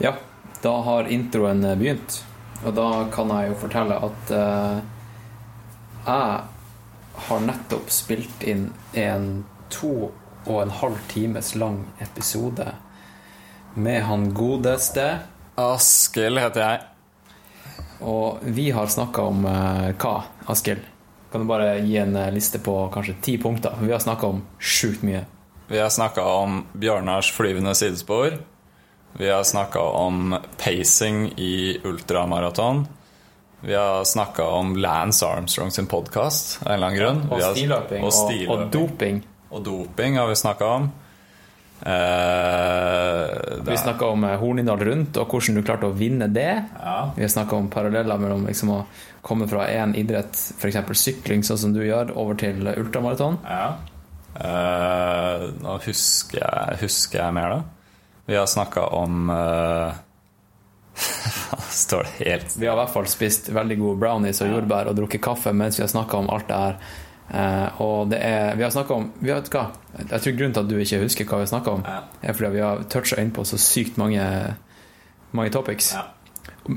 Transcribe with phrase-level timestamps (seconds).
[0.00, 0.14] Ja,
[0.62, 2.22] da har introen begynt.
[2.64, 4.78] Og da kan jeg jo fortelle at eh,
[6.06, 9.26] jeg har nettopp spilt inn en
[9.72, 10.10] to
[10.46, 12.66] og en halv times lang episode
[13.74, 15.04] med han godeste.
[15.60, 16.86] Askild heter jeg.
[18.00, 20.14] Og vi har snakka om eh, hva,
[20.48, 20.86] Askild?
[21.30, 23.76] Kan du bare gi en eh, liste på kanskje ti punkter?
[23.84, 25.26] Vi har snakka om sjukt mye.
[25.68, 28.40] Vi har snakka om Bjørnars flyvende sidespor.
[29.12, 32.86] Vi har snakka om pacing i ultramaraton.
[33.60, 37.20] Vi har snakka om Lance Armstrong sin podkast av en eller annen grunn.
[37.30, 38.04] Og stilløping.
[38.04, 39.22] Og, Og, og doping.
[39.50, 40.86] Og doping har vi snakka om.
[41.80, 46.64] Eh, Vi snakka om eh, Hornindal Rundt og hvordan du klarte å vinne det.
[46.80, 46.96] ja.
[47.16, 48.80] Vi har snakka om paralleller mellom liksom å
[49.22, 50.76] komme fra én idrett, f.eks.
[50.96, 53.38] sykling, sånn som du gjør, over til ultramaraton.
[53.44, 53.74] ja.
[54.40, 57.79] Eh, nå husker jeg, husker jeg mer, da.
[58.30, 59.90] Vi har snakka om uh,
[61.70, 64.98] Står det helt Vi har i hvert fall spist veldig gode brownies og jordbær og
[64.98, 66.76] drukket kaffe mens vi har snakka om alt det her.
[67.30, 69.64] Uh, og det er Vi har snakka om vi har, hva?
[70.00, 71.98] Jeg tror grunnen til at du ikke husker hva vi har snakka om, Ja.
[72.22, 74.22] er fordi vi har toucha inn på så sykt mange,
[75.32, 75.92] mange topics.
[75.94, 76.06] Ja.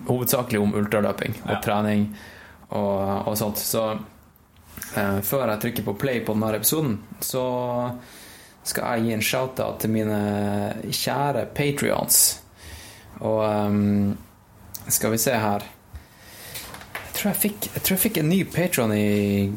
[0.08, 1.62] Hovedsakelig om ultraløping og Ja.
[1.66, 2.08] trening
[2.70, 3.58] og, og sånt.
[3.62, 7.44] Så uh, før jeg trykker på play på denne episoden, så
[8.64, 10.20] skal jeg gi en shout-out til mine
[10.88, 12.20] kjære patrions.
[13.24, 14.18] Og um,
[14.90, 18.92] skal vi se her Jeg tror jeg fikk, jeg tror jeg fikk en ny patron
[18.96, 19.54] i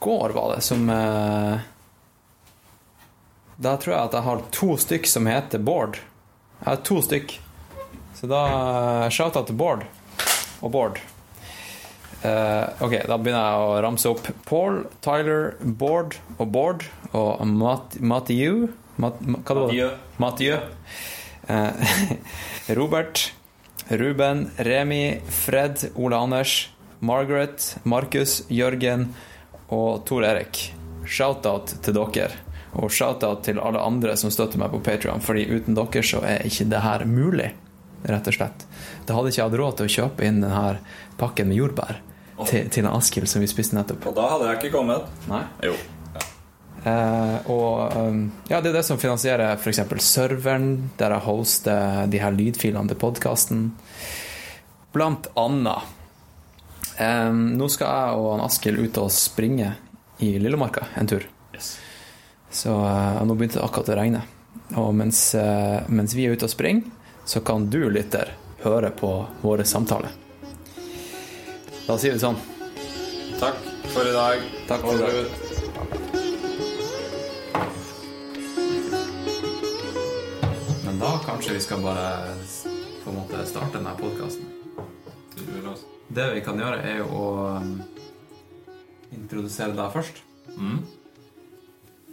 [0.00, 1.60] går, var det, som uh,
[3.60, 5.98] Da tror jeg at jeg har to stykk som heter Bård.
[6.60, 7.34] Jeg har to stykk.
[8.16, 9.84] Så da uh, shout-out til Bård
[10.60, 11.00] og Bård.
[12.22, 14.26] Eh, ok, da begynner jeg å ramse opp.
[14.48, 16.84] Paul, Tyler, Bård og Bård
[17.16, 18.68] og Mat Mathieu
[19.00, 19.86] Mat Hva var det?
[20.20, 20.58] Mathieu.
[21.48, 21.94] Eh,
[22.76, 23.30] Robert,
[23.88, 26.68] Ruben, Remi, Fred, Ole Anders,
[27.00, 29.08] Margaret, Markus, Jørgen
[29.72, 30.66] og Tor Erik.
[31.08, 32.36] Shout-out til dere.
[32.76, 36.44] Og shout-out til alle andre som støtter meg på Patreon fordi uten dere så er
[36.46, 37.48] ikke det her mulig,
[38.04, 38.68] rett og slett.
[39.08, 40.76] Da hadde ikke jeg hatt råd til å kjøpe inn denne
[41.18, 42.04] pakken med jordbær
[42.48, 44.10] til Askild som vi spiste nettopp.
[44.10, 45.08] Og da hadde jeg ikke kommet.
[45.30, 45.42] Nei.
[45.66, 45.74] Jo.
[46.80, 49.82] Eh, og um, ja, det er det som finansierer f.eks.
[50.04, 53.66] serveren, der jeg hoster de her lydfilene til podkasten.
[54.94, 55.96] Blant annet.
[57.00, 59.74] Em, nå skal jeg og Askild ut og springe
[60.20, 61.24] i Lillemarka en tur.
[61.54, 61.74] Yes.
[62.50, 64.24] Så eh, nå begynte det akkurat å regne.
[64.80, 66.88] Og mens, eh, mens vi er ute og springer,
[67.28, 68.32] så kan du, lytter,
[68.64, 69.12] høre på
[69.44, 70.12] våre samtaler.
[71.90, 72.36] Da sier vi sånn.
[73.40, 73.56] Takk
[73.90, 74.42] for i dag.
[74.68, 75.24] Takk for i dag.
[80.84, 82.36] Men da kanskje vi skal bare
[83.02, 84.46] på en måte starte denne podkasten.
[86.14, 87.26] Det vi kan gjøre, er jo å
[87.58, 87.72] um,
[89.16, 90.22] introdusere deg først.
[90.54, 90.78] Mm.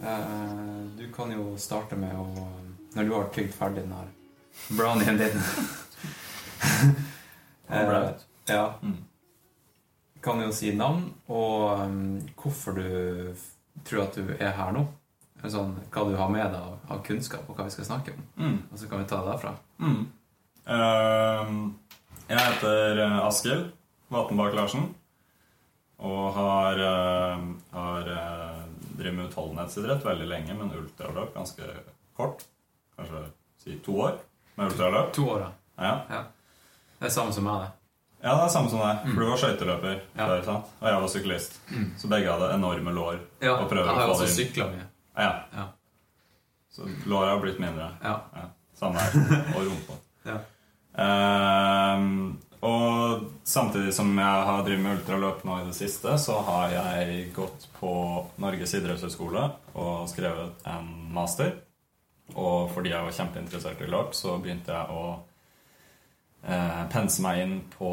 [0.02, 2.26] Eh, du kan jo starte med å
[2.96, 4.10] Når du har tygd ferdig den her
[4.74, 5.38] brownien din
[7.70, 8.26] Han ble ut.
[8.50, 8.64] Ja.
[8.82, 9.07] Mm.
[10.28, 12.84] Kan jo si navn og um, hvorfor du
[13.86, 14.84] tror at du er her nå.
[15.46, 18.24] Sånn, hva du har med deg av, av kunnskap, og hva vi skal snakke om.
[18.42, 18.56] Mm.
[18.72, 19.52] Og så kan vi ta det derfra.
[19.78, 20.00] Mm.
[20.66, 21.52] Uh,
[22.28, 23.68] jeg heter eh, Askild
[24.12, 24.88] Vatenbakk Larsen.
[26.04, 28.66] Og har, uh, har uh,
[28.98, 31.70] drevet med utholdenhetsidrett veldig lenge, men ultraløp ganske
[32.18, 32.44] kort.
[32.98, 33.24] Kanskje
[33.62, 34.18] si to år
[34.58, 35.14] med ultraløp.
[35.16, 35.94] To år, Ja.
[36.10, 36.24] ja.
[36.98, 37.77] Det er samme som meg, det.
[38.22, 39.04] Ja, det er samme som deg.
[39.14, 40.26] For du var skøyteløper Ja.
[40.26, 40.70] før, sant?
[40.80, 41.58] og jeg var syklist.
[42.00, 43.18] Så begge hadde enorme lår.
[43.42, 44.86] Ja, og prøver jeg har også sykla mye.
[45.18, 45.32] Ja.
[45.54, 45.66] Ja.
[46.70, 47.90] Så låra har blitt mindre.
[48.02, 48.16] Ja.
[48.34, 48.48] Ja,
[48.78, 49.12] samme her.
[49.56, 49.96] Og rumpa.
[50.26, 50.38] Ja.
[50.98, 56.72] Um, og samtidig som jeg har drevet med ultraløp nå i det siste, så har
[56.74, 57.92] jeg gått på
[58.42, 59.44] Norges idrettshøgskole
[59.78, 61.52] og skrevet en master.
[62.34, 65.04] Og fordi jeg var kjempeinteressert i løp, så begynte jeg å
[66.46, 67.92] eh, pense meg inn på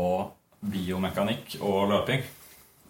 [0.65, 2.25] biomekanikk og løping.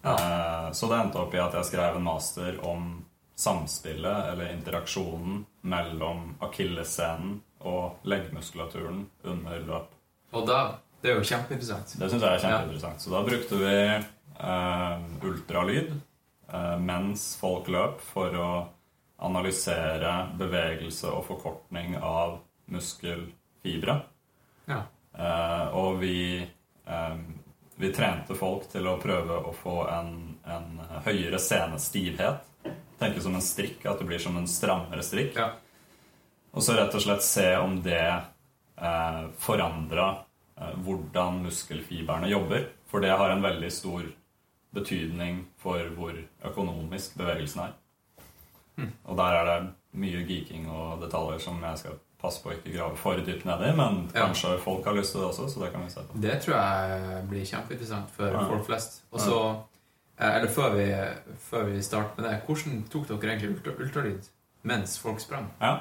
[0.06, 2.90] Eh, så det endte opp i at jeg skrev en master om
[3.36, 9.94] samspillet, eller interaksjonen, mellom akillessenen og leggmuskulaturen under løp.
[10.31, 10.60] Og da
[11.02, 11.92] Det er jo kjempeinteressant.
[12.00, 13.02] Det syns jeg er kjempeinteressant.
[13.04, 18.50] Så da brukte vi eh, ultralyd eh, mens folk løp, for å
[19.22, 22.40] analysere bevegelse og forkortning av
[22.74, 24.00] muskelfibre.
[24.66, 24.81] Ja.
[25.18, 26.46] Eh, og vi,
[27.76, 30.12] vi trente folk til å prøve å få en,
[30.44, 32.44] en høyere senestivhet.
[33.00, 35.40] Tenke som en strikk, at det blir som en strammere strikk.
[35.40, 35.54] Ja.
[36.56, 40.12] Og så rett og slett se om det eh, forandra
[40.60, 42.70] eh, hvordan muskelfibrene jobber.
[42.88, 44.06] For det har en veldig stor
[44.76, 46.16] betydning for hvor
[46.48, 47.76] økonomisk bevegelsen er.
[49.08, 49.60] Og der er det
[50.00, 53.63] mye geeking og detaljer som jeg skal passe på å ikke grave for dypt ned
[53.69, 54.25] i, men Ja.
[54.25, 56.22] kanskje folk har lyst til det også, så det kan vi se på.
[56.27, 58.45] Det tror jeg blir kjempeinteressant for Ja.
[58.51, 59.01] folk flest.
[59.13, 59.39] Og så,
[60.19, 60.31] ja.
[60.39, 60.88] eller før vi,
[61.50, 64.31] før vi starter med det, hvordan tok dere egentlig ultra, ultralyd
[64.66, 65.51] mens folk sprang?
[65.62, 65.77] Ja.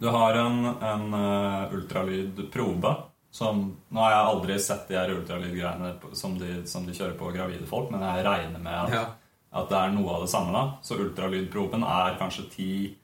[0.00, 2.96] Du har en, en uh, ultralydprobe
[3.30, 7.28] som Nå har jeg aldri sett de her ultralydgreiene som de, som de kjører på
[7.34, 9.12] gravide folk, men jeg regner med at,
[9.52, 10.50] at det er noe av det samme.
[10.56, 12.96] da Så ultralydproben er kanskje 10,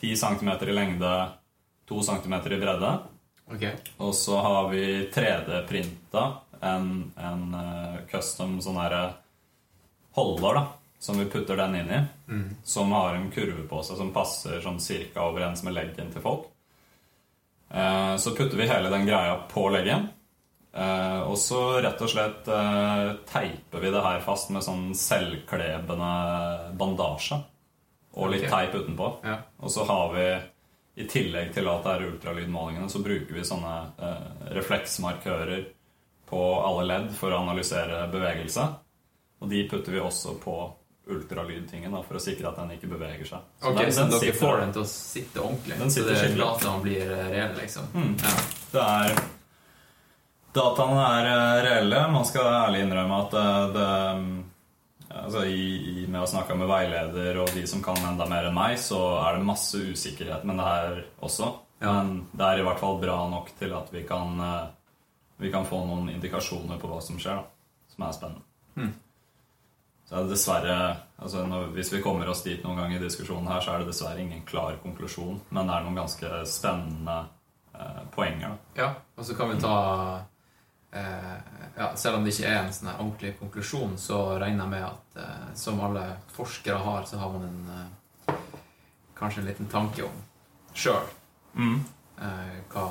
[0.00, 1.12] 10 cm i lengde,
[1.88, 2.92] 2 centimeter i bredde.
[3.48, 3.78] Okay.
[4.04, 4.82] Og så har vi
[5.14, 6.24] 3D-printa
[6.60, 9.02] en, en eh, custom sånn herre
[10.18, 10.66] holder, da.
[10.98, 11.98] Som vi putter den inn i.
[12.66, 16.48] Som har en kurve på seg som passer sånn cirka overens med leggen til folk.
[17.70, 20.08] Eh, så putter vi hele den greia på leggen.
[20.72, 26.12] Eh, og så rett og slett eh, teiper vi det her fast med sånn selvklebende
[26.78, 27.40] bandasje.
[28.18, 28.68] Og litt okay.
[28.68, 29.12] teip utenpå.
[29.26, 29.38] Ja.
[29.62, 30.28] Og så har vi,
[30.98, 35.64] i tillegg til at det er ultralydmålingene, så bruker vi sånne eh, refleksmarkører
[36.28, 38.64] på alle ledd for å analysere bevegelse.
[39.40, 40.56] Og de putter vi også på
[41.08, 43.44] ultralydtingen da, for å sikre at den ikke beveger seg.
[43.62, 45.78] Ok, den- Så den dere sitter får den til å sitte ordentlig?
[45.78, 47.86] Den sitter så det dataene blir reell, reelle, liksom?
[47.94, 48.14] Mm.
[48.22, 48.34] Ja.
[48.72, 49.22] Det er
[50.58, 51.98] Dataene er eh, reelle.
[52.10, 54.47] Man skal ærlig innrømme at det, det
[55.08, 58.56] altså i, i, Med å snakke med veileder og de som kan enda mer enn
[58.56, 61.52] meg, så er det masse usikkerhet med det her også.
[61.78, 61.92] Ja.
[61.92, 64.70] Men det er i hvert fall bra nok til at vi kan, eh,
[65.38, 68.46] vi kan få noen indikasjoner på hva som skjer, da, som er spennende.
[68.78, 68.94] Hmm.
[70.08, 70.76] Så er det dessverre
[71.18, 73.90] altså når, Hvis vi kommer oss dit noen gang i diskusjonen her, så er det
[73.90, 77.18] dessverre ingen klar konklusjon, men det er noen ganske spennende
[77.74, 78.54] eh, poenger.
[78.54, 78.82] da.
[78.82, 79.76] Ja, og så kan vi ta
[80.92, 85.16] ja, Selv om det ikke er en sånn ordentlig konklusjon, så regner jeg med at
[85.22, 86.06] eh, som alle
[86.36, 88.34] forskere har, så har man en eh,
[89.18, 90.24] kanskje en liten tanke om
[90.74, 91.04] sjøl
[91.58, 91.80] Mm.
[92.22, 92.86] eh, hva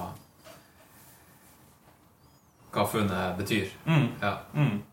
[2.73, 3.69] hva funnet betyr.
[3.87, 4.07] Mm.
[4.21, 4.83] Ja, Mm.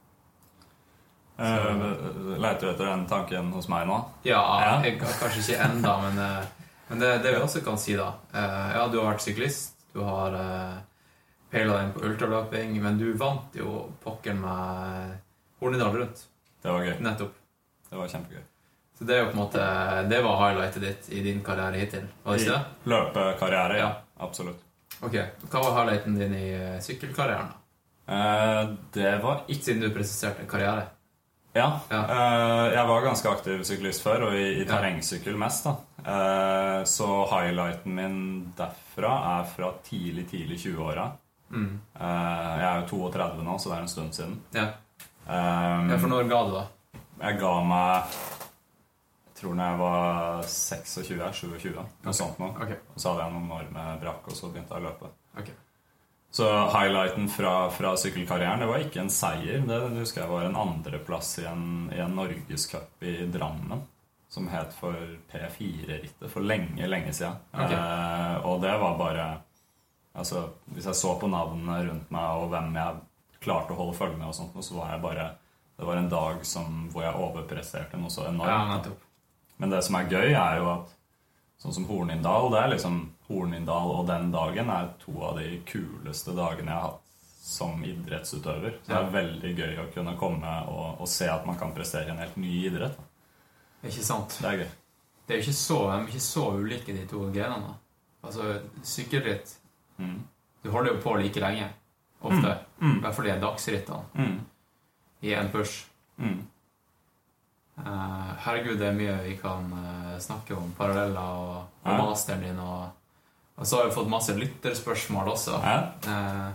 [1.37, 3.97] Eh, leter du etter den tanken hos meg nå?
[4.25, 4.83] ja Ja.
[4.85, 6.45] jeg, kanskje ikke enda, men, eh,
[6.89, 9.75] men det, det vi også kan si, da eh, Ja, du har vært syklist.
[9.93, 10.33] Du har
[11.55, 15.15] peila deg inn på ultraløping, men du vant jo pokker med
[15.63, 16.25] Hornindal rundt.
[16.65, 16.97] Det var gøy.
[17.05, 17.35] Nettopp.
[17.91, 18.43] Det var kjempegøy.
[18.99, 19.63] Så det er jo på en måte
[20.11, 22.91] Det var highlightet ditt i din karriere hittil, var det ikke det?
[22.93, 23.89] Løpekarriere, ja.
[23.89, 24.25] Ja.
[24.27, 24.61] Absolutt.
[25.03, 25.17] Ok,
[25.51, 27.61] Hva var highlighten din i eh, sykkelkarrieren, da?
[28.15, 30.87] Eh, det var ikke Siden du presiserte karriere.
[31.55, 31.67] Ja.
[31.91, 32.01] Ja.
[32.11, 35.67] eh, jeg var ganske aktiv syklist før, og i, i terrengsykkel mest.
[35.67, 35.75] da.
[36.15, 38.17] Eh, så highlighten min
[38.59, 41.11] derfra er fra tidlig, tidlig 20-åra.
[41.51, 41.81] Mm.
[41.95, 44.39] Eh, jeg er jo 32 nå, så det er en stund siden.
[44.55, 44.69] Ja.
[45.27, 46.65] um, ja, For når ga du, da?
[47.25, 48.17] Jeg ga meg
[49.29, 52.17] Jeg tror når jeg var 26, 27, noe okay.
[52.17, 52.55] sånt noe.
[52.55, 52.75] Ok.
[52.95, 55.13] Og så hadde jeg noen år med brakk, og så begynte jeg å løpe.
[55.35, 55.57] Okay.
[56.35, 59.61] Så highlighten fra, fra sykkelkarrieren det var ikke en seier.
[59.69, 63.85] Det husker jeg var en andreplass i en, i en norgescup i Drammen.
[64.35, 64.99] Som het for
[65.31, 67.37] P4-rittet for lenge, lenge siden.
[67.53, 67.79] Okay.
[67.79, 69.29] Eh, og det var bare
[70.15, 73.01] Altså, Hvis jeg så på navnene rundt meg og hvem jeg
[73.45, 75.31] klarte å holde følge med, og sånt, så var jeg bare
[75.77, 78.87] Det var en dag som, hvor jeg overpresterte noe så enormt.
[78.87, 78.93] Ja.
[79.59, 80.93] Men det som er gøy, er jo at
[81.59, 86.35] sånn som Hornindal det er liksom Hornindal og den dagen er to av de kuleste
[86.37, 87.01] dagene jeg har hatt
[87.45, 88.79] som idrettsutøver.
[88.85, 92.15] Så det er veldig gøy å kunne komme og, og se at man kan prestere
[92.15, 92.95] en helt ny idrett.
[92.97, 93.11] da.
[93.91, 94.39] Ikke sant?
[94.41, 94.71] Det er gøy.
[95.27, 97.75] Det er jo ikke så, de er ikke så ulike, de to grenene.
[98.25, 98.55] Altså,
[98.87, 99.57] sykkelritt
[99.99, 100.17] Mm.
[100.65, 101.69] Du holder jo på like lenge.
[102.25, 102.55] Ofte.
[102.81, 102.97] Mm.
[102.99, 104.41] I hvert fall de dagsrittene Mm.
[105.23, 105.85] i en push.
[106.19, 106.39] Mm.
[107.79, 110.71] Eh, herregud, det er mye vi kan uh, snakke om.
[110.79, 111.97] Paralleller og, og Ja.
[111.99, 112.59] masteren din.
[112.59, 112.89] Og,
[113.59, 115.59] og så har vi fått masse lytterspørsmål også.
[115.65, 116.53] Ja, Uh,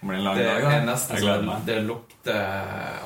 [0.00, 0.70] det blir en lang det dag, da.
[0.76, 1.62] er nesten Jeg gleder meg.
[1.66, 2.42] det lukter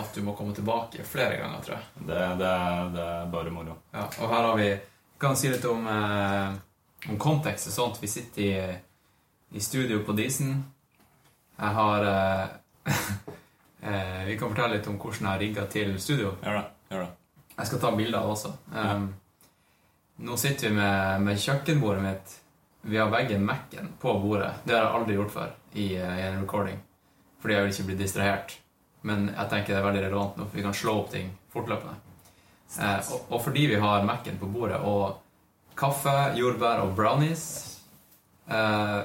[0.01, 1.85] at du må komme tilbake flere ganger, tror jeg.
[2.09, 2.51] Det, det,
[2.97, 3.77] det er bare moro.
[3.95, 4.67] Ja, og her har vi
[5.23, 8.01] kan si litt om, om kontekst og sånt.
[8.03, 8.77] Vi sitter i,
[9.51, 10.65] i studio på Disen.
[11.57, 12.45] Jeg har eh,
[13.81, 16.35] eh, Vi kan fortelle litt om hvordan jeg har rigga til studio.
[16.43, 16.67] Gjør det.
[16.91, 17.11] gjør det.
[17.57, 18.53] Jeg skal ta bilder også.
[18.73, 19.11] Um,
[20.21, 22.37] Nå sitter vi med, med kjøkkenbordet mitt.
[22.83, 24.53] Vi har veggen Mac-en på bordet.
[24.65, 26.81] Det har jeg aldri gjort før i, eh, i en recording.
[27.41, 28.57] Fordi jeg vil ikke bli distrahert.
[29.09, 31.97] Men jeg tenker det er veldig relevant nå, for vi kan slå opp ting fortløpende.
[32.79, 35.21] Eh, og, og fordi vi har Mac-en på bordet, og
[35.81, 37.47] kaffe, jordbær og brownies,
[38.49, 39.01] eh,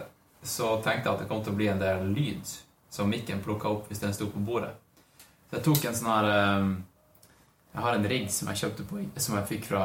[0.46, 2.50] så tenkte jeg at det kom til å bli en del lyd
[2.94, 4.72] som mikken plukka opp hvis den sto på bordet.
[5.50, 6.70] Så jeg tok en sånn her eh,
[7.76, 9.84] Jeg har en rigg som jeg kjøpte på Som jeg fikk fra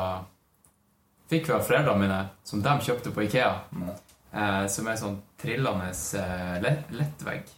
[1.30, 3.52] Fikk fra foreldrene mine, som de kjøpte på Ikea.
[3.70, 3.90] Mm.
[4.32, 7.52] Eh, som er sånn trillende eh, lett, lettvegg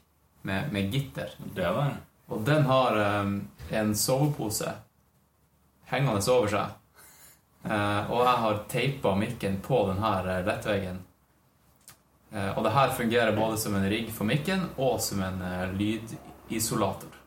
[0.45, 1.33] med, med gitter.
[1.41, 1.95] Det der.
[2.29, 3.31] Og den har eh,
[3.79, 4.75] en sovepose
[5.89, 6.77] hengende over seg.
[7.65, 11.01] Eh, og jeg har teipa mikken på denne her lettveggen.
[12.35, 15.67] Eh, og det her fungerer både som en rigg for mikken og som en eh,
[15.77, 17.19] lydisolator.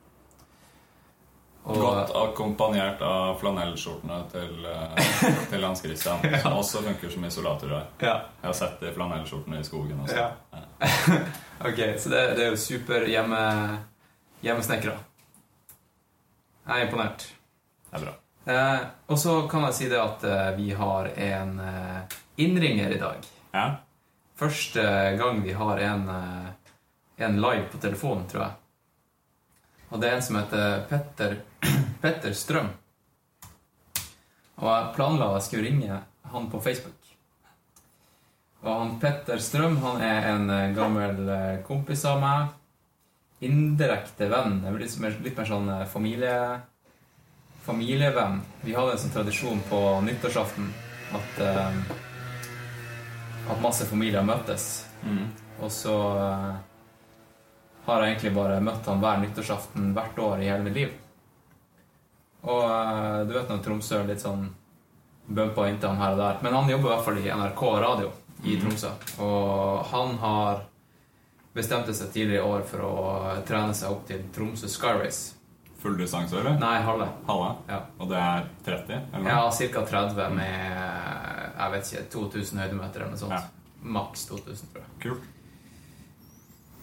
[1.65, 7.88] Og, Godt akkompagnert av flanellskjortene til, eh, til Hans Christian, som også funker som isolatorer.
[8.01, 8.15] Ja.
[8.41, 10.17] Jeg har sett de flanellskjortene i skogen også.
[10.17, 10.59] Ja.
[11.69, 13.39] ok, så det, det er jo super hjemme,
[14.45, 14.97] hjemmesnekra.
[16.65, 17.27] Jeg er imponert.
[17.89, 18.19] Det er bra.
[18.45, 20.25] Eh, og så kan jeg si det at
[20.57, 21.59] vi har en
[22.41, 23.33] innringer i dag.
[23.53, 23.65] Ja?
[24.35, 24.83] Første
[25.15, 26.49] gang vi har en, eh,
[27.25, 28.51] en live på telefonen, tror jeg.
[29.89, 31.37] Og det er en som heter Petter,
[32.01, 32.67] Petter Strøm.
[34.59, 36.01] Og jeg planla å skulle ringe
[36.31, 36.99] han på Facebook.
[38.65, 42.55] Og han Petter Strøm han er en eh, gammel eh, kompis av meg.
[43.45, 44.63] Indirekte venn.
[44.79, 46.35] Litt mer, litt mer sånn familie,
[47.63, 48.41] familievenn.
[48.67, 50.71] Vi hadde en sånn tradisjon på nyttårsaften
[51.15, 52.04] at, eh,
[53.49, 54.85] at masse familier møttes.
[55.05, 55.27] Mm.
[55.63, 56.51] Og så eh,
[57.85, 60.93] har jeg egentlig bare møtt han hver nyttårsaften hvert år i hele mitt liv.
[62.45, 64.47] Og eh, du vet når Tromsø er litt sånn
[65.25, 66.39] bumpa inntil han her og der.
[66.45, 68.11] Men han jobber i hvert fall i NRK radio
[68.45, 68.91] i Tromsø.
[69.25, 70.65] Og han har
[71.55, 72.95] bestemte seg tidligere i år for å
[73.47, 75.31] trene seg opp til Tromsø Sky Race.
[75.85, 76.57] Full distanse, eller?
[76.57, 77.07] Nei, halve.
[77.27, 77.49] Halve?
[77.69, 77.79] Ja.
[78.01, 79.01] Og det er 30?
[79.13, 79.27] Eller?
[79.29, 79.83] Ja, ca.
[79.85, 81.25] 30 med
[81.55, 83.35] jeg vet ikke, 2000 høydemeter eller noe sånt.
[83.35, 83.43] Ja.
[83.95, 84.93] Maks 2000, tror jeg.
[85.05, 85.31] Kult.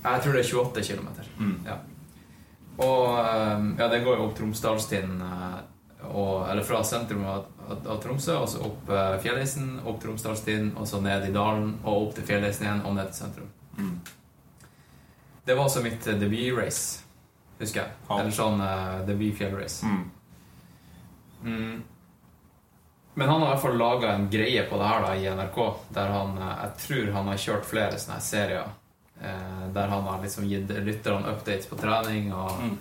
[0.03, 1.09] Jeg tror det er 28 km.
[1.39, 1.57] Mm.
[1.67, 1.77] Ja.
[2.83, 5.61] Og eh, ja, det går jo opp Tromsdalstinden, eh,
[6.51, 11.01] eller fra sentrum av, av, Tromsø, og så opp eh, Fjellheisen, opp Tromsdalstind, og så
[11.05, 13.53] ned i dalen, og opp til Fjellheisen igjen, og ned til sentrum.
[13.79, 13.95] Mm.
[15.45, 17.05] Det var altså mitt debutrace, debut-race,
[17.61, 17.95] husker jeg.
[18.09, 18.19] Ja.
[18.19, 19.89] Eller sånn uh, debut-fjellrace.
[19.91, 20.03] Mm.
[21.43, 21.81] Mm.
[23.15, 25.59] Men han har i hvert fall laga en greie på det her da, i NRK,
[25.93, 28.71] der han eh, Jeg tror han har kjørt flere sånne serier.
[29.23, 32.79] Eh, der han har liksom gitt lytterne updates på trening og, Mm.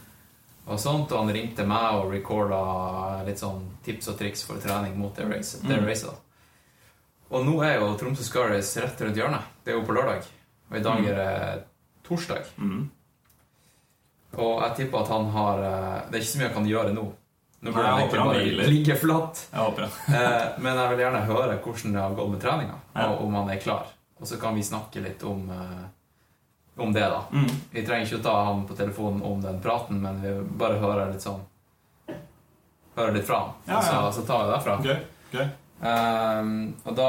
[0.67, 1.11] og sånt.
[1.11, 5.25] Og han ringte meg og recorda litt sånn tips og triks for trening mot det
[5.27, 5.63] racet.
[5.63, 5.85] Mm.
[5.85, 6.07] Race.
[7.31, 9.43] Og nå er jo Tromsø Race rett rundt hjørnet.
[9.63, 10.23] Det er jo på lørdag.
[10.71, 11.07] Og i dag Mm.
[11.07, 11.63] er det
[12.07, 12.45] torsdag.
[12.57, 12.89] Mm.
[14.38, 16.93] Og jeg tipper at han har eh, Det er ikke så mye han kan gjøre
[16.95, 17.05] nå.
[17.62, 19.41] Nå burde jeg ikke han bare ligge flatt.
[19.53, 23.50] Eh, Men jeg vil gjerne høre hvordan det har gått med treninga, og om han
[23.53, 23.91] er klar.
[24.22, 27.22] Og så kan vi snakke litt om, eh, om det, da.
[27.32, 27.48] Mm.
[27.72, 31.12] Vi trenger ikke å ta han på telefonen om den praten, men vi bare hører
[31.13, 31.41] litt sånn
[32.96, 34.74] Hører litt fra han, Ja, og så, så tar vi derfra.
[34.82, 34.98] Okay.
[35.32, 35.46] Okay.
[35.82, 37.06] Um, og da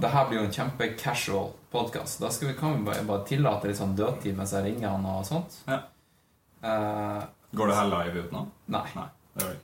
[0.00, 2.20] Det her blir jo en kjempe-casual podkast.
[2.22, 5.04] Da skal vi, kan vi bare, bare tillate litt sånn dødtid mens jeg ringer han
[5.10, 5.58] og sånt.
[5.66, 5.80] Ja.
[6.62, 7.24] Uh,
[7.58, 8.46] Går det her live ut nå?
[8.76, 8.86] nei.
[8.94, 9.08] Nei.
[9.34, 9.62] Det gjør det ikke.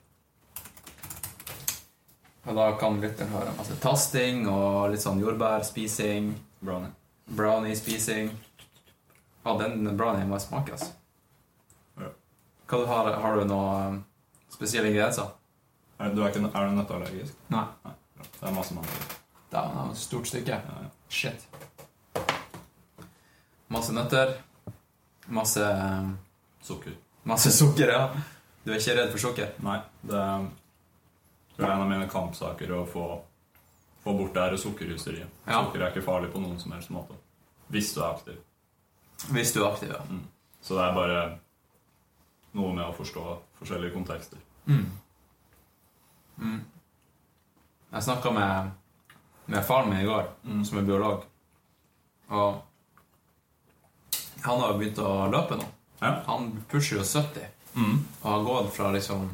[2.42, 6.32] Og da kan lytteren høre masse tasting og litt sånn jordbærspising.
[6.62, 6.90] Brownie.
[7.38, 8.32] Brownie-spising.
[9.44, 10.90] Ja, den brownien må jeg smake, altså.
[11.98, 12.10] Ja.
[12.70, 14.00] Hva du har, har du noe um,
[14.50, 15.30] spesielle ingredienser?
[15.98, 17.38] Er du, er ikke, er du nøtteallergisk?
[17.54, 17.64] Nei.
[17.86, 17.94] Nei.
[18.22, 19.06] Det er masse mandel.
[19.52, 20.58] Det er et stort stykke.
[20.58, 20.90] Ja, ja.
[21.10, 21.46] Shit.
[23.72, 24.34] Masse nøtter.
[25.32, 26.16] Masse um,
[26.62, 26.94] Sukker.
[27.26, 28.08] Masse sukker, ja.
[28.62, 29.54] Du er ikke redd for sukker?
[29.62, 29.78] Nei.
[30.06, 30.46] Det er,
[31.56, 33.06] tror jeg er en av mine kampsaker å få,
[34.04, 35.28] få bort det her sukkerhysteriet.
[35.46, 35.62] Ja.
[35.64, 37.14] Sukker er ikke farlig på noen som helst måte.
[37.72, 38.38] Hvis du er aktiv.
[39.30, 40.00] Hvis du er aktiv, ja.
[40.62, 41.22] Så det er bare
[42.54, 43.24] noe med å forstå
[43.60, 44.38] forskjellige kontekster.
[44.66, 44.86] Mm.
[46.38, 46.60] Mm.
[47.92, 48.70] Jeg snakka med,
[49.46, 50.64] med faren min i går, Mm.
[50.64, 51.24] som er biolog.
[52.28, 52.62] Og
[54.42, 55.66] han har jo begynt å løpe nå.
[56.00, 56.14] Ja.
[56.26, 58.04] Han pusher jo 70 Mm.
[58.22, 59.30] og har gått fra liksom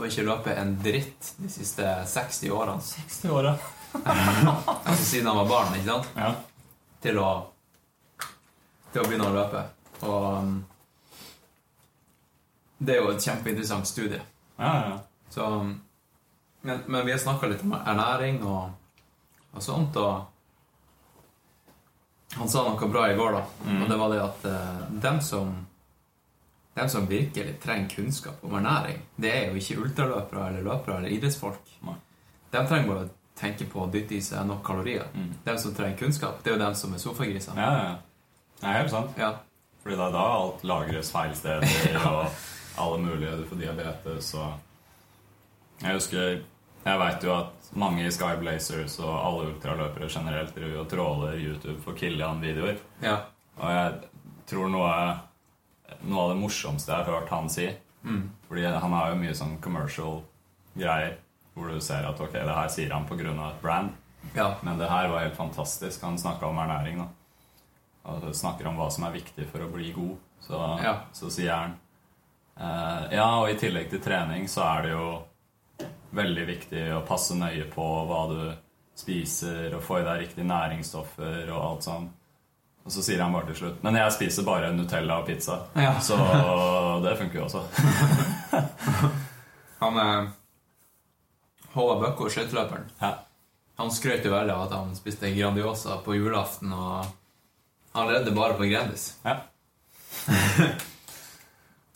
[0.00, 3.56] å ikke løpe en dritt de siste 60 årene, 60 år, ja.
[4.88, 6.30] altså siden han var barn, ikke sant, ja.
[7.04, 7.30] til å,
[8.92, 9.64] til å begynne å løpe.
[10.02, 10.54] Og um,
[12.82, 14.22] det er jo et kjempeinteressant studie.
[14.56, 14.98] Ja, ja,
[15.30, 15.74] Så, um,
[16.62, 18.72] men, men vi har snakka litt om ernæring og,
[19.52, 20.12] og sånt, og
[22.38, 23.44] han sa noe bra i går, da.
[23.68, 23.82] Mm.
[23.82, 25.52] Og det var det at uh, dem som
[26.74, 31.12] dem som virkelig trenger kunnskap om ernæring, det er jo ikke ultraløpere eller løpere eller
[31.18, 31.74] idrettsfolk.
[31.84, 31.96] Nei.
[32.52, 35.04] De trenger bare å tenke på å dytte i seg nok kalorier.
[35.14, 35.30] Mm.
[35.44, 37.60] De som trenger kunnskap, det er jo de som er sofagrisene.
[37.60, 37.94] ja, ja.
[38.62, 39.16] Det er helt sant.
[39.18, 39.32] Ja.
[39.82, 42.28] Fordi da, da alt lagres feil steder, og
[42.78, 44.52] alle mulige Du får diabetes og
[45.82, 46.28] Jeg husker
[46.84, 51.34] Jeg veit jo at mange i Sky Blazers og alle ultraløpere generelt driver og tråler
[51.40, 52.78] YouTube for Kilian-videoer.
[53.02, 53.16] ja.
[53.58, 53.92] Og jeg
[54.48, 54.92] tror noe
[56.04, 57.70] Noe av det morsomste jeg har hørt han si
[58.04, 58.30] Mm.
[58.48, 60.22] Fordi han har jo mye sånn commercial
[60.74, 61.12] greier
[61.54, 63.30] hvor du ser at ok, det her sier han pga.
[63.30, 63.92] et brand.
[64.34, 64.56] ja.
[64.62, 66.02] Men det her var helt fantastisk.
[66.02, 66.98] Han snakka om ernæring.
[66.98, 67.06] da
[68.10, 70.16] Og snakker om hva som er viktig for å bli god.
[70.40, 70.96] Så, Ja.
[71.12, 71.76] så sier han
[72.58, 75.22] eh, Ja, og i tillegg til trening så er det jo
[76.12, 78.56] veldig viktig å passe nøye på hva du
[78.96, 82.10] spiser, og få i deg riktige næringsstoffer og alt sånn.
[82.84, 85.60] Og så sier han bare til slutt Men jeg spiser bare Nutella og pizza.
[85.78, 85.92] Ja.
[86.02, 86.16] Så
[87.04, 87.62] det funker jo også.
[89.82, 90.30] Han eh,
[91.74, 93.12] Håvard Bøkko, skøyteløperen, Ja.
[93.78, 97.06] han skrøt jo veldig av at han spiste Grandiosa på julaften, og
[97.94, 99.06] han levde bare på Grandis.
[99.24, 99.38] ja.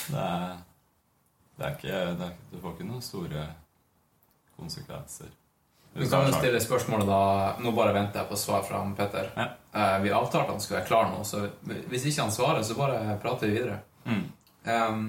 [0.07, 0.57] Det er,
[1.59, 3.47] det er ikke det er, Du får ikke noen store
[4.57, 5.29] konsekvenser.
[5.97, 7.21] Du kan jo stille spørsmålet da
[7.65, 9.31] Nå bare venter jeg på svar fra Petter.
[9.37, 9.47] Ja.
[9.77, 11.47] Uh, vi avtalte han skulle være klar nå, så
[11.91, 13.79] hvis ikke han svarer, så bare prater vi videre.
[14.05, 14.23] Mm.
[14.67, 15.07] Um,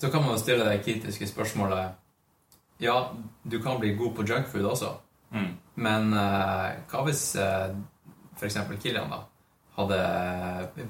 [0.00, 1.96] så kan man jo stille det kritiske spørsmålet
[2.80, 4.94] Ja, du kan bli god på junkfood også,
[5.30, 5.50] Mm.
[5.78, 7.68] men uh, hva hvis uh,
[8.34, 8.56] f.eks.
[8.82, 9.20] Kilian da
[9.76, 9.98] hadde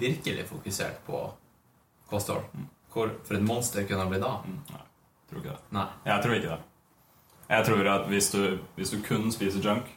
[0.00, 1.18] virkelig fokusert på
[2.08, 2.46] kosthold?
[2.92, 4.30] Hvor for et monster kunne han bli da?
[4.46, 4.62] Mm.
[4.70, 4.80] Nei,
[5.28, 5.60] tror ikke det.
[5.76, 5.84] Nei.
[6.06, 6.69] Jeg tror ikke det.
[7.50, 9.88] Jeg tror at hvis du, hvis du kun spiser junk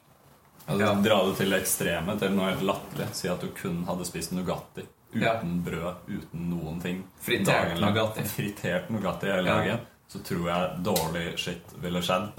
[0.65, 0.93] altså Ja.
[1.03, 3.09] Dra det til det ekstreme, til noe helt latterlig.
[3.13, 5.33] Si at du kun hadde spist Nugatti uten Ja.
[5.43, 7.03] brød, uten noen ting.
[7.21, 7.45] Fritert
[7.75, 7.81] Dagen.
[7.83, 8.23] Nugatti.
[8.23, 9.77] Fritert Nugatti hele Ja.
[10.07, 12.31] Så tror jeg dårlig shit ville skjedd.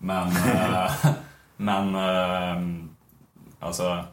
[0.00, 1.06] Men eh,
[1.58, 2.62] Men eh,
[3.60, 4.04] altså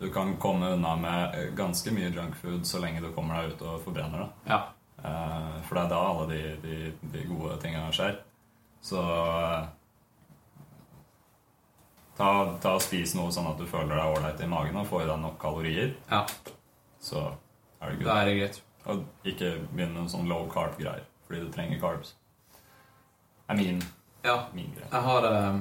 [0.00, 3.80] Du kan komme unna med ganske mye junkfood så lenge du kommer deg ut og
[3.84, 4.28] forbrenner det.
[4.52, 4.60] Ja.
[5.04, 8.18] Eh, For det er da alle de, de, de gode tingene skjer.
[8.82, 9.00] Så
[12.18, 12.30] ta,
[12.62, 15.10] ta og Spis noe sånn at du føler deg ålreit i magen og får i
[15.12, 15.94] deg nok kalorier.
[16.10, 16.24] ja.
[17.00, 17.20] Så
[17.80, 18.56] er det er det greit.
[18.90, 22.14] Og ikke begynne med sånn low carb-greier fordi du trenger carbs.
[23.46, 23.82] Det er min,
[24.24, 24.46] Ja.
[24.52, 24.88] min greie.
[24.90, 25.58] Jeg har eh,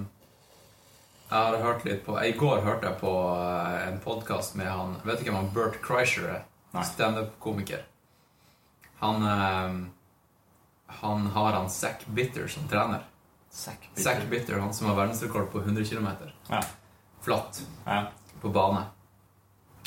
[1.30, 4.96] Jeg har hørt litt på I går hørte jeg på eh, en podkast med han
[5.04, 6.44] Vet ikke om han Bert Kreischer er?
[6.84, 7.84] Standup-komiker.
[9.02, 9.78] Han eh,
[11.02, 13.04] Han har han Zack Bitter som trener.
[13.52, 14.26] Zack Bitter.
[14.30, 16.08] Bitter, han som har verdensrekord på 100 km.
[16.50, 16.62] Ja.
[17.22, 18.12] Flatt ja.
[18.42, 18.84] på bane.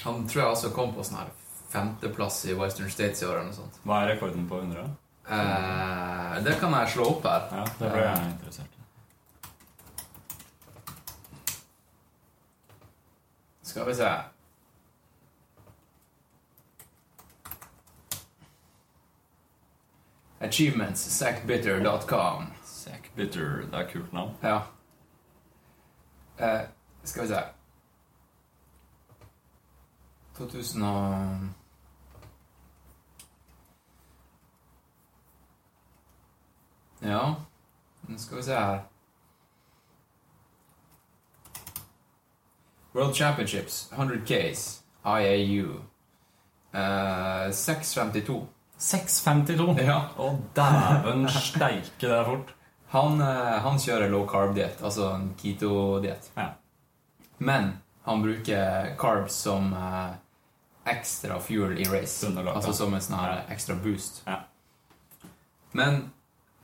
[0.03, 1.31] Han tror jeg også kom på sånn her
[1.71, 3.75] femteplass i Western States i år eller noe sånt.
[3.87, 4.83] Hva er rekorden på 100?
[5.31, 7.43] Eh, det kan jeg slå opp her.
[7.55, 8.77] Ja, det ble jeg interessert i.
[13.71, 14.11] Skal vi se
[20.41, 24.35] Achievementssackbitter.com Sack Bitter, det er kult navn.
[24.43, 24.63] Ja.
[26.41, 26.61] Eh,
[27.05, 27.41] skal vi se
[30.39, 31.39] 2000 og
[37.03, 37.35] Ja,
[38.09, 38.81] nå skal vi se her
[42.95, 45.81] World Championships, 100 Ks, IAU.
[46.75, 48.49] Eh, 652.
[48.79, 49.81] 6,52!
[49.81, 49.99] Ja.
[50.19, 52.55] Å, dæven steike, det er fort.
[52.91, 56.31] Han, eh, han kjører low carb-diett, altså en keto-diett.
[56.35, 56.49] Ja.
[57.39, 57.73] Men
[58.03, 60.11] han bruker carbs som eh,
[60.91, 62.27] ekstra fuel i race.
[62.27, 64.23] Underlag, Altså som en sånn her ekstra boost.
[64.27, 64.41] Ja.
[65.73, 66.11] Men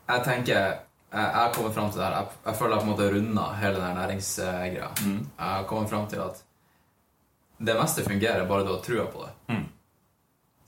[0.08, 0.82] jeg tenker
[1.16, 2.16] Jeg har kommet fram til det her.
[2.18, 4.88] Jeg, jeg føler jeg på en måte runda hele den næringsgreia.
[5.06, 5.20] Mm.
[5.22, 6.42] Jeg har kommet fram til at
[7.56, 9.54] det meste fungerer bare du har trua på det.
[9.54, 9.62] Mm.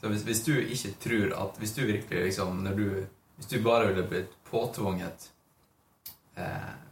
[0.00, 3.58] Så hvis, hvis du ikke tror at Hvis du virkelig liksom når du, Hvis du
[3.62, 5.30] bare ville blitt påtvunget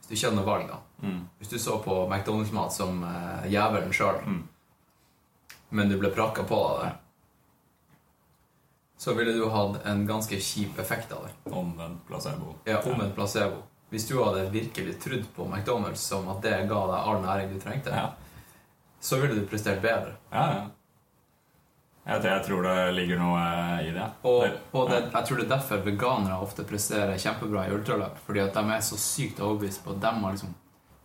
[0.07, 0.77] Hvis du ikke hadde noe valg, da.
[1.03, 1.23] Mm.
[1.39, 4.43] Hvis du så på McDonald's-mat som uh, jævelen sjøl, Mm.
[5.71, 6.93] men du ble prakka på av det,
[8.99, 11.53] så ville du hatt en ganske kjip effekt av det.
[11.53, 12.55] Omvendt placebo.
[12.65, 13.63] Ja, Omvendt placebo.
[13.91, 17.61] Hvis du hadde virkelig trodd på McDonald's som at det ga deg all næring du
[17.61, 18.09] trengte, Ja.
[19.01, 20.15] så ville du prestert bedre.
[20.33, 20.65] Ja, ja.
[22.07, 23.41] Jeg, jeg tror det ligger noe
[23.83, 24.05] i det.
[24.31, 24.45] Og,
[24.79, 28.21] og det, jeg tror det er derfor veganere ofte presterer kjempebra i ultraløp.
[28.27, 30.53] Fordi at de er så sykt overbevist på at de har liksom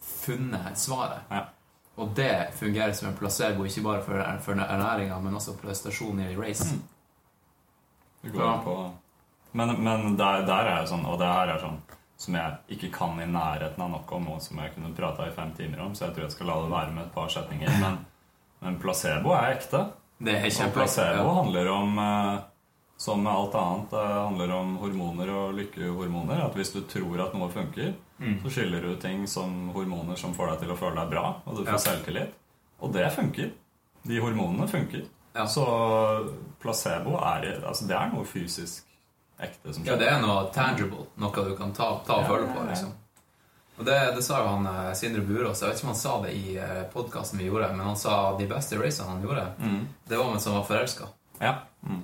[0.05, 1.23] funnet svaret.
[1.33, 1.47] Ja.
[2.01, 6.37] Og det fungerer som en placebo, ikke bare for, for ernæringa, men også prestasjonen i
[6.37, 6.69] race.
[6.75, 6.83] Mm.
[8.21, 8.57] Det går Ja.
[8.63, 8.75] på
[9.53, 11.81] Men, men der, der er jo sånn, og det her er sånn
[12.21, 15.33] som jeg ikke kan i nærheten av nok om, og som jeg kunne prata i
[15.35, 17.73] fem timer om, så jeg tror jeg skal la det være med et par setninger.
[17.81, 17.97] Men,
[18.61, 19.81] men placebo er ekte.
[20.23, 21.33] Det er Og placebo Ja.
[21.43, 22.39] handler om eh,
[23.01, 26.43] Som med alt annet, det handler om hormoner og lykkehormoner.
[26.45, 28.35] At hvis du tror at noe funker, Mm.
[28.43, 31.55] så skiller du ting som hormoner som får deg til å føle deg bra, og
[31.57, 31.77] du får Ja.
[31.77, 32.29] selvtillit.
[32.79, 33.49] Og det funker.
[34.05, 35.07] De hormonene funker.
[35.35, 35.45] Ja.
[35.45, 35.65] Så
[36.61, 38.83] placebo er altså det er noe fysisk
[39.41, 41.07] ekte som Ja, det er noe tangible.
[41.17, 42.67] Noe du kan ta, ta og føle på.
[42.69, 42.91] liksom.
[43.79, 45.61] Og det, det sa jo han eh, Sindre Burås.
[45.61, 46.57] Jeg vet ikke om han sa det i
[46.93, 49.87] podkasten vi gjorde, men han sa de beste racene han gjorde, Mm.
[50.07, 51.07] det var mens han var forelska.
[51.39, 51.53] Ja.
[51.87, 52.03] Mm.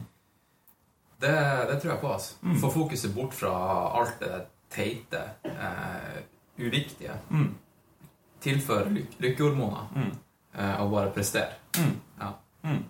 [1.20, 1.32] Det,
[1.70, 2.14] det tror jeg på.
[2.14, 2.36] altså.
[2.62, 3.52] Få fokuset bort fra
[4.00, 6.20] alt det teite, eh,
[6.58, 7.14] uviktige.
[7.30, 7.56] Mm.
[8.42, 10.12] Tilføre lyk lykkehormoner Mm.
[10.58, 11.50] eh, og bare prestere.
[11.78, 11.96] Mm.
[12.20, 12.32] Ja.
[12.64, 12.84] Mm.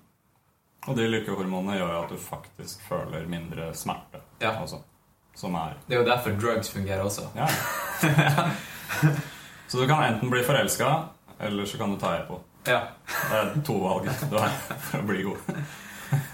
[0.88, 4.22] Og de lykkehormonene gjør jo at du faktisk føler mindre smerte.
[4.40, 4.54] Ja.
[4.64, 4.80] Også,
[5.38, 7.28] som er Det er jo derfor drugs fungerer også.
[7.38, 7.48] Ja.
[9.68, 10.94] så du kan enten bli forelska,
[11.40, 12.40] eller så kan du ta EPO.
[12.66, 12.82] Ja.
[13.30, 14.56] Det er to valg du har
[14.90, 15.60] for å bli god.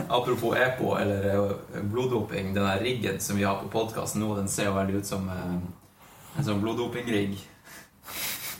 [0.07, 4.47] Apropos EPO eller eh, bloddoping, den der riggen som vi har på podkasten nå, den
[4.47, 5.57] ser jo veldig ut som eh,
[6.37, 7.35] en sånn bloddopingrigg.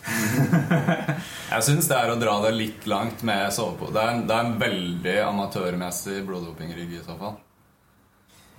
[1.54, 3.94] Jeg syns det er å dra det litt langt med sovepose.
[3.94, 7.38] Det, det er en veldig amatørmessig bloddopingrigg i så fall.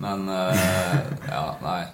[0.02, 1.86] Men eh, ja, nei.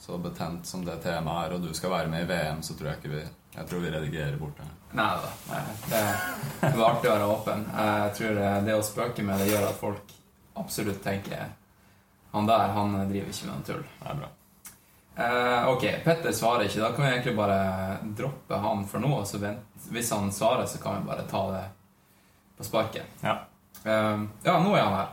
[0.00, 2.92] Så betent som det temaet er, og du skal være med i VM, så tror
[2.92, 3.22] jeg ikke vi
[3.56, 4.66] Jeg tror vi redigerer bort det.
[4.94, 5.30] Nei da.
[5.50, 6.02] nei, Det,
[6.60, 7.64] det var artig å være åpen.
[7.74, 10.14] Jeg tror eh, det å spøke med det gjør at folk
[10.60, 11.50] absolutt tenker
[12.32, 13.82] Han der, han driver ikke med noe tull.
[13.98, 14.30] Det er bra.
[15.20, 16.80] Eh, ok, Petter svarer ikke.
[16.80, 17.60] Da kan vi egentlig bare
[18.16, 19.10] droppe han for nå.
[19.18, 19.66] og vent.
[19.90, 21.64] Hvis han svarer, så kan vi bare ta det
[22.56, 23.18] på sparket.
[23.20, 23.34] Ja.
[23.84, 25.10] Eh, ja, nå er han her.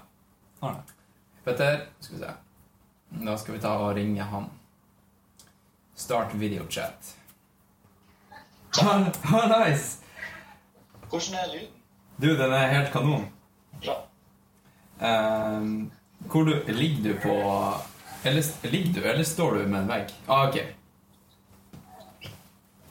[0.62, 0.76] Ja.
[1.48, 2.32] Petter, skal vi se.
[3.24, 4.50] Da skal vi ta og ringe han.
[5.96, 7.14] Start videochat.
[8.76, 10.04] Nice!
[11.08, 11.78] Hvordan er lyden?
[12.20, 13.24] Du, den er helt kanon.
[13.80, 13.96] Bra.
[15.00, 17.38] Um, hvor du, ligger du på
[18.24, 20.14] eller, Ligger du, eller står du med en vegg?
[20.28, 20.60] Ah, ok.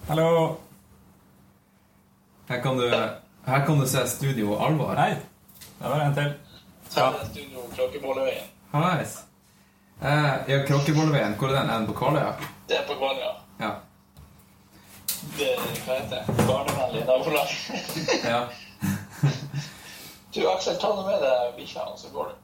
[0.08, 0.56] Hallo!
[2.48, 2.88] Her kan du,
[3.46, 4.94] her kan du se Studio Alvor.
[4.96, 5.18] Hei!
[5.78, 6.34] Det var en til.
[6.88, 8.46] Så er det studio Kråkebolleveien.
[8.72, 9.18] Nice.
[10.02, 11.34] Eh, ja, Kråkebolleveien.
[11.38, 11.70] Hvor er den?
[11.70, 12.32] Er den på Kvaløya?
[12.68, 13.32] Det er på Kvaløya.
[13.60, 13.70] Ja.
[15.38, 15.48] Det
[15.86, 16.46] hva heter det?
[16.46, 17.48] Barnevennlig nabolag.
[18.32, 18.40] ja.
[20.36, 22.34] Du, Aksel, ta nå med deg bikkja, og så går du.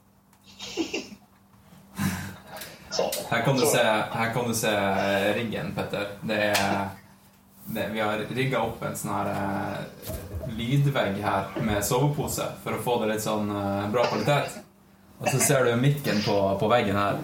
[3.29, 4.71] Her kan du se, her kan du se
[5.37, 6.07] riggen, Petter.
[6.25, 6.89] Det er
[7.67, 10.11] det, Vi har rigga opp en sånn her eh,
[10.57, 14.59] lydvegg her med sovepose for å få det litt sånn eh, bra kvalitet.
[15.23, 17.21] Og så ser du mikken på, på veggen her.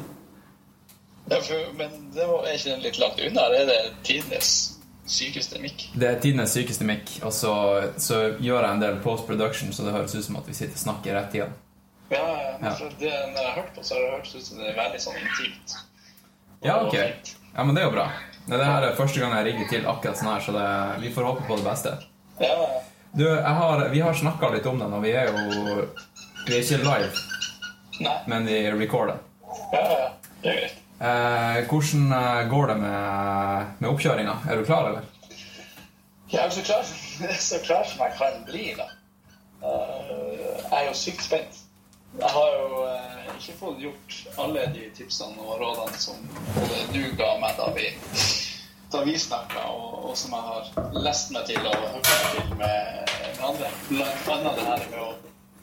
[1.28, 3.48] Ja, for, men det var, er ikke den litt langt unna?
[3.52, 4.52] Det er det tidenes
[5.08, 5.88] sykeste mikk.
[5.98, 7.54] Det er tidenes sykeste mikk, og så,
[8.00, 10.76] så gjør jeg en del post production, så det høres ut som at vi sitter
[10.78, 11.56] og snakker rett igjen.
[12.08, 12.24] Ja,
[12.62, 14.70] ja, for det, når jeg har hørt på, så har det hørtes ut som det
[14.70, 15.76] er veldig sånn intimt.
[16.64, 16.96] Ja, ok.
[16.96, 18.06] Ja, men det er jo bra.
[18.48, 20.66] Det her er første gang jeg rigger til akkurat sånn her, så det,
[21.02, 21.92] vi får håpe på det beste.
[22.40, 22.68] Ja, ja.
[23.18, 25.84] Du, har, vi har snakka litt om den, og vi er jo
[26.46, 27.08] Vi er ikke live,
[28.04, 28.16] Nei.
[28.30, 29.18] men vi recorder.
[29.72, 30.08] Ja, ja.
[30.42, 30.76] Det er greit.
[30.98, 34.36] Eh, hvordan eh, går det med, med oppkjøringa?
[34.50, 35.04] Er du klar, eller?
[36.32, 36.88] Jeg er så klar,
[37.50, 38.88] så klar som jeg kan bli, da.
[39.62, 40.14] Eh,
[40.68, 41.60] Jeg er jo sykt spent.
[42.16, 46.22] Jeg har jo eh, ikke fått gjort alle de tipsene og rådene som
[46.56, 47.90] både du ga meg da vi,
[48.92, 52.54] da vi snakka, og, og som jeg har lest meg til og hørt meg til
[52.62, 53.72] med, med andre.
[53.92, 55.10] Blant annet det her med å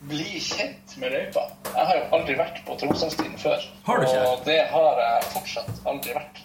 [0.06, 1.48] bli kjent med løypa.
[1.72, 3.64] Jeg har jo aldri vært på Tromsdalstiden før.
[3.88, 4.26] Har du ikke?
[4.30, 6.44] Og det har jeg fortsatt aldri vært.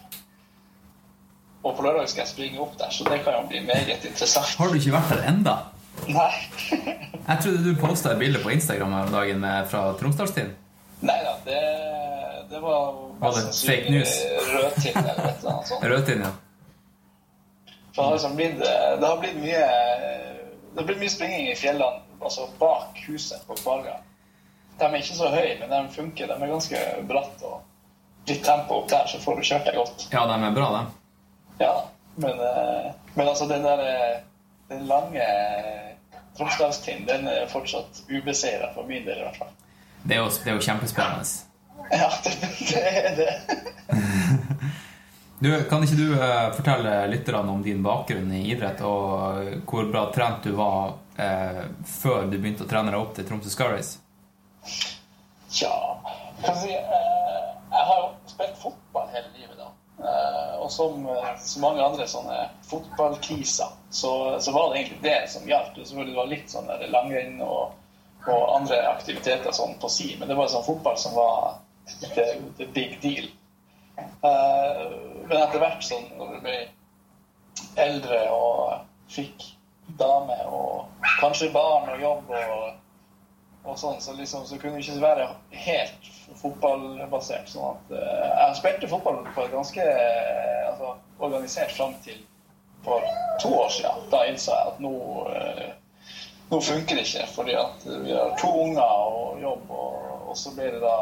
[1.60, 4.56] Og på lørdag skal jeg springe opp der, så det kan jo bli meget interessant.
[4.56, 5.56] Har du ikke vært der enda?
[6.10, 6.32] Nei.
[7.26, 10.52] Jeg trodde du posta et bilde på Instagram her om dagen med, fra Tromsdalstiden.
[11.06, 11.60] Nei da, det,
[12.50, 14.14] det var Var det fake news?
[14.50, 15.84] Rødtinn eller et eller annet sånt.
[15.84, 16.32] Rødtinn, ja.
[17.94, 19.62] For det har liksom blitt, det har blitt mye
[20.70, 23.96] Det har blitt mye springing i fjellene altså bak huset på Kvalga.
[24.78, 26.28] De er ikke så høye, men de funker.
[26.28, 30.06] De er ganske bratt og litt tempo opp der, så får du kjørt deg godt.
[30.12, 30.82] Ja, de er bra, de.
[31.64, 31.72] Ja,
[32.20, 34.18] men, eh, men altså den der eh,
[34.70, 35.24] Den lange
[36.38, 39.54] Tromsdalstind, den er fortsatt ubeseira for min del, i hvert fall.
[40.02, 41.24] Det er jo, det er jo kjempespennende.
[41.90, 42.32] Ja, det,
[42.68, 43.32] det er det.
[45.40, 50.02] Du, Kan ikke du uh, fortelle lytterne om din bakgrunn i idrett, og hvor bra
[50.12, 53.94] trent du var uh, før du begynte å trene deg opp til Tromsø Scarries?
[55.56, 55.72] Ja,
[56.42, 59.72] Tja jeg, si, uh, jeg har jo spilt fotball hele livet, da.
[60.04, 62.38] Eh, og som eh, så mange andre sånne
[62.70, 65.76] fotballkiser, så, så var det egentlig det som gjaldt.
[65.76, 67.76] Og Selvfølgelig var det litt sånn langrenn og,
[68.26, 71.60] og andre aktiviteter sånn på si, men det var sånn fotball som var
[72.00, 72.26] the,
[72.58, 73.28] the big deal.
[74.00, 74.84] Eh,
[75.26, 76.58] men etter hvert sånn når du ble
[77.80, 79.50] eldre og fikk
[80.00, 82.68] dame og kanskje barn og jobb og,
[83.64, 85.26] og sånn, så, liksom, så kunne det ikke være
[85.66, 87.50] helt fotballbasert.
[87.50, 92.22] Sånn at uh, jeg spilte fotball på et ganske uh, altså, organisert fram til
[92.84, 93.04] for
[93.42, 94.06] to år siden.
[94.12, 94.92] Da innså jeg at nå,
[95.28, 95.66] uh,
[96.52, 100.54] nå funker det ikke, fordi at vi har to unger og jobb, og, og så
[100.56, 101.00] blir det da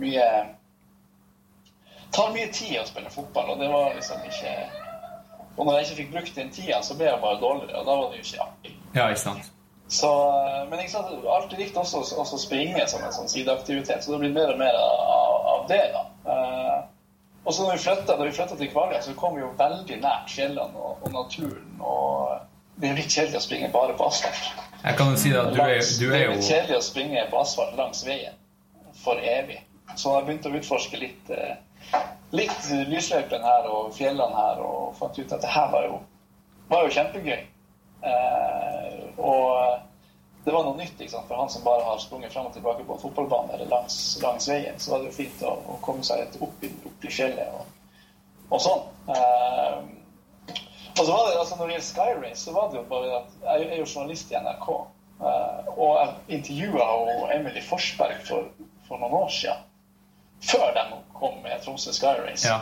[0.00, 0.26] mye
[2.12, 4.52] tar mye tid å spille fotball, og det var liksom ikke
[5.56, 7.96] Og når jeg ikke fikk brukt den tida, så ble jeg bare dårligere, og da
[7.98, 8.70] var det jo ikke artig.
[8.94, 9.50] Ja, ikke sant?
[9.92, 10.08] Så,
[10.70, 14.32] men ikke sant, alltid likt også også springe som en sånn sideaktivitet, så det blir
[14.32, 15.82] mer og mer av, av det.
[15.92, 16.04] da.
[16.32, 16.78] Eh,
[17.44, 19.98] og så når vi flytta, da vi flytta til Kvaløya, så kom vi jo veldig
[20.00, 21.76] nært fjellene og, og naturen.
[21.84, 22.40] og
[22.80, 24.48] det er jo litt kjedelig å springe bare på asfalt.
[24.82, 26.86] Jeg kan jo si at du er, du er jo det er litt kjedelig å
[26.88, 28.40] springe på asfalt langs veien
[29.02, 29.60] for evig.
[29.92, 32.00] Så jeg begynte å utforske litt, eh,
[32.32, 36.00] litt lysløypen her og fjellene her, og fant ut at det her var jo,
[36.72, 37.42] var jo kjempegøy.
[38.02, 39.80] Eh, og
[40.44, 41.28] det var noe nytt sant?
[41.28, 44.78] for han som bare har sprunget fram og tilbake på fotballbanen eller langs, langs veien.
[44.78, 47.52] Så var det jo fint å, å komme seg litt opp i, opp i fjellet
[47.54, 47.68] og,
[48.50, 48.88] og sånn.
[49.14, 49.76] Eh,
[50.92, 53.46] og så var det, altså Når det gjelder Skyrace, så var det jo bare at
[53.46, 54.68] jeg er jo journalist i NRK.
[55.22, 56.88] eh, og jeg intervjua
[57.38, 58.50] Emily Forsberg for,
[58.88, 59.68] for noen år siden.
[60.42, 60.84] Før de
[61.14, 62.48] kom med Tromsø Skyrace.
[62.48, 62.58] Ja.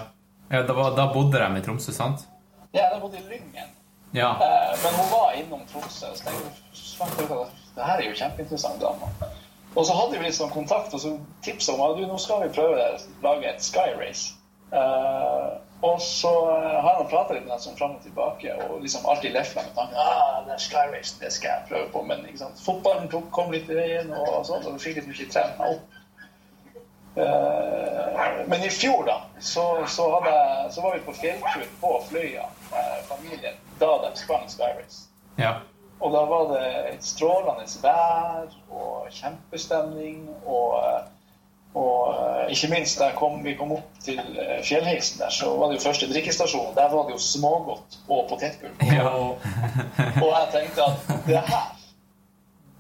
[0.53, 2.29] ja da, var, da bodde de i Tromsø, sant?
[2.77, 3.73] Ja, de bodde i Lyngen.
[4.13, 4.31] Ja.
[4.31, 8.83] Eh, Men hun var innom Tromsø, så tenkte jeg at det her er jo kjempeinteressant
[8.83, 9.09] dame.
[9.79, 11.15] Og så hadde vi litt sånn kontakt, og så
[11.47, 14.33] tipsa hun at nå skal vi prøve å lage et Sky Race.
[14.75, 18.83] Eh, og så eh, har han prata litt med henne sånn fram og tilbake, og
[18.83, 22.03] liksom alltid lefla med tanken ah, det er Sky Race, det skal jeg prøve på.
[22.11, 22.61] Men ikke sant?
[22.67, 25.97] fotballen tok, kom litt i veien, og sånt, og fikk litt mye trent meg opp.
[27.11, 30.35] Uh, men i fjor, da, så, så, hadde
[30.71, 32.45] så var vi på fjelltur på Fløya,
[33.09, 35.09] familien, da de sprang Race.
[35.39, 35.59] ja.
[36.01, 40.23] Og da var det et strålende vær og kjempestemning.
[40.49, 40.79] Og,
[41.77, 45.69] og eh, ikke minst da kom, vi kom opp til eh, fjellheisen der, så var
[45.69, 46.73] det jo første drikkestasjon.
[46.79, 48.73] Der var det jo smågodt og potetgull.
[48.89, 49.13] Ja.
[49.13, 49.45] Og,
[50.25, 51.69] og jeg tenkte at det her,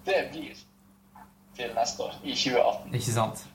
[0.08, 0.64] det blir
[1.60, 2.94] til neste år, i 2018.
[2.94, 3.46] Ikke sant?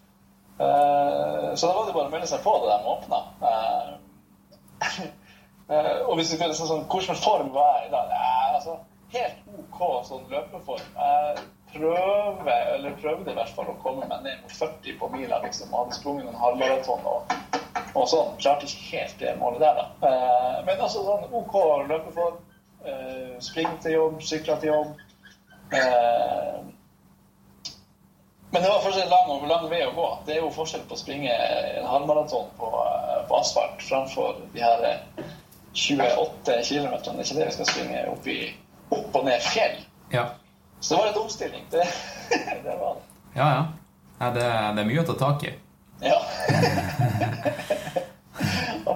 [0.62, 3.24] Eh, så da var det bare å melde seg på da de åpna.
[3.50, 5.00] Eh,
[5.68, 8.12] og hvis du kunne sånn, sånn, Hvilken form var jeg i dag?
[8.14, 8.76] Eh, altså,
[9.16, 10.90] helt OK sånn løpeform.
[11.00, 15.42] Jeg prøver, eller prøvde i hvert fall å komme meg ned mot 40 på mila.
[15.44, 17.34] liksom, Hadde sprunget en halvmaraton og,
[17.96, 18.36] og sånn.
[18.42, 20.12] Klarte ikke helt det målet der, da.
[20.12, 21.58] Eh, men altså sånn OK
[21.90, 22.44] løpeform.
[22.86, 24.90] Uh, springe til jobb, sykle til jobb.
[25.72, 26.60] Uh,
[28.54, 30.06] men det var fortsatt lang lang vei å gå.
[30.28, 32.70] Det er jo forskjell på å springe en halvmaraton på,
[33.26, 34.86] på asfalt framfor de her
[35.76, 36.94] 28 km.
[37.04, 38.54] Det er ikke det vi skal springe opp, i,
[38.96, 39.78] opp og ned fjell.
[40.14, 40.26] Ja.
[40.80, 41.66] Så det var en omstilling.
[41.72, 41.88] Det,
[42.64, 43.02] det var det.
[43.36, 43.66] Ja, ja.
[44.20, 44.46] ja det,
[44.78, 45.52] det er mye å ta tak i.
[46.06, 46.22] Ja.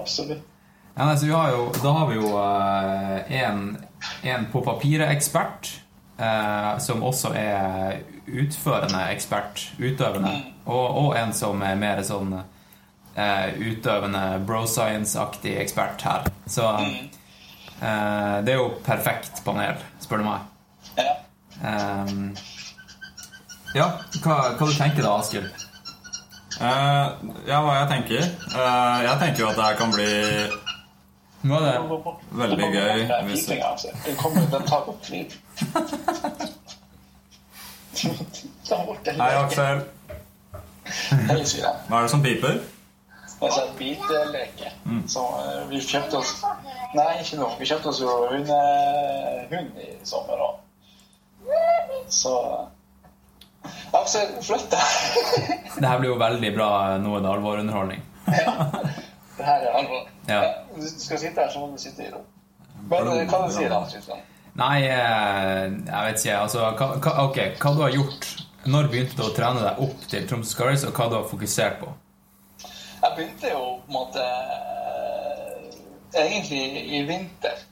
[0.00, 0.46] Absolutt.
[0.94, 3.60] Ja, nei, så vi har jo, da har vi jo uh, en,
[4.26, 5.70] en på papiret ekspert,
[6.20, 10.32] uh, som også er utførende ekspert, utøvende,
[10.66, 12.34] og, og en som er mer sånn
[13.20, 16.28] eh, utøvende bro science-aktig ekspert her.
[16.50, 20.48] Så eh, det er jo perfekt panel, spør du meg.
[20.98, 21.12] Ja.
[21.60, 22.30] Um,
[23.76, 23.90] ja,
[24.24, 25.50] hva, hva du tenker da, Askild?
[26.60, 28.24] Uh, ja, hva jeg tenker?
[28.54, 30.08] Uh, jeg tenker jo at det her kan bli
[31.48, 32.00] Nå er det
[32.36, 33.92] Veldig gøy hvis- altså.
[34.04, 35.36] Den kommer, den tar opp lyd.
[38.68, 39.20] Ta bort den.
[39.20, 39.80] Hei, Aksel.
[41.88, 42.60] Hva er det som piper?
[43.40, 44.72] Det er sånn biteleke.
[45.08, 46.34] Så eh, vi kjøpte oss
[46.92, 47.46] Nei, ikke nå.
[47.60, 48.50] Vi kjøpte oss jo hund,
[49.52, 50.58] hund i sommer òg.
[52.10, 52.34] Så
[53.92, 54.80] Aksel, flytt deg!
[55.80, 56.70] Det her blir jo veldig bra
[57.02, 58.02] nå er det alvorunderholdning.
[59.36, 60.04] Det her er alvor.
[60.28, 60.42] Ja.
[60.74, 62.20] Hvis du skal sitte her, så må du sitte i ro.
[62.90, 64.22] Men eh, hva du sier du, Kristian?
[64.60, 66.36] Nei, eh, jeg vet ikke.
[66.36, 68.30] Altså, hva, hva, ok, hva du har gjort?
[68.70, 71.80] Når begynte du å trene deg opp til Tromsø Scarries, og hva du har fokusert
[71.80, 71.92] på?
[73.00, 76.62] Jeg begynte jo på en måte eh, egentlig
[76.98, 77.66] i vinter.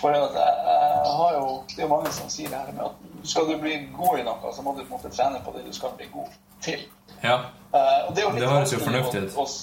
[0.00, 3.28] For jeg, jeg har jo, det er jo mange som sier det her med at
[3.28, 5.66] skal du bli god i noe, så må du på en måte trene på det
[5.66, 6.30] du skal bli god
[6.64, 6.86] til.
[7.22, 7.36] Ja.
[7.74, 9.58] Eh, og det, er jo litt Det høres jo fornuftig ut.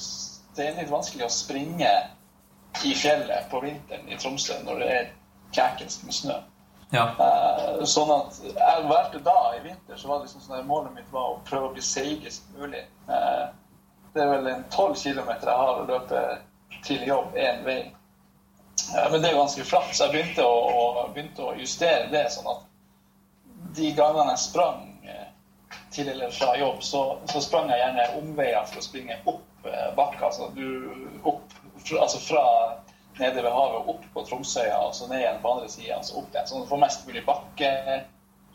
[0.57, 1.93] Det er litt vanskelig å springe
[2.85, 5.09] i fjellet på vinteren i Tromsø når det er
[5.57, 6.37] kjækensk med snø.
[6.93, 7.05] Ja.
[7.19, 10.93] Eh, sånn at jeg valgte da, i vinter, så var det liksom sånn at målet
[10.95, 12.85] mitt var å prøve å bli seigest mulig.
[13.09, 13.47] Eh,
[14.17, 16.23] det er vel en tolv kilometer jeg har å løpe
[16.85, 17.79] til jobb én vei.
[19.11, 22.47] Men det er ganske flatt, så jeg begynte å, å, begynte å justere det sånn
[22.51, 22.63] at
[23.77, 25.27] de gangene jeg sprang eh,
[25.93, 29.89] til eller fra jobb, så, så sprang jeg gjerne omveier for å springe opp eh,
[29.97, 30.29] bakka.
[30.29, 30.49] Altså,
[31.99, 32.45] altså fra
[33.17, 36.29] nede ved havet opp på Tromsøya, og så ned igjen på andre sida, altså opp
[36.31, 36.49] igjen.
[36.49, 37.71] Sånn at du får mest mulig bakke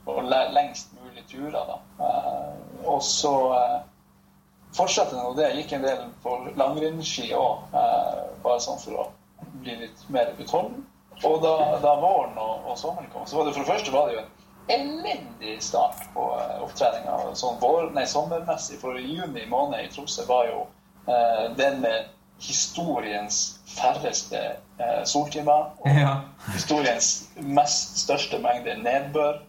[0.07, 0.23] og
[0.55, 1.61] lengst mulig turer.
[1.69, 1.79] da.
[2.07, 3.35] Eh, og så
[4.77, 5.49] fortsatte jeg nå det.
[5.51, 9.09] Jeg gikk en del på langrennsski òg, eh, bare sånn for å
[9.63, 10.87] bli litt mer utholden.
[11.25, 14.09] Og da, da våren og, og sommeren kom, så var det for det første var
[14.09, 14.31] det jo en
[14.81, 17.19] elendig start på eh, opptreninga.
[17.39, 20.65] Sånn vår, nei, sommermessig, for juni måned i Tromsø var jo
[21.07, 22.11] eh, den med
[22.43, 24.41] historiens færreste
[24.79, 25.71] eh, soltimer.
[25.85, 26.17] Og Ja.
[26.55, 29.43] historiens mest største mengde nedbør.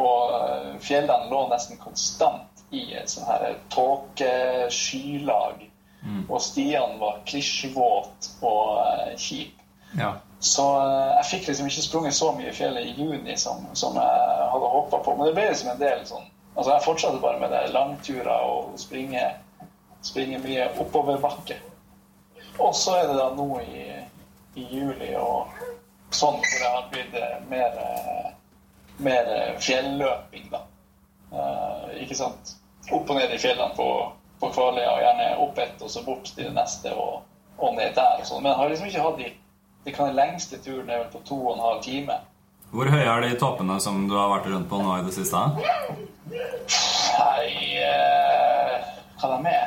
[0.00, 5.68] Og eh, fjellene lå nesten konstant i et sånn her tåkeskylag.
[6.28, 9.54] Og stiene var klisjvåt og eh, kjip.
[9.98, 10.16] ja.
[10.42, 13.94] Så eh, jeg fikk liksom ikke sprunget så mye i fjellet i juni som, som
[13.94, 15.14] jeg hadde håpa på.
[15.16, 18.74] Men det ble liksom en del sånn Altså jeg fortsatte bare med det langturer og
[18.76, 19.22] springe,
[20.04, 21.54] springe mye oppoverbakke.
[22.60, 23.84] Og så er det da nå i,
[24.60, 25.48] i juli og
[26.12, 27.78] sånn hvor det har blitt eh, mer,
[29.00, 29.32] mer
[29.64, 30.60] fjelløping, da.
[31.32, 32.52] Uh, ikke sant?
[32.90, 33.86] Opp og ned i fjellene på,
[34.42, 37.20] på Kvaløya, gjerne opp ett og så bort til det neste og,
[37.58, 38.18] og ned der.
[38.18, 38.42] og sånn.
[38.42, 39.30] Men jeg har liksom ikke hatt de
[39.84, 42.12] de kan lengste turen er vel på to og en halv time.
[42.72, 45.38] Hvor høye er de toppene som du har vært rundt på nå i det siste?
[47.18, 47.48] Nei
[47.82, 48.76] eh,
[49.18, 49.62] Hva de med?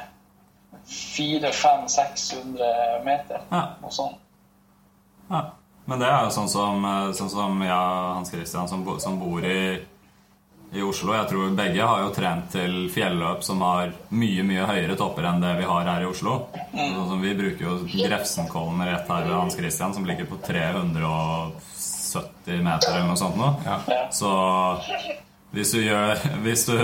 [0.85, 3.39] 400-500-600 meter.
[3.51, 3.63] Ja.
[3.81, 4.17] Noe sånt.
[5.29, 5.41] Ja.
[5.85, 9.19] Men det er jo sånn som, eh, sånn som jeg og Hans Christian som, som
[9.21, 9.85] bor i,
[10.75, 11.13] i Oslo.
[11.15, 15.41] Jeg tror begge har jo trent til fjelløp som har mye mye høyere topper enn
[15.43, 16.33] det vi har her i Oslo.
[16.73, 22.61] Sånn som vi bruker jo Grefsenkollen rett her ved Hans Christian, som ligger på 370
[22.65, 23.47] meter eller noe sånt nå.
[23.65, 23.77] Ja.
[24.11, 24.29] Så
[25.55, 26.77] hvis du, gjør, hvis du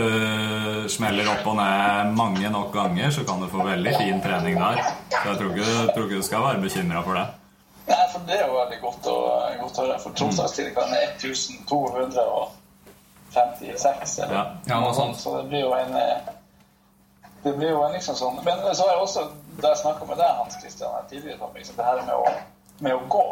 [0.92, 4.78] smeller opp og ned mange nok ganger, så kan du få veldig fin trening der.
[5.12, 7.28] Så jeg tror ikke, tror ikke du skal være bekymra for det.
[7.92, 9.18] Nei, for Det er jo veldig godt å,
[9.66, 10.00] godt å høre.
[10.00, 11.08] For Tromsdalsklinikene er
[13.32, 14.46] 1256, eller Ja.
[14.66, 15.18] Ja, noe sånt.
[15.20, 16.18] Så det blir jo en eh,
[17.44, 19.24] Det blir jo en liksom sånn Men så har jeg også,
[19.62, 22.34] da jeg snakka med deg, Hans Christian, her tidligere, liksom, det her med å,
[22.80, 23.24] med å gå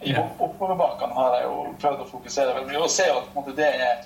[0.00, 0.26] I Ja.
[0.38, 3.56] oppoverbakkene har jeg jo prøvd å fokusere veldig mye og se at på en måte,
[3.56, 4.04] det, er,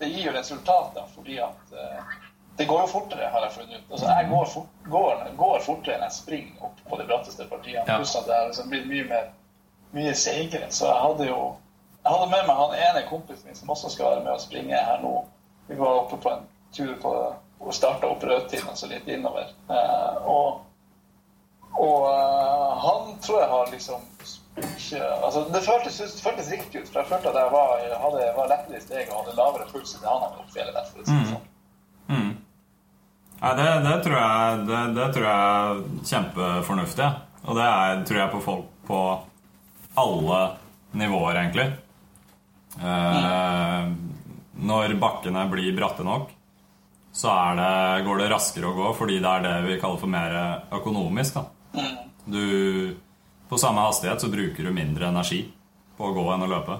[0.00, 2.14] det gir jo resultater, fordi at uh,
[2.56, 3.90] det går jo fortere, har jeg funnet ut.
[3.92, 7.84] Altså, jeg går, fort, går, går fortere enn jeg springer opp på de bratteste partiene.
[7.88, 7.96] Ja.
[8.00, 9.28] Pluss at jeg har liksom blitt mye mer
[9.96, 10.68] mye seigere.
[10.70, 11.38] Så jeg hadde jo
[12.00, 14.76] jeg hadde med meg han ene kompisen min som også skal være med og springe
[14.88, 15.14] her nå.
[15.68, 17.14] Vi var oppe på en tur på
[17.60, 19.50] og starta opp Rødtiden og så litt innover.
[19.68, 20.66] Eh, og
[21.80, 24.06] og eh, han tror jeg har liksom
[24.60, 28.24] ikke altså Det føltes, det føltes riktig ut, for jeg følte at jeg var, hadde,
[28.36, 30.88] var lettere i steget og hadde lavere puls enn han hadde opp fjellet der.
[30.90, 31.46] For å si det sånn.
[32.10, 32.32] Mm.
[33.40, 37.10] Nei, det, det, tror jeg, det, det tror jeg er kjempefornuftig.
[37.46, 39.00] Og det er, tror jeg på folk på
[40.02, 40.40] alle
[41.00, 41.70] nivåer, egentlig.
[42.78, 43.88] Eh,
[44.60, 46.30] når bakkene blir bratte nok,
[47.12, 50.12] så er det, går det raskere å gå fordi det er det vi kaller for
[50.12, 50.36] mer
[50.76, 51.40] økonomisk.
[51.40, 51.82] Da.
[52.30, 52.96] Du,
[53.50, 55.40] på samme hastighet så bruker du mindre energi
[55.98, 56.76] på å gå enn å løpe.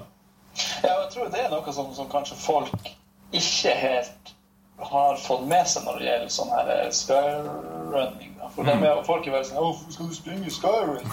[0.83, 2.93] Ja, jeg tror det er noe som, som kanskje folk
[3.35, 4.31] ikke helt
[4.81, 8.31] har fått med seg når det gjelder sånn her eh, skyrunning.
[8.39, 8.47] Da.
[8.55, 11.11] For det med, folk er veldig sånn 'Å, skal du springe skyrun?'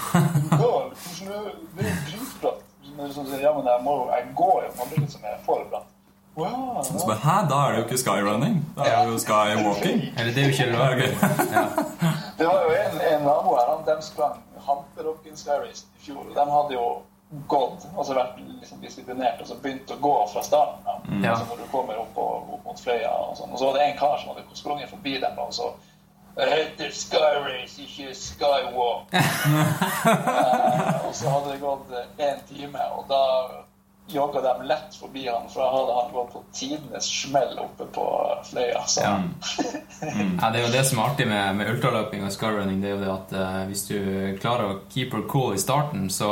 [0.54, 2.64] Hvordan er- Det er jo dritbratt.
[2.88, 5.40] Så er det sånn, Ja, men jeg, må, jeg går jo på noe som jeg
[5.46, 5.94] får bratt.
[6.38, 7.04] Å ja, Så ja.
[7.08, 8.58] bare, Hæ, da er det jo ikke skyrunning.
[8.76, 10.02] Da er det jo skywalking.
[10.16, 11.12] Eller det er jo ikke Det gøy.
[11.52, 11.64] Ja.
[12.38, 14.36] Det var jo en, en nabo her, han, de sprang
[14.68, 16.24] Hamperocken Skyrace i fjor.
[16.28, 16.84] og De hadde jo
[17.50, 21.02] gått, altså vært liksom disiplinert og så begynt å gå fra starten av.
[21.18, 21.34] Ja.
[21.34, 23.52] Altså når du kommer opp, og, opp mot Fløya og sånn.
[23.52, 25.72] Og så var det en kar som hadde sprunget forbi dem, og så
[26.38, 29.08] det heter Skyrace, ikke Skywalk.
[29.14, 31.90] eh, og så hadde det gått
[32.22, 33.22] én time, og da
[34.08, 38.04] jogga de lett forbi han, for da hadde han gått på tidenes smell oppe på
[38.50, 38.84] Fløya.
[38.86, 39.00] Så.
[39.02, 39.18] Ja.
[40.40, 42.78] Ja, det er jo det som er artig med, med ultraløping og skyrunning.
[42.78, 43.96] Det er jo det at uh, hvis du
[44.38, 46.30] klarer å keep her cool i starten, så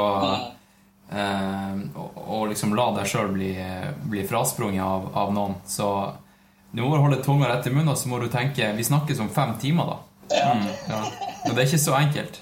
[1.10, 3.50] eh, og, og liksom la deg sjøl bli,
[4.06, 5.90] bli frasprunget av, av noen, så
[6.76, 9.30] du må holde tunga rett i munnen, og så må du tenke Vi snakkes om
[9.32, 9.96] fem timer, da.
[10.36, 10.50] Ja.
[10.90, 10.98] Ja.
[11.46, 12.40] Og det er ikke så enkelt.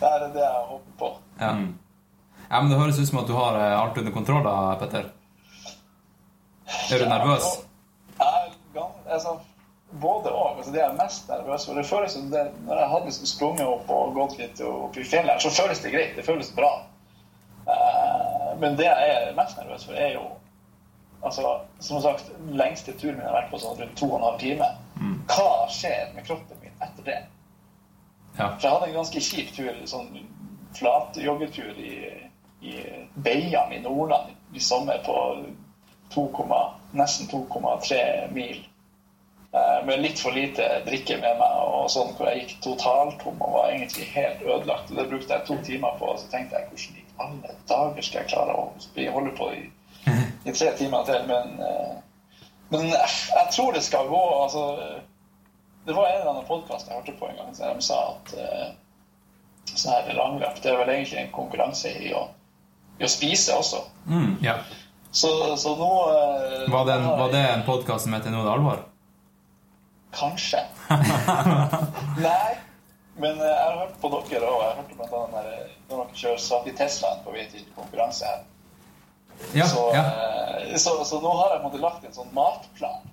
[0.00, 1.10] Det er det jeg håper på.
[1.40, 1.50] Ja.
[2.48, 5.10] ja, men Det høres ut som at du har eh, alt under kontroll, da, Petter.
[6.88, 7.50] Er du nervøs?
[8.16, 8.48] Jeg
[8.78, 9.36] er altså,
[10.00, 10.56] både og.
[10.56, 13.32] Altså, det jeg er mest nervøs for, det føles som det, Når jeg hadde liksom
[13.34, 16.16] sprunget opp og gått litt opp i fjellet, så føles det greit.
[16.16, 16.72] Det føles bra.
[17.68, 20.30] Eh, men det jeg er mest nervøs for, er jo
[21.22, 24.40] altså, Som sagt, lengste turen min har vært på sånn rundt to og en halv
[24.42, 24.70] time.
[25.30, 27.20] Hva skjer med kroppen min etter det?
[28.38, 28.50] Ja.
[28.56, 30.10] For jeg hadde en ganske kjip tur, sånn
[30.76, 31.94] flat joggetur i,
[32.62, 32.74] i
[33.14, 35.16] Beiam i Nordland i sommer på
[36.14, 36.26] 2,
[36.98, 38.60] nesten 2,3 mil.
[39.52, 43.56] Eh, Med litt for lite drikke med meg, og sånn hvor jeg gikk totaltom og
[43.56, 44.90] var egentlig helt ødelagt.
[44.90, 48.06] Og det brukte jeg to timer på, og så tenkte jeg hvordan i alle dager
[48.06, 48.70] skal jeg klare å
[49.16, 49.64] holde på i,
[50.44, 51.24] i tre timer til?
[51.28, 51.94] Men, eh,
[52.70, 54.22] men jeg, jeg tror det skal gå.
[54.42, 54.66] altså
[55.84, 58.34] det var en eller annen podkast jeg hørte på en gang der de sa at
[58.36, 58.66] uh,
[59.72, 62.26] sånn her langløp det er vel egentlig en konkurranse i å,
[63.00, 63.80] i å spise også.
[64.44, 64.60] ja.
[65.10, 68.46] Så, så nå uh, Var det en, var det en podkast som heter Nå er
[68.46, 68.84] det alvor?
[70.14, 70.60] Kanskje.
[72.28, 72.52] Nei.
[73.20, 74.62] Men jeg har hørt på dere òg.
[74.62, 75.50] Jeg hørte når,
[75.90, 78.40] dere kjører sak i Teslaen på vei til konkurranse her.
[79.54, 79.66] Ja.
[79.66, 80.04] Så, ja.
[80.04, 83.08] eh, så, så nå har jeg måtte lagt en sånn matplan.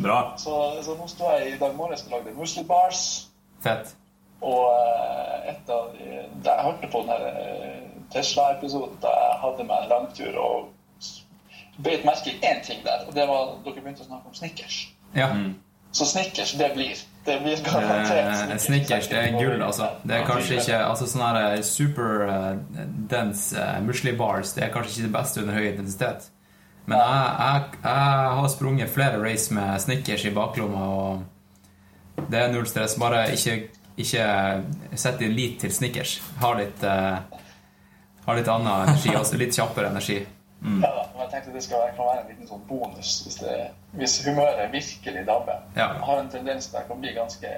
[0.00, 0.20] Bra.
[0.40, 3.04] Så, så nå sto jeg i dag morges og lagde muesli bars.
[3.64, 3.94] Fett.
[4.40, 7.80] Og eh, et av de, da jeg hørte på den eh,
[8.12, 10.70] Tesla-episoden da jeg hadde meg en langtur og
[11.80, 14.36] beit merke i én ting der, og det var at dere begynte å snakke om
[14.36, 14.80] Snickers.
[15.16, 15.30] Ja.
[15.96, 16.98] Så Snickers, det blir.
[17.24, 18.62] Det blir garantert snickers.
[18.62, 19.90] Snickers, det er gull, altså.
[20.02, 24.72] Det er kanskje ikke altså Sånne her super uh, dense uh, musli bars Det er
[24.72, 26.30] kanskje ikke det beste under høy intensitet.
[26.86, 32.52] Men jeg, jeg, jeg har sprunget flere race med Snickers i baklomma, og det er
[32.54, 32.96] null stress.
[32.98, 33.68] Bare ikke,
[34.00, 34.24] ikke
[34.98, 36.16] sett din lit til Snickers.
[36.40, 37.44] Ha litt, uh,
[38.24, 40.22] ha litt annen energi, altså litt kjappere energi.
[40.60, 43.38] Ja, da, men jeg tenkte det skal være, kan være en liten sånn bonus hvis,
[43.40, 43.54] det,
[43.96, 45.62] hvis humøret virkelig dabber.
[45.72, 45.86] Ja.
[45.94, 47.52] Jeg har en tendens til å bli ganske,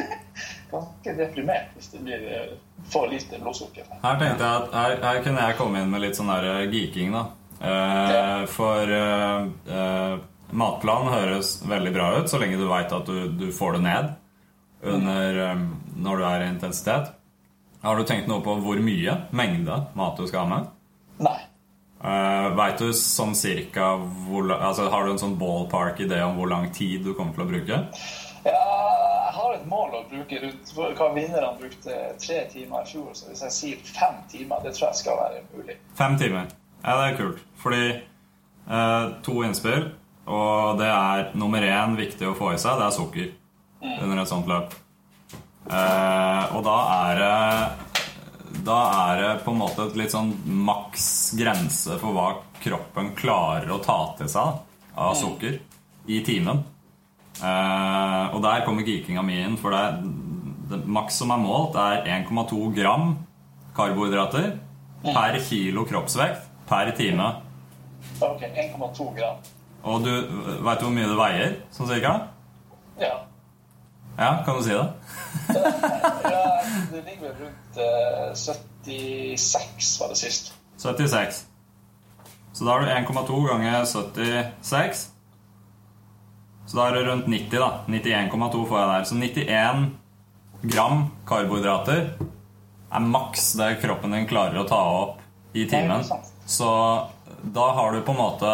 [0.72, 2.56] ganske deprimert hvis det blir eh,
[2.90, 3.86] for lite blodsukker.
[4.02, 6.66] Her tenkte jeg at her, her kunne jeg komme inn med litt sånn der eh,
[6.74, 7.24] geeking, da.
[7.62, 9.46] Eh, for eh,
[9.78, 10.18] eh,
[10.50, 14.12] matplan høres veldig bra ut så lenge du veit at du, du får det ned
[14.84, 15.66] under, mm.
[16.02, 17.14] når du er i intensitet.
[17.84, 20.72] Har du tenkt noe på hvor mye mengde mat du skal ha med?
[21.24, 21.38] Nei.
[22.04, 23.94] Uh, Veit du sånn cirka
[24.26, 27.46] hvor altså, Har du en sånn ballpark idé om hvor lang tid du kommer til
[27.46, 27.78] å bruke?
[28.44, 33.08] Ja, jeg har et mål å bruke rundt Hva vinnerne brukte tre timer i fjor,
[33.16, 35.78] så hvis jeg sier fem timer, det tror jeg skal være mulig.
[35.96, 36.52] Fem timer.
[36.82, 37.40] Ja, det er kult.
[37.62, 39.88] Fordi eh, to innspill,
[40.28, 43.32] og det er nummer én viktig å få i seg, det er sukker
[43.94, 44.76] under et sånt løp.
[45.72, 47.93] Eh, og da er det
[48.64, 48.78] Da
[49.10, 50.30] er det på en måte et litt sånn
[50.64, 51.06] maks
[51.38, 52.28] grense for hva
[52.62, 54.60] kroppen klarer å ta til seg
[54.94, 55.58] av sukker
[56.06, 56.62] i timen.
[57.40, 60.06] Uh, og der kommer geekinga mi inn, for det,
[60.70, 63.16] det maks som er målt, er 1,2 gram
[63.74, 64.52] karbohydrater
[65.04, 67.32] per kilo kroppsvekt per time.
[68.22, 69.42] Ok, 1,2 gram.
[69.84, 70.12] Og du
[70.64, 72.14] veit hvor mye det veier, sånn cirka?
[73.00, 73.16] Ja.
[74.16, 74.92] Ja, kan du si det?
[76.34, 76.44] ja
[76.92, 80.54] det ligger vel rundt eh, 76, var det sist.
[80.78, 81.44] 76.
[82.52, 85.08] Så da har du 1,2 ganger 76.
[86.66, 87.70] Så da er det rundt 90, da.
[87.86, 89.04] 91,2 får jeg der.
[89.04, 89.90] Så 91
[90.74, 92.06] gram karbohydrater
[92.94, 95.18] er maks det kroppen din klarer å ta opp
[95.54, 96.06] i timen.
[96.46, 96.70] Så
[97.52, 98.50] da har du på en måte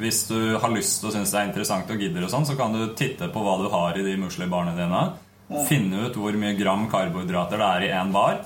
[0.00, 2.74] Hvis du har lyst og syns det er interessant og gidder, og sånn, så kan
[2.74, 5.02] du titte på hva du har i de muslibarene dine.
[5.68, 8.42] Finne ut hvor mye gram karbohydrater det er i én bar.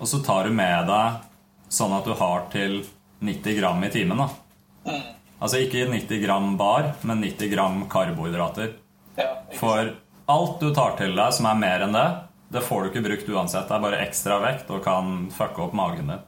[0.00, 1.26] Og så tar du med deg
[1.70, 2.80] sånn at du har til
[3.20, 4.24] 90 gram i timen.
[4.24, 4.96] da
[5.40, 8.74] Altså ikke 90 gram bar, men 90 gram karbohydrater.
[9.16, 9.30] Ja.
[9.56, 9.94] For
[10.30, 12.08] alt du tar til deg som er mer enn det,
[12.50, 13.68] det får du ikke brukt uansett.
[13.68, 16.26] Det er bare ekstra vekt og kan fucke opp magen din.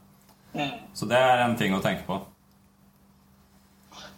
[0.93, 2.21] Så det er en ting å tenke på.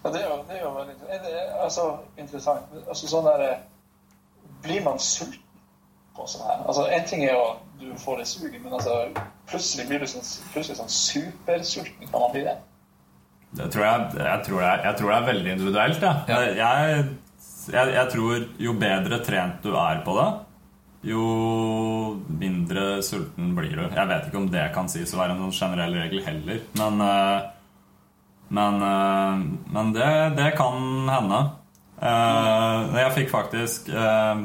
[0.06, 1.84] Ja, det er jo, det er jo veldig er det, altså,
[2.22, 2.74] interessant.
[2.84, 3.64] Altså, sånn der, eh,
[4.62, 5.41] blir man sulten
[6.14, 6.60] på sånn her?
[6.70, 8.99] Altså, en ting er jo at du får det suget, men altså,
[9.49, 12.06] plutselig blir du sånn, plutselig sånn supersulten.
[12.12, 12.56] Kan man bli det?
[13.56, 16.06] Det tror jeg, jeg, tror det er, jeg tror det er veldig individuelt.
[16.06, 16.14] Ja.
[16.30, 17.10] Jeg,
[17.74, 20.30] jeg, jeg tror jo bedre trent du er på det,
[21.10, 21.26] jo
[22.30, 23.84] mindre sulten blir du.
[23.89, 26.62] Jeg vet ikke om det kan sies å være en sånn generell regel heller.
[26.78, 27.51] Men, eh,
[28.48, 31.39] men, eh, men det, det kan hende.
[32.02, 34.41] Eh, Jeg fikk faktisk eh,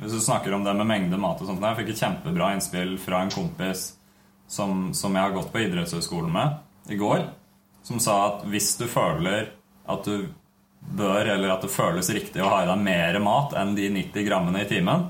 [0.00, 2.96] Hvis du snakker om det med mengde mat og sånt Jeg fikk et kjempebra innspill
[2.98, 3.92] fra en kompis
[4.50, 7.22] som, som jeg har gått på idrettshøyskolen med i går
[7.86, 9.50] som sa at hvis du føler
[9.88, 10.26] at du
[10.80, 14.26] bør, eller at det føles riktig å ha i deg mer mat enn de 90
[14.26, 15.06] grammene i timen,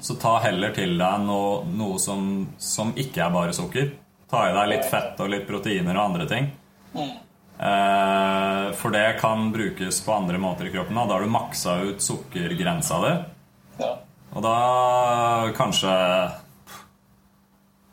[0.00, 3.90] så ta heller til deg noe, noe som, som ikke er bare sukker.
[4.30, 6.48] Ta i deg litt fett og litt proteiner og andre ting.
[7.58, 10.94] Eh, for det kan brukes på andre måter i kroppen.
[10.94, 13.14] Da, da har du maksa ut sukkergrensa di.
[13.82, 13.94] Ja.
[14.36, 14.56] Og da
[15.56, 15.94] kanskje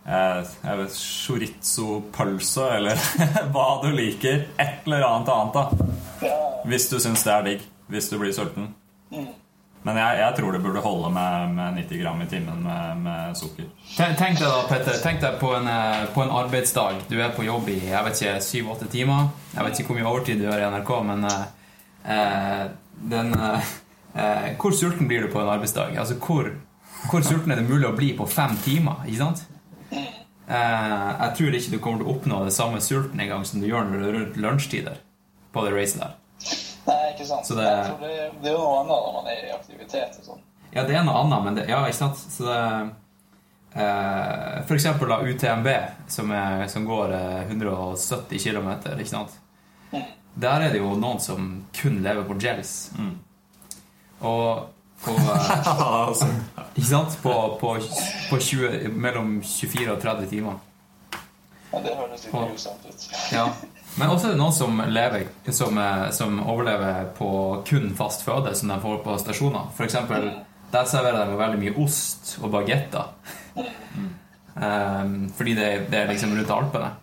[0.05, 3.01] eh, Jeg vet chorizo-pølse, eller
[3.53, 4.45] hva du liker.
[4.61, 5.95] Et eller annet annet, da.
[6.27, 6.37] Ja.
[6.69, 7.65] Hvis du syns det er digg.
[7.89, 8.73] Hvis du blir sulten.
[9.85, 13.37] Men jeg, jeg tror det burde holde med, med 90 gram i timen med, med
[13.37, 13.67] sukker.
[13.95, 17.03] Tenk deg da, Petter, tenk deg på en, eh, på en arbeidsdag.
[17.11, 19.27] Du er på jobb i jeg vet ikke, syv-åtte timer.
[19.53, 21.45] Jeg vet ikke hvor mye overtid du gjør i NRK, men eh,
[22.15, 22.63] eh,
[23.13, 23.69] den, eh,
[24.17, 25.93] eh, Hvor sulten blir du på en arbeidsdag?
[26.01, 26.49] Altså, hvor,
[27.11, 29.05] hvor sulten er det mulig å bli på fem timer?
[29.05, 29.45] Ikke sant?
[29.93, 33.61] Eh, jeg tror ikke du kommer til å oppnå det samme sulten en gang som
[33.61, 34.97] du gjør når du er rundt lunsjtider
[35.53, 36.17] på det racet der.
[36.85, 37.45] Nei, ikke sant.
[37.47, 40.43] Så det- det, det er jo noe annet når man er i aktivitet og sånn.
[40.75, 42.17] Ja, det er noe annet, men det, ja, ikke sant?
[42.19, 42.59] Så det,
[43.81, 45.67] eh, for eksempel da UTMB,
[46.07, 48.69] som, er, som går eh, 170 km,
[48.99, 49.31] ikke sant?
[50.35, 52.91] Der er det jo noen som kun lever på gels.
[54.19, 54.65] Og
[55.05, 55.67] på, eh,
[56.09, 56.27] altså.
[56.75, 57.17] ikke sant?
[57.23, 57.75] På, på,
[58.29, 60.59] på 20, mellom 24 og 30 timer.
[61.71, 63.07] Ja, det høres litt grusomt ut.
[63.33, 63.47] Ja.
[63.95, 67.29] Men også er det noen som, lever, som, eh, som overlever på
[67.67, 69.71] kun fast føde som de får på stasjoner.
[69.77, 70.29] For eksempel,
[70.73, 73.13] der serverer de veldig mye ost og bagetter.
[74.55, 76.93] Um, fordi det, det er liksom rundt Alpene.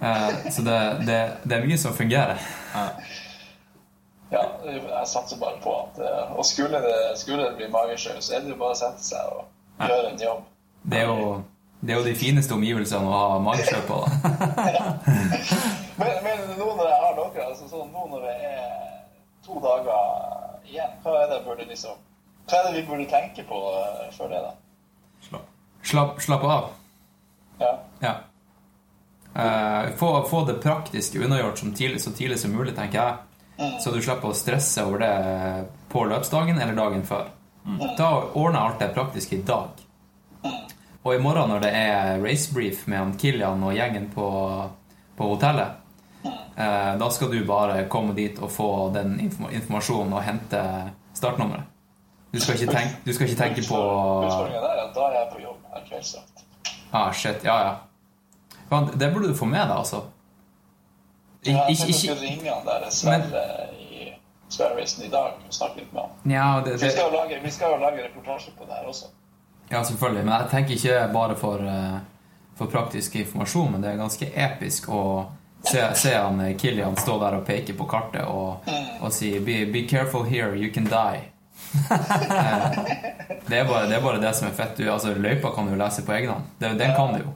[0.00, 2.38] Eh, så det, det, det er mye som fungerer.
[4.30, 8.36] ja, jeg satser bare på at eh, Og skulle det, skulle det bli magesjø, så
[8.36, 9.44] er det jo bare å sette seg og
[9.84, 10.46] gjøre en jobb.
[10.82, 11.26] Det er jo,
[11.80, 14.00] det er jo de fineste omgivelsene å ha magesjø på.
[16.00, 18.68] Men, men nå når jeg har dere, altså sånn, nå når det er
[19.44, 21.98] to dager igjen, hva er det, burde liksom,
[22.48, 24.54] hva er det vi burde tenke på uh, før det, da?
[25.26, 25.50] Slapp.
[25.90, 26.70] Slapp, slapp av.
[27.60, 27.72] Ja.
[28.00, 28.14] Ja.
[29.34, 33.76] Uh, få, få det praktiske unnagjort tidlig, så tidlig som mulig, tenker jeg.
[33.84, 35.14] Så du slipper å stresse over det
[35.92, 37.28] på løpsdagen eller dagen før.
[37.98, 39.76] Da ordner alt det praktiske i dag.
[41.02, 44.26] Og i morgen når det er racebrief med han Kilian og gjengen på,
[45.16, 45.78] på hotellet,
[46.26, 50.64] eh, da skal du bare komme dit og få den informa informasjonen og hente
[51.16, 51.64] startnummeret.
[52.30, 55.16] Du skal ikke tenke, du skal ikke tenke på Utfordringen der er at da er
[55.16, 55.62] jeg på jobb.
[55.72, 56.44] her kveldsvakt.
[56.92, 57.44] Ah, shit.
[57.44, 57.74] Ja, ja.
[58.98, 60.04] Det burde du få med deg, altså.
[61.42, 63.42] Ik Jeg tenkte ikke ringe han der Sverre
[63.80, 64.12] i
[64.48, 66.30] Sverrevisen i dag og snakke litt med han.
[66.32, 69.06] Ja, det, Vi skal lage, vi skal jo lage reportasje på det her også.
[69.70, 70.24] Ja, selvfølgelig.
[70.24, 71.98] Men jeg tenker ikke bare for, eh,
[72.58, 75.02] for praktisk informasjon, men det er ganske episk å
[75.62, 78.66] se, se han eh, Kilian stå der og peke på kartet og,
[79.00, 81.28] og si be, 'Be careful here, you can die'.
[83.50, 84.76] Det, er bare, det er bare det som er fett.
[84.76, 86.44] Du, altså, løypa kan du lese på egen hånd.
[86.58, 87.32] Den kan du jo.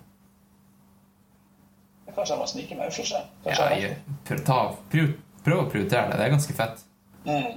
[2.14, 3.30] Kanskje jeg må snike meg ut seg.
[3.46, 4.58] Ja, jeg ta,
[4.92, 6.18] prøv, prøv å prioritere det.
[6.20, 6.84] Det er ganske fett.
[7.26, 7.54] mm.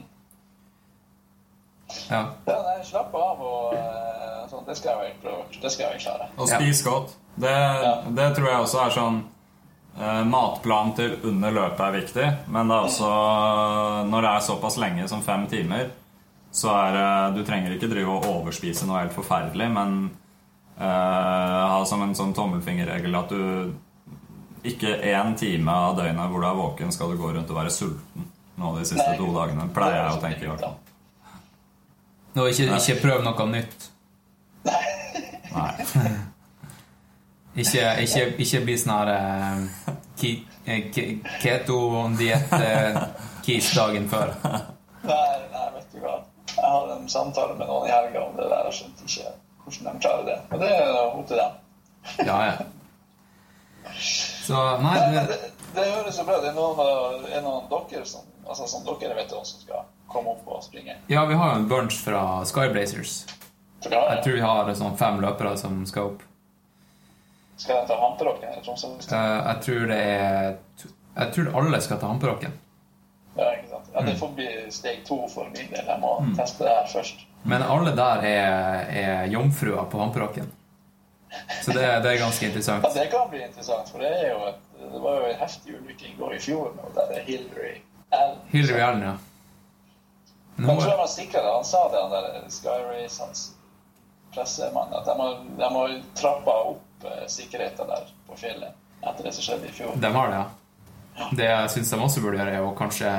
[2.10, 2.22] Ja.
[2.48, 4.66] Ja, nei, slapp av og eh, sånn.
[4.68, 5.46] Det skal jeg prøve.
[5.62, 6.28] Det skal jeg klare.
[6.38, 6.60] Og Ja.
[6.60, 7.14] spis godt.
[7.38, 7.54] Det,
[8.18, 9.18] det tror jeg også er sånn
[10.00, 13.12] eh, Matplan til under løpet er viktig, men det er også
[14.10, 15.92] Når det er såpass lenge som fem timer,
[16.52, 20.10] så er det Du trenger ikke drive og overspise noe helt forferdelig, men
[20.80, 23.74] eh, ha som en sånn tommelfingerregel at du
[24.68, 27.72] ikke én time av døgnet hvor du er våken, skal du gå rundt og være
[27.72, 28.26] sulten
[28.58, 29.68] nå de siste Nei, to dagene.
[29.76, 30.76] Pleier jeg å tenke i hvert fall.
[32.38, 33.88] Nå, ikke, ikke prøv noe nytt.
[34.68, 34.84] Nei.
[37.58, 39.58] Ikke, ikke, ikke bli sånn her eh,
[40.22, 44.30] ki- eh, ke- keto-diett-kis dagen før.
[45.08, 46.16] Nei, nei, vet du hva.
[46.52, 48.64] Jeg hadde en samtale med noen i helga om det der.
[48.70, 49.28] Jeg skjønte ikke
[49.68, 50.38] hvordan de klarer det.
[50.52, 51.52] Men det er opp til dem.
[52.28, 52.56] Ja, ja.
[54.48, 55.38] Så nei, det, det,
[55.76, 56.44] det høres jo bra ut.
[56.46, 56.56] Det er
[57.42, 60.95] noen av dere som, altså, som dere vet om som skal komme opp og springe.
[61.08, 63.26] ja, vi har jo en bunch fra Skyblazers.
[63.84, 66.24] For da Jeg tror vi har sånn fem løpere som skal opp.
[67.58, 68.88] skal de ta Hamperokken eller Tromsø.
[68.88, 70.58] Eh, Jeg tror det er
[71.18, 72.51] Jeg tror alle skal ta hamperokken.
[73.38, 73.89] Ja, ikke sant?
[73.93, 75.86] Ja, det får bli steg to for min del.
[75.86, 77.24] Jeg må teste det her først.
[77.43, 80.51] Men alle der er, er jomfruer på hamperokken.
[81.62, 82.84] Så det, det er ganske interessant.
[82.84, 85.76] Ja, det kan bli interessant, for det, er jo et, det var jo en heftig
[85.78, 87.74] ulykke i går i fjor med det er Hillary
[88.12, 88.38] Allen.
[88.53, 89.16] Hillary Allen, ja.
[90.58, 91.53] Men hun, tror han var sikrer det.
[91.53, 93.43] Han sa det, han der Skyrace, hans
[94.34, 99.34] pressemann, at de har, de har trappa opp eh, sikkerheten der på fjellet etter det
[99.36, 99.93] som skjedde i fjor.
[99.95, 100.47] de har det, ja.
[101.32, 103.12] Det jeg syns de også burde gjøre, er å kanskje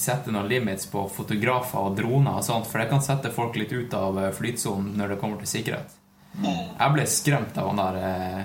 [0.00, 3.72] sette noen limits på fotografer og droner og sånt, for det kan sette folk litt
[3.72, 5.98] ut av eh, flytsonen når det kommer til sikkerhet.
[6.42, 8.42] Jeg ble skremt av han der, eh,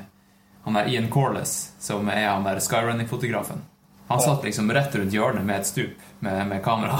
[0.67, 3.63] han der Ian Corliss, som er han der skyrunning-fotografen.
[4.07, 6.99] Han satt liksom rett rundt hjørnet med et stup med, med kamera.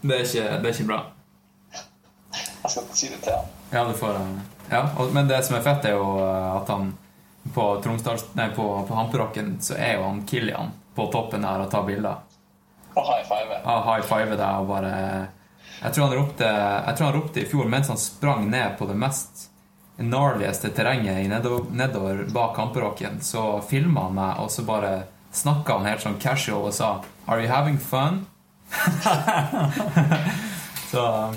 [0.00, 1.00] Det er, ikke, det er ikke bra.
[2.62, 3.52] Jeg skal si det til han.
[3.72, 4.16] Ja, du får
[4.68, 6.90] Ja, og, men det som er fett, er jo eh, at han
[7.54, 8.26] på Tromsdals...
[8.36, 12.24] Nei, på, på Hamperocken så er jo han Kilian på toppen der og tar bilder.
[12.94, 13.60] Og high five.
[13.64, 14.92] Ja, high five der og bare
[15.78, 18.88] Jeg tror han ropte Jeg tror han ropte i fjor mens han sprang ned på
[18.90, 19.44] det mest
[19.98, 24.92] gnarligste terrenget i nedover, nedover bak Hamperokken så filma han meg, og så bare
[25.34, 26.90] snakka han helt sånn casual og sa
[27.26, 28.26] Are you having fun?
[30.90, 31.34] så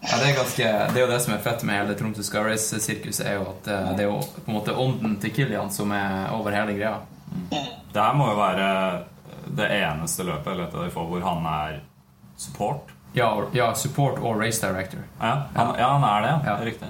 [0.00, 2.42] ja, det er ganske Det er jo det som er fett med hele Tromsø Sky
[2.46, 5.92] Race-sirkuset, er jo at eh, det er jo på en måte ånden til Kilian som
[5.96, 6.98] er over hele greia.
[7.50, 8.68] Det her må jo være
[9.56, 11.80] det eneste løpet eller et av de få hvor han er
[12.36, 12.92] support.
[13.16, 15.00] Ja, ja, support og race director.
[15.20, 16.32] Ja, han, ja, han er det.
[16.32, 16.52] Ja.
[16.52, 16.64] Ja.
[16.64, 16.88] Riktig.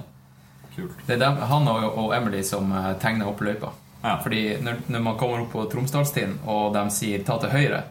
[0.75, 0.97] Kult.
[1.07, 3.71] Det er dem, han og, og Emily som eh, tegner opp løypa.
[4.03, 4.17] Ja.
[4.23, 7.85] Fordi når, når man kommer opp på Tromsdalstien, og de sier 'ta til høyre',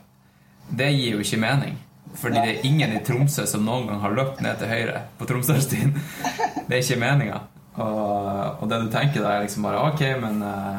[0.69, 1.81] det gir jo ikke mening.
[2.17, 5.29] Fordi det er ingen i Tromsø som noen gang har løpt ned til høyre på
[5.29, 5.93] Tromsøstien.
[6.67, 7.41] Det er ikke meninga.
[7.77, 10.79] Og, og det du tenker da, er liksom bare Ok, men uh,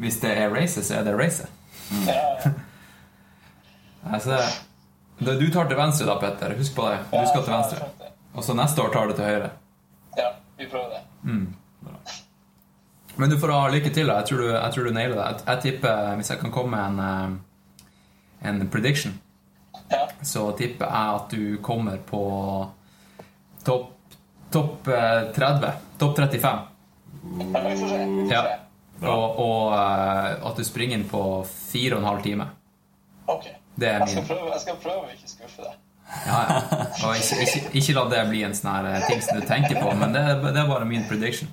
[0.00, 1.50] hvis det er racet, så er det racet.
[1.92, 2.54] Mm.
[4.16, 4.40] altså,
[5.20, 6.56] du tar til venstre da, Petter.
[6.56, 6.98] Husk på det.
[7.12, 8.10] Du skal til venstre.
[8.36, 9.52] Og så neste år tar du til høyre.
[10.16, 11.04] Ja, vi prøver det.
[13.16, 14.08] Men du får ha lykke til.
[14.08, 14.20] da.
[14.20, 15.24] Jeg tror du, jeg tror du nailer det.
[15.24, 16.98] Jeg, jeg tipper, Hvis jeg kan komme med en,
[18.44, 19.14] eh, en prediction,
[19.90, 20.08] Ja.
[20.22, 22.22] så tipper jeg at du kommer på
[23.64, 23.92] topp
[24.50, 25.72] topp eh, 30.
[25.98, 26.58] Topp 35.
[27.52, 27.98] Ja, vi får se.
[27.98, 28.42] Vi får Ja.
[28.42, 29.06] se.
[29.06, 31.20] Og, og eh, at du springer inn på
[31.50, 32.46] fire og en halv time.
[33.26, 33.48] Ok.
[33.76, 35.74] Det er Jeg skal prøve, jeg skal prøve å ikke skuffe deg.
[36.26, 36.58] Ja, ja.
[37.08, 39.80] Og ikke, ikke, ikke la det bli en sånn her eh, ting som du tenker
[39.82, 41.50] på, men det, det er bare min prediction.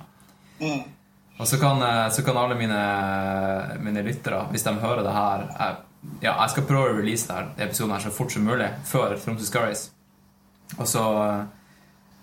[0.62, 0.84] Mm.
[1.42, 2.78] Og så kan, eh, så kan alle mine,
[3.82, 5.44] mine lyttere, hvis de hører det her
[6.22, 9.44] Ja, jeg skal prøve å release der episoden her så fort som mulig før Tromsø
[9.48, 9.82] Scurries
[10.78, 11.02] Og så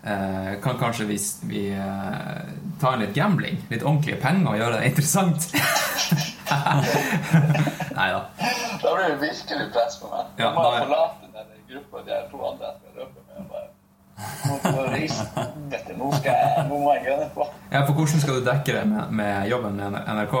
[0.04, 1.18] eh, kan kanskje vi,
[1.50, 2.40] vi eh,
[2.82, 5.46] ta en litt gambling, litt ordentlige penger, og gjøre det interessant.
[7.96, 8.20] Nei da.
[8.82, 10.24] Da blir det virkelig press på meg.
[10.40, 13.38] Ja, jeg da er- forlate den gruppa de her to andre jeg skal løpe med.
[13.52, 15.10] bare jeg.
[15.72, 17.46] Dette, nå, skal jeg, nå må jeg gønne på.
[17.72, 20.34] Ja, for hvordan skal du dekke det med, med jobben med NRK?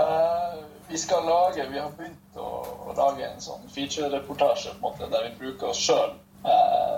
[0.00, 0.58] Eh,
[0.90, 2.48] vi skal lage Vi har begynt å,
[2.96, 6.16] lage en sånn feature-reportasje på en måte, der vi bruker oss sjøl.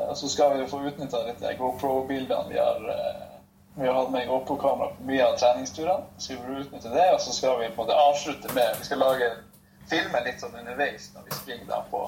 [0.09, 3.28] og så skal vi få utnytta litt de GoPro-bildene vi har eh,
[3.74, 6.05] vi har hatt med GoPro-kamera på mye av treningsturene.
[6.18, 8.84] Så vi får utnytte det, og så skal vi på en måte avslutte med Vi
[8.84, 9.30] skal lage
[9.90, 12.03] filme litt sånn underveis når vi springer da på,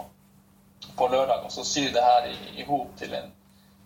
[0.98, 3.32] på lørdag, og så sy det her i hop til en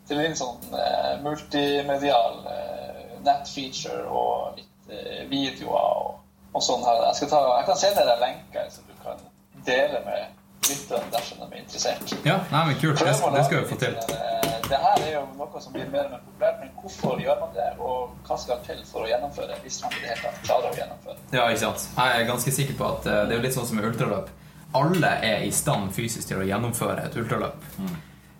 [0.09, 6.15] til en sånn eh, multimedial eh, nettfeature og litt eh, videoer og,
[6.55, 7.03] og sånn her.
[7.09, 9.21] Jeg, skal ta, jeg kan sende deg lenker som du kan
[9.67, 10.35] dele med
[10.69, 12.15] lytterne dersom de er interessert.
[12.27, 12.99] Ja, nei, men kult.
[12.99, 13.95] Det, det skal vi få til.
[14.17, 17.39] eh, Det her er jo noe som blir mer og mer populært, men hvorfor gjør
[17.41, 17.69] man det?
[17.81, 20.69] Og hva skal til for å gjennomføre det, hvis man i det hele tatt klarer
[20.73, 21.31] å gjennomføre det?
[21.39, 21.87] Ja, ikke sant.
[21.97, 24.29] Jeg er ganske sikker på at eh, det er litt sånn som med ultraløp.
[24.77, 27.65] Alle er i stand fysisk til å gjennomføre et ultraløp.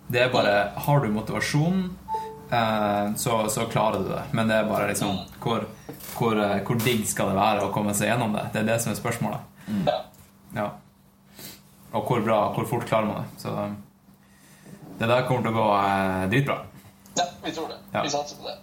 [0.09, 0.53] Det er bare
[0.85, 2.08] Har du motivasjon, eh,
[2.49, 4.21] så, så klarer du det.
[4.33, 5.65] Men det er bare liksom hvor,
[6.17, 8.47] hvor, eh, hvor digg skal det være å komme seg gjennom det?
[8.53, 9.67] Det er det som er spørsmålet.
[9.85, 9.97] Ja.
[10.57, 10.69] Ja.
[11.93, 13.43] Og hvor bra, hvor fort klarer man det?
[13.43, 13.77] Så eh,
[14.99, 16.57] det der kommer til å gå eh, dritbra.
[17.19, 17.77] ja, vi tror det.
[17.93, 18.01] Ja.
[18.03, 18.57] Vi satser på det.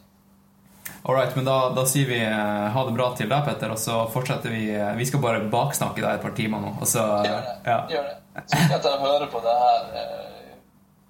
[1.06, 4.00] Alright, men da, da sier vi eh, ha det bra til deg, Petter, og så
[4.10, 7.44] fortsetter vi eh, Vi skal bare baksnakke deg et par timer nå, og så Gjør
[7.46, 7.54] det.
[7.70, 7.76] ja.
[7.94, 8.16] Gjør det.
[8.50, 10.35] Så skal jeg høre på det her eh,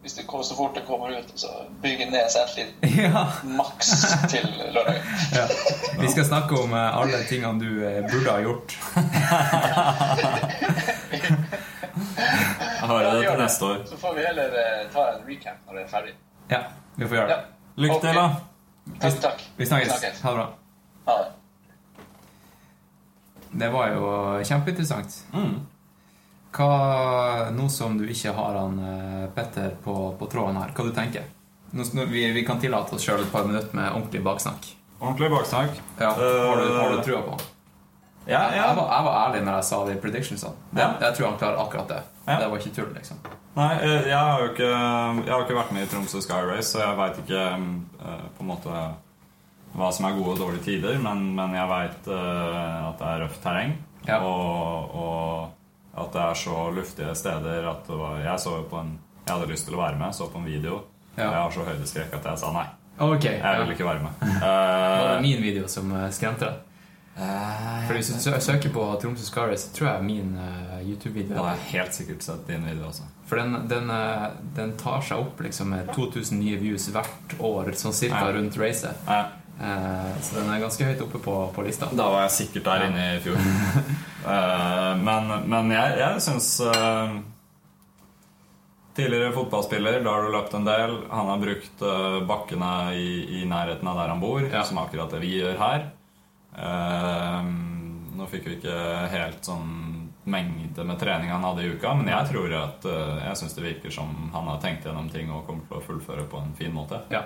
[0.06, 1.48] hvis det kommer så fort det kommer ut, så
[1.82, 3.24] bygge ned selvtilliten ja.
[3.58, 3.90] maks
[4.30, 5.00] til lørdag.
[5.34, 5.46] ja.
[6.00, 8.76] Vi skal snakke om eh, alle tingene du eh, burde ha gjort.
[11.16, 13.82] Jeg hører det til neste år.
[13.90, 16.14] Så får vi heller eh, ta en recamp når det er ferdig.
[16.50, 16.60] Ja,
[16.96, 17.36] vi får gjøre Ja.
[17.36, 17.82] det.
[17.82, 18.26] Lykke til, da.
[19.02, 19.42] Takk, takk.
[19.58, 19.66] Vi.
[19.66, 20.20] Snakkes.
[20.22, 20.46] Ha det bra.
[21.10, 21.32] Ha det.
[23.56, 24.04] Det var jo
[24.44, 25.18] kjempeinteressant.
[25.34, 25.56] Mm.
[26.56, 30.94] Hva, Nå som du ikke har han eh, Petter på, på tråden her, hva du
[30.96, 31.26] tenker
[31.76, 34.68] nå, vi, vi kan tillate oss sjøl et par minutter med ordentlig baksnakk.
[35.00, 35.80] Ordentlig baksnakk.
[35.98, 37.42] Ja, har, du, har du trua på han?
[38.26, 38.62] Ja, ja.
[38.62, 40.68] Jeg, var, jeg var ærlig når jeg sa de predictionsene.
[40.78, 40.86] Ja.
[41.02, 41.98] Jeg tror han klarer akkurat det.
[42.26, 43.20] Det var ikke tull, liksom.
[43.56, 46.70] Nei, eh, jeg har jo ikke, jeg har ikke vært med i Tromsø Sky Race,
[46.72, 48.80] så jeg veit ikke eh, på en måte
[49.76, 53.42] hva som er gode og dårlige tider, men, men jeg veit at det er røft
[53.44, 53.74] terreng.
[54.16, 55.55] Og, og
[55.96, 59.66] at det er så luftige steder at var, Jeg så på en Jeg hadde lyst
[59.66, 60.82] til å være med, så på en video.
[61.16, 61.30] Ja.
[61.30, 62.66] Jeg har så høydeskrekk at jeg sa nei.
[62.98, 63.64] Okay, Jeg Ja.
[63.64, 64.12] vil ikke være med.
[64.42, 66.62] Var det Eh, min video som eh, skremte deg?
[67.16, 71.54] For Hvis du søker på Tromsø Sky så tror jeg min uh, YouTube-video jeg har
[71.54, 73.06] jeg helt sikkert sett din video også.
[73.26, 74.26] For den, den, eh,
[74.56, 79.00] den tar seg opp liksom med 2000 nye views hvert år, sånn cirka rundt racet.
[79.60, 81.88] Eh, så den er ganske høyt oppe på, på lista.
[81.96, 83.40] Da var jeg sikkert der inne i fjor.
[84.26, 87.12] Eh, men, men jeg, jeg syns eh,
[88.96, 90.94] Tidligere fotballspiller, da har du løpt en del.
[91.12, 91.82] Han har brukt
[92.26, 94.62] bakkene i, i nærheten av der han bor, Ja.
[94.64, 95.84] som akkurat det vi gjør her.
[98.16, 98.78] Nå fikk vi ikke
[99.12, 99.68] helt sånn
[100.32, 103.92] mengde med trening han hadde i uka, men jeg tror at Jeg syns det virker
[103.94, 107.02] som han har tenkt gjennom ting og kommer til å fullføre på en fin måte.
[107.12, 107.20] Ja.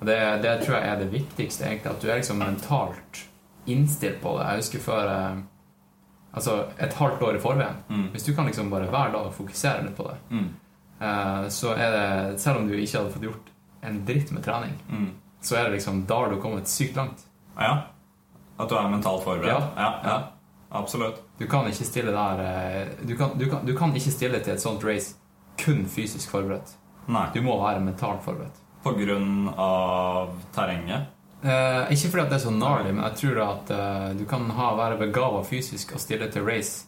[0.00, 1.90] Det, det tror jeg er det viktigste, egentlig.
[1.90, 3.22] At du er liksom mentalt
[3.66, 4.46] innstilt på det.
[4.46, 5.36] Jeg husker før eh,
[6.36, 7.76] Altså et halvt år i forveien.
[7.88, 8.08] Mm.
[8.12, 10.48] Hvis du kan liksom bare hver dag fokusere litt på det, Mm.
[11.00, 11.90] eh, så er
[12.30, 13.48] det Selv om du ikke hadde fått gjort
[13.82, 15.10] en dritt med trening, Mm.
[15.40, 17.24] så er det liksom Da har du kommet sykt langt.
[17.58, 17.82] Ja.
[18.60, 19.46] At du er mentalt forberedt?
[19.48, 19.60] Ja.
[19.76, 20.08] ja, ja.
[20.10, 20.22] Ja.
[20.72, 21.22] Absolutt.
[21.38, 24.52] Du kan ikke stille der eh, du kan, du, kan, du kan ikke stille til
[24.52, 25.14] et sånt race
[25.64, 26.74] kun fysisk forberedt.
[27.08, 27.28] Nei.
[27.34, 28.60] Du må være mentalt forberedt.
[28.86, 31.08] På grunn av terrenget?
[31.42, 34.68] Eh, ikke fordi det er så gnarlig, men jeg tror at eh, du kan ha,
[34.78, 36.86] være begava fysisk og stille til race,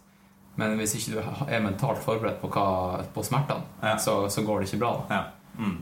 [0.58, 3.96] men hvis ikke du er mentalt forberedt på, hva, på smertene, Ja.
[4.02, 4.92] så, så går det ikke bra.
[5.10, 5.20] Ja.
[5.58, 5.76] Mm.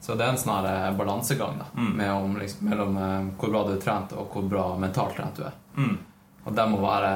[0.00, 1.90] Så det er en sånn eh, balansegang da, Mm.
[1.96, 5.36] med om, liksom, mellom eh, hvor bra du er trent, og hvor bra mentalt trent
[5.38, 5.56] du er.
[5.76, 5.96] Mm.
[6.46, 7.12] Og det må være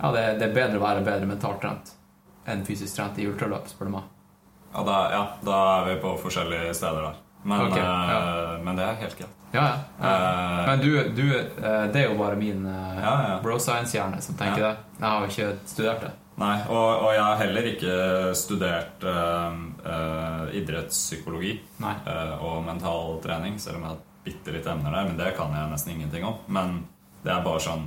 [0.00, 1.92] Ja, det, det er bedre å være bedre mentalt trent
[2.50, 4.08] enn fysisk trent i ultraløp, spør du meg.
[4.74, 7.20] Ja, da, ja, da er vi på forskjellige steder der.
[7.44, 8.58] Men, Ok, eh, ja.
[8.64, 9.40] men det er helt greit.
[9.54, 10.10] Ja, ja.
[10.10, 14.62] Eh, Men du, du eh, det er jo bare min eh, bro science-hjerne som tenker
[14.64, 14.76] det.
[14.98, 16.12] Jeg har jo ikke studert det.
[16.34, 17.96] Nei, og, og jeg har heller ikke
[18.34, 19.54] studert uh,
[19.86, 25.20] uh, idrettspsykologi eh, og mental trening, selv om jeg har bitte litt emner der, men
[25.20, 26.40] det kan jeg nesten ingenting om.
[26.50, 26.80] Men
[27.22, 27.86] det er bare sånn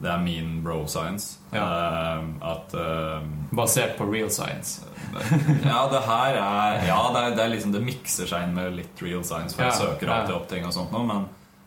[0.00, 1.38] Det er min bro science.
[1.52, 3.20] Eh, at uh,
[3.52, 4.80] Basert på real science.
[5.64, 8.76] Ja, det her er Ja, det, er, det er liksom Det mikser seg inn med
[8.76, 10.18] litt real science, for jeg søker søker ja.
[10.20, 11.24] alltid opp ting og sånt nå, men,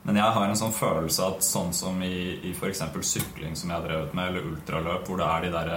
[0.08, 2.84] men jeg har en sånn følelse at sånn som i, i f.eks.
[3.10, 5.74] sykling som jeg har drevet med, eller ultraløp, hvor det er de der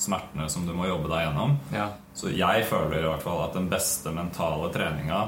[0.00, 1.90] smertene som du må jobbe deg gjennom Ja.
[2.16, 5.20] Så jeg føler i hvert fall at den beste mentale treninga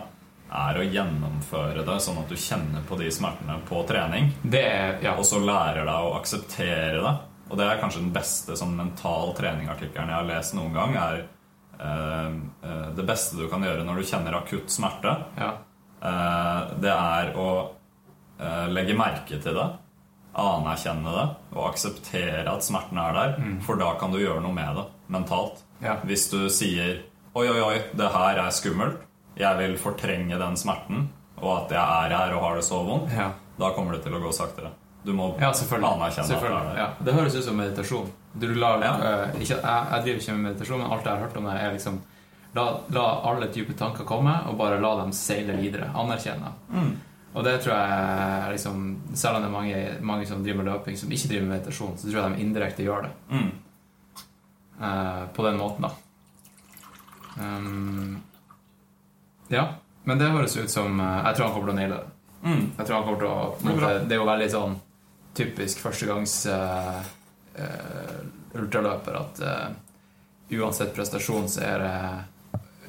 [0.52, 4.98] er å gjennomføre det sånn at du kjenner på de smertene på trening, Det er
[5.02, 5.14] Ja.
[5.16, 7.14] og så lærer deg å akseptere det.
[7.50, 11.24] Og det er kanskje den beste sånn mental treningartikkelen jeg har lest noen gang, er
[11.80, 12.32] eh,
[12.68, 15.52] eh, det beste du kan gjøre når du kjenner akutt smerte, ja.
[16.02, 17.48] eh, det er å
[18.40, 19.68] eh, legge merke til det,
[20.34, 21.26] anerkjenne det
[21.58, 23.34] og akseptere at smerten er der,
[23.66, 25.60] for da kan du gjøre noe med det mentalt.
[25.82, 25.98] Ja.
[26.06, 27.02] Hvis du sier
[27.34, 28.98] Oi, oi, oi, det her er skummelt.
[29.38, 31.08] Jeg vil fortrenge den smerten,
[31.40, 33.12] og at jeg er her og har det så vondt.
[33.16, 33.30] Ja.
[33.58, 34.72] Da kommer det til å gå saktere.
[35.02, 36.76] Du må Ja, anerkjenne at det er der.
[36.78, 36.88] Ja.
[37.02, 38.10] Det høres ut som meditasjon.
[38.38, 38.92] Du lar, Ja.
[38.92, 41.56] uh, ikke, jeg, jeg driver ikke med meditasjon, men alt jeg har hørt om det,
[41.60, 42.00] er liksom
[42.54, 45.86] La, la alle dype tanker komme, og bare la dem seile videre.
[45.96, 46.50] Anerkjenne.
[46.68, 46.90] Mm.
[47.32, 48.82] Og det tror jeg liksom
[49.16, 51.96] Selv om det er mange, mange som driver med løping, som ikke driver med meditasjon,
[51.96, 53.12] så tror jeg de indirekte gjør det.
[53.30, 53.50] Mm.
[54.82, 55.92] Uh, på den måten, da.
[57.40, 58.22] Um,
[59.52, 59.66] ja.
[60.04, 62.08] Men det høres ut som eh, Jeg tror han kommer til å naile det.
[62.42, 62.64] Mm.
[62.78, 64.72] Jeg tror han kommer til å måte, Det er jo veldig sånn
[65.38, 66.98] typisk førstegangs uh,
[68.58, 69.70] ultraløper at uh,
[70.58, 71.92] uansett prestasjon så er det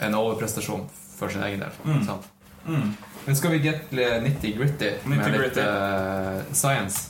[0.03, 1.78] en overprestasjon for sin egen del.
[1.86, 2.01] Mm.
[2.07, 2.28] Sant?
[2.66, 2.89] Mm.
[3.26, 5.64] Men skal vi get nitty-gritty med litt Nitty-gritty.
[5.64, 7.09] eh, science?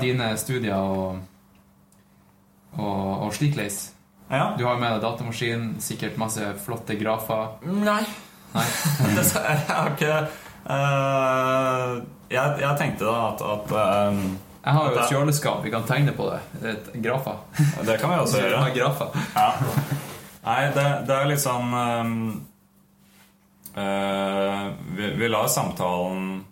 [0.00, 1.18] Dine studier og,
[2.76, 3.92] og, og slikleis.
[4.30, 4.54] Ja.
[4.58, 7.58] Du har med deg datamaskin, sikkert masse flotte grafer.
[7.66, 8.04] Nei.
[8.56, 8.66] Nei.
[9.16, 10.16] Jeg har ikke
[10.66, 13.74] uh, jeg, jeg tenkte da at, at
[14.10, 14.22] um,
[14.64, 16.40] Jeg har jo et kjøleskap, vi kan tegne på det.
[16.72, 17.38] Et grafer.
[17.86, 18.64] Det kan vi også gjøre.
[18.74, 18.90] Ja.
[19.36, 19.46] Ja.
[20.46, 22.16] Nei, det, det er litt sånn um,
[23.76, 24.66] uh,
[24.98, 26.42] vi, vi lar samtalen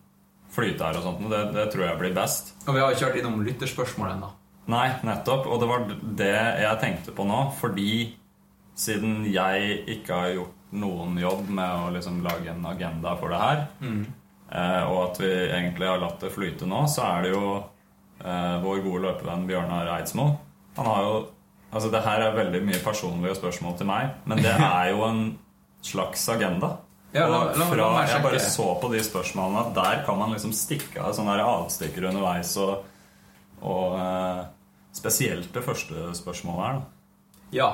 [0.54, 2.54] flyte her og sånt, og det, det tror jeg blir best.
[2.68, 4.30] Og vi har jo kjørt innom lytterspørsmål ennå.
[4.70, 5.48] Nei, nettopp.
[5.50, 5.88] Og det var
[6.20, 7.40] det jeg tenkte på nå.
[7.58, 8.14] Fordi
[8.78, 13.38] siden jeg ikke har gjort noen jobb med å liksom lage en agenda for det
[13.40, 13.60] her,
[14.50, 17.44] eh, og at vi egentlig har latt det flyte nå, så er det jo
[18.24, 20.32] eh, vår gode løpevenn Bjørnar Eidsmo.
[20.80, 21.14] Han har jo
[21.74, 25.22] Altså, det her er veldig mye personlige spørsmål til meg, men det er jo en
[25.82, 26.68] slags agenda.
[27.12, 30.30] Ja, la- la- la fra jeg bare så på de spørsmålene at der kan man
[30.36, 32.84] liksom stikke av sånne avstikkere avstikker underveis og,
[33.66, 34.44] og eh,
[34.94, 36.86] spesielt det første spørsmålet her, da.
[37.58, 37.68] Ja.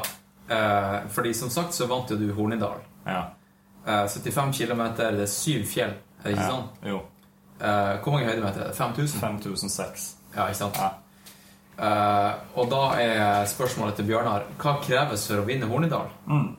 [0.49, 2.81] Eh, fordi som sagt så vant jo du Hornindal.
[3.07, 3.23] Ja.
[3.87, 5.95] Uh, 75 km, det er syv fjell.
[6.21, 6.51] Er det ikke ja.
[6.51, 6.91] sånn?
[6.91, 7.03] Jo.
[7.61, 8.77] Uh, hvor mange høydemeter er det?
[8.77, 9.21] 5000?
[9.21, 10.09] 5006.
[10.37, 10.81] Ja, ikke sant?
[10.81, 10.91] Ja.
[11.81, 16.11] Uh, og da er spørsmålet til Bjørnar hva kreves for å vinne Hornedal?
[16.29, 16.51] Mm.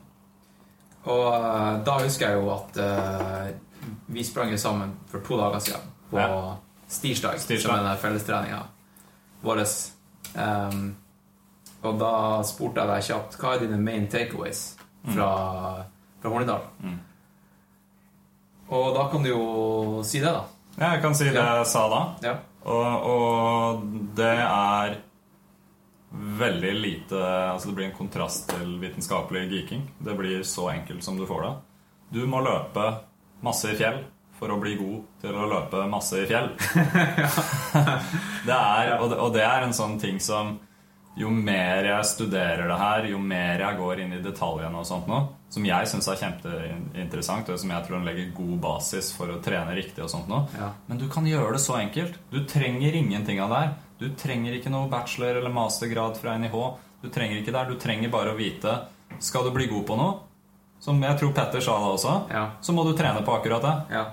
[1.12, 3.52] Og uh, da husker jeg jo at uh,
[4.10, 6.56] vi sprang sammen for to dager siden på Ja.
[6.92, 7.70] Stirsdag, Stirsdag.
[7.70, 8.58] som er den fellestreninga
[9.42, 9.62] vår.
[10.34, 10.96] Um,
[11.82, 14.60] og da spurte jeg deg kjapt hva er dine main takeaways
[15.06, 15.30] fra,
[16.22, 16.66] fra Hornidal.
[16.82, 16.98] Mm.
[18.72, 19.44] Og da kan du jo
[20.06, 20.46] si det, da.
[20.78, 22.02] Ja, jeg kan si det jeg sa da.
[22.24, 22.36] Ja.
[22.62, 23.82] Og, og
[24.16, 25.00] det er
[26.12, 29.86] veldig lite Altså det blir en kontrast til vitenskapelig geeking.
[29.98, 31.52] Det blir så enkelt som du får det.
[32.16, 32.88] Du må løpe
[33.42, 34.02] masse i fjell
[34.38, 36.50] for å bli god til å løpe masse i fjell.
[38.48, 40.56] det er, og, det, og det er en sånn ting som
[41.16, 45.06] jo mer jeg studerer det her, jo mer jeg går inn i detaljene og sånt
[45.10, 45.18] nå,
[45.52, 49.74] som jeg syns er kjempeinteressant, og som jeg tror legger god basis for å trene
[49.76, 50.38] riktig og sånt nå.
[50.58, 50.70] Ja.
[50.88, 52.16] Men du kan gjøre det så enkelt.
[52.32, 53.74] Du trenger ingenting av det her.
[54.00, 56.56] Du trenger ikke noe bachelor- eller mastergrad fra NIH.
[57.02, 57.70] Du trenger ikke det her.
[57.70, 58.78] Du trenger bare å vite
[59.20, 60.14] Skal du bli god på noe,
[60.80, 62.46] som jeg tror Petter sa det også, Ja.
[62.62, 63.94] så må du trene på akkurat det.
[63.94, 64.04] Ja.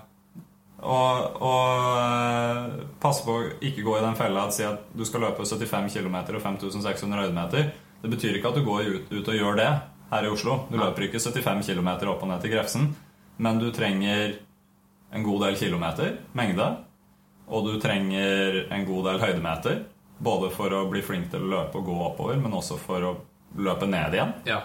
[0.80, 5.04] Og, og eh, passe på å ikke gå i den fella at si at du
[5.08, 7.72] skal løpe 75 km og 5600 høydemeter.
[8.00, 9.70] Det betyr ikke at du går ut, ut og gjør det
[10.10, 10.62] her i Oslo.
[10.72, 12.88] Du løper ikke 75 km opp og ned til Grefsen,
[13.44, 14.38] men du trenger
[15.12, 16.68] en god del kilometer, mengde,
[17.50, 19.80] og du trenger en god del høydemeter.
[20.20, 23.16] Både for å bli flink til å løpe og gå oppover, men også for å
[23.60, 24.36] løpe ned igjen.
[24.48, 24.60] ja.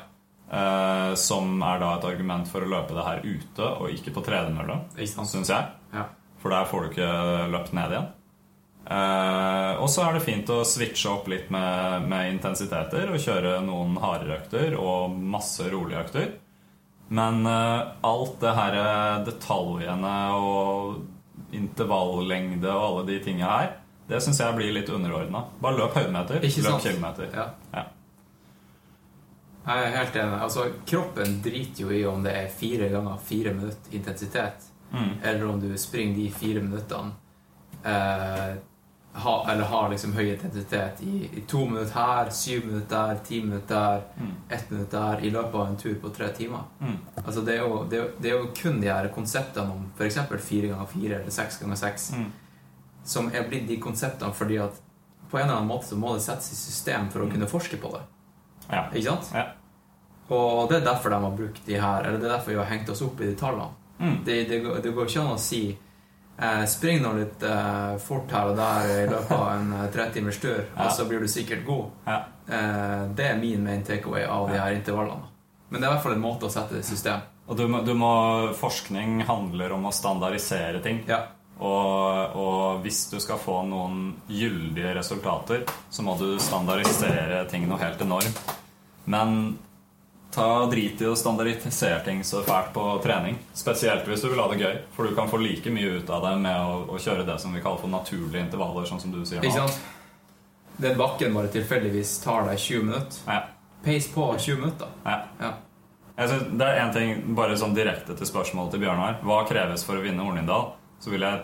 [0.55, 4.23] Eh, som er da et argument for å løpe det her ute og ikke på
[4.27, 5.71] tredemølla, syns jeg.
[5.95, 6.09] Ja.
[6.43, 7.11] For der får du ikke
[7.55, 8.13] løpt ned igjen.
[8.85, 13.57] Eh, og så er det fint å switche opp litt med, med intensiteter og kjøre
[13.65, 16.35] noen hardere økter og masse rolige økter.
[17.15, 23.73] Men eh, alt det her eh, detaljene og intervallengde og alle de tinga her,
[24.09, 25.47] det syns jeg blir litt underordna.
[25.65, 26.45] Bare løp høydemeter.
[26.45, 27.31] Løp kilometer.
[27.33, 27.51] ja.
[27.73, 27.89] Ja.
[29.65, 30.41] Jeg er helt enig.
[30.45, 35.11] Altså, kroppen driter jo i om det er fire ganger fire minutter intensitet, Mm.
[35.23, 37.11] eller om du springer de fire minuttene
[37.85, 38.55] eh,
[39.17, 43.41] ha, Eller har liksom høy intensitet i, i to minutter her, syv minutter der, ti
[43.45, 44.31] minutter der, Mm.
[44.51, 46.65] ett minutt der, i løpet av en tur på tre timer.
[46.81, 46.97] Mm.
[47.27, 50.19] Altså, det, er jo, det, er det er jo kun de her konseptene om f.eks.
[50.49, 52.33] fire ganger fire eller seks ganger seks Mm.
[53.05, 54.81] som er blitt de konseptene fordi at
[55.31, 57.77] på en eller annen måte så må det settes i system for å kunne forske
[57.83, 58.03] på det.
[58.71, 58.85] Ja.
[58.93, 59.31] Ikke sant?
[59.35, 59.47] Ja.
[60.31, 62.65] Og det er derfor de har brukt de her, eller det er derfor vi har
[62.71, 63.71] hengt oss opp i de tallene.
[64.05, 64.19] Mm.
[64.27, 65.63] Det, det, går- det går ikke an å si
[66.39, 70.09] eh, spring nå litt eh, fort her og der i løpet av en eh, tre
[70.13, 70.87] timers tur, Ja.
[70.87, 71.87] og så blir du sikkert god.
[72.09, 72.19] Ja.
[72.49, 75.31] Eh, det er min main takeaway av de her intervallene.
[75.71, 77.23] Men det er i hvert fall en måte å sette det i system.
[77.49, 78.11] Og du må, du må,
[78.57, 81.03] forskning handler om å standardisere ting.
[81.09, 81.23] Ja.
[81.61, 87.79] Og, og hvis du skal få noen gyldige resultater, så må du standardisere ting noe
[87.83, 88.41] helt enormt.
[89.07, 89.37] Men
[90.35, 93.37] ta drit i å standardisere ting så fælt på trening.
[93.55, 94.79] Spesielt hvis du vil ha det gøy.
[94.97, 97.55] For du kan få like mye ut av det med å, å kjøre det som
[97.55, 99.79] vi kaller for naturlige intervaller, sånn som du sier Ikke sant?
[100.77, 103.21] Den bakken bare tilfeldigvis tar deg 20 minutter.
[103.31, 103.43] Ja,
[103.85, 104.89] Pace på 20 minutter.
[105.07, 105.21] ja.
[105.41, 105.53] Ja.
[106.15, 109.17] Jeg synes det er en ting, bare sånn direkte til spørsmålet til Bjørnar.
[109.27, 110.69] Hva kreves for å vinne Hornindal?
[111.03, 111.41] Så vil jeg,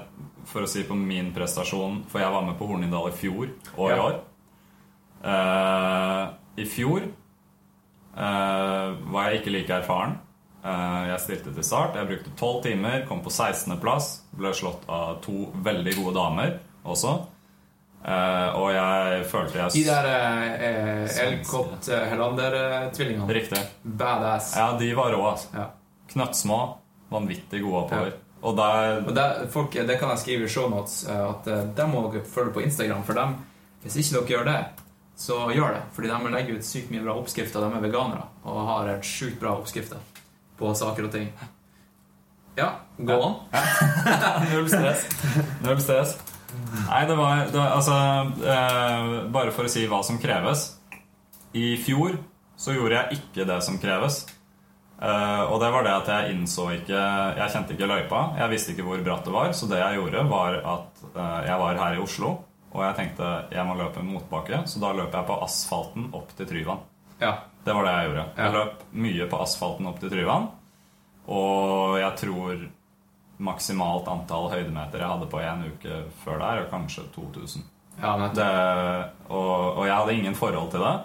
[0.47, 3.88] for å si på min prestasjon For jeg var med på Hornindal i fjor og
[3.88, 4.05] i Ja.
[4.05, 4.20] år.
[5.20, 6.30] Uh,
[6.62, 7.03] I fjor
[8.16, 10.18] eh, var jeg ikke like erfaren.
[10.61, 11.96] Uh, jeg stilte til start.
[11.96, 14.11] Jeg brukte 12 timer, kom på 16.-plass.
[14.36, 17.14] Ble slått av to veldig gode damer også.
[18.00, 23.28] Uh, og jeg følte jeg De der eh, Elcott Helander-tvillingene.
[23.36, 23.61] Riktig.
[23.82, 24.54] Badass.
[24.56, 25.48] Ja, de var rå, altså.
[25.56, 25.66] Ja.
[26.12, 26.61] Knøttsmå,
[27.12, 28.12] vanvittig gode oppover.
[28.40, 32.06] Og der Og der, folk, det kan jeg skrive i shownotes, notes at dem må
[32.08, 33.04] dere følge på Instagram.
[33.04, 33.36] For dem,
[33.82, 34.61] hvis ikke dere gjør det,
[35.21, 35.83] så gjør det.
[35.93, 37.61] Fordi de legger ut sykt mye bra oppskrifter.
[37.61, 40.01] De er veganere og har helt sjukt bra oppskrifter
[40.61, 41.29] på saker og ting.
[42.59, 43.37] Ja, gå an.
[44.51, 45.07] Null stress.
[45.64, 46.16] Null stress.
[46.89, 47.95] Nei, det var, det Altså,
[48.43, 50.66] eh, bare for å si hva som kreves.
[51.57, 52.16] I fjor
[52.61, 54.23] så gjorde jeg ikke det som kreves.
[55.01, 56.99] Eh, og det var det at jeg innså ikke
[57.39, 58.25] Jeg kjente ikke løypa.
[58.41, 59.53] Jeg visste ikke hvor bratt det var.
[59.57, 62.35] Så det jeg gjorde, var at eh, jeg var her i Oslo,
[62.71, 64.62] og jeg tenkte jeg må løpe motbakke.
[64.71, 66.85] Så da løp jeg på asfalten opp til Tryvann.
[67.21, 67.35] Ja.
[67.64, 68.27] Det var det jeg gjorde.
[68.39, 70.47] Jeg løp mye på asfalten opp til Tryvann.
[71.31, 72.62] Og jeg tror
[73.41, 77.64] maksimalt antall høydemeter jeg hadde på én uke før der, er kanskje 2000.
[78.01, 78.14] Ja.
[78.35, 78.51] Det,
[79.29, 80.97] og, og jeg hadde ingen forhold til det.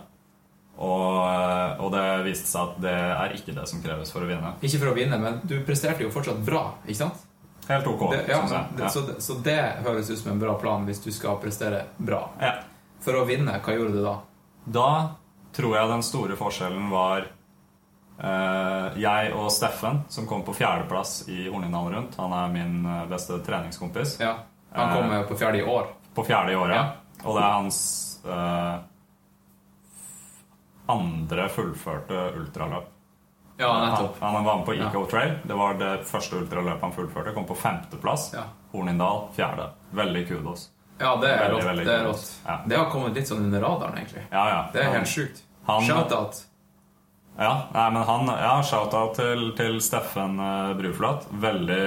[0.76, 4.56] Og, og det viste seg at det er ikke det som kreves for å vinne.
[4.60, 7.24] Ikke for å vinne, men du presterte jo fortsatt bra, ikke sant?
[7.68, 8.12] Helt ok.
[8.12, 11.12] Det, ja, men, det, så, så det høres ut som en bra plan hvis du
[11.14, 12.28] skal prestere bra.
[12.42, 12.54] Ja.
[13.02, 14.16] For å vinne, hva gjorde du da?
[14.66, 14.90] Da
[15.56, 17.28] tror jeg den store forskjellen var
[18.20, 22.18] eh, jeg og Steffen, som kom på fjerdeplass i Hornindal Rundt.
[22.22, 24.18] Han er min eh, beste treningskompis.
[24.22, 24.36] Ja,
[24.76, 25.94] Han kom jo på fjerde i år.
[26.16, 26.76] På fjerde i året.
[26.76, 27.24] Ja.
[27.26, 27.80] Og det er hans
[28.26, 28.76] eh,
[30.92, 32.92] andre fullførte ultraløp.
[33.58, 35.06] Ja, Han, han var med på Eco Ja.
[35.12, 35.34] Trail.
[35.44, 37.34] Det var det første ultraløpet han fullførte.
[37.34, 38.34] Kom på femteplass.
[38.36, 38.44] Ja.
[38.74, 39.70] Hornindal fjerde.
[39.96, 40.70] Veldig kudos.
[41.00, 41.64] Ja, det er rått.
[41.86, 42.26] Det er rått.
[42.46, 42.58] Ja.
[42.66, 44.26] Det har kommet litt sånn under radaren, egentlig.
[44.32, 44.60] Ja, ja.
[44.74, 45.42] Det er helt sjukt.
[45.66, 46.44] Shout-out.
[47.38, 51.26] Ja, nei, men han, ja, shout-out til, til Steffen eh, Bruflat.
[51.44, 51.80] Veldig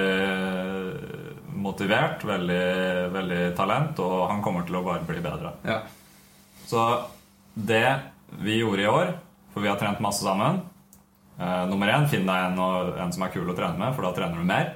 [1.59, 2.65] motivert, veldig,
[3.13, 5.55] veldig talent, og han kommer til å bare bli bedre.
[5.65, 5.79] Ja.
[6.69, 6.83] Så
[7.53, 7.85] det
[8.39, 9.15] vi gjorde i år,
[9.53, 10.61] for vi har trent masse sammen
[11.39, 12.59] eh, Nummer én, finn deg en,
[12.99, 14.75] en som er kul å trene med, for da trener du mer.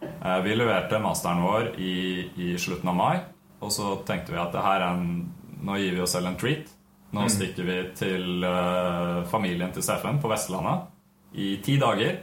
[0.00, 1.94] Uh, vi leverte masteren vår i,
[2.36, 3.20] i slutten av mai,
[3.60, 5.26] og så tenkte vi at det her er en,
[5.60, 6.70] nå gir vi oss selv en treat.
[7.10, 10.88] Nå stikker vi til uh, familien til Steffen på Vestlandet
[11.36, 12.20] i ti dager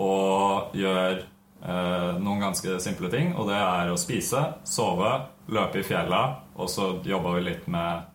[0.00, 1.26] og gjør
[1.60, 3.34] noen ganske simple ting.
[3.36, 5.10] Og det er å spise, sove,
[5.52, 6.22] løpe i fjella,
[6.56, 8.06] og så jobba vi litt med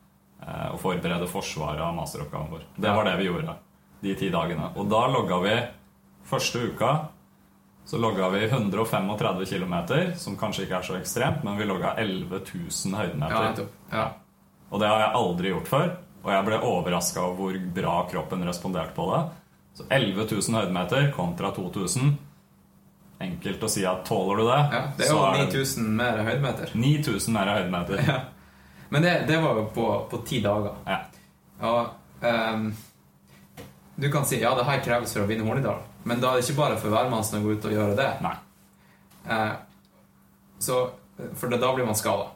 [0.74, 2.66] å forberede forsvaret av masteroppgaven vår.
[2.82, 3.54] Det var det vi gjorde
[4.06, 4.72] de ti dagene.
[4.78, 5.58] Og da logga vi
[6.30, 6.94] første uka
[7.86, 9.76] så logga vi 135 km,
[10.18, 13.68] som kanskje ikke er så ekstremt, men vi logga 11 000 Ja, høydemeter.
[13.92, 14.06] Ja, Ja.
[14.74, 15.92] Og det har jeg aldri gjort før.
[16.26, 19.20] Og jeg ble overraska over hvor bra kroppen responderte på det.
[19.78, 22.16] Så 11 000 høydemeter kontra 2000.
[23.22, 24.82] Enkelt å si at tåler du det, ja.
[24.98, 26.74] Det er jo er det 9000 mer høydemeter.
[26.74, 28.02] 9000 mer høydemeter.
[28.10, 28.18] Ja.
[28.90, 30.74] Men det, det var jo på, på ti dager.
[30.90, 30.98] Ja.
[31.70, 32.68] Og ehm,
[33.96, 36.46] du kan si ja, det her kreves for å vinne Hornidal, men da er det
[36.50, 38.10] ikke bare for hvermannsen å gå ut og gjøre det.
[39.30, 39.54] Eh,
[40.60, 40.82] så,
[41.36, 42.28] for da blir man skada.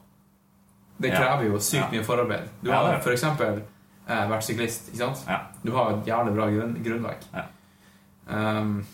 [1.00, 1.90] Det krever jo sykt Ja.
[1.92, 2.48] mye forarbeid.
[2.62, 3.24] Du har ja, f.eks.
[3.24, 4.90] Eh, vært syklist.
[4.90, 5.26] ikke sant?
[5.28, 5.40] Ja.
[5.64, 7.28] Du har et jævlig bra grunn, grunnlag.
[7.34, 7.44] Ja.
[8.30, 8.86] Um,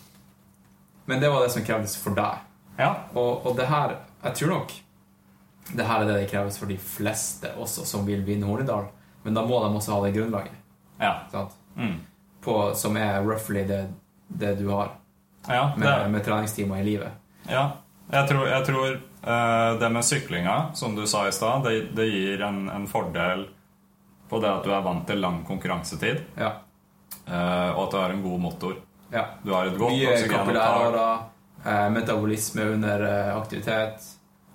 [1.06, 2.44] men det var det som krevdes for deg.
[2.78, 2.92] Ja.
[3.14, 4.72] Og, og det her Jeg tror nok
[5.76, 8.90] det her er det det kreves for de fleste også som vil vinne Hornidal.
[9.24, 10.54] Men da må de også ha det grunnlaget.
[11.00, 11.14] Ja.
[11.32, 11.56] Sant?
[11.76, 11.96] Mm.
[12.46, 13.82] På, som er roughly det,
[14.28, 14.92] det du har
[15.48, 17.10] ja med, det, med treningstimer i livet.
[17.50, 17.72] ja.
[18.12, 18.92] Jeg tror, jeg tror
[19.26, 23.48] uh, det med syklinga, som du sa i stad, det, det gir en, en fordel
[24.30, 26.52] på det at du er vant til lang konkurransetid, Ja.
[27.26, 28.76] uh, og at du har en god motor.
[29.10, 29.24] ja.
[29.42, 30.14] Du har et godt Mye
[31.66, 33.08] eh, metabolisme under
[33.40, 34.06] aktivitet.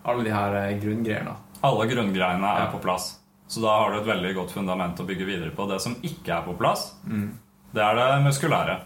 [0.05, 1.35] Alle de her grunngreiene.
[1.67, 2.71] Alle grunngreiene er Ja.
[2.71, 3.17] på plass.
[3.49, 5.67] Så da har du et veldig godt fundament å bygge videre på.
[5.67, 6.93] Det som ikke er på plass,
[7.73, 8.77] det er det muskulære.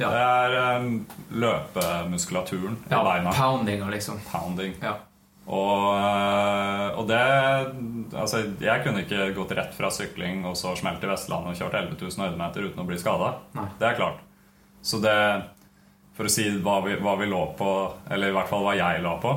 [0.00, 0.08] Ja.
[0.08, 1.06] Det er um,
[1.42, 3.32] løpemuskulaturen i Ja, beina.
[3.32, 4.20] poundinga, liksom.
[4.30, 4.74] Pounding.
[4.82, 4.94] Ja.
[5.46, 7.18] Og, eh, og det
[8.14, 11.74] Altså, jeg kunne ikke gått rett fra sykling og så smelt til Vestlandet og kjørt
[11.80, 13.32] 11 000 høydemeter uten å bli skada.
[13.80, 14.20] Det er klart.
[14.82, 15.16] Så det
[16.16, 17.68] For å si hva vi, hva vi lå på,
[18.10, 19.30] eller i hvert fall hva jeg lå på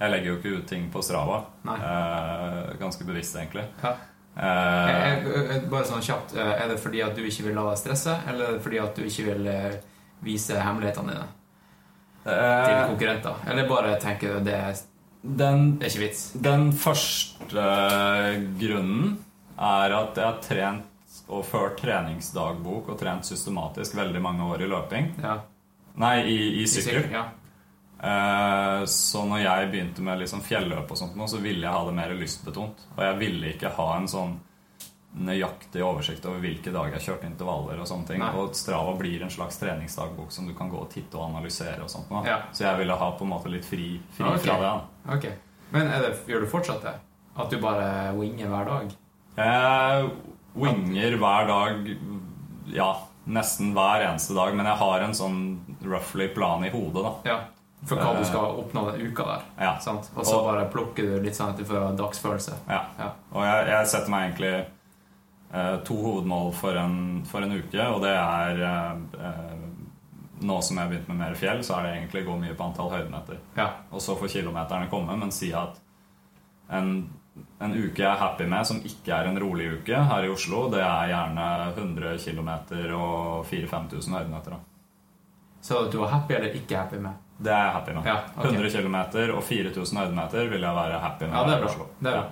[0.00, 1.42] Jeg legger jo ikke ut ting på Strava.
[1.64, 3.64] Eh, ganske bevisst, egentlig.
[3.82, 3.94] Ja.
[4.36, 7.64] Eh, jeg, eh, Bare sånn kjapt, eh, Er det fordi at du ikke vil la
[7.70, 9.80] deg stresse, eller er det fordi at du ikke vil eh,
[10.22, 11.26] vise hemmelighetene dine
[12.22, 13.42] til eh, konkurrenter?
[13.50, 14.60] Eller bare tenker du det
[15.22, 16.22] den, det er ikke vits?
[16.40, 17.64] den første
[18.60, 19.18] grunnen
[19.60, 20.86] er at jeg har trent
[21.30, 25.10] og ført treningsdagbok og trent systematisk veldig mange år i løping.
[25.22, 25.36] Ja.
[26.00, 27.10] Nei, i, i I sykkel.
[27.12, 27.26] Ja.
[28.02, 31.82] Eh, så når jeg begynte med liksom fjelløp og sånt nå, så ville jeg ha
[31.88, 32.86] det mer lystbetont.
[32.96, 34.38] Og jeg ville ikke ha en sånn
[35.10, 38.22] nøyaktig oversikt over hvilke dager jeg kjørte intervaller og sånne ting.
[38.22, 38.30] Nei.
[38.38, 41.90] Og Strava blir en slags treningsdagbok som du kan gå og titte og analysere og
[41.92, 42.22] sånt nå.
[42.28, 42.38] Ja.
[42.54, 44.44] Så jeg ville ha på en måte litt fri, fri okay.
[44.46, 44.70] fra det.
[44.70, 45.16] da.
[45.16, 45.28] Ok.
[45.74, 46.96] Men det, gjør du fortsatt det?
[47.40, 48.94] At du bare winger hver dag?
[49.40, 50.08] Jeg
[50.58, 51.92] winger hver dag
[52.74, 52.88] Ja,
[53.30, 54.54] nesten hver eneste dag.
[54.56, 55.40] Men jeg har en sånn
[55.82, 57.14] roughly plan i hodet, da.
[57.26, 57.40] Ja.
[57.88, 59.44] For hva du skal oppnå den uka der.
[59.56, 59.70] Ja.
[59.80, 60.10] Sant?
[60.14, 62.58] Og så bare plukker du litt sånn at du får dagsfølelse.
[62.68, 62.82] Ja.
[62.98, 63.08] Ja.
[63.32, 68.02] Og jeg, jeg setter meg egentlig eh, to hovedmål for en, for en uke, og
[68.04, 68.90] det er eh,
[69.30, 69.56] eh,
[70.40, 72.64] Nå som jeg har begynt med mer fjell, så er det egentlig gå mye på
[72.64, 73.42] antall høydemeter.
[73.58, 73.66] Ja.
[73.92, 75.76] Og så får kilometerne komme, men si at
[76.72, 76.94] en,
[77.60, 80.62] en uke jeg er happy med, som ikke er en rolig uke her i Oslo,
[80.72, 82.48] det er gjerne 100 km
[82.96, 84.56] og 4000-5000 høydemeter.
[84.56, 84.62] Da.
[85.60, 87.20] Så du var happy eller ikke happy med?
[87.40, 88.08] Det er jeg happy med.
[88.10, 88.50] Ja, okay.
[88.52, 88.96] 100 km
[89.36, 91.36] og 4000 høydemeter vil jeg være happy med.
[91.38, 91.86] Ja, det er bra.
[92.00, 92.24] Det er bra.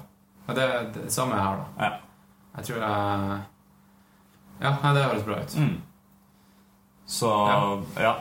[0.49, 1.87] Ja, det er det samme her, da.
[1.87, 1.93] Ja.
[2.59, 3.41] Jeg tror jeg
[4.59, 5.57] Ja, det høres bra ut.
[5.57, 5.77] Mm.
[7.09, 7.31] Så
[7.97, 8.15] ja.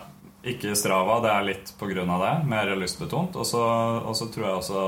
[0.48, 1.20] ikke Strava.
[1.24, 2.34] Det er litt på grunn av det.
[2.48, 3.36] Mer lystbetont.
[3.36, 4.84] Og så tror jeg også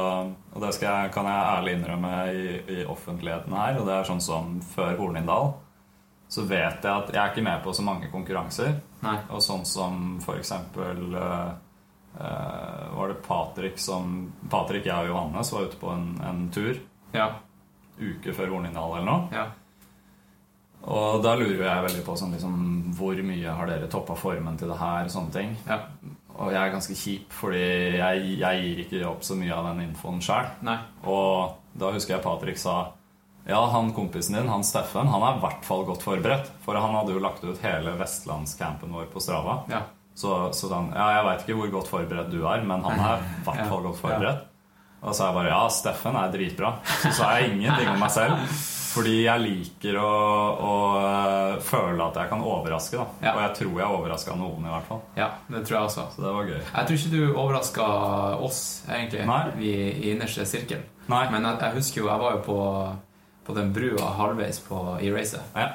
[0.54, 4.08] Og det skal jeg, kan jeg ærlig innrømme i, i offentligheten her, og det er
[4.08, 5.52] sånn som før Hornindal,
[6.30, 8.78] så vet jeg at jeg er ikke med på så mange konkurranser.
[9.04, 9.18] Nei.
[9.34, 11.52] Og sånn som for eksempel eh,
[12.18, 16.80] Var det Patrick som Patrick, jeg og Johannes var ute på en, en tur
[17.14, 17.30] Ja.
[18.00, 19.28] uke før Hornindal eller noe.
[19.32, 19.46] Ja.
[20.90, 22.60] Og da lurer jeg veldig på sånn, liksom,
[22.96, 25.10] hvor mye har dere toppa formen til det her?
[25.12, 25.58] Sånne ting.
[25.68, 25.82] ja.
[26.40, 27.60] Og jeg er ganske kjip, fordi
[28.00, 30.46] jeg, jeg gir ikke opp så mye av den infoen sjøl.
[31.04, 32.94] Og da husker jeg Patrick sa
[33.50, 36.48] ja, han kompisen din, han Steffen, han er i hvert fall godt forberedt.
[36.64, 39.64] For han hadde jo lagt ut hele vestlandscampen vår på Strava.
[39.72, 39.82] Ja.
[40.20, 43.22] Så, så den, ja, jeg veit ikke hvor godt forberedt du er, men han er
[43.24, 44.42] i hvert fall godt forberedt.
[45.00, 46.74] Og så sa jeg bare ja, Steffen er dritbra.
[47.06, 48.42] Så sa jeg ingenting om meg selv.
[48.90, 50.10] Fordi jeg liker å,
[50.66, 52.98] å øh, føle at jeg kan overraske.
[53.22, 53.36] Ja.
[53.36, 55.02] Og jeg tror jeg overraska noen, i hvert fall.
[55.16, 56.06] ja, det tror jeg også.
[56.16, 56.58] Så det var gøy.
[56.58, 57.86] Jeg tror ikke du overraska
[58.50, 59.40] oss, egentlig, Nei.
[59.62, 60.82] Vi, i innerste sirkel.
[61.08, 61.22] Nei.
[61.32, 62.58] Men jeg, jeg husker jo, jeg var jo på,
[63.48, 65.54] på den brua halvveis på, E-racet.
[65.56, 65.70] Ja.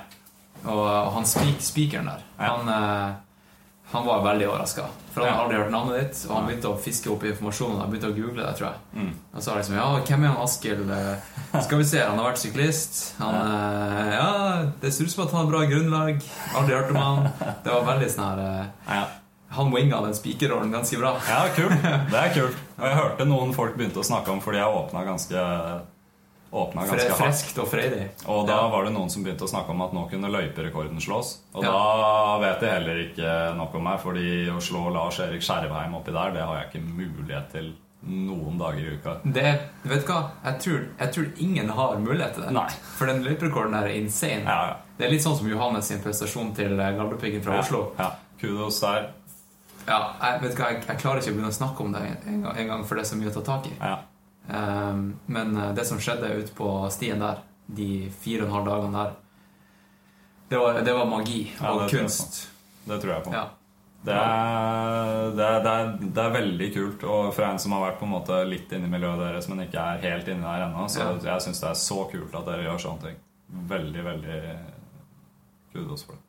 [0.74, 0.84] Og
[1.16, 2.50] han speak, speakeren der, Ja.
[2.58, 3.14] han, eh,
[3.92, 4.84] han var veldig overraska.
[5.12, 7.76] For han hadde aldri hørt navnet ditt, og han begynte å fiske opp informasjon.
[7.78, 8.78] Han begynte å google det, tror jeg.
[8.98, 9.10] Mm.
[9.36, 10.90] Og så liksom Ja, hvem er han Askild?
[10.90, 13.02] Eh, Skal vi se, han har vært syklist.
[13.20, 14.30] Han, eh, ja,
[14.82, 16.24] det ser ut som at han har bra grunnlag.
[16.58, 17.28] Aldri hørt om han.
[17.62, 19.04] Det var veldig sånn her eh, Ja.
[19.54, 21.12] Han winga den spikerrollen ganske bra.
[21.28, 21.82] ja, kult.
[22.10, 22.56] Det er kult.
[22.80, 25.44] Og jeg hørte noen folk begynte å snakke om fordi jeg åpna ganske
[26.54, 27.18] Åpna ganske hardt.
[27.18, 28.08] freskt og freidig.
[28.30, 28.68] Og da Ja.
[28.70, 31.38] var det noen som begynte å snakke om at nå kunne løyperekorden slås.
[31.54, 31.72] Og Ja.
[31.72, 36.12] da vet de heller ikke nok om meg, fordi å slå Lars Erik Skjervheim oppi
[36.12, 37.72] der, det har jeg ikke mulighet til
[38.06, 39.16] noen dager i uka.
[39.24, 40.30] Det, vet du hva?
[40.44, 42.50] Jeg tror, jeg tror ingen har mulighet til det.
[42.52, 42.68] Nei.
[42.98, 44.44] For den løyperekorden er insane.
[44.44, 44.74] Ja, ja.
[44.98, 47.92] Det er litt sånn som Johannes sin prestasjon til eh, Galdhøpiggen fra Oslo.
[47.98, 48.10] Ja.
[48.40, 49.08] Kudos der.
[49.88, 50.68] Ja, jeg, vet du hva?
[50.70, 53.04] Jeg, jeg klarer ikke å begynne å snakke om det en en gang for det
[53.04, 53.72] er så mye å ta tak i.
[53.80, 53.98] Ja.
[54.48, 58.66] Um, men eh, det som skjedde ute på stien der, de fire og en halv
[58.68, 59.12] dagene der,
[60.50, 62.42] det var, det var magi Ja, og kunst.
[62.84, 63.32] Det tror jeg på.
[63.32, 63.46] Ja.
[64.04, 67.04] Det, er, det, er, det, er, det er veldig kult.
[67.08, 69.80] Og fra en som har vært på en måte litt inni miljøet deres, men ikke
[69.80, 71.14] er helt inni der ennå, så Ja.
[71.30, 73.16] jeg syns det er så kult at dere gjør sånne ting.
[73.72, 74.38] Veldig, veldig
[75.72, 76.22] kudos for det.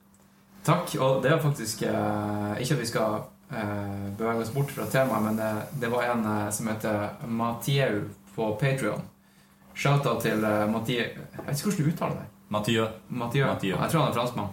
[0.65, 0.95] Takk.
[1.03, 3.19] Og det er faktisk eh, Ikke at vi skal
[3.51, 5.49] eh, bevege oss bort fra temaet, men det,
[5.81, 9.01] det var en eh, som heter Mathieu på Patrion.
[9.75, 12.27] Shout-out til eh, Mathieu Jeg vet ikke hvordan du uttaler det.
[12.49, 12.87] Mathieu.
[13.09, 13.47] Mathieu.
[13.47, 13.77] Mathieu.
[13.81, 14.49] Jeg tror han er franskmann.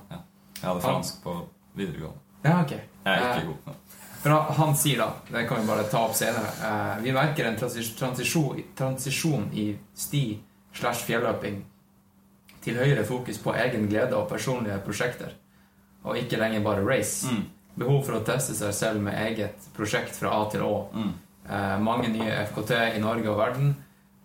[0.63, 1.37] Jeg hadde fransk på
[1.75, 2.19] videregående.
[2.45, 2.71] Ja, ok.
[2.73, 3.75] Jeg er Eh, ikke god.
[4.23, 7.49] For han, han sier da, det kan vi bare ta opp senere eh, Vi merker
[7.49, 9.65] en transis transisjon, transisjon i
[9.99, 10.21] sti
[10.79, 11.57] slash fjelløping
[12.63, 15.33] til høyere fokus på egen glede og personlige prosjekter,
[16.07, 17.27] og ikke lenger bare race.
[17.27, 17.43] Mm.
[17.75, 20.75] Behov for å teste seg selv med eget prosjekt fra A til Å.
[20.93, 21.13] Mm.
[21.49, 23.73] Eh, mange nye FKT i Norge og verden.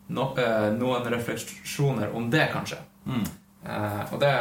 [0.08, 2.78] No, eh, noen refleksjoner om det, kanskje.
[3.06, 3.24] Mm.
[3.68, 4.34] Eh, og det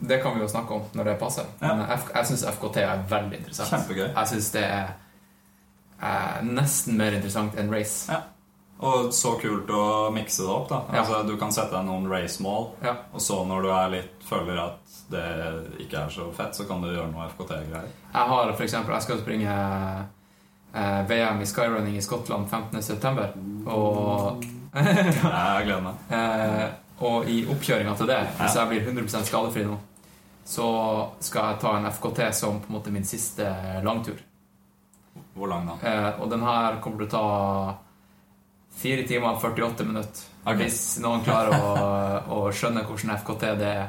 [0.00, 1.44] Det kan vi jo snakke om når det passer.
[1.60, 1.74] Ja.
[1.74, 3.70] Men F jeg syns FKT er veldig interessant.
[3.72, 4.14] Kjempegøy.
[4.14, 4.92] Jeg syns det er
[6.02, 8.12] eh, nesten mer interessant enn race.
[8.12, 8.20] Ja.
[8.80, 10.68] Og så kult å mikse det opp.
[10.68, 11.00] da Ja.
[11.02, 12.94] Altså Du kan sette deg noen racemål, Ja.
[13.12, 14.78] og så når du litt føler at
[15.10, 15.24] det
[15.80, 17.88] ikke er så fett, så kan du gjøre noe FKT-greier.
[18.14, 20.06] Jeg har for eksempel Jeg skal springe
[20.74, 23.66] eh, VM i skyrunning i Skottland 15.9.
[23.66, 24.44] Og
[24.74, 25.94] Jeg gleder meg.
[26.10, 26.68] Eh,
[27.00, 29.76] og i oppkjøringa til det, hvis jeg blir 100% skadefri nå,
[30.44, 30.66] så
[31.20, 33.46] skal jeg ta en FKT som på en måte min siste
[33.84, 34.18] langtur.
[35.34, 35.76] Hvor lang da?
[35.88, 37.74] Eh, og den her kommer til å ta
[38.78, 40.26] 4 timer og 48 minutter.
[40.58, 41.72] Hvis noen klarer å,
[42.36, 43.88] å skjønne hvordan FKT det er.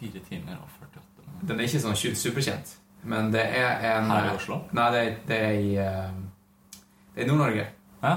[0.00, 1.48] 4 timer og 48 minutter.
[1.48, 2.76] Den er ikke sånn superkjent,
[3.10, 4.62] men det er en Her i Oslo?
[4.76, 6.20] Nei, det det er i eh,
[7.12, 7.66] Det er i Nord-Norge.
[8.02, 8.14] Ja?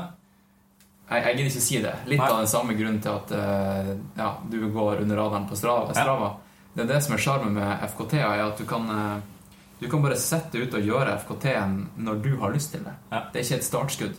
[1.05, 1.93] Jeg, jeg gidder ikke si det.
[2.09, 2.29] Litt Nei.
[2.31, 5.93] av den samme grunnen til at eh, ja, du går under radaren på Strava.
[5.93, 6.31] Strava.
[6.75, 10.01] Det er det som er sjarmen med FKT-er, er at du kan, eh, du kan
[10.03, 11.77] bare sette ut og gjøre FKT-en
[12.07, 12.95] når du har lyst til det.
[13.13, 13.21] Ja.
[13.31, 14.17] Det er ikke et startskudd.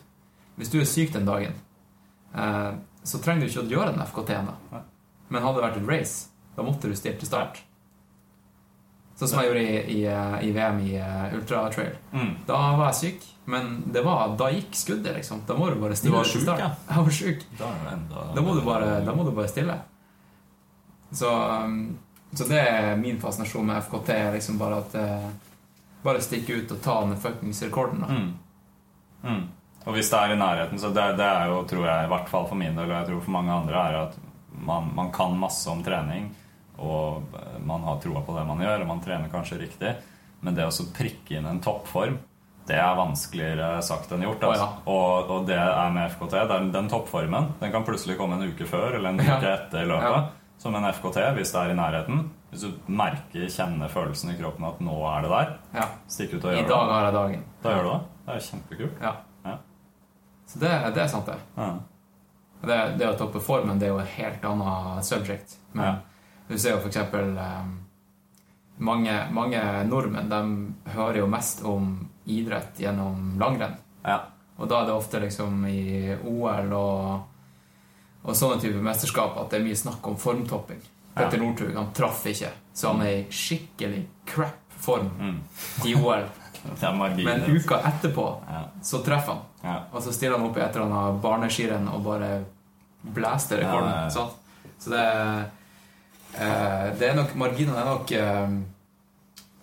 [0.56, 1.54] Hvis du er syk den dagen,
[2.34, 2.72] eh,
[3.06, 4.50] så trenger du ikke å gjøre den FKT-en
[5.28, 7.60] Men hadde det vært et race, da måtte du stille til start.
[9.16, 11.94] Sånn som jeg gjorde i, i, eh, i VM i uh, ultratrail.
[12.12, 12.32] Mm.
[12.48, 15.40] Da var jeg syk, men det var, da gikk skuddet, liksom.
[15.48, 16.60] Da må du bare stille Du var start.
[16.60, 16.72] ja.
[16.90, 17.46] Jeg var syk.
[17.56, 17.70] Da
[18.10, 19.78] da, Da må bare, da må du bare stille.
[21.16, 21.96] Så, um,
[22.36, 24.12] så det er min fascinasjon med FKT.
[24.34, 25.28] liksom Bare at eh,
[26.04, 28.02] Bare stikke ut og ta den fuckings rekorden.
[28.04, 28.06] da.
[28.12, 28.32] mm.
[29.26, 29.44] Mm.
[29.86, 32.28] Og hvis det er i nærheten, så det, det er jo, tror jeg, i hvert
[32.32, 34.16] fall for min del, og jeg tror for mange andre, er at
[34.66, 36.30] man, man kan masse om trening,
[36.82, 37.22] og
[37.64, 39.92] man har troa på det man gjør, og man trener kanskje riktig,
[40.42, 42.18] men det å prikke inn en toppform,
[42.66, 44.42] det er vanskeligere sagt enn gjort.
[44.42, 44.64] Altså.
[44.90, 44.96] Oh, ja.
[45.22, 46.34] og, og det er med FKT.
[46.50, 49.36] Den, den toppformen den kan plutselig komme en uke før eller en Ja.
[49.38, 50.16] uke etter løpet.
[50.16, 50.24] Ja.
[50.58, 52.24] Som en FKT, hvis det er i nærheten.
[52.50, 55.86] Hvis du merker, kjenner følelsen i kroppen at nå er det der, Ja.
[56.10, 56.64] stikk ut og gjør det.
[56.66, 57.44] I dag har jeg dagen.
[57.62, 58.00] Da gjør du det.
[58.26, 59.00] Det er kjempekult.
[59.06, 59.12] Ja.
[60.46, 61.38] Så det, det er sant, det.
[61.56, 61.72] Ja.
[62.66, 65.56] Det, det å toppe formen det er jo et helt annet subject.
[65.72, 65.96] Men Ja.
[66.48, 67.64] du ser jo for eksempel eh,
[68.78, 73.76] mange, mange nordmenn de hører jo mest om idrett gjennom langrenn.
[74.04, 74.20] Ja.
[74.58, 77.24] Og da er det ofte liksom i OL og,
[78.24, 80.80] og sånne typer mesterskap at det er mye snakk om formtopping.
[81.16, 85.38] Petter Northug han traff ikke, så han er i skikkelig crap form Mm.
[85.88, 86.24] i OL.
[87.24, 88.62] Men uka etterpå Ja.
[88.82, 89.32] så treffer
[89.62, 89.84] han.
[89.92, 92.44] Og så stiller han opp i et eller annet barneskirenn og bare
[93.02, 93.92] blæster rekorden.
[93.92, 94.30] Ja.
[94.78, 95.04] Så det,
[96.38, 98.48] eh, det er nok Marginene er nok eh,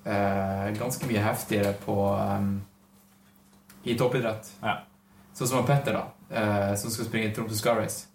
[0.05, 2.47] eh, ganske mye heftigere på eh,
[3.91, 4.51] i toppidrett.
[4.63, 4.77] Ja.
[5.33, 8.05] Sånn som han Petter, da, eh, som skal springe Tromsø Sky Race.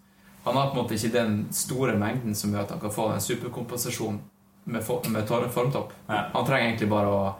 [0.45, 3.09] Han har på en måte ikke den store mengden som gjør at han kan få
[3.13, 4.21] en superkompensasjon
[4.69, 5.91] med, med formtopp.
[6.07, 6.23] Ja.
[6.33, 7.33] Han trenger egentlig bare å,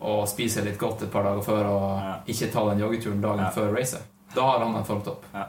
[0.00, 2.14] å spise litt godt et par dager før og Ja.
[2.26, 3.50] ikke ta den joggeturen dagen Ja.
[3.50, 4.02] før racet.
[4.34, 5.24] Da har han en formtopp.
[5.34, 5.46] Ja.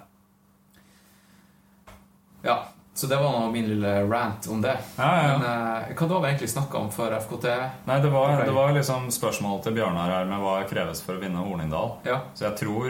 [2.43, 2.63] Ja,
[2.93, 4.77] så det var nå min lille rant om det.
[4.97, 7.45] Men eh, hva da vi egentlig snakka om før FKT?
[7.87, 11.21] Nei, det var, det var liksom spørsmålet til Bjørnar her med hva kreves for å
[11.21, 11.97] vinne Hornindal.
[12.07, 12.19] Ja.
[12.33, 12.89] Så jeg tror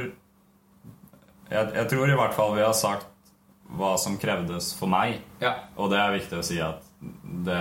[1.52, 3.08] jeg, jeg tror i hvert fall vi har sagt
[3.76, 5.20] hva som krevdes for meg.
[5.44, 5.54] ja.
[5.78, 6.82] Og det er viktig å si at
[7.44, 7.60] det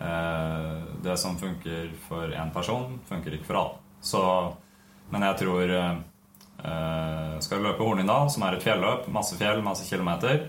[0.00, 3.78] eh, Det som funker for én person, funker ikke for alle.
[4.00, 4.20] Så,
[5.10, 5.96] men jeg tror eh,
[6.64, 10.46] eh, Skal du løpe Hornindal, som er et fjelløp, masse fjell, masse kilometer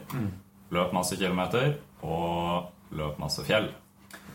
[0.72, 1.74] Løp masse kilometer,
[2.08, 3.66] og løp masse fjell.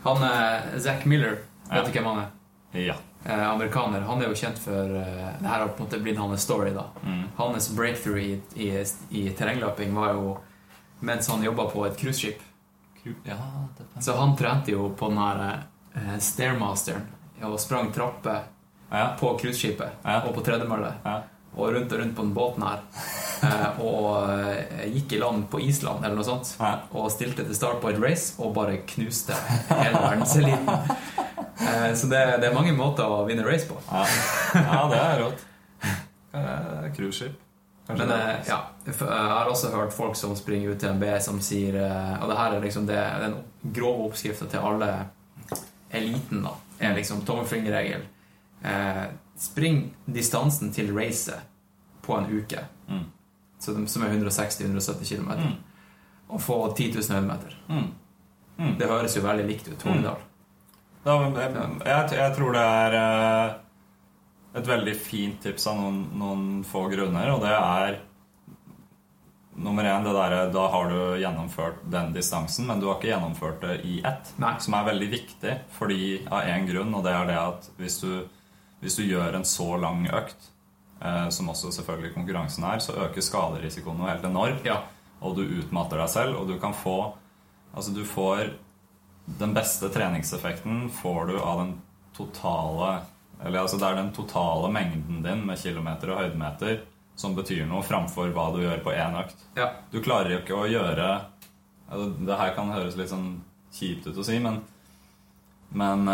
[0.03, 1.39] Han eh, Zack Miller,
[1.69, 1.83] vet Ja.
[1.83, 2.33] du hvem han er?
[2.77, 2.95] Ja.
[3.25, 4.01] Eh, amerikaner.
[4.05, 6.69] Han er jo kjent for eh, Det her har på en måte blitt hans story,
[6.75, 6.83] da.
[7.03, 7.23] Mm.
[7.37, 8.69] Hans breakthrough i, i,
[9.09, 10.37] i terrengløping var jo
[10.99, 12.41] mens han jobba på et cruiseskip.
[13.25, 13.35] ja
[13.77, 15.59] det Så han trente jo på den her eh,
[16.21, 17.05] Stairmasteren
[17.45, 18.45] og sprang trapper
[18.89, 19.11] ja.
[19.19, 20.21] på cruiseskipet Ja.
[20.25, 20.93] og på tredemølle.
[21.05, 21.21] Ja.
[21.57, 22.83] Og rundt og rundt på den båten her.
[23.43, 26.55] Eh, og eh, gikk i land på Island eller noe sånt.
[26.91, 29.37] Og stilte til start på et race og bare knuste
[29.69, 30.69] hele verdenseliten.
[31.57, 33.77] Eh, så det, det er mange måter å vinne race på.
[33.89, 34.05] Ja,
[34.57, 35.45] ja det er rått.
[36.37, 37.43] Eh, Cruiseskip.
[37.87, 41.37] Men eh, ja, jeg har også hørt folk som springer ut til en B, som
[41.41, 43.37] sier eh, Og det her er liksom det, den
[43.77, 44.89] grove oppskrifta til alle
[45.89, 46.55] eliten, da.
[46.79, 48.01] Er liksom tommelfingerregel.
[48.63, 49.03] Eh,
[49.37, 51.39] spring distansen til racet
[52.01, 52.65] på en uke.
[52.87, 53.05] Mm.
[53.59, 55.31] Så de, som er 160-170 km.
[55.31, 55.55] Mm.
[56.27, 57.57] Og få 10 000 høydemeter.
[57.67, 57.87] Mm.
[58.57, 58.73] Mm.
[58.79, 59.81] Det høres jo veldig likt ut.
[59.83, 60.21] Hornedal.
[61.05, 61.53] Da, jeg,
[61.85, 63.55] jeg, jeg tror det er eh,
[64.59, 67.99] et veldig fint tips av noen, noen få grunner, og det er
[69.57, 73.61] Nummer én, det der, Da har du gjennomført den distansen, men du har ikke gjennomført
[73.61, 74.33] det i ett.
[74.37, 74.53] Nei.
[74.61, 78.11] Som er veldig viktig fordi, av én grunn, og det er det at hvis du,
[78.83, 80.51] hvis du gjør en så lang økt,
[81.01, 84.67] eh, som også selvfølgelig konkurransen er, så øker skaderisikoen noe helt enormt.
[84.67, 84.83] Ja.
[85.25, 87.15] Og du utmatter deg selv, og du kan få
[87.77, 88.53] Altså, du får
[89.39, 91.73] Den beste treningseffekten får du av den
[92.15, 93.01] totale
[93.43, 96.79] Eller altså, det er den totale mengden din med kilometer og høydemeter
[97.17, 99.43] som betyr noe, framfor hva du gjør på én økt.
[99.57, 99.71] ja.
[99.91, 101.07] Du klarer jo ikke å gjøre
[101.89, 103.29] altså, Det her kan høres litt sånn
[103.73, 104.61] kjipt ut å si, men
[105.73, 106.05] Men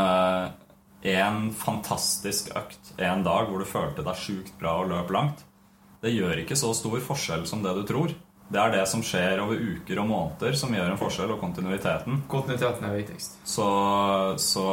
[1.03, 5.43] én fantastisk økt en dag hvor du følte deg sjukt bra og løp langt,
[6.01, 8.15] det gjør ikke så stor forskjell som det du tror.
[8.53, 12.23] Det er det som skjer over uker og måneder, som gjør en forskjell, og kontinuiteten.
[12.31, 13.37] Kontinuiteten er viktigst.
[13.47, 13.67] Så,
[14.41, 14.65] så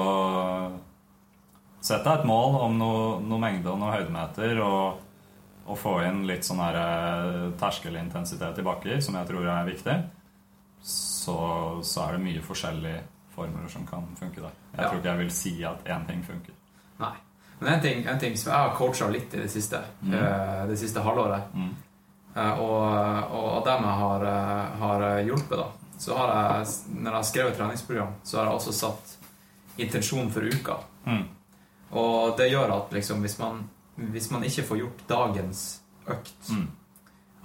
[1.80, 5.06] sett deg et mål om noe, noe mengde og noe høydemeter, og,
[5.70, 9.96] og få inn litt sånn her eh, terskelintensitet i bakker, som jeg tror er viktig.
[10.82, 11.36] Så,
[11.84, 13.02] så er det mye forskjellige
[13.34, 14.54] formler som kan funke der.
[14.74, 14.88] Jeg Ja.
[14.88, 16.54] tror ikke jeg vil si at én ting funker.
[17.00, 17.12] Nei.
[17.60, 19.76] Men en ting, en ting som jeg har coacha litt i det siste,
[20.10, 21.74] eh, det siste halvåret, Mm.
[22.36, 24.24] eh, og, og av dem jeg har,
[24.78, 25.66] har hjulpet, da,
[25.98, 29.16] så har jeg, når jeg har skrevet treningsprogram, så har jeg også satt
[29.78, 30.78] intensjon for uka.
[31.06, 31.28] Mm.
[31.92, 33.68] Og det gjør at liksom, hvis, man,
[34.12, 36.66] hvis man ikke får gjort dagens økt Mm.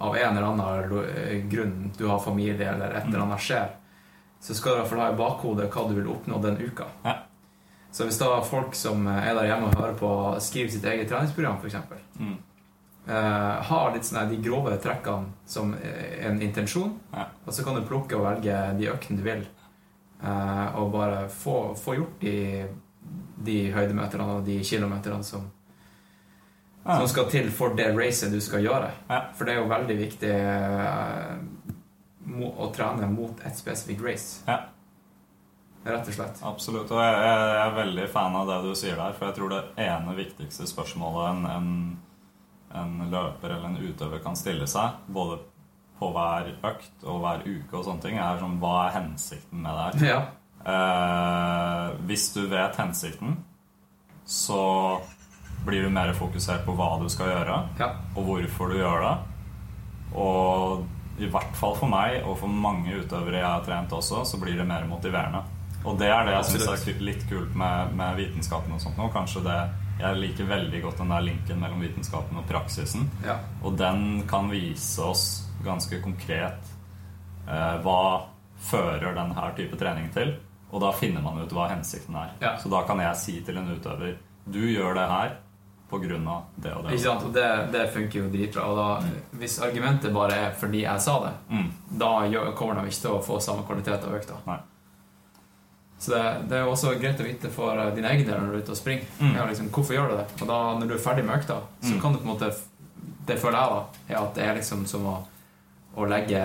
[0.00, 3.68] av en eller annen eh, grunn, du har familie eller et eller annet skjer,
[4.40, 6.84] så skal du i hvert fall ha i bakhodet hva du vil oppnå den uka.
[7.04, 7.14] Ja.
[7.92, 10.10] Så hvis da folk som er der hjemme og hører på,
[10.44, 11.76] skriver sitt eget treningsprogram, f.eks.,
[12.18, 12.36] Mm.
[13.08, 17.26] eh, har litt sånn de grove trekkene som eh, en intensjon, Ja.
[17.46, 19.46] og så kan du plukke og velge de øktene du vil.
[20.22, 22.66] Eh, og bare få, få gjort de,
[23.44, 25.50] de høydemeterne og de kilometerne som,
[26.86, 27.00] Ja.
[27.00, 28.90] som skal til for det racet du skal gjøre.
[29.10, 29.20] Ja.
[29.34, 31.36] For det er jo veldig viktig eh,
[32.46, 34.44] å trene mot et spesifikt race.
[34.46, 34.60] Ja.
[35.86, 36.40] Rett og slett.
[36.46, 36.90] Absolutt.
[36.90, 39.12] Og jeg jeg er veldig fan av det du sier der.
[39.18, 41.68] For jeg tror det ene viktigste spørsmålet en, en,
[42.82, 45.38] en løper eller en utøver kan stille seg, både
[45.96, 49.72] på hver økt og hver uke og sånne ting, er sånn Hva er hensikten med
[49.72, 50.10] det her?
[50.10, 50.18] Ja.
[50.66, 53.38] Eh, hvis du vet hensikten,
[54.26, 54.60] så
[55.66, 57.88] blir du mer fokusert på hva du skal gjøre, ja.
[58.14, 59.14] og hvorfor du gjør det.
[60.16, 60.86] Og
[61.18, 64.58] i hvert fall for meg, og for mange utøvere jeg har trent også, så blir
[64.58, 65.42] det mer motiverende.
[65.86, 69.10] Og det er det jeg syns er litt kult med, med vitenskapen og sånt nå.
[69.14, 69.58] Kanskje det
[69.96, 73.06] Jeg liker veldig godt den der linken mellom vitenskapen og praksisen.
[73.24, 73.38] ja.
[73.64, 76.68] Og den kan vise oss ganske konkret
[77.48, 78.26] eh, hva
[78.60, 80.34] fører denne type trening til.
[80.70, 82.34] Og da finner man ut hva hensikten er.
[82.42, 82.56] Ja.
[82.60, 85.32] Så da kan jeg si til en utøver Du gjør det her
[86.28, 86.92] av det og det.
[86.92, 87.22] Ikke sant?
[87.24, 88.62] Og det, det funker jo dritbra.
[88.70, 88.86] Og da,
[89.40, 91.68] hvis argumentet bare er fordi jeg sa det, Mm.
[91.98, 92.10] da
[92.54, 94.34] kommer de ikke til å få samme kvalitet av økta.
[94.46, 94.58] Nei.
[95.98, 98.62] Så det, det er også greit å vite for eh, dine egne når du er
[98.66, 99.06] ute og springer.
[99.18, 99.36] Mm.
[99.48, 100.26] Liksom, hvorfor gjør du det?
[100.42, 102.00] Og da, når du er ferdig med økta, så Mm.
[102.02, 102.52] kan du på en måte
[103.26, 103.80] Det føler jeg, da,
[104.14, 105.14] er at det er liksom som å,
[105.96, 106.38] å legge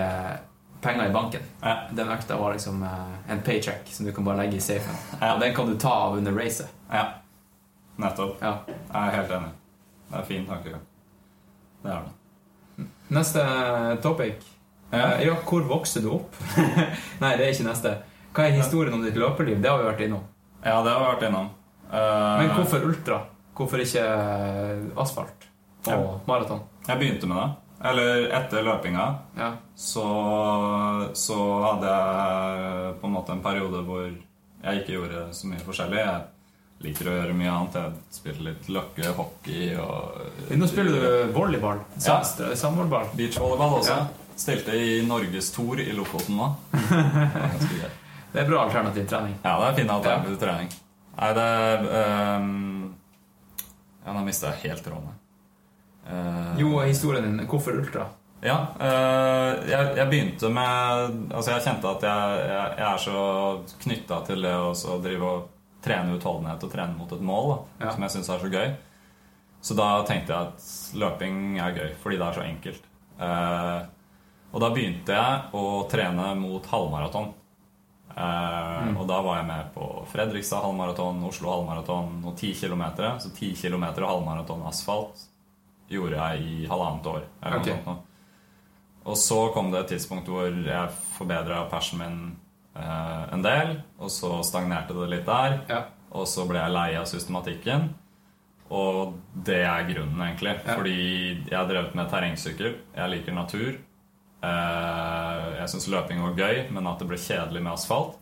[0.81, 1.41] penger i banken.
[1.61, 1.75] Ja.
[1.93, 4.95] Den økta var liksom eh, en paycheck som du kan bare legge i safen.
[5.21, 5.35] Ja.
[5.35, 6.69] Og den kan du ta av under racet.
[6.91, 7.03] ja.
[8.01, 8.37] Nettopp.
[8.41, 8.55] Ja.
[8.91, 9.51] Jeg er helt enig.
[10.11, 10.81] Det er fin tankegang.
[11.83, 12.87] Det er det.
[13.09, 13.43] Neste
[14.03, 14.43] topic.
[14.91, 15.05] Ja.
[15.15, 16.35] Eh, Ja, hvor vokste du opp?
[17.21, 17.93] Nei, det er ikke neste.
[18.35, 19.61] Hva er historien om ditt løperliv?
[19.63, 20.23] Det har vi vært innom.
[20.63, 21.49] Ja, det har vi vært innom.
[21.91, 23.21] Uh, Men hvorfor ultra?
[23.55, 25.47] Hvorfor ikke eh, asfalt
[25.87, 25.97] og Ja.
[26.27, 26.61] maraton?
[26.87, 27.49] Jeg begynte med det.
[27.89, 29.05] Eller etter løpinga
[29.37, 29.49] Ja.
[29.75, 30.03] så,
[31.17, 35.97] så hadde jeg på en måte en periode hvor jeg ikke gjorde så mye forskjellig.
[35.97, 36.21] Jeg
[36.83, 37.75] liker å gjøre mye annet.
[37.77, 41.83] Jeg spiller litt løkke, hockey og Nå spiller du volleyball.
[41.97, 42.21] Ja.
[42.23, 43.11] Sam- Samvolleyball.
[43.17, 43.97] Beachvolleyball også.
[43.99, 44.07] Ja.
[44.41, 46.47] Stilte i Norges Tour i Lofoten nå.
[48.31, 49.33] Det er bra alternativ trening.
[49.43, 50.69] Ja, det er fin alternativ til trening.
[51.17, 51.47] Nei, det
[52.39, 52.93] um,
[54.05, 55.11] Ja, nå mista jeg helt tråden.
[56.07, 57.43] Uh, Jo, historien din.
[57.51, 58.07] Hvorfor ultra?
[58.41, 63.25] Ja, eh, jeg, jeg begynte med Altså, jeg kjente at jeg, jeg, jeg er så
[63.83, 65.43] knytta til det å drive og
[65.81, 67.49] trene utholdenhet og trene mot et mål,
[67.79, 67.91] da, Ja.
[67.91, 68.75] som jeg syns er så gøy.
[69.61, 72.83] Så da tenkte jeg at løping er gøy, fordi det er så enkelt.
[73.19, 73.85] Eh,
[74.53, 77.33] og da begynte jeg å trene mot halvmaraton.
[78.17, 82.83] Eh, Og da var jeg med på Fredrikstad halvmaraton, Oslo halvmaraton og 10 km.
[83.19, 85.27] Så 10 km halvmaraton asfalt
[85.89, 87.23] gjorde jeg i halvannet år.
[87.43, 87.65] Eller noe Ok.
[87.67, 87.97] sånt nå.
[89.05, 92.37] Og så kom det et tidspunkt hvor jeg forbedra persen min
[92.75, 93.81] en del.
[93.99, 95.59] Og så stagnerte det litt der.
[95.69, 95.81] Ja.
[96.11, 97.89] Og så ble jeg lei av systematikken.
[98.71, 100.53] Og det er grunnen, egentlig.
[100.65, 100.75] Ja.
[100.77, 100.97] Fordi
[101.49, 102.77] jeg har drevet med terrengsykkel.
[102.95, 103.73] Jeg liker natur.
[104.41, 108.15] Eh, jeg syns løping var gøy, men at det ble kjedelig med asfalt.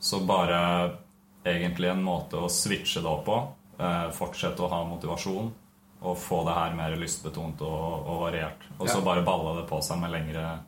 [0.00, 0.96] Så bare
[1.46, 3.38] egentlig en måte å switche det opp på.
[3.80, 5.52] eh, Fortsette å ha motivasjon
[6.02, 8.60] og få det her mer lystbetont og, og variert.
[8.78, 9.04] Og så Ja.
[9.04, 10.58] bare balla det på seg med lengre eh,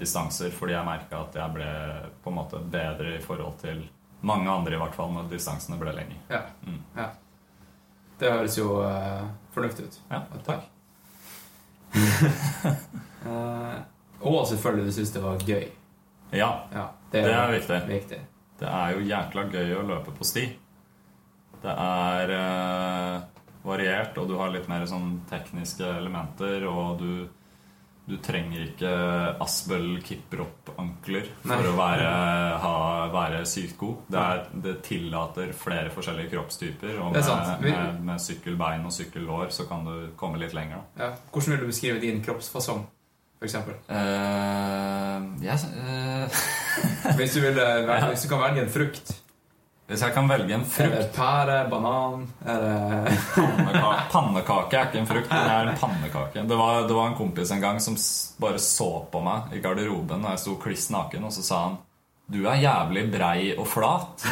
[0.00, 1.66] distanser, fordi jeg merka at jeg ble
[2.24, 3.82] på en måte bedre i forhold til
[4.22, 6.18] mange andre, i hvert fall, når distansene ble lengre.
[6.30, 6.40] Ja.
[6.66, 6.78] Mm.
[6.96, 7.08] ja.
[8.22, 9.24] Det høres jo eh,
[9.54, 10.00] fornuftig ut.
[10.12, 10.68] Ja, takk.
[13.22, 13.74] Eh,
[14.26, 15.68] og selvfølgelig du syns det var gøy.
[16.34, 17.76] Ja, Ja, det er viktig.
[17.86, 18.18] viktig.
[18.58, 20.42] Det er jo jækla gøy å løpe på sti.
[21.62, 23.20] Det er eh,
[23.62, 27.28] variert, og du har litt mer sånn tekniske elementer, og du,
[28.02, 28.90] du trenger ikke
[29.42, 32.08] Asbel Kiprop-ankler for å være,
[32.64, 32.72] ha,
[33.14, 34.00] være sykt god.
[34.10, 39.68] Det, er, det tillater flere forskjellige kroppstyper, og med, med, med sykkelbein og sykkellår så
[39.70, 40.82] kan du komme litt lenger.
[40.98, 41.12] Ja.
[41.30, 42.82] Hvordan vil du beskrive din kroppsfasong,
[43.38, 43.56] f.eks.?
[43.86, 46.42] Uh, yes, uh.
[47.18, 49.14] Hvis, du vil, eh, hvis du kan velge en frukt.
[49.92, 53.16] Hvis jeg kan velge en frukt Er det pære, banan er det...
[53.34, 56.44] Pannekake, pannekake er ikke en frukt, men det er en pannekake.
[56.48, 57.98] Det var, det var en kompis en gang som
[58.40, 61.76] bare så på meg i garderoben da jeg sto kliss naken, og så sa han
[62.32, 64.24] Du er jævlig brei og flat.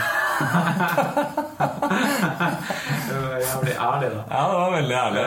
[3.45, 4.25] Jævlig ærlig, da.
[4.31, 5.27] Ja, det var veldig ærlig.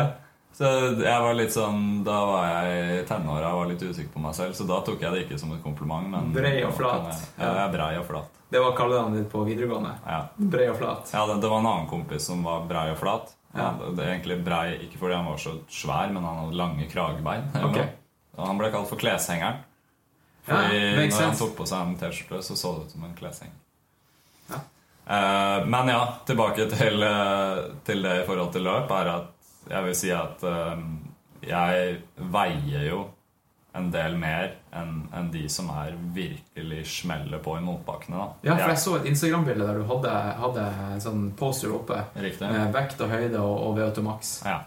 [0.53, 0.69] Så
[1.01, 4.35] jeg var litt sånn Da var jeg i tenåra og var litt usikker på meg
[4.37, 6.05] selv, så da tok jeg det ikke som et kompliment.
[6.13, 7.09] Men Brei og flat.
[7.09, 8.41] Jeg, ja, jeg er brei og flat.
[8.53, 9.95] Det var kallenavnet ditt på videregående.
[10.05, 10.19] Ja.
[10.37, 11.09] Brei og flat.
[11.15, 13.33] Ja, det, det var en annen kompis som var brei og flat.
[13.57, 16.87] Han det er egentlig brei, ikke fordi han var så svær, men han hadde lange
[16.89, 17.49] kragebein.
[17.69, 17.91] Okay.
[18.33, 19.59] Han ble kalt for kleshengeren.
[20.47, 23.13] Fordi ja, når han tok på seg en T-skjorte, så så det ut som en
[23.13, 23.59] kleshenger.
[24.49, 24.57] Ja.
[25.05, 29.29] Eh, men ja, tilbake til, eh, til det i forhold til løp, er at
[29.69, 30.79] jeg vil si at eh,
[31.47, 32.01] jeg
[32.33, 33.03] veier jo
[33.75, 38.17] en del mer enn en de som er virkelig smeller på i motbakkene.
[38.17, 38.27] da.
[38.43, 42.03] Ja, for Jeg- jeg så et Instagram-bilde der du hadde, hadde en sånn poster oppe
[42.15, 42.49] Riktig.
[42.51, 44.43] med vekt og høyde og, og VO2 max.
[44.45, 44.59] Ja.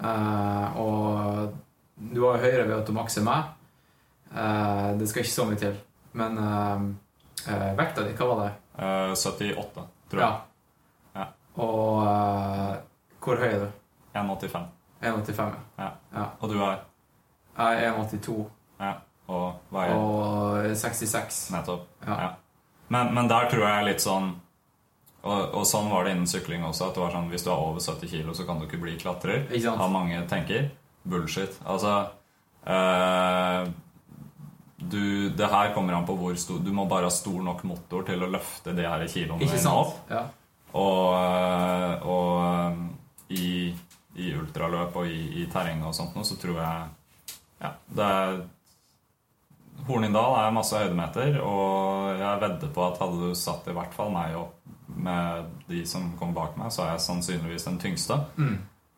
[0.00, 1.52] Uh, og
[2.14, 3.44] du har jo høyere VO2 max enn meg.
[4.32, 5.76] Uh, det skal ikke så mye til.
[6.14, 6.80] Men uh,
[7.52, 8.52] eh, vekta di, hva var det?
[8.78, 10.40] Eh, 78, tror jeg.
[11.18, 11.26] Ja.
[11.58, 12.76] Og eh,
[13.20, 13.68] hvor høy er du?
[14.22, 14.66] 1,85.
[15.02, 15.56] 1,85?
[15.78, 15.90] Ja.
[16.14, 16.26] ja.
[16.40, 16.80] Og du er
[17.58, 18.44] Jeg er 1,82
[18.80, 18.92] Ja.
[19.28, 21.50] Og hva er og 66.
[21.52, 21.88] Nettopp.
[22.06, 22.20] Ja.
[22.22, 22.28] Ja.
[22.88, 24.30] Men, men der tror jeg litt sånn
[25.18, 26.88] og, og sånn var det innen sykling også.
[26.88, 28.94] At det var sånn, Hvis du er over 70 kilo, så kan du ikke bli
[29.00, 29.44] klatrer.
[29.48, 29.80] Ikke sant?
[29.82, 30.70] Har mange tenker.
[31.08, 31.58] Bullshit.
[31.66, 31.94] Altså
[32.68, 33.68] øh,
[34.78, 38.04] du, Det her kommer an på hvor stor Du må bare ha stor nok motor
[38.06, 39.94] til å løfte de her kiloene opp.
[40.10, 40.24] Ja.
[40.76, 42.82] Og, øh, og øh,
[43.32, 43.74] i,
[44.18, 46.88] i ultraløp og i, i terreng og sånt nå, så tror jeg
[47.62, 48.40] Ja, det er
[49.88, 54.10] Hornindal er masse høydemeter, og jeg vedder på at hadde du satt i hvert fall
[54.12, 54.56] meg opp
[54.98, 58.18] med de som kom bak meg, så er jeg sannsynligvis den tyngste.
[58.36, 58.56] Mm.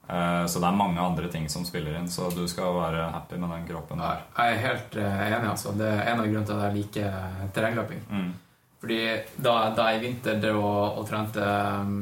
[0.08, 3.36] Eh, Så det er mange andre ting som spiller inn, så du skal være happy
[3.38, 4.24] med den kroppen der.
[4.38, 5.50] Jeg er helt eh, enig.
[5.52, 5.76] altså.
[5.78, 8.00] Det er en av grunnene til at jeg liker terrengløping.
[8.10, 8.30] Mm.
[8.80, 9.00] Fordi
[9.36, 11.44] da, da jeg i vinter drev og, og trente,
[11.84, 11.98] um,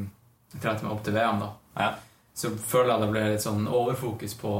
[0.63, 1.51] trente meg opp til VM, da,
[1.83, 1.91] Ja.
[2.39, 4.53] Så føler jeg det ble litt sånn overfokus på,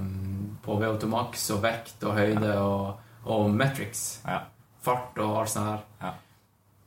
[0.00, 4.04] um, på VO2 max og vekt og høyde og, og metrics.
[4.24, 4.38] Ja.
[4.86, 5.82] Fart og alt sånt her.
[6.00, 6.14] Ja.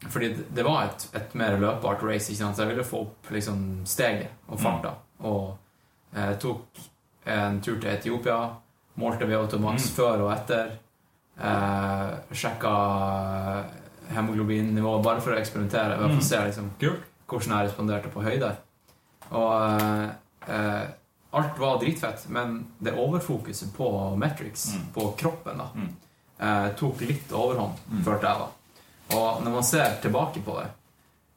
[0.09, 3.61] Fordi det, det var et, et mer løpbart race, så jeg ville få opp liksom,
[3.85, 4.93] steget og farta.
[5.27, 5.51] Og
[6.15, 6.79] eh, tok
[7.29, 8.39] en tur til Etiopia,
[8.99, 9.95] målte VO2 max Mm.
[9.99, 10.71] før og etter.
[11.39, 12.71] Eh, sjekka
[14.15, 15.99] hemoglobinnivået bare for å eksperimentere.
[15.99, 16.71] og for å se liksom,
[17.29, 18.55] hvordan jeg responderte på høyde.
[19.29, 20.09] Og
[20.47, 20.87] eh,
[21.31, 24.85] alt var dritfett, men det overfokuset på metrics, Mm.
[24.93, 25.95] på kroppen, da, Mm.
[26.39, 28.03] eh, tok litt overhånd, Mm.
[28.03, 28.37] følte jeg.
[28.39, 28.47] da.
[29.17, 30.69] Og når man ser tilbake på det,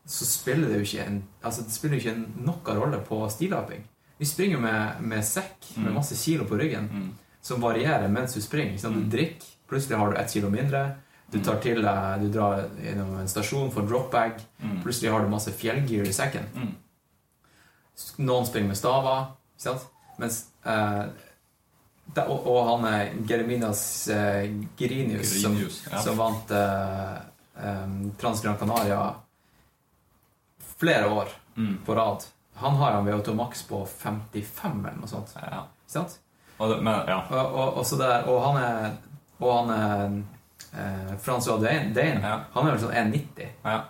[0.07, 3.83] så spiller det jo ikke en, altså det spiller ikke noen rolle på stiløping.
[4.19, 5.95] Vi springer med, med sekk med Mm.
[5.95, 7.11] masse kilo på ryggen, Mm.
[7.43, 8.79] som varierer mens du springer.
[8.79, 8.95] Sånn.
[8.95, 9.11] Mm.
[9.11, 10.97] Du drikker, plutselig har du ett kilo mindre.
[11.31, 14.33] Du tar til deg, du drar gjennom en stasjon for dropbag.
[14.63, 14.83] Mm.
[14.83, 16.45] Plutselig har du masse fjellgear i sekken.
[16.55, 16.75] Mm.
[18.19, 19.85] Noen springer med staver, ikke sant?
[20.21, 21.05] Mens eh,
[22.13, 23.83] da, og, og han er Germinas
[24.13, 24.49] eh,
[24.79, 26.01] Grinius, som, Grinius, ja.
[26.05, 27.15] som vant eh,
[27.63, 29.05] um, Trans Gran Canaria
[30.77, 31.79] flere år Mm.
[31.87, 32.23] på rad.
[32.55, 35.35] Han har en VO2 Max på 55 eller noe sånt.
[35.37, 35.67] Ja.
[35.85, 36.15] Ikke sant?
[36.57, 37.19] Og det, men, ja.
[37.29, 38.95] Og, og, der, og han er,
[39.41, 40.15] og han er
[40.73, 42.39] eh, Francois Dane, Dane Ja.
[42.55, 43.51] han er vel sånn 1,90.
[43.69, 43.83] ja.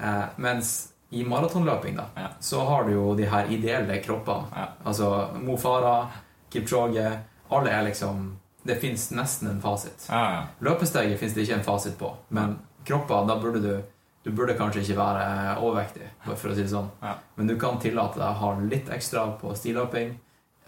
[0.00, 0.72] Eh, mens
[1.10, 2.28] i maratonløping da, Ja.
[2.40, 4.44] så har du jo de her ideelle kroppene.
[4.56, 4.66] Ja.
[4.84, 6.06] Altså Mo Farah,
[6.52, 7.18] Kipchoge
[7.50, 8.36] Alle er liksom
[8.66, 10.06] Det fins nesten en fasit.
[10.10, 10.42] ja, ja.
[10.60, 13.82] Løpesteget fins det ikke en fasit på, men kropper, da burde du
[14.24, 16.02] Du burde kanskje ikke være overvektig,
[16.36, 16.88] for å si det sånn.
[17.36, 20.10] Men du kan tillate deg å ha litt ekstra på stilløping.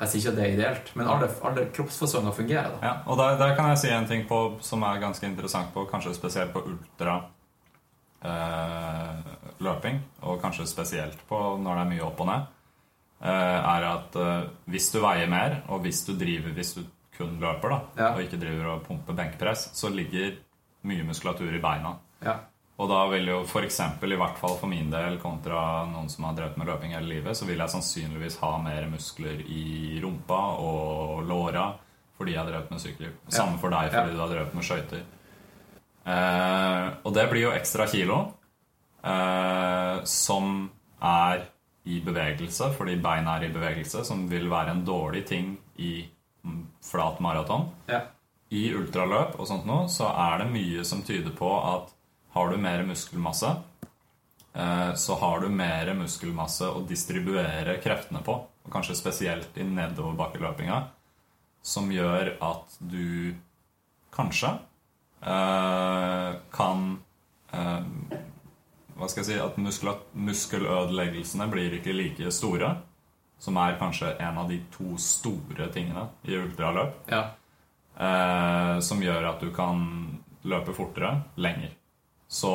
[0.00, 2.70] Jeg sier ikke at det er ideelt, men alle, alle kroppsfasonger fungerer.
[2.80, 2.86] da.
[2.86, 5.84] Ja, og der, der kan jeg si en ting på, som er ganske interessant på,
[5.90, 7.18] kanskje spesielt på ultra
[8.22, 9.34] eh,
[9.64, 12.47] løping, og kanskje spesielt på når det er mye opp og ned,
[13.22, 16.84] eh, er at eh, hvis du veier mer, og hvis du driver hvis du
[17.16, 18.12] kun løper, da, Ja.
[18.14, 20.38] og ikke driver og pumper benkpress, så ligger
[20.88, 21.97] mye muskulatur i beina.
[22.24, 22.38] Ja.
[22.80, 26.32] Og da vil jo eksempel, i hvert fall for min del, kontra noen som har
[26.38, 31.26] drevet med løping hele livet, så vil jeg sannsynligvis ha mer muskler i rumpa og
[31.28, 31.74] låra
[32.16, 33.12] fordi jeg har drevet med sykkel.
[33.28, 34.14] Samme for deg fordi Ja.
[34.14, 35.02] du har drevet med skøyter.
[36.06, 38.20] Eh, og det blir jo ekstra kilo
[39.05, 40.70] eh, som
[41.01, 41.44] er
[41.90, 46.05] i bevegelse, fordi beina er i bevegelse, som vil være en dårlig ting i
[46.85, 48.02] flat maraton Ja.
[48.51, 51.93] i ultraløp og sånt noe, så er det mye som tyder på at
[52.35, 53.51] har du mer muskelmasse,
[54.55, 58.32] eh, så har du mer muskelmasse å distribuere kreftene på,
[58.64, 60.82] og kanskje spesielt i nedoverbakkeløpinga,
[61.62, 63.35] som gjør at du
[64.12, 64.59] kanskje
[65.22, 66.84] kan
[67.52, 67.82] eh,
[68.97, 69.59] Hva skal jeg si At
[70.14, 72.70] muskelødeleggelsene blir ikke like store,
[73.40, 77.22] som er kanskje en av de to store tingene i ultraløp Ja.
[77.97, 79.84] eh, som gjør at du kan
[80.42, 81.70] løpe fortere lenger.
[82.28, 82.52] Så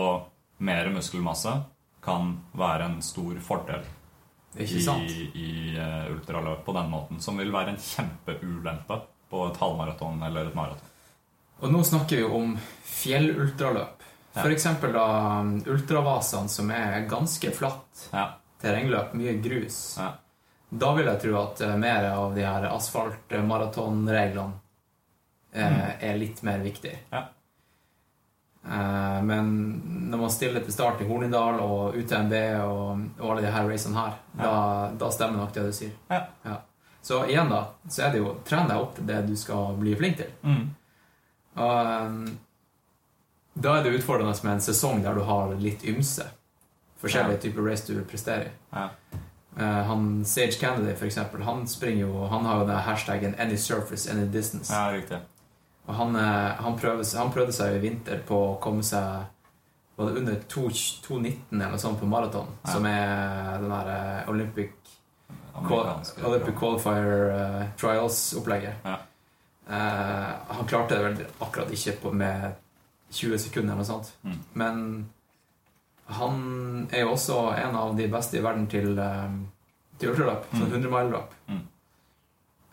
[0.58, 1.54] mer muskelmasse
[2.06, 3.86] kan være en stor fordel.
[4.56, 10.22] I, i uh, ultraløp på den måten, som vil være en kjempeulempe på et halvmaraton
[10.24, 10.94] eller et maraton.
[11.64, 14.04] Og nå snakker vi om fjellultraløp.
[14.36, 14.44] Ja.
[14.52, 15.06] Eksempel da
[15.40, 18.26] um, ultravasene, som er ganske flatt Ja,
[18.62, 19.96] terrengløp, mye grus.
[20.00, 20.12] ja.
[20.76, 24.54] Da vil jeg tro at eh, mer av de her asfaltmaratonreglene
[25.54, 26.92] eh, er litt mer viktig.
[27.14, 27.22] Ja.
[28.66, 29.54] Eh, men
[30.10, 32.34] når man stiller til start i Hornindal og UTMB
[32.66, 34.52] og, og alle de her racene her, da,
[35.00, 35.94] da stemmer nok det du sier.
[36.10, 36.58] Ja.
[37.06, 39.94] Så igjen, da, så er det jo tren deg opp til det du skal bli
[40.02, 40.34] flink til.
[40.44, 40.66] Mm.
[41.56, 42.24] Og um,
[43.56, 46.28] da er det utfordrende med en sesong der du har litt ymse.
[47.00, 48.52] Forskjellige typer race du vil prestere i.
[48.74, 48.90] Ja.
[49.58, 53.58] Eh, han Sage Kennedy, for eksempel, han springer jo Han har jo det hashtaggen 'any
[53.58, 54.74] surface, any distance'.
[54.74, 55.20] ja, riktig.
[55.86, 59.26] Og han, eh, han, prøver, han prøvde seg i vinter på å komme seg
[59.96, 62.48] Var det under 2,19 eller noe sånt på maraton?
[62.66, 62.72] Ja.
[62.72, 64.72] Som er den der eh, Olympic,
[65.56, 68.74] Olympic Qualifier uh, Trials-opplegget.
[68.84, 68.98] Ja.
[69.68, 72.54] Eh, han klarte det vel akkurat ikke på, med
[73.12, 74.12] 20 sekunder eller noe sånt.
[74.24, 74.40] Mm.
[74.54, 74.82] Men
[76.06, 79.38] han er jo også en av de beste i verden til, eh,
[80.00, 80.46] til ultraløp.
[80.52, 80.74] Sånn Mm.
[80.76, 81.34] 100 mile-løp.
[81.50, 81.62] Mm.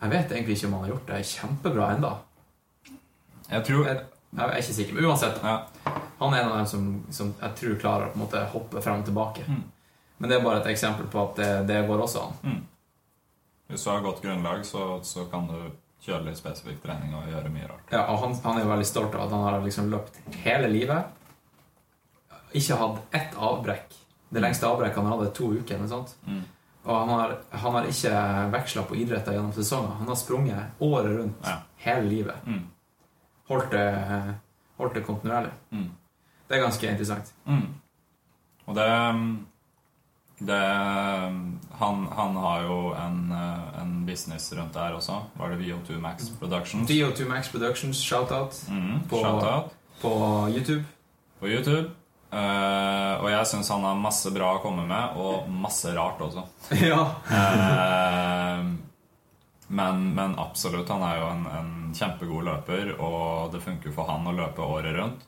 [0.03, 2.17] Jeg vet egentlig ikke om han har gjort det kjempebra enda.
[3.49, 4.01] Jeg tror Jeg,
[4.35, 5.43] jeg er ikke sikker, men uansett.
[5.43, 5.65] ja.
[6.19, 8.81] Han er en av dem som, som jeg tror klarer å på en måte hoppe
[8.81, 9.43] frem og tilbake.
[9.47, 9.63] Mm.
[10.19, 12.61] Men det er bare et eksempel på at det, det går også an.
[13.67, 15.71] Hvis du har godt grunnlag, så, så kan du
[16.03, 17.91] kjøre litt spesifikk trening og gjøre mye rart.
[17.93, 21.05] Ja, og han, han er veldig stolt av at han har liksom løpt hele livet.
[22.53, 23.95] Ikke hatt ett avbrekk.
[24.33, 25.75] Det lengste avbrekket han hadde, to uker.
[25.77, 26.15] eller sånt.
[26.27, 26.41] Mm.
[26.83, 28.13] Og han har, han har ikke
[28.51, 29.95] veksla på idretter gjennom sesonger.
[30.01, 31.57] Han har sprunget året rundt Ja.
[31.85, 32.35] hele livet.
[32.45, 32.65] Mm.
[33.47, 33.85] Holdt det,
[34.77, 35.51] holdt det kontinuerlig.
[35.71, 35.87] Mm.
[36.47, 37.31] Det er ganske interessant.
[37.47, 37.65] Mm.
[38.67, 38.89] Og det,
[40.47, 40.59] det
[41.79, 45.17] han, han har jo en, eh, en business rundt der også.
[45.39, 46.89] Var det VO2 Max Productions?
[46.89, 49.71] VO2 Max Productions, shout-out Mm, På- Shout-out
[50.01, 50.13] på
[50.55, 50.83] YouTube.
[51.39, 51.89] på YouTube.
[52.33, 56.41] Uh, og jeg syns han har masse bra å komme med, og masse rart også.
[56.81, 57.03] ja.
[57.29, 58.63] uh,
[59.67, 64.25] men, men absolutt, han er jo en, en kjempegod løper, og det funker for han
[64.27, 65.21] å løpe året rundt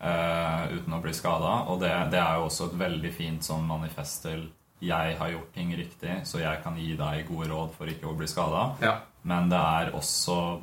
[0.00, 1.52] eh, uten å bli skada.
[1.68, 4.48] Og det, det er jo også et veldig fint sånn manifest til
[4.80, 8.16] 'jeg har gjort ting riktig, så jeg kan gi deg gode råd for ikke å
[8.16, 8.76] bli skada'.
[8.80, 9.00] ja.
[9.24, 10.60] Men det er også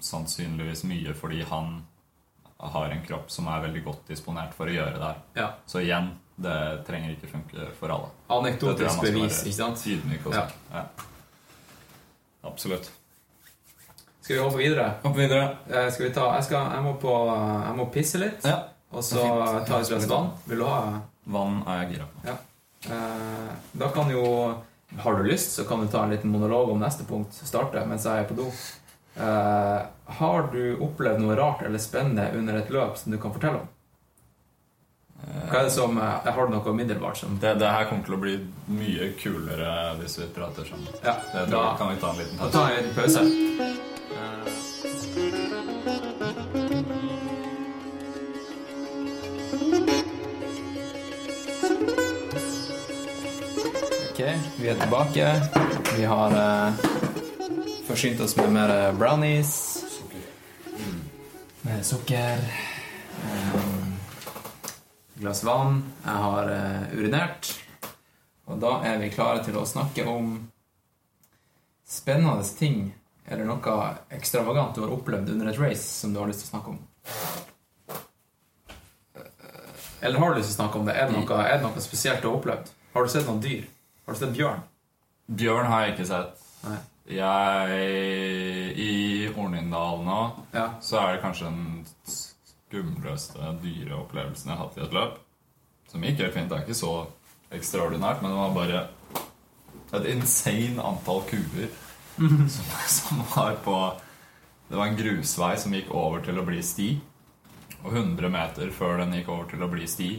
[0.00, 1.84] sannsynligvis mye fordi han
[2.58, 5.20] har en kropp som er veldig godt disponert for å gjøre det her.
[5.34, 5.52] ja.
[5.66, 8.10] Så igjen, det trenger ikke funke for alle.
[8.28, 9.86] Anekdotisk bevis, ikke sant?
[9.86, 10.26] Ydmyk.
[10.32, 10.48] Ja.
[10.72, 10.84] Ja.
[12.42, 12.90] Absolutt.
[14.28, 14.86] Skal vi hoppe videre?
[15.02, 15.44] Hoppe videre.
[15.72, 17.12] Eh, skal vi ta, jeg, skal, jeg, må på,
[17.64, 18.58] jeg må pisse litt, Ja.
[18.92, 19.22] og så
[19.64, 20.26] ta et glass vann.
[20.44, 21.00] Vil du ha
[21.32, 22.26] Vann er jeg gira på.
[22.28, 22.34] Ja.
[22.92, 24.26] Eh, da kan jo
[25.00, 27.32] Har du lyst, så kan du ta en liten monolog om neste punkt.
[27.32, 28.46] Starte mens jeg er på do.
[29.16, 29.80] Eh,
[30.20, 33.68] har du opplevd noe rart eller spennende under et løp som du kan fortelle om?
[35.50, 38.14] Hva er det som, eh, Har du noe umiddelbart som Det, det her kommer til
[38.14, 38.36] å bli
[38.68, 40.88] mye kulere hvis vi prater sammen.
[41.04, 42.68] Ja, Det da, kan vi ta en liten pause.
[42.68, 43.87] jeg en liten pause.
[54.60, 55.26] Vi er tilbake.
[55.96, 56.74] Vi har eh,
[57.86, 59.84] forsynt oss med mer eh, brownies.
[61.62, 62.38] Med sukker.
[63.24, 63.96] Um,
[65.14, 65.82] glass vann.
[66.04, 67.52] Jeg har eh, urinert.
[68.48, 70.36] Og da er vi klare til å snakke om
[71.88, 72.88] spennende ting
[73.28, 73.78] eller noe
[74.16, 76.78] ekstravagant du har opplevd under et race som du har lyst til å snakke om?
[80.00, 80.94] Eller har du lyst til å snakke om det?
[80.96, 82.70] Er det noe, er det noe spesielt du har opplevd?
[82.94, 83.66] Har du sett noen dyr?
[84.08, 84.60] Har du sett bjørn?
[85.36, 86.44] Bjørn har jeg ikke sett.
[86.64, 86.78] Nei.
[87.12, 88.92] Jeg I
[89.36, 90.16] Hornindal nå
[90.54, 90.70] Ja.
[90.80, 95.18] så er det kanskje den skumleste dyreopplevelsen jeg har hatt i et løp.
[95.92, 96.48] Som gikk helt fint.
[96.48, 96.94] Det er ikke så
[97.52, 98.80] ekstraordinært, men det var bare
[99.98, 101.68] et insane antall kuer
[102.48, 103.76] som, som var på
[104.68, 106.88] Det var en grusvei som gikk over til å bli sti.
[107.84, 110.10] Og 100 meter før den gikk over til å bli sti,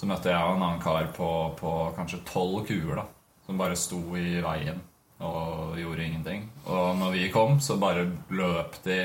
[0.00, 1.28] så møtte jeg en annen kar på,
[1.58, 3.02] på kanskje tolv kuer da,
[3.44, 4.78] som bare sto i veien
[5.20, 6.46] og gjorde ingenting.
[6.72, 9.02] Og når vi kom, så bare løp de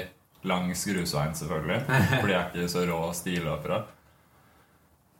[0.48, 1.82] langs grusveien, selvfølgelig.
[2.22, 3.82] For de er ikke så rå stiløpere.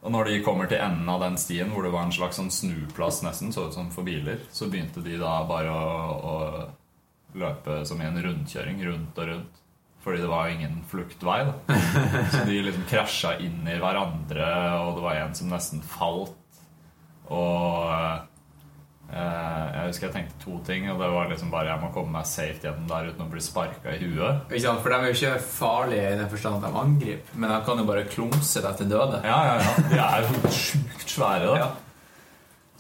[0.06, 2.54] Og når de kommer til enden av den stien, hvor det var en slags sånn
[2.54, 7.82] snuplass nesten, så ut som for biler, så begynte de da bare å, å løpe
[7.90, 9.62] som i en rundkjøring, rundt og rundt.
[10.06, 11.40] Fordi det var jo ingen fluktvei.
[11.50, 11.80] da.
[12.34, 14.50] Så de liksom krasja inn i hverandre,
[14.86, 16.62] og det var en som nesten falt.
[17.34, 18.24] Og eh,
[19.14, 22.16] Eh, jeg husker jeg tenkte to ting, og det var liksom bare jeg må komme
[22.16, 24.48] meg safe gjennom der uten å bli sparka i huet.
[24.50, 24.82] Ikke sant?
[24.82, 27.82] For de er jo ikke farlige i den forstand at de angriper, men de kan
[27.82, 29.22] jo bare klumse deg til døde.
[29.24, 29.76] Ja, ja, ja.
[29.92, 31.60] De er jo sjukt svære, da.
[31.62, 31.70] Ja.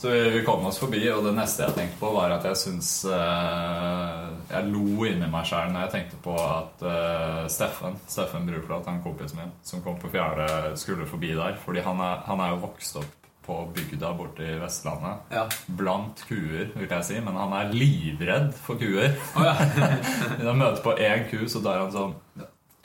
[0.01, 2.59] Så vi, vi kom oss forbi, og det neste jeg tenkte på, var at jeg
[2.65, 8.47] syns eh, Jeg lo inni meg sjæl når jeg tenkte på at uh, Steffen Steffen
[8.49, 10.47] Bruflat, han kompisen min som kom på fjerde,
[10.79, 11.57] skulle forbi der.
[11.65, 13.13] Fordi han er, han er jo vokst opp
[13.45, 15.27] på bygda borte i Vestlandet.
[15.33, 15.43] Ja.
[15.67, 19.13] Blant kuer, vil jeg si, men han er livredd for kuer.
[19.37, 19.53] Oh, ja.
[20.39, 22.15] Når han møter på én ku, så tar han sånn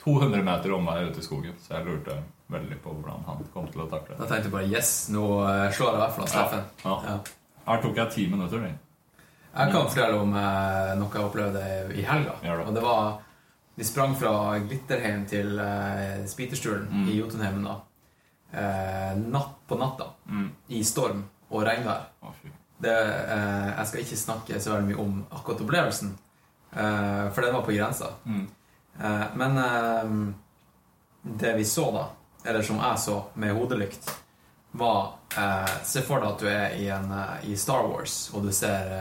[0.03, 1.57] 200 meter omvei ute i skogen.
[1.61, 2.19] Så jeg lurte
[2.51, 4.21] veldig på hvordan han kom til å takle det.
[4.21, 6.63] Da tenkte jeg bare yes, nå eh, slår jeg i hvert fall Steffen.
[6.85, 6.95] Ja.
[7.07, 7.17] Ja.
[7.67, 8.65] Her tok jeg ti minutter.
[8.65, 8.73] det.
[9.51, 11.63] Jeg kan fortelle om eh, noe jeg opplevde
[11.99, 12.37] i helga.
[12.45, 12.55] Ja.
[12.63, 13.17] Og det var
[13.75, 17.07] Vi sprang fra Glitterheim til eh, Spiterstulen Mm.
[17.09, 17.75] i Jotunheimen da.
[18.53, 20.09] Eh, natt på natta.
[20.27, 20.49] Mm.
[20.67, 22.03] I storm og regnvær.
[22.21, 22.33] Oh,
[22.83, 26.11] eh, jeg skal ikke snakke så veldig mye om akkurat opplevelsen,
[26.75, 28.11] eh, for den var på grensa.
[28.25, 28.47] Mm.
[29.01, 30.35] Eh, men
[31.23, 32.05] det vi så da,
[32.45, 34.11] eller som jeg så med hodelykt,
[34.71, 37.11] var eh, Se for deg at du er i, en,
[37.43, 38.91] i Star Wars, og du ser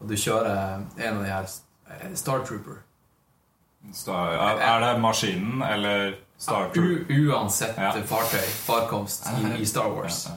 [0.00, 2.80] Og du kjører en av de her eh, Star Trooper.
[3.96, 7.04] Star, er, det maskinen eller Star Trooper?
[7.08, 7.92] U, uansett Ja.
[8.06, 10.28] fartøy, farkomst, i, i Star Wars.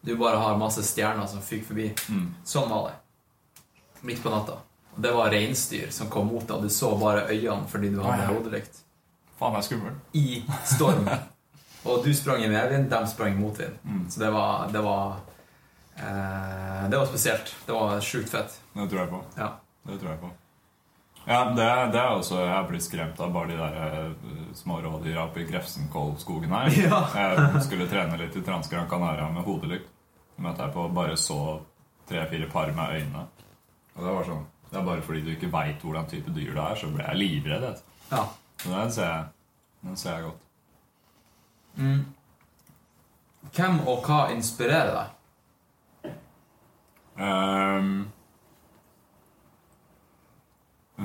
[0.00, 1.88] Du bare har masse stjerner som fyker forbi.
[2.10, 2.34] Mm.
[2.44, 2.94] Sånn var det.
[4.02, 4.58] Midt på natta.
[4.94, 8.00] Og det var reinsdyr som kom mot deg, og du så bare øynene fordi du
[8.02, 8.82] hadde hodelykt.
[9.38, 9.94] Faen, er.
[10.18, 11.06] I storm.
[11.88, 13.78] og du sprang i medvind, de sprang i motvind.
[13.84, 14.02] Mm.
[14.10, 15.16] Så det var Det var,
[15.96, 17.54] eh, det var spesielt.
[17.66, 18.58] Det var sjukt fett.
[18.72, 19.20] Det tror jeg på.
[19.36, 19.48] Ja.
[19.88, 20.30] Det tror jeg på.
[21.24, 24.14] Ja, det, det er også Jeg har blitt skremt av bare de der eh,
[24.58, 26.70] små rådyra oppe i Grefsenkollskogen her.
[26.88, 27.02] Ja.
[27.14, 29.90] Jeg skulle trene litt i Transgran Canaria med hodelykt.
[30.42, 31.38] Møtte jeg på bare så
[32.10, 33.26] tre-fire par med øynene.
[33.94, 36.64] Og det var sånn Det er bare fordi du ikke veit hvordan type dyr det
[36.64, 37.68] er, så ble jeg livredd.
[38.10, 38.24] ja.
[38.62, 39.24] Så den ser jeg,
[39.82, 40.42] den ser jeg godt.
[41.76, 42.02] Mm.
[43.56, 46.12] Hvem og hva inspirerer deg?
[47.18, 47.90] Ehm,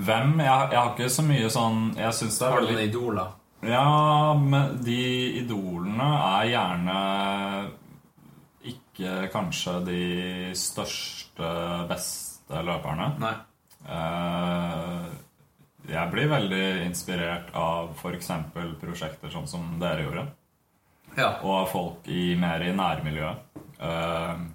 [0.06, 0.38] hvem?
[0.44, 2.90] Jeg, jeg har ikke så mye sånn Jeg syns det er Har du veldig noen
[2.90, 3.36] idoler?
[3.68, 5.02] Ja, men de
[5.42, 6.98] idolene er gjerne
[8.70, 10.02] ikke kanskje de
[10.58, 11.50] største,
[11.90, 13.08] beste løperne.
[13.22, 13.34] Nei.
[13.88, 15.08] Eh,
[15.88, 18.30] jeg blir veldig inspirert av f.eks.
[18.82, 20.28] prosjekter sånn som dere gjorde.
[21.18, 21.32] Ja.
[21.42, 23.60] Og av folk i, mer i nærmiljøet.
[23.82, 24.46] Eh,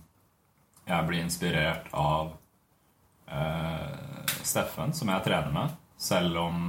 [0.93, 2.35] jeg blir inspirert av
[3.31, 4.12] eh,
[4.49, 5.79] Steffen, som jeg trener med.
[6.01, 6.61] Selv om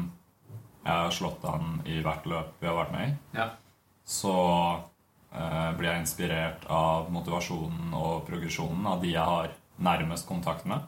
[0.84, 3.14] jeg har slått han i hvert løp vi har vært med i.
[3.40, 3.52] ja.
[4.04, 4.34] Så
[5.32, 10.84] eh, blir jeg inspirert av motivasjonen og progresjonen av de jeg har nærmest kontakt med.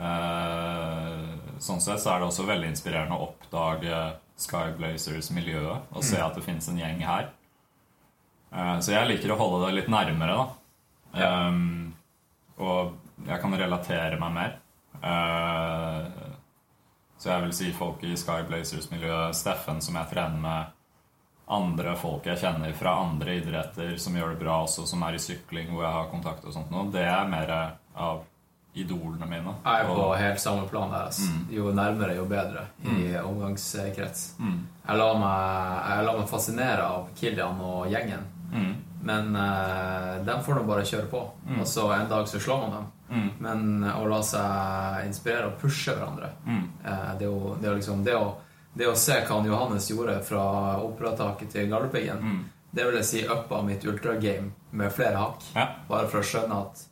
[0.00, 1.28] Eh,
[1.60, 4.00] sånn sett så er det også veldig inspirerende å oppdage
[4.40, 7.28] Skyblazers-miljøet og se at det finnes en gjeng her.
[8.52, 10.48] Eh, så jeg liker å holde det litt nærmere, da.
[11.12, 11.92] Um,
[12.56, 12.94] og
[13.28, 14.52] jeg kan relatere meg mer.
[15.00, 16.06] Eh,
[17.18, 20.78] så jeg vil si folk i Sky Blazers-miljøet, Steffen som jeg trener med,
[21.52, 25.22] andre folk jeg kjenner fra andre idretter som gjør det bra også, som er i
[25.22, 27.50] sykling, hvor jeg har kontakt og sånt noe, det er mer
[27.94, 28.22] av
[28.74, 29.52] idolene mine.
[29.66, 31.04] Jeg er på Og- helt samme plan der.
[31.10, 31.28] Altså.
[31.50, 34.38] Jo nærmere, jo bedre i omgangskrets.
[34.38, 34.66] Mm.
[34.88, 38.24] Jeg la meg, jeg la meg fascinere av Kilian og gjengen.
[38.52, 38.74] Mm.
[39.02, 41.20] Men uh, de får nå bare kjøre på.
[41.58, 42.86] Og så en dag så slår man dem.
[43.12, 43.28] Mm.
[43.44, 46.62] Men å la seg inspirere og pushe hverandre Mm.
[46.84, 48.30] eh, det, jo, det, er liksom, det, å,
[48.74, 50.44] det å se hva han Johannes gjorde fra
[50.80, 52.38] operataket til Galdhøpiggen, Mm.
[52.72, 55.42] det vil jeg si uppa mitt ultragame med flere hakk.
[55.54, 55.66] Ja.
[55.88, 56.86] Bare for å skjønne at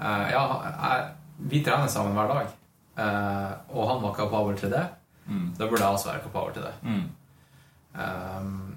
[0.00, 1.12] uh, Ja, jeg,
[1.52, 2.46] vi trener sammen hver dag.
[2.96, 4.86] uh, og han var kapabel til det.
[5.28, 5.52] Mm.
[5.58, 6.74] Da burde jeg også være kapabel til det.
[7.94, 8.76] Um,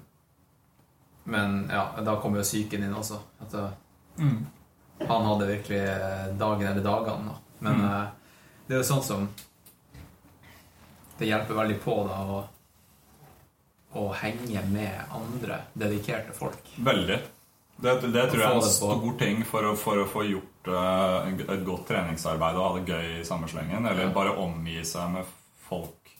[1.24, 3.18] men ja, da kommer jo psyken inn også.
[3.40, 3.54] At
[4.18, 4.46] Mm.
[5.08, 5.80] Han hadde virkelig
[6.38, 7.26] dagen eller dagene.
[7.32, 7.36] Da.
[7.58, 7.84] Men Mm.
[7.84, 8.06] uh,
[8.66, 9.28] det er jo sånn som
[11.18, 12.40] Det hjelper veldig på da å,
[13.94, 16.72] å henge med andre dedikerte folk.
[16.82, 17.18] Veldig.
[17.76, 21.26] Det, det tror jeg er en stor ting for å, for å få gjort uh,
[21.30, 23.86] et godt treningsarbeid og ha det gøy i samme slengen.
[23.86, 24.12] Eller Ja.
[24.14, 25.24] bare omgi seg med
[25.68, 26.10] folk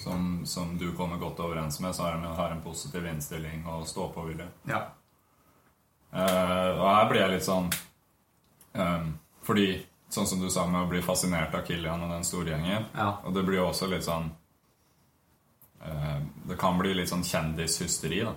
[0.00, 3.86] som, som du kommer godt overens med, så har de har en positiv innstilling og
[3.88, 4.48] stå-på-vilje.
[4.68, 4.82] Ja.
[6.12, 7.68] Uh, og her blir jeg litt sånn
[8.76, 9.06] eh,
[9.46, 9.66] Fordi,
[10.10, 13.16] sånn som du sa med å bli fascinert av Kilian og den store gjengen Ja.
[13.24, 14.30] Og det blir jo også litt sånn
[15.84, 18.32] eh, Det kan bli litt sånn kjendishysteri, da.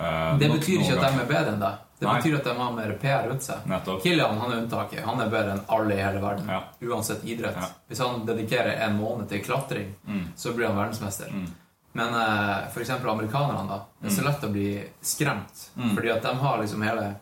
[0.00, 1.78] Eh, Det betyr betyr ikke at de er bedre enn deg.
[2.00, 2.14] Det Nei.
[2.20, 3.66] betyr at de har mer PR rundt seg.
[3.68, 4.02] Nettopp.
[4.02, 5.02] Kilian han er unntaket.
[5.04, 6.46] Han er bedre enn alle i hele verden.
[6.48, 6.62] Ja.
[6.88, 7.56] Uansett idrett.
[7.60, 7.66] Ja.
[7.90, 10.28] Hvis han dedikerer en måned til klatring, Mm.
[10.36, 11.28] så blir han verdensmester.
[11.28, 11.46] Mm.
[11.92, 13.84] Men eh, for eksempel amerikanerne, da.
[14.00, 15.70] Det er så lett å bli skremt.
[15.76, 15.94] Mm.
[15.96, 17.14] Fordi at de har liksom hele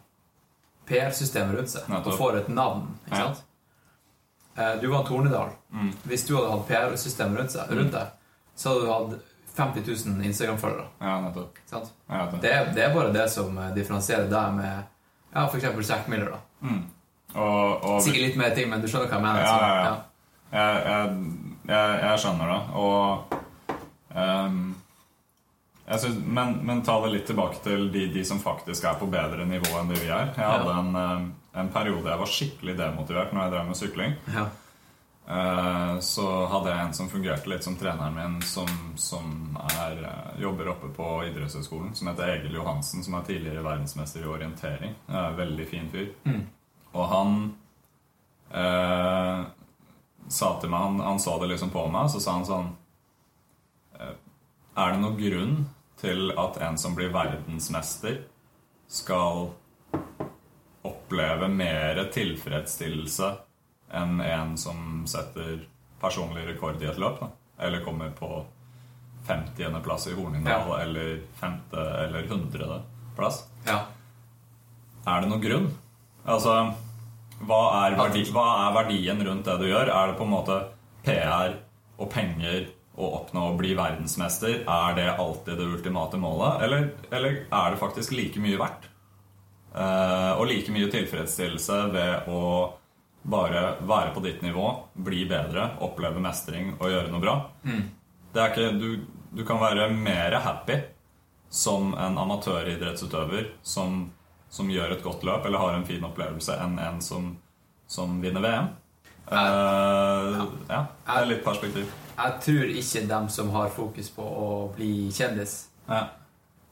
[0.88, 2.86] PR-systemet rundt seg og får et navn.
[3.06, 3.44] ikke sant?
[4.58, 5.50] Eh, du var Tornedal.
[5.72, 5.92] Mm.
[6.02, 8.14] Hvis du hadde hatt PR-system rundt, rundt deg,
[8.58, 9.26] så hadde du hatt
[9.58, 10.86] 50 000 Instagram-følgere.
[10.98, 11.58] Ja, nettopp.
[12.40, 12.52] Det.
[12.74, 14.82] Det, er- bare det som eh, differensierer deg med
[15.34, 16.30] ja, eksempel Zack Miller.
[16.30, 16.68] da.
[16.68, 16.84] Mm.
[17.34, 19.42] Og, og Sikkert litt mer ting, men du skjønner hva jeg mener.
[19.44, 19.96] Ja, ja, ja.
[20.48, 21.24] Jeg,
[21.68, 22.60] jeg, jeg, skjønner det.
[22.80, 23.34] Og
[24.14, 24.52] jeg
[26.02, 29.46] synes, men, men ta det litt tilbake til de, de som faktisk er på bedre
[29.48, 30.34] nivå enn det vi er.
[30.36, 31.28] Jeg hadde en, ehm,
[31.62, 34.16] en periode jeg var skikkelig demotivert når jeg drev med sykling.
[34.34, 34.42] Ja.
[35.28, 38.68] Eh, Så hadde jeg en som fungerte litt som treneren min, som,
[39.00, 44.20] som er, eh, jobber oppe på idrettshøyskolen, som heter Egil Johansen, som er tidligere verdensmester
[44.24, 44.94] i orientering.
[45.08, 46.12] Eh, Veldig fin fyr.
[46.28, 46.44] Mm.
[46.92, 47.34] Og han
[48.52, 49.42] eh,
[50.28, 52.70] sa til meg han, han så det liksom på meg, så sa han sånn
[54.00, 54.14] eh,
[54.78, 55.56] Er det noen grunn
[56.00, 58.20] til at en som blir verdensmester,
[58.88, 59.50] skal
[60.88, 63.32] oppleve mer tilfredsstillelse
[63.98, 65.58] enn en som setter
[66.00, 67.18] personlig rekord i et løp?
[67.20, 67.28] Da?
[67.66, 68.44] Eller kommer på
[69.28, 69.80] 50.
[69.84, 70.78] plass i Hornindal, Ja.
[70.84, 71.58] eller 5.
[71.74, 72.82] eller 100.
[73.16, 73.44] plass?
[73.66, 73.80] ja.
[75.06, 75.66] Er det noen grunn?
[76.26, 76.74] Altså,
[77.48, 79.88] hva er, verdi, hva er verdien rundt det du gjør?
[79.88, 80.56] Er det på en måte
[81.04, 81.54] PR
[81.98, 82.66] og penger
[82.98, 84.64] å oppnå å bli verdensmester?
[84.66, 86.62] Er det alltid det ultimate målet?
[86.66, 88.88] Eller, eller er det faktisk like mye verdt?
[89.74, 92.42] Eh, og like mye tilfredsstillelse ved å
[93.28, 97.36] bare være på ditt nivå, bli bedre, oppleve mestring og gjøre noe bra.
[98.32, 98.88] Det er ikke, du,
[99.36, 100.78] du kan være mer happy
[101.50, 104.06] som en amatøridrettsutøver som,
[104.48, 107.30] som gjør et godt løp eller har en fin opplevelse, enn en som,
[107.86, 108.68] som vinner VM.
[109.28, 112.07] Eh, ja, det er litt perspektiv.
[112.18, 116.08] Jeg tror ikke dem som har fokus på å bli kjendis, Ja.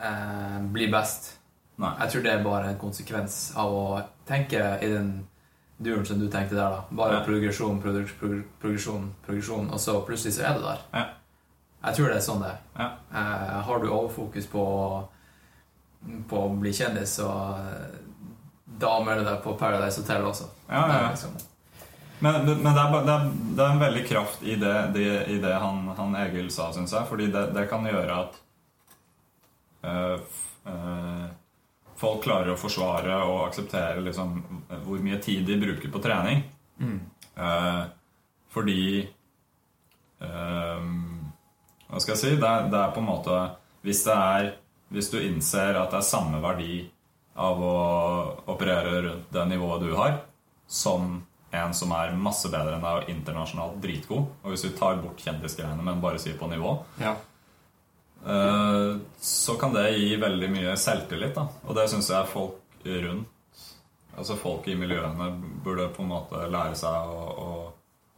[0.00, 1.32] eh, blir best.
[1.78, 1.92] Nei.
[2.00, 5.26] Jeg tror det er bare en konsekvens av å tenke i den
[5.82, 6.70] duren som du tenkte der.
[6.70, 6.82] da.
[6.90, 7.24] Bare Ja.
[7.24, 10.78] progresjon, progr progr progresjon, progresjon, og så plutselig så er det der.
[10.94, 11.04] Ja.
[11.84, 12.58] Jeg tror det er sånn det er.
[12.78, 12.90] Ja.
[13.14, 15.08] Eh, har du overfokus på,
[16.28, 17.28] på å bli kjendis, så
[18.78, 20.48] da melder du deg på Paradise Hotel også.
[20.68, 21.28] Ja, ja, ja.
[22.18, 25.38] Men, men det, er, det, er, det er en veldig kraft i det, det, i
[25.42, 27.08] det han, han Egil sa, syns jeg.
[27.08, 28.38] Fordi det, det kan gjøre at
[29.84, 30.38] øh,
[30.72, 31.26] eh,
[32.00, 34.38] folk klarer å forsvare og akseptere liksom,
[34.86, 36.42] hvor mye tid de bruker på trening.
[36.80, 36.98] mm.
[37.36, 37.84] Øh,
[38.56, 39.08] fordi
[40.16, 42.30] Hva skal jeg si?
[42.40, 43.34] Det er, er på en måte
[43.84, 44.46] hvis, det er,
[44.88, 46.78] hvis du innser at det er samme verdi
[47.36, 47.74] av å
[48.48, 50.16] operere rundt det nivået du har,
[50.66, 54.96] som en som er masse bedre enn deg og internasjonalt dritgod Og hvis du tar
[55.00, 57.14] bort kjendisgreiene, men bare sier på nivå, Ja.
[58.26, 61.34] eh, så kan det gi veldig mye selvtillit.
[61.34, 61.48] Da.
[61.68, 63.28] Og det syns jeg folk rundt
[64.16, 65.26] Altså folk i miljøene
[65.62, 67.72] burde på en måte lære seg å, å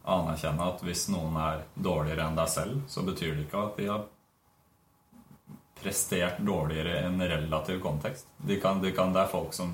[0.07, 3.87] anerkjenne at hvis noen er dårligere enn deg selv, så betyr det ikke at de
[3.89, 4.05] har
[5.81, 8.27] prestert dårligere i en relativ kontekst.
[8.37, 9.73] De kan, de kan, det er folk som,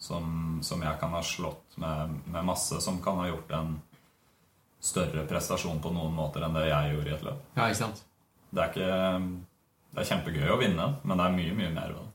[0.00, 3.74] som, som jeg kan ha slått med, med masse, som kan ha gjort en
[4.80, 7.42] større prestasjon på noen måter enn det jeg gjorde i et løp.
[7.58, 8.00] ja, ikke sant?
[8.50, 8.94] Det er ikke
[9.90, 12.10] Det er kjempegøy å vinne, men det er mye, mye mer ved det.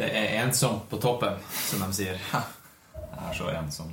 [0.00, 1.34] Det er ensomt på toppen,
[1.66, 2.20] som de sier.
[3.10, 3.90] Jeg er så ensom.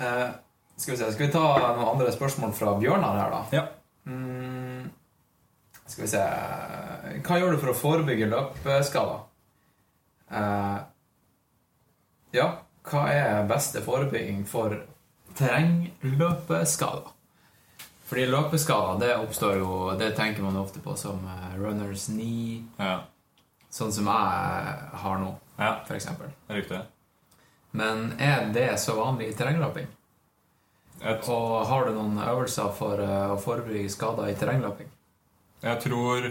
[0.00, 0.28] uh,
[0.80, 1.42] skal vi se, skal vi ta
[1.76, 3.40] noen andre spørsmål fra Bjørnar her, da?
[3.58, 3.64] Ja.
[4.08, 4.86] Mm,
[5.90, 6.24] skal vi se
[7.26, 9.26] Hva gjør du for å forebygge løpeskader?
[10.30, 10.78] Uh,
[12.34, 12.46] ja,
[12.86, 14.76] hva er beste forebygging for
[15.38, 17.16] terrengløpeskader?
[18.10, 23.04] Fordi løpeskader det oppstår jo Det tenker man ofte på som eh, runners knee, Ja,
[23.70, 26.08] sånn som jeg har nå, ja f.eks.
[26.50, 26.80] riktig.
[27.70, 29.86] Men er det så vanlig i terrengløping?
[31.00, 31.28] Et...
[31.30, 34.90] Og har du noen øvelser for eh, å forebygge skader i terrengløping?
[35.60, 36.28] Jeg tror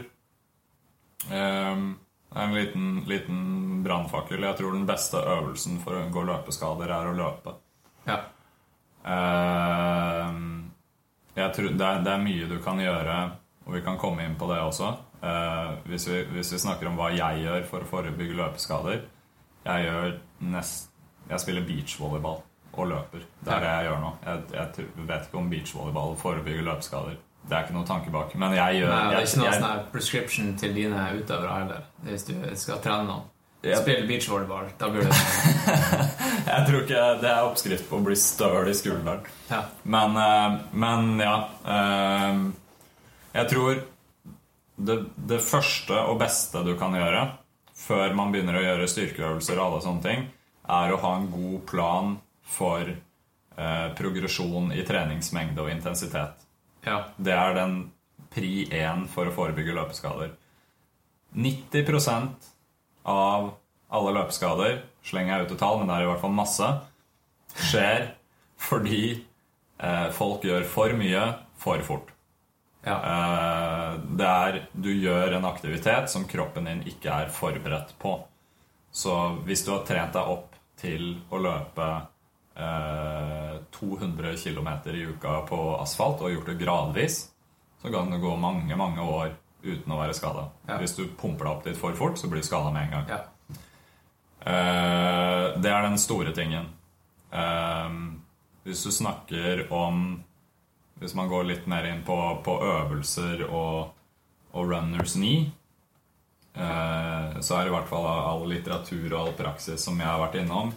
[1.32, 1.90] ehm,
[2.30, 3.40] En liten, liten
[3.84, 4.44] brannfakkel.
[4.46, 7.56] Jeg tror den beste øvelsen for å unngå løpeskader er å løpe.
[8.06, 8.20] Ja.
[9.10, 10.70] Ehm,
[11.34, 13.16] jeg tror det er, det er mye du kan gjøre,
[13.66, 14.92] og vi kan komme inn på det også.
[15.22, 19.02] Eh, hvis, vi, hvis vi snakker om hva jeg gjør for å forebygge løpeskader
[19.66, 20.14] Jeg gjør
[20.54, 20.94] nest,
[21.28, 22.38] Jeg spiller beachvolleyball
[22.80, 23.26] og løper.
[23.44, 24.12] Det er det jeg gjør nå.
[24.24, 27.18] Jeg, jeg vet ikke om beachvolleyball forebygger løpeskader.
[27.48, 28.34] Det er ikke noe tanke bak.
[28.36, 31.84] Men jeg gjør Nei, det er ikke noe jeg- sånn prescription til dine utøvere heller.
[32.06, 33.24] Er Hvis du skal trene noen.
[33.64, 33.76] Ja.
[33.82, 34.70] Spill beachvolleyball.
[34.80, 35.12] Da blir det
[36.54, 39.26] Jeg tror ikke det er oppskrift på å bli støl i skulderen.
[39.50, 39.64] ja.
[39.84, 41.34] Men, eh, men ja
[41.68, 42.40] eh,
[43.34, 43.82] Jeg tror
[44.80, 44.98] det,
[45.28, 47.26] det første og beste du kan gjøre
[47.80, 50.26] før man begynner å gjøre styrkeøvelser, og alle sånne ting,
[50.70, 56.46] er å ha en god plan for eh, progresjon i treningsmengde og intensitet.
[56.86, 57.00] Ja.
[57.18, 57.80] Det er den
[58.34, 60.36] pri én for å forebygge løpeskader.
[61.36, 62.50] 90%
[63.10, 63.52] av
[63.90, 66.70] alle løpeskader, slenger jeg ut et tall, men det er i hvert fall masse,
[67.70, 68.12] skjer
[68.60, 71.24] fordi eh, folk gjør for mye
[71.60, 72.12] for fort.
[72.86, 72.98] ja.
[72.98, 78.20] Eh, det er Du gjør en aktivitet som kroppen din ikke er forberedt på.
[78.92, 79.16] Så
[79.46, 81.90] hvis du har trent deg opp til å løpe
[82.60, 87.20] 200 km i uka på asfalt og gjort det gradvis,
[87.82, 89.34] så kan det gå mange, mange år
[89.64, 90.48] uten å være skada.
[90.68, 90.80] Ja.
[90.82, 93.12] Hvis du pumper deg opp dit for fort, så blir du skada med en gang.
[93.16, 93.26] ja.
[94.40, 96.70] Uh, det er den store tingen.
[97.34, 98.16] Uh,
[98.64, 100.24] hvis du snakker om
[101.00, 103.94] Hvis man går litt mer inn på, på øvelser og,
[104.52, 105.46] og runners knee,
[106.58, 110.36] uh, så er i hvert fall all litteratur og all praksis som jeg har vært
[110.42, 110.74] innom,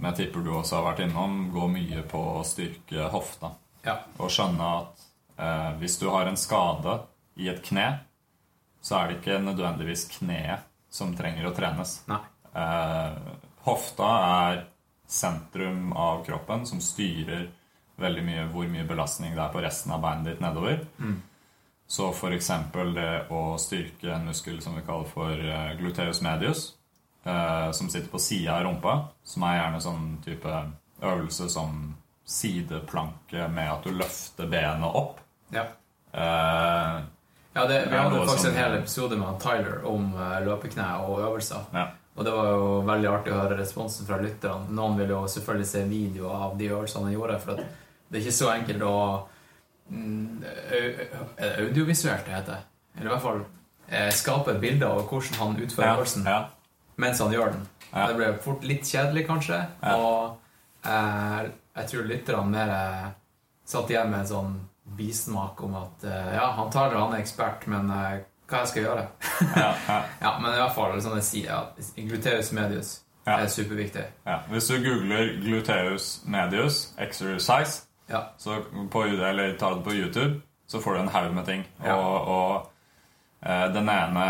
[0.00, 3.52] som jeg tipper du også har vært innom, går mye på å styrke hofta.
[3.84, 3.98] ja.
[4.16, 5.02] Og skjønne at
[5.36, 6.94] eh, hvis du har en skade
[7.36, 7.98] i et kne,
[8.80, 11.98] så er det ikke nødvendigvis kneet som trenger å trenes.
[12.08, 13.18] Eh,
[13.68, 14.62] hofta er
[15.04, 17.50] sentrum av kroppen som styrer
[18.00, 20.80] veldig mye hvor mye belastning det er på resten av beinet ditt nedover.
[21.90, 22.52] Så f.eks.
[22.96, 26.70] det å styrke en muskel som vi kaller for eh, gluteus medius,
[27.24, 28.94] eh, som sitter på sida av rumpa,
[29.24, 30.62] som er gjerne sånn type
[31.02, 31.94] øvelse som
[32.26, 35.20] sideplanke med at du løfter benet opp.
[35.50, 35.64] ja.
[36.12, 37.00] Eh,
[37.52, 41.18] Ja, det, Vi hadde faktisk som- en hel episode med Tyler om eh, løpekne og
[41.20, 41.64] øvelser.
[41.72, 41.86] ja.
[42.16, 44.68] Og det var jo veldig artig å høre responsen fra lytterne.
[44.70, 47.56] Noen vil jo selvfølgelig se video av de øvelsene han gjorde, for at
[48.10, 49.22] det er ikke så enkelt å
[49.90, 52.56] mm, det audiovisuelt det heter?
[52.98, 53.40] Eller i hvert fall
[53.88, 56.44] eh, skape et bilde av hvordan han utfører Ja, øvelsen ja.
[57.00, 57.66] Mens han gjør den.
[57.90, 58.06] Ja.
[58.10, 59.58] Det ble fort litt kjedelig, kanskje.
[59.82, 59.94] Ja.
[59.96, 61.50] Og eh,
[61.80, 63.06] jeg tror lytterne mer eh,
[63.70, 64.56] satt igjen med en sånn
[64.98, 68.16] bismak om at eh, ja, han Tyler han er ekspert, men eh,
[68.50, 69.04] hva jeg skal gjøre?
[69.54, 72.96] ja, men i hvert fall sånn jeg sier, ja, gluteus medius
[73.30, 74.02] er superviktig.
[74.26, 78.24] Ja, Hvis du googler gluteus medius exercise, Ja.
[78.42, 78.56] så
[78.90, 81.62] på, eller tar det på YouTube, så får du en haug med ting.
[81.84, 82.70] Og, og
[83.40, 84.24] den ene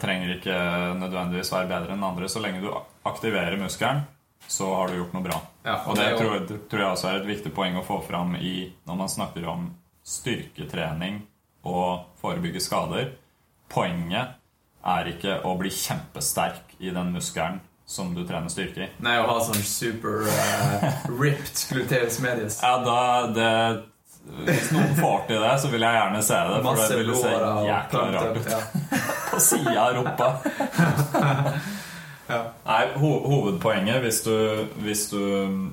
[0.00, 0.54] trenger ikke
[0.96, 2.28] nødvendigvis være bedre enn den andre.
[2.32, 2.70] Så lenge du
[3.04, 4.04] aktiverer muskelen,
[4.46, 5.40] så har du gjort noe bra.
[5.66, 8.00] Ja, og det, det tror, jeg, tror jeg også er et viktig poeng å få
[8.06, 8.54] fram i,
[8.88, 9.68] når man snakker om
[10.04, 11.22] styrketrening
[11.68, 13.12] og forebygge skader.
[13.72, 14.36] Poenget
[14.84, 18.90] er ikke å bli kjempesterk i den muskelen som du trener styrke i.
[19.04, 20.86] Nei, å ha sånn super uh,
[21.20, 22.60] ripped gluteus medius.
[22.64, 23.00] Ja, da
[23.32, 23.50] det,
[24.24, 26.60] Hvis noen får til det, så vil jeg gjerne se det.
[26.64, 27.32] For det vil se
[27.68, 28.52] jækla rart ut.
[28.54, 28.60] Ja.
[29.30, 30.30] På sida av rumpa.
[32.26, 32.38] Ja.
[32.64, 34.32] Nei, ho Hovedpoenget hvis du,
[34.80, 35.20] hvis du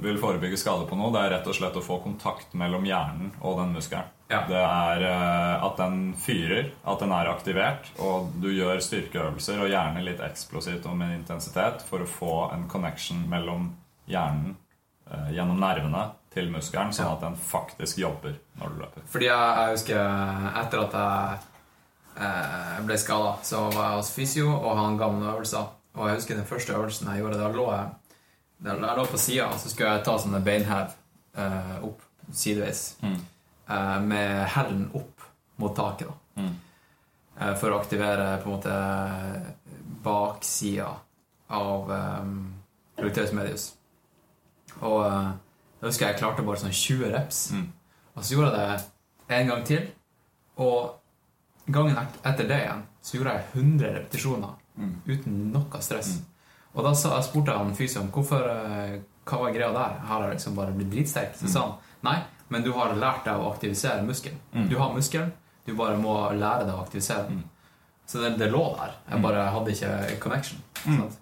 [0.03, 3.29] vil forebygge skade på noe, det er rett og slett å få kontakt mellom hjernen
[3.39, 4.09] og den muskelen.
[4.31, 4.41] Ja.
[4.47, 9.71] Det er uh, at den fyrer, at den er aktivert, og du gjør styrkeøvelser, og
[9.71, 13.69] gjerne litt eksplosivt og med intensitet, for å få en connection mellom
[14.11, 14.57] hjernen
[15.07, 19.07] uh, gjennom nervene til muskelen, sånn at den faktisk jobber når du løper.
[19.11, 20.13] Fordi jeg, jeg husker
[20.61, 21.41] etter at jeg
[22.27, 25.67] eh, ble skada, så var jeg hos fysio, og han ga meg noen øvelser.
[25.99, 28.15] Og jeg husker den første øvelsen jeg gjorde, da lå jeg,
[28.63, 30.95] da jeg lå på sida, og så skulle jeg ta sånne beinhev
[31.35, 32.85] eh, opp sideveis.
[33.03, 33.19] Mm.
[33.67, 35.27] eh, med hælen opp
[35.59, 36.41] mot taket, da.
[36.41, 36.55] Mm.
[37.41, 38.79] Eh, for å aktivere på en måte
[40.01, 40.89] baksida
[41.51, 42.35] av um,
[43.35, 43.71] medius.
[44.79, 45.31] Og eh,
[45.81, 47.39] da husker jeg jeg klarte bare sånn 20 reps.
[47.51, 47.67] Mm.
[48.15, 48.79] Og så gjorde jeg
[49.27, 49.87] det en gang til.
[50.61, 54.93] Og gangen etter det igjen så gjorde jeg 100 repetisjoner Mm.
[55.05, 56.13] uten noe stress.
[56.73, 58.93] Og da sa, jeg spurte jeg han fysioen hvorfor, eh,
[59.27, 59.97] hva var greia der.
[60.07, 61.35] Har jeg liksom bare blitt dritsterk?
[61.35, 61.73] Så sa han
[62.07, 64.37] nei, men du har lært deg å aktivisere muskelen.
[64.53, 64.69] Mm.
[64.69, 65.33] Du har muskelen,
[65.67, 67.43] du bare må lære deg å aktivisere den.
[68.07, 68.95] Så det, det lå der.
[69.11, 70.63] Jeg bare hadde ikke connection.
[70.85, 71.19] Sant?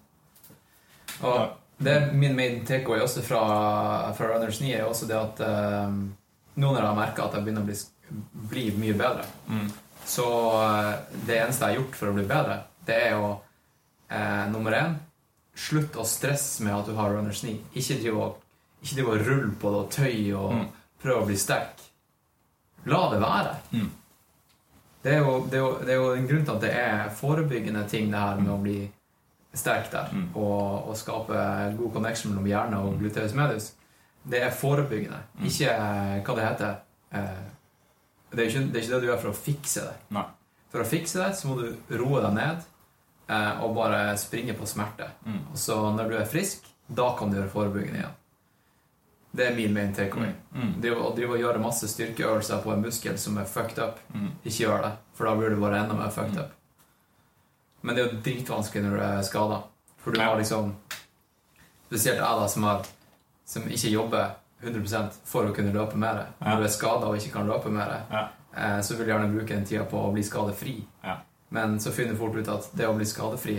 [1.22, 1.50] Og.
[1.80, 3.40] Det min main takeaway også fra,
[4.16, 5.94] fra Runners 9 er også det at eh,
[6.60, 7.76] nå når jeg har merka at jeg begynner å bli,
[8.50, 9.70] bli mye bedre, Mm.
[10.06, 10.26] så
[10.60, 10.90] eh,
[11.26, 13.30] det eneste jeg har gjort for å bli bedre, det er å
[14.10, 14.98] eh, nummer én
[15.60, 17.50] Slutt å stresse med at du har runners 9.
[17.76, 18.36] Ikke driv og,
[18.86, 20.66] ikke rulle på det og tøye og Mm.
[21.02, 21.82] prøve å bli sterk.
[22.86, 23.56] La det være.
[23.74, 23.90] Mm.
[25.02, 27.10] Det er, jo, det, er jo, det er jo en grunn til at det er
[27.18, 28.78] forebyggende ting, det her med å bli
[29.54, 30.08] sterk der.
[30.12, 30.28] Mm.
[30.36, 31.34] Og, og skape
[31.78, 33.72] god connection mellom hjerne og gluteus medius.
[34.22, 35.46] Det er forebyggende, Mm.
[35.48, 36.76] ikke eh, hva det heter.
[37.12, 37.46] Eh,
[38.30, 39.94] Det er, ikke, det er ikke det du gjør for å fikse det.
[40.14, 40.22] Nei.
[40.70, 42.60] For å fikse det, så må du roe deg ned
[43.28, 45.08] eh, og bare springe på smerte.
[45.26, 45.40] Mm.
[45.50, 48.14] Og så når du er frisk, da kan du gjøre forebyggende igjen.
[49.32, 50.30] Det er min main takeaway.
[50.54, 50.76] Mm.
[50.82, 50.94] Mm.
[51.02, 54.30] å drive og gjøre masse styrkeøvelser på en muskel som er fucked up, Mm.
[54.44, 56.52] ikke gjør det, for da blir du bare enda mer fucked up.
[57.82, 59.62] Men det er jo dritvanskelig når du er skada.
[60.00, 60.74] For du har liksom
[61.90, 62.84] Spesielt jeg, da, som, har,
[63.44, 64.28] som ikke jobber
[64.62, 66.20] 100 for å kunne løpe mer.
[66.38, 68.28] Når du er skada og ikke kan løpe mer, Ja.
[68.54, 70.76] eh, så vil du gjerne bruke den tida på å bli skadefri.
[71.02, 71.16] Ja.
[71.50, 73.56] Men så finner du fort ut at det å bli skadefri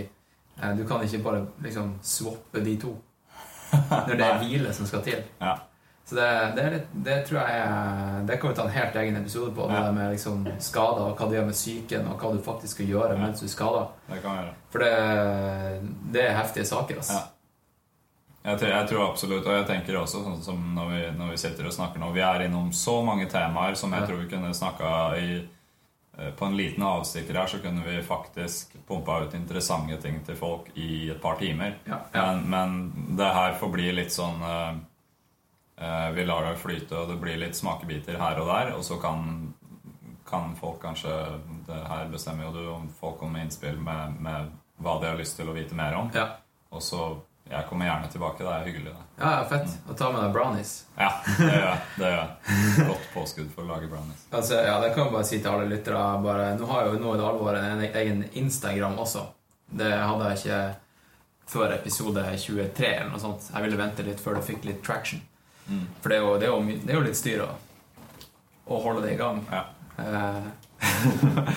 [0.62, 2.94] eh, Du kan ikke bare liksom swappe de to.
[4.08, 5.24] Når det er hvile som skal til.
[5.42, 5.58] Ja.
[6.12, 9.54] Så det, det, litt, det tror jeg Det kan vi ta en helt egen episode
[9.56, 9.68] på.
[9.72, 9.84] Ja.
[9.86, 12.90] Det med liksom skader, og hva det gjør med psyken, og hva du faktisk skal
[12.90, 13.20] gjøre Ja.
[13.22, 13.86] mens du er skada.
[14.74, 14.90] For det,
[16.12, 17.00] det er heftige saker.
[17.00, 17.14] Altså.
[17.22, 18.52] Ja.
[18.52, 21.40] Jeg tror, jeg tror absolutt, og jeg tenker også sånn som når vi, når vi
[21.46, 24.50] sitter og snakker nå Vi er innom så mange temaer som jeg tror vi kunne
[24.58, 25.28] snakka i
[26.18, 30.36] eh, På en liten avstikker her så kunne vi faktisk pumpa ut interessante ting til
[30.36, 31.78] folk i et par timer.
[32.14, 32.80] Men, men
[33.16, 34.74] det her får bli litt sånn eh,
[36.16, 38.74] Vi lar det flyte, og det blir litt smakebiter her og der.
[38.78, 39.54] Og så kan,
[40.30, 41.10] kan folk kanskje
[41.68, 44.52] Det her bestemmer jo du om folk kommer med innspill med, med
[44.82, 46.12] hva de har lyst til å vite mer om.
[46.14, 46.28] Ja.
[46.72, 47.18] Og så
[47.52, 48.44] Jeg kommer gjerne tilbake.
[48.46, 49.06] Det er hyggelig, det.
[49.24, 49.74] ja, ja, fett.
[49.90, 50.70] Og ta med deg brownies.
[50.96, 51.80] Ja, det gjør jeg.
[51.98, 52.86] Det gjør jeg.
[52.92, 54.22] Godt påskudd for å lage brownies.
[54.32, 56.04] Altså, ja, det kan jeg bare si til alle lyttere.
[56.24, 59.26] Bare, nå har jeg jo nå i det alvor en egen Instagram også.
[59.82, 60.62] Det hadde jeg ikke
[61.52, 63.50] før episode 23 eller noe sånt.
[63.52, 65.20] Jeg ville vente litt før det fikk litt traction.
[65.68, 65.86] Mm.
[66.02, 67.50] For det er jo, det er jo, det er jo litt styr å,
[68.66, 69.42] å holde det i gang.
[69.52, 69.64] Ja.
[69.98, 70.48] Eh,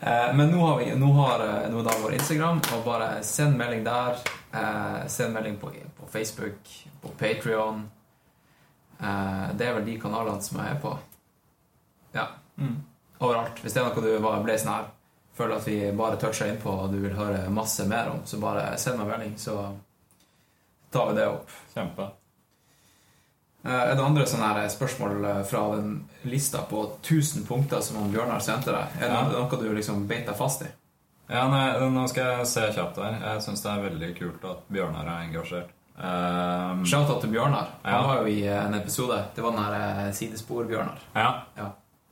[0.00, 3.58] eh, men nå har vi nå har, eh, nå da vår Instagram, og bare send
[3.60, 4.20] melding der.
[4.52, 7.84] Eh, send melding på, på Facebook, på Patrion.
[9.00, 10.94] Eh, det er vel de kanalene som jeg er på.
[12.16, 12.30] Ja.
[12.60, 12.78] Mm.
[13.20, 13.60] Overalt.
[13.62, 14.88] Hvis det er noe du ble sånn her
[15.40, 18.74] føler at vi bare toucher innpå og du vil høre masse mer om, så bare
[18.80, 19.56] send meg melding, så
[20.92, 21.54] tar vi det opp.
[21.72, 22.08] Kjempe.
[23.64, 27.96] Eh, Er det andre sånne her spørsmål eh, fra den lista på 1000 punkter som
[28.00, 28.86] han Bjørnar sendte deg?
[29.00, 29.28] Er det Ja.
[29.28, 30.70] noe, du liksom beit deg fast i?
[31.30, 33.18] Ja, nei, nå skal jeg se kjapt her.
[33.20, 35.68] Jeg syns det er veldig kult at Bjørnar er engasjert.
[36.00, 37.66] Um, Shout-out til Bjørnar.
[37.84, 38.06] Han Ja.
[38.06, 39.24] var jo i eh, en episode.
[39.34, 40.98] Det var den eh, Sidespor-Bjørnar.
[41.14, 41.42] ja.
[41.56, 41.70] Ja.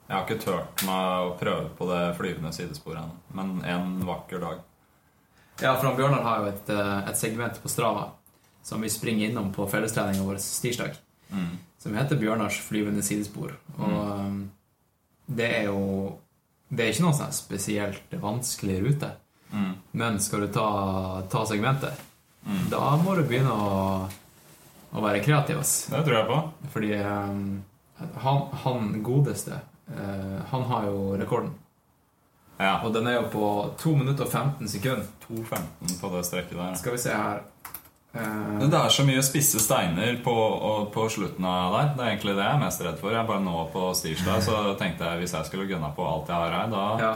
[0.09, 4.41] Jeg har ikke turt meg å prøve på det flyvende sidesporet ennå, men en vakker
[4.41, 4.59] dag.
[5.61, 8.07] Ja, for han Bjørnar har jo et, eh, et segment på Strava
[8.63, 10.97] som vi springer innom på fellestreninga vår tirsdag.
[11.31, 11.59] Mm.
[11.79, 13.53] som heter Bjørnars flyvende sidespor.
[13.77, 13.91] Og
[14.31, 14.39] mm.
[15.27, 16.19] det er jo
[16.69, 19.09] Det er ikke noe sånn spesielt vanskelig rute.
[19.53, 19.71] Mm.
[19.97, 21.97] Men skal du ta, ta segmentet,
[22.49, 22.71] Mm.
[22.71, 24.09] da må du begynne å,
[24.93, 25.59] å være kreativ.
[25.61, 25.87] ass.
[25.91, 26.39] Det tror jeg på.
[26.73, 27.41] Fordi um,
[28.23, 29.59] han, han godeste,
[29.91, 31.51] uh, han har jo rekorden.
[32.59, 32.81] Ja.
[32.83, 33.49] Og den er jo på
[33.79, 35.07] 2 minutter og 15 sekunder.
[35.29, 36.79] 2.15 på det strekket der.
[36.81, 37.45] Skal vi se her
[38.19, 41.91] Eh, Det er så mye spisse steiner på, og, på slutten av der.
[41.95, 43.15] Det er egentlig det jeg er mest redd for.
[43.15, 46.37] Jeg bare nå på Stirsdag så tenkte jeg hvis jeg skulle gunna på alt jeg
[46.43, 47.13] har her, da Ja.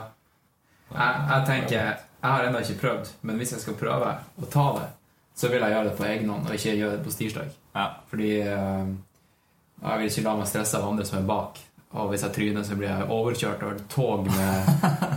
[0.93, 1.79] Jeg, jeg tenker
[2.23, 4.11] Jeg har ennå ikke prøvd, men hvis jeg skal prøve
[4.43, 4.89] å ta det,
[5.35, 7.49] så vil jeg gjøre det på egen hånd, og ikke gjøre det på stirsdag.
[7.75, 7.87] Ja.
[8.13, 8.93] Fordi eh,
[9.83, 11.59] jeg vil ikke la meg stresse av andre som er bak.
[11.93, 14.69] Og hvis jeg tryner, så blir jeg overkjørt av et tog med,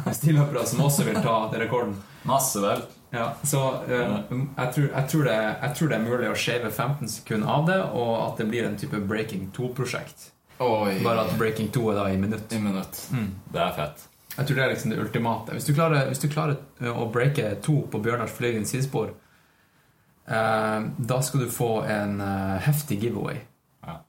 [0.07, 1.93] med stillhoppere som også vil ta rekorden.
[2.27, 2.81] Masse vel.
[3.13, 6.71] Ja, så uh, jeg, tror, jeg, tror det, jeg tror det er mulig å shave
[6.71, 10.31] 15 sekunder av det, og at det blir en type Breaking 2-prosjekt.
[10.57, 12.53] Bare at Breaking 2 er da i minutt.
[12.53, 12.99] I minutt.
[13.11, 13.31] Mm.
[13.53, 14.07] Det er fett.
[14.37, 15.51] Jeg tror det er liksom det ultimate.
[15.51, 19.13] Hvis du klarer, hvis du klarer eh, å breake to på Bjørnars flygende sidespor,
[20.27, 23.39] eh, da skal du få en eh, heftig giveaway.
[23.85, 23.99] Ja.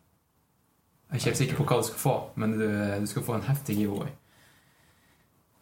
[1.07, 2.67] Jeg er ikke helt sikker på hva du skal få, men du,
[3.01, 4.11] du skal få en heftig giveaway.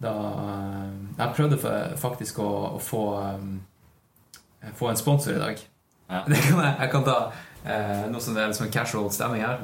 [0.03, 0.13] Da
[0.43, 0.89] eh,
[1.19, 5.61] Jeg prøvde faktisk å, å få eh, få en sponsor i dag.
[6.09, 6.23] Ja.
[6.31, 7.19] Det kan jeg, jeg kan ta
[7.65, 9.63] eh, noe som det er liksom casual stemning her.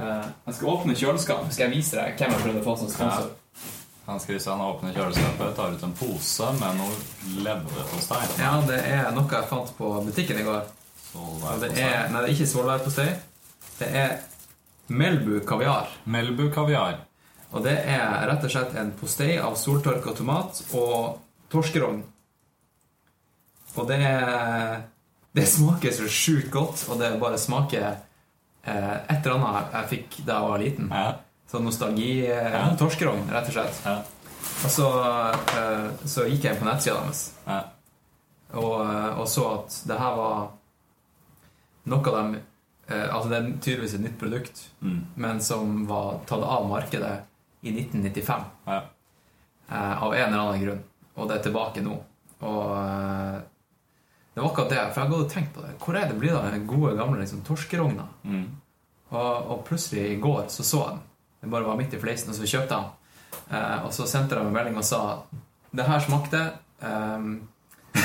[0.00, 1.48] Eh, jeg skal åpne kjøleskap.
[1.50, 3.32] Skal jeg vise deg hvem jeg prøvde å få som sponsor?
[4.04, 8.20] Hans Kristian åpner kjøleskapet, tar ut en pose med noe leverpostei.
[8.36, 10.66] Ja, det er noe jeg fant på butikken i går.
[11.62, 13.06] Det er, nei, det er ikke svolværpostei.
[13.78, 14.16] Det er
[14.92, 15.88] Melbu kaviar.
[16.04, 16.98] Melbu kaviar.
[17.54, 21.20] Og det er rett og slett en postei av soltørka tomat og
[21.52, 22.02] torskerogn.
[23.76, 24.00] Og det
[25.34, 27.96] Det smaker så sjukt godt, og det bare smaker
[28.64, 30.90] eh, et eller annet jeg fikk da jeg var liten.
[30.94, 31.08] Ja.
[31.50, 32.68] Sånn nostalgi eh, Ja.
[32.78, 33.80] Torskerogn, rett og slett.
[33.84, 33.96] ja.
[34.64, 34.86] Og så,
[35.58, 37.58] eh, så gikk jeg inn på nettsida deres Ja.
[38.54, 40.48] og, eh, og så at det her var
[41.86, 42.34] noe av dem
[42.88, 45.04] eh, Altså det er tydeligvis et nytt produkt, Mm.
[45.16, 47.24] men som var tatt av markedet
[47.64, 48.80] i 1995 Ja.
[49.70, 50.82] eh, av en eller annen grunn.
[51.16, 51.96] Og det er tilbake nå.
[52.44, 53.38] Og eh,
[54.34, 55.72] det var akkurat det, for jeg hadde tenkt på det.
[55.78, 58.08] Hvor er det blir av den gode, gamle liksom, torskerogna?
[58.26, 58.44] Mm.
[59.14, 61.02] Og, og plutselig i går så så jeg den.
[61.44, 62.90] Den bare var midt i fleisen, og så kjøpte jeg den.
[63.54, 65.02] Eh, og så sendte de en melding og sa
[65.74, 66.40] det her smakte
[66.82, 67.40] jeg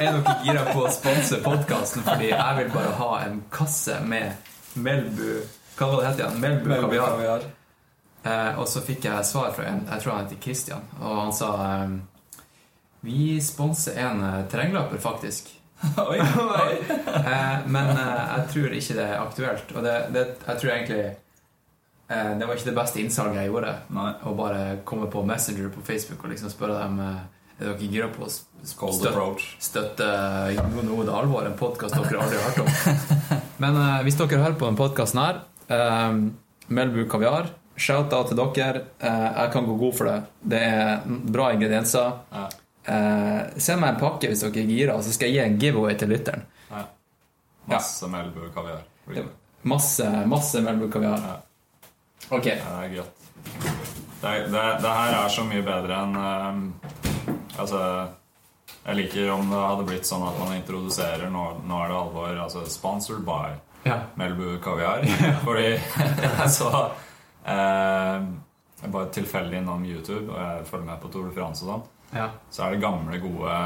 [0.00, 4.32] Er dere gira på å sponse podkasten fordi jeg vil bare ha en kasse med
[4.80, 5.42] Melbu
[5.76, 6.38] Hva var det het igjen?
[6.42, 7.44] Melbu kaviar.
[7.44, 7.48] Eh,
[8.58, 11.52] og så fikk jeg svar fra en Jeg tror han heter Christian, og han sa
[11.64, 12.00] ehm,
[13.06, 15.52] Vi sponser en eh, terrengløper, faktisk.
[16.10, 16.18] Oi,
[17.18, 19.72] Eh, men eh, jeg tror ikke det er aktuelt.
[19.76, 21.00] Og det, det, jeg tror egentlig
[22.08, 23.74] eh, Det var ikke det beste innsalget jeg gjorde.
[23.94, 24.12] Nei.
[24.26, 27.20] Å bare komme på Messenger på Facebook og liksom spørre dem eh,
[27.58, 29.14] Er dere gira på å støtte,
[29.62, 30.10] støtte
[30.56, 33.40] Jo, nå er det alvor, en podkast dere aldri har hørt om.
[33.62, 36.20] Men eh, hvis dere hører på denne podkasten her, eh,
[36.68, 38.84] Melbu kaviar, shout-out til dere.
[38.98, 40.18] Eh, jeg kan gå god for det.
[40.54, 42.12] Det er bra ingredienser.
[42.34, 42.46] Ja.
[42.88, 45.98] Eh, send meg en pakke hvis dere er gira, så skal jeg gi en giveaway
[45.98, 46.46] til lytteren.
[46.70, 46.84] Ja.
[47.68, 48.82] Masse Melbu kaviar.
[49.68, 51.20] Masse, masse Melbu kaviar.
[51.28, 51.36] Ja.
[52.30, 52.44] Ok.
[52.44, 53.14] Det er godt.
[54.20, 56.62] Det, det, det her er så mye bedre enn um,
[57.62, 57.78] Altså
[58.82, 62.32] Jeg liker om det hadde blitt sånn at man introduserer Nå, nå er det alvor.
[62.42, 63.54] Altså sponsored by
[63.86, 64.00] Ja.
[64.18, 65.06] Melbu kaviar.
[65.46, 65.76] Fordi
[66.58, 66.72] så
[67.48, 71.86] Jeg bare tilfeldig innom YouTube, og jeg følger med på Tour de France og sånn.
[72.14, 72.28] ja.
[72.50, 73.56] Så er det gamle, gode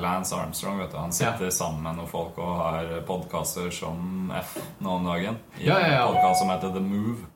[0.00, 0.78] Lance Armstrong.
[0.78, 5.04] vet du Han sitter sammen med noen folk og har podkaster som F nå om
[5.10, 5.36] dagen.
[5.58, 6.06] I Ja, ja, ja.
[6.08, 7.26] en podkast som heter The Move.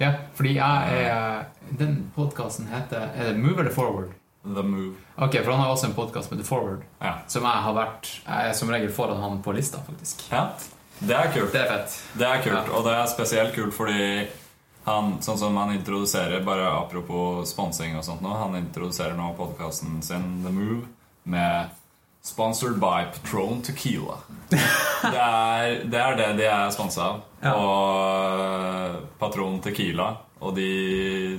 [0.00, 1.44] ja fordi jeg er
[1.78, 4.10] Den podkasten heter Er det Move eller Forward?
[4.44, 4.96] The Move.
[5.16, 7.14] Ok, for han har også en podkast med The Forward, Ja.
[7.28, 10.30] som jeg har vært Jeg er som regel foran han på lista, faktisk.
[10.32, 10.48] ja.
[11.00, 11.52] Det er kult.
[11.52, 12.02] Det er fett.
[12.18, 12.76] Det er kult, Ja.
[12.76, 14.26] Og det er spesielt kult fordi
[14.84, 20.02] han, sånn som han introduserer Bare apropos sponsing og sånt nå Han introduserer nå podkasten
[20.04, 20.84] sin The Move
[21.24, 21.72] med
[22.24, 24.14] Sponsored by Patron Tequila.
[25.12, 27.18] Det er det, er det de er sponsa av.
[27.44, 27.50] Ja.
[27.60, 30.06] Og Patron Tequila.
[30.40, 30.68] Og de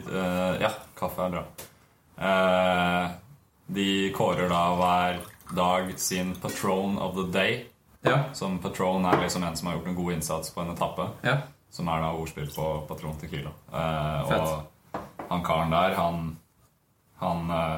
[0.06, 1.42] uh, Ja, kaffe er bra.
[2.22, 3.16] Uh,
[3.66, 5.24] de kårer da hver
[5.58, 7.58] dag sin Patron of the Day.
[8.06, 8.24] Ja.
[8.38, 11.10] Som Patron er liksom en som har gjort en god innsats på en etappe.
[11.26, 11.40] ja.
[11.76, 13.52] Som er da ordspill på Patron Tequila.
[13.74, 14.42] Eh, Fett.
[14.96, 16.38] og han karen der, han
[17.20, 17.78] Han eh,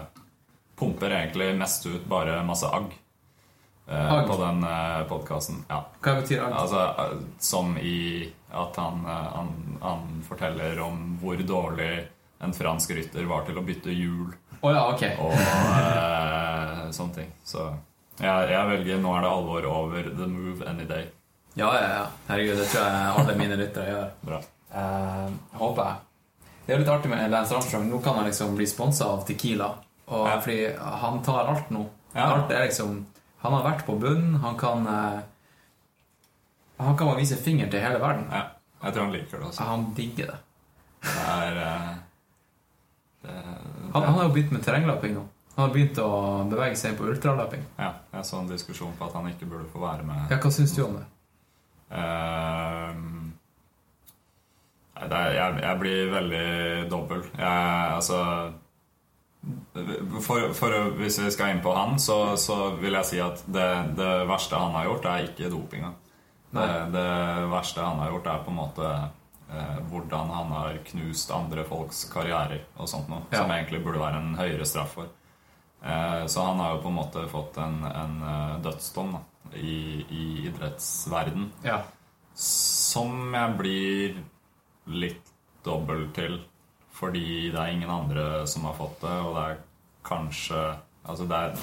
[0.78, 2.92] pumper egentlig mest ut bare masse agg.
[3.88, 4.28] eh, Agg?
[4.28, 5.64] På den uh, podkasten.
[5.70, 5.80] Ja.
[6.02, 6.54] Hva betyr agg?
[6.58, 9.52] Altså, eh, som i at han, eh, han,
[9.82, 12.08] han forteller om hvor dårlig
[12.42, 15.04] en fransk rytter var til å bytte hjul Å ja, ok.
[15.22, 17.32] og eh, sånne ting.
[17.46, 17.68] Så
[18.20, 21.10] jeg, jeg velger 'Nå er det alvor' over 'The Move Any Day'.
[21.58, 22.04] Ja, ja, ja.
[22.28, 24.10] Herregud, det tror jeg alle mine lyttere gjør.
[24.28, 24.42] Bra.
[24.70, 26.04] Uh, håper jeg.
[26.68, 27.88] Det er jo litt artig med Lance Armstrong.
[27.90, 29.72] Nå kan han liksom bli sponsa av Tequila.
[30.08, 30.36] Og Ja.
[30.44, 30.60] Fordi
[31.02, 31.86] han tar alt nå.
[32.14, 32.28] Ja.
[32.34, 33.06] Alt er liksom
[33.42, 34.36] Han har vært på bunnen.
[34.44, 35.20] Han kan uh,
[36.78, 38.28] Han kan bare vise finger til hele verden.
[38.32, 38.44] Ja,
[38.84, 39.64] jeg tror han liker det også.
[39.64, 40.38] Han digger det.
[41.08, 41.92] Det er uh,
[43.24, 43.36] det,
[43.94, 45.26] Han, han har jo begynt med terrengløping nå.
[45.56, 46.10] Han har begynt å
[46.50, 47.64] bevege seg på ultraløping.
[47.82, 50.28] Ja, jeg så en diskusjon på at han ikke burde få være med.
[50.30, 51.06] Ja, hva syns du om det?
[54.98, 56.48] Det er, jeg, jeg blir veldig
[56.92, 57.22] dobbel.
[57.38, 58.18] Jeg, altså
[60.22, 63.70] for, for, Hvis vi skal inn på han, så, så vil jeg si at det,
[64.00, 65.94] det verste han har gjort, er ikke dopinga.
[66.50, 67.08] Det, det
[67.52, 68.90] verste han har gjort, er på en måte
[69.52, 73.26] eh, hvordan han har knust andre folks karrierer og sånt noe.
[73.32, 73.44] Ja.
[73.44, 75.12] Som egentlig burde være en høyere straff for.
[75.84, 79.24] Eh, så han har jo på en måte fått en, en eh, dødsdom da,
[79.56, 81.82] i, i idrettsverden Ja.
[82.34, 84.20] som jeg blir
[84.88, 85.34] litt
[85.64, 86.40] dobbel til.
[86.98, 89.58] Fordi det er ingen andre som har fått det, og det er
[90.08, 90.66] kanskje
[91.08, 91.54] Altså, det, er,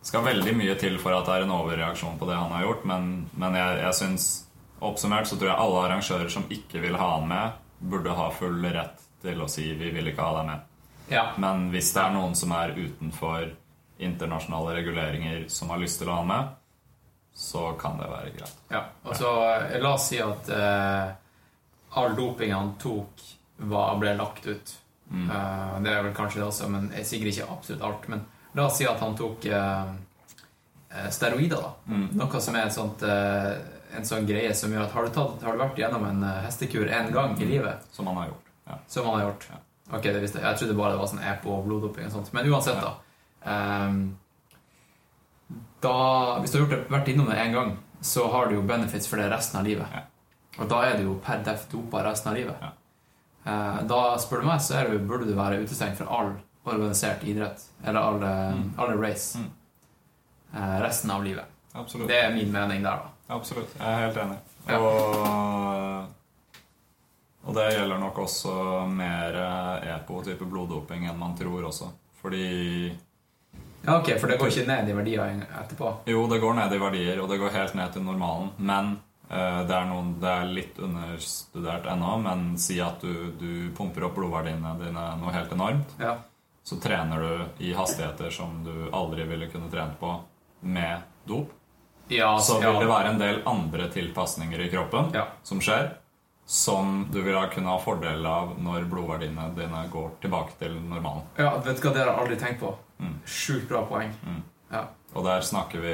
[0.00, 2.62] det skal veldig mye til for at det er en overreaksjon på det han har
[2.62, 4.26] gjort, men, men jeg, jeg syns
[4.78, 8.62] Oppsummert så tror jeg alle arrangører som ikke vil ha han med, burde ha full
[8.70, 10.60] rett til å si 'vi vil ikke ha deg med'.
[11.10, 11.24] ja.
[11.36, 13.50] Men hvis det er noen som er utenfor
[13.98, 16.54] internasjonale reguleringer som har lyst til å ha han med,
[17.38, 18.56] så kan det være greit.
[18.72, 21.12] Ja, og så eh, La oss si at eh,
[22.00, 23.22] all doping han tok,
[23.70, 24.72] var, ble lagt ut.
[25.12, 28.08] Eh, det er vel kanskje det også, men jeg sikkert ikke absolutt alt.
[28.10, 28.24] Men
[28.58, 29.94] la oss si at han tok eh,
[30.90, 32.00] eh, steroider, da.
[32.18, 33.54] Noe som er sånt, eh,
[33.96, 36.90] en sånn greie som gjør at har du, tatt, har du vært gjennom en hestekur
[36.90, 38.44] én gang i livet, Som han har gjort.
[38.68, 38.82] Ja.
[38.86, 39.46] som han har gjort,
[39.88, 40.44] Ok, det visste jeg.
[40.50, 42.34] Jeg trodde bare det var sånn EPO og bloddoping og sånt.
[42.36, 42.90] Men uansett, da.
[43.48, 44.02] ehm,
[45.80, 48.62] da hvis du har gjort det, vært innom det én gang, så har du jo
[48.66, 49.86] benefits for det resten av livet.
[50.58, 52.62] Og da er du jo per def dopa resten av livet.
[53.46, 56.32] Eh, da, spør du meg, så du, burde du være utestengt fra all
[56.68, 57.62] organisert idrett.
[57.84, 58.74] Eller alle, Mm.
[58.78, 59.38] alle race.
[59.38, 59.50] Mm.
[60.54, 61.44] Eh, resten av livet.
[61.74, 62.08] Absolutt.
[62.08, 63.34] Det er min mening der, da.
[63.34, 63.74] Absolutt.
[63.78, 64.38] Jeg er helt enig.
[64.68, 64.78] Ja.
[64.78, 66.06] Og,
[67.48, 69.36] og det gjelder nok også mer
[69.96, 71.90] EPO-type bloddoping enn man tror også.
[72.20, 72.90] Fordi
[73.86, 75.92] Ja, ok, For det går ikke ned i verdier etterpå?
[76.10, 78.50] Jo, det går ned i verdier, og det går helt ned til normalen.
[78.58, 78.96] Men
[79.30, 82.16] uh, det, er noen, det er litt understudert ennå.
[82.24, 85.94] Men si at du, du pumper opp blodverdiene dine noe helt enormt.
[86.02, 86.16] Ja.
[86.68, 90.10] Så trener du i hastigheter som du aldri ville kunne trent på
[90.60, 91.54] med dop.
[92.08, 92.70] Ja, Så ja.
[92.72, 95.26] vil det være en del andre tilpasninger i kroppen Ja.
[95.42, 95.90] som skjer,
[96.48, 101.24] som du vil kunne ha fordel av når blodverdiene dine går tilbake til normalen.
[101.36, 102.74] Ja, vet du hva det har jeg aldri tenkt på?
[103.00, 103.14] Mm.
[103.26, 104.12] Sjukt bra poeng.
[104.26, 104.42] Mm.
[104.72, 104.80] Ja.
[105.14, 105.92] Og der snakker vi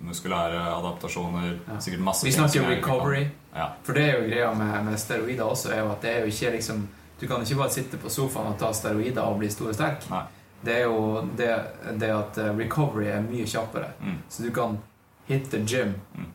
[0.00, 1.78] muskulære adaptasjoner, Ja.
[1.80, 3.26] sikkert masse Vi snakker recovery.
[3.54, 3.68] Ja.
[3.82, 6.26] For det er jo greia med, med steroider også, er jo at det er jo
[6.26, 6.88] ikke liksom
[7.20, 10.10] Du kan ikke bare sitte på sofaen og ta steroider og bli stor og sterk.
[10.10, 10.22] Nei.
[10.64, 11.48] Det er jo det,
[12.00, 13.86] det at eh, recovery er mye kjappere.
[14.00, 14.18] Mm.
[14.28, 14.78] Så du kan
[15.28, 16.26] hit the gym Mm.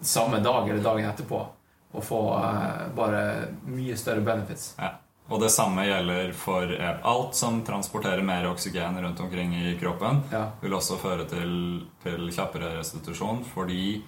[0.00, 1.46] samme dag eller dagen etterpå
[1.92, 4.74] og få uh, bare mye større benefits.
[4.78, 4.88] Ja.
[5.30, 10.22] Og det samme gjelder for eh, alt som transporterer mer oksygen rundt omkring i kroppen.
[10.32, 10.48] Ja.
[10.60, 14.02] vil også føre til, til kjappere restitusjon, fordi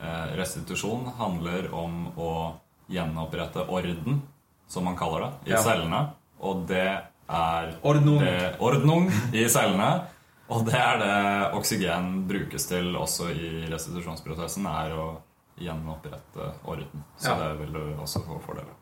[0.00, 2.30] eh, restitusjon handler om å
[2.88, 4.22] gjenopprette orden,
[4.68, 5.62] som man kaller det, i Ja.
[5.62, 6.00] cellene.
[6.40, 6.86] Og det
[7.28, 8.18] er Ordnung.
[8.24, 9.90] det, ordnung i cellene.
[10.48, 15.08] Og det er det oksygen brukes til også i restitusjonsprosessen, er å
[15.60, 17.04] gjenopprette orden.
[17.18, 17.36] Så Ja.
[17.50, 18.77] det vil du også få fordeler av.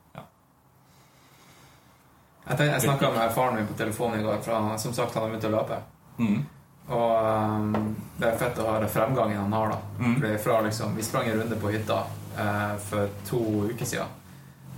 [2.46, 5.24] Jeg, jeg snakka med faren min på telefonen i går, for han, som sagt han
[5.26, 5.78] har begynt å løpe.
[6.18, 6.36] Mm.
[6.86, 9.78] Og um, det er fett å høre fremgangen han har, da.
[9.98, 10.38] Mm.
[10.44, 11.98] Fra liksom, vi sprang en runde på hytta
[12.38, 13.40] eh, for to
[13.72, 14.06] uker siden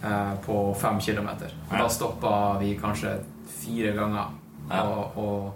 [0.03, 1.53] eh, på fem kilometer.
[1.71, 1.83] Ja.
[1.83, 2.33] da stoppa
[2.63, 3.19] vi kanskje
[3.61, 4.37] fire ganger
[4.69, 4.83] Ja.
[4.85, 5.53] og, og,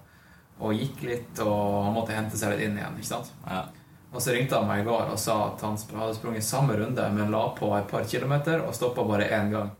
[0.64, 2.94] og gikk litt, og han måtte hente seg litt inn igjen.
[3.01, 3.32] ikke sant?
[3.48, 3.64] Ja.
[4.12, 7.09] Og så ringte han meg i går og sa at han hadde sprunget samme runde,
[7.16, 9.70] men la på et par kilometer og stoppa bare én gang.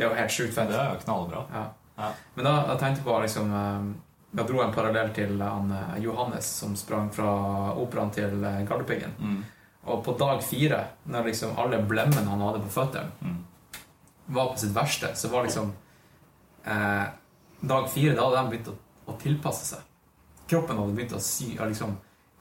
[0.00, 0.70] Det er jo helt sjukt fett.
[0.72, 1.42] Det er jo knallbra.
[1.52, 1.64] Ja.
[2.00, 2.06] Ja.
[2.34, 3.88] Men da, da tenkte jeg på liksom eh,
[4.38, 7.28] Jeg dro en parallell til han eh, Johannes som sprang fra
[7.76, 8.64] operaen til Gardepiggen.
[8.70, 9.12] Galdhøpiggen.
[9.20, 9.42] Mm.
[9.90, 10.78] Og på dag fire,
[11.12, 13.36] når liksom alle blemmene han hadde på føttene, Mm.
[14.32, 15.72] var på sitt verste, så var liksom
[16.64, 17.06] eh,
[17.60, 18.74] Dag fire, da hadde de begynt å,
[19.12, 19.80] å tilpasse seg.
[20.48, 21.96] Kroppen hadde begynt å sy liksom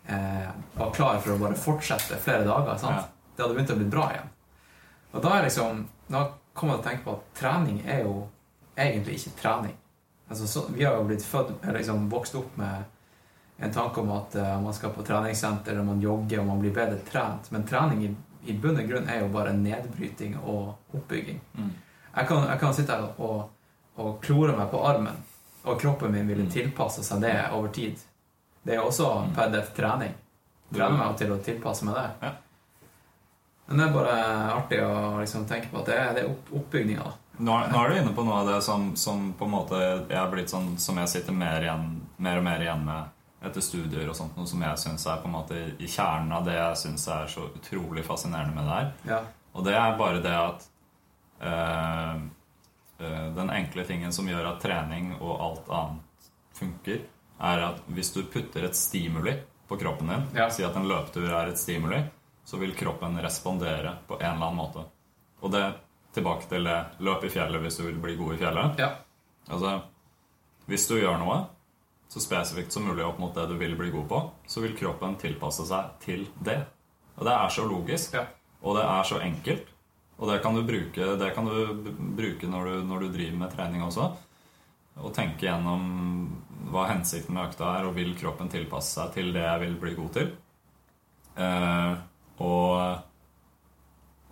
[0.08, 0.48] eh,
[0.80, 2.78] var klar for å bare fortsette flere dager.
[2.80, 2.96] sant?
[3.02, 3.34] Ja.
[3.36, 4.30] Det hadde begynt å bli bra igjen.
[5.12, 6.22] Og da er liksom Da
[6.60, 8.16] kommer jeg til å tenke på at trening er jo
[8.80, 9.76] egentlig ikke trening.
[10.30, 12.84] Altså, så, vi har jo blitt født, eller liksom vokst opp med
[13.60, 16.76] en tanke om at uh, man skal på treningssenter, og man jogger, og man blir
[16.76, 17.50] bedre trent.
[17.52, 18.12] Men trening i,
[18.52, 21.42] i bunn og grunn er jo bare nedbryting og oppbygging.
[21.58, 21.72] Mm.
[22.14, 23.50] Jeg kan, jeg kan sitte her og,
[24.00, 25.18] og klore meg på armen,
[25.66, 26.52] og kroppen min ville Mm.
[26.54, 28.00] tilpasse seg det over tid.
[28.64, 30.14] Det er også per def trening.
[30.72, 32.08] Trener meg til å tilpasse meg det.
[32.22, 32.32] Ja.
[33.70, 34.14] Men det er bare
[34.56, 37.04] artig å liksom tenke på at det det er opp, oppbygninga.
[37.06, 37.14] da.
[37.40, 40.18] Nå, nå er du inne på noe av det som, som på en måte jeg
[40.20, 41.86] er blitt sånn Som jeg sitter mer, igjen,
[42.18, 45.30] mer og mer igjen med etter studier og sånt, noe som jeg syns er på
[45.30, 48.90] en måte i kjernen av det jeg syns er så utrolig fascinerende med det her.
[49.08, 49.20] Ja.
[49.56, 50.66] Og det er bare det at
[51.48, 52.20] øh,
[53.00, 56.30] øh, Den enkle tingen som gjør at trening og alt annet
[56.60, 57.00] funker,
[57.40, 59.38] er at hvis du putter et stimuli
[59.70, 60.50] på kroppen din, Ja.
[60.50, 62.02] si at en løpetur er et stimuli,
[62.50, 64.86] så vil kroppen respondere på en eller annen måte.
[65.46, 65.64] Og det
[66.16, 68.80] tilbake til det løp i fjellet hvis du vil bli god i fjellet.
[68.82, 68.90] ja.
[69.50, 69.76] Altså,
[70.70, 71.38] hvis du gjør noe
[72.10, 74.20] så spesifikt som mulig opp mot det du vil bli god på,
[74.50, 76.58] så vil kroppen tilpasse seg til det.
[77.18, 78.26] Og det er så logisk, Ja.
[78.62, 79.68] og det er så enkelt.
[80.20, 83.54] Og det kan du bruke, det kan du bruke når, du, når du driver med
[83.56, 84.10] trening også.
[85.00, 85.86] Og tenke gjennom
[86.74, 89.94] hva hensikten med økta er, og vil kroppen tilpasse seg til det jeg vil bli
[89.96, 90.32] god til.
[91.40, 91.94] Eh,
[92.40, 93.06] og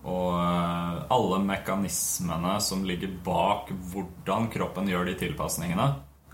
[0.07, 5.87] og eh, alle mekanismene som ligger bak hvordan kroppen gjør de tilpasningene,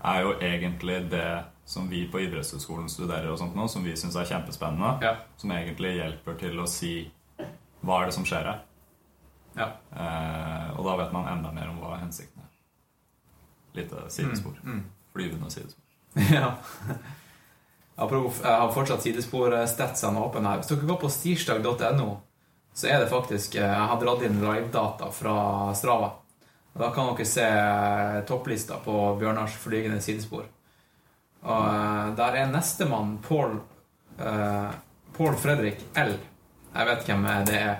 [0.04, 1.28] er jo egentlig det
[1.64, 4.90] som vi på idrettshøyskolen studerer, og sånt nå, som vi syns er kjempespennende.
[5.02, 5.14] Ja.
[5.40, 6.92] Som egentlig hjelper til å si
[7.84, 8.62] hva er det som skjer her.
[9.56, 9.70] ja.
[9.96, 12.50] Eh, og da vet man enda mer om hva hensikten er.
[13.80, 14.60] Lite sidespor.
[14.62, 14.84] Mm.
[15.16, 15.82] Flyvende sidespor.
[16.38, 16.52] ja.
[17.94, 18.08] Jeg
[18.42, 20.62] har fortsatt sidespor-statsene åpne her.
[20.62, 22.08] Hvis dere går på stirsdag.no,
[22.74, 25.36] så er det faktisk eh, Jeg har dratt inn livedata fra
[25.78, 26.10] Strava.
[26.74, 30.48] Og Da kan dere se eh, topplista på Bjørnars flygende sidespor.
[31.44, 33.60] Og eh, der er nestemann Paul
[34.18, 34.74] eh,
[35.14, 36.16] Paul Fredrik L.
[36.74, 37.76] Jeg vet hvem det er.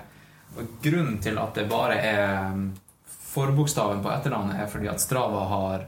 [0.55, 2.69] Og grunnen til at det bare er mm,
[3.35, 5.83] forbokstaven på etternavnet, er fordi at Strava har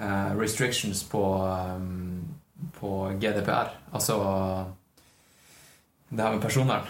[0.00, 2.17] eh, restrictions på, um,
[2.80, 3.68] på GDPR.
[3.92, 4.16] Altså
[6.08, 6.86] det her med personvern.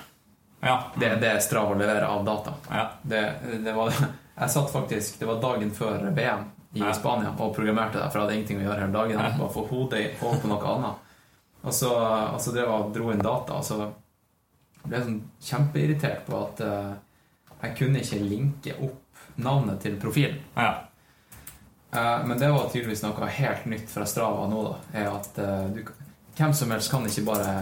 [0.61, 0.77] Ja.
[0.99, 2.55] Det er det Strava leverer av data.
[2.71, 2.89] ja.
[3.03, 3.23] Det,
[3.65, 3.93] det var,
[4.41, 6.47] jeg satt faktisk, det var dagen før VM
[6.77, 6.93] i Ja.
[6.95, 9.19] Spania og programmerte det, for jeg hadde ingenting å gjøre hele dagen.
[9.25, 11.05] Jeg bare få hodet over på noe annet.
[11.63, 11.91] Og så,
[12.35, 13.79] og så drev jeg og dro inn data, og så
[14.85, 16.93] ble jeg sånn kjempeirritert på at uh,
[17.65, 20.39] jeg kunne ikke linke opp navnet til profilen.
[20.57, 20.75] ja.
[21.91, 25.01] Eh, men det var tydeligvis noe helt nytt fra Strava nå, da.
[25.01, 25.85] Er at eh, du,
[26.37, 27.53] hvem som helst kan ikke bare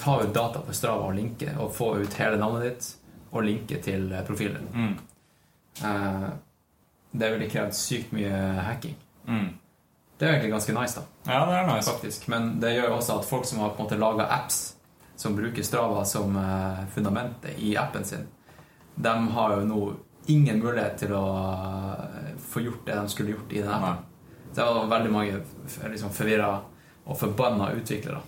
[0.00, 2.88] ta ut data på Strava og linke, og få ut hele navnet ditt
[3.34, 4.70] og linke til eh, profilen.
[4.72, 4.94] Mm.
[7.14, 8.94] Det ville krevd sykt mye hacking.
[9.26, 9.48] Mm.
[10.18, 11.32] Det er egentlig ganske nice, da.
[11.32, 11.90] ja, det er nice.
[11.90, 12.28] faktisk.
[12.30, 14.60] Men det gjør også at folk som har på en måte laga apps
[15.18, 16.38] som bruker Strava som
[16.94, 18.26] fundamentet i appen sin,
[18.94, 19.80] de har jo nå
[20.26, 24.04] ingen mulighet til å eh, få gjort det de skulle gjort i den appen.
[24.54, 25.40] Det var veldig mange
[25.90, 26.52] liksom, forvirra
[27.04, 28.20] og forbanna utviklere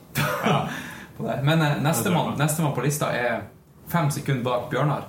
[0.44, 0.68] Ja.
[1.48, 3.46] Men eh, nestemann neste på lista er
[3.88, 5.06] fem sekunder bak Bjørnar.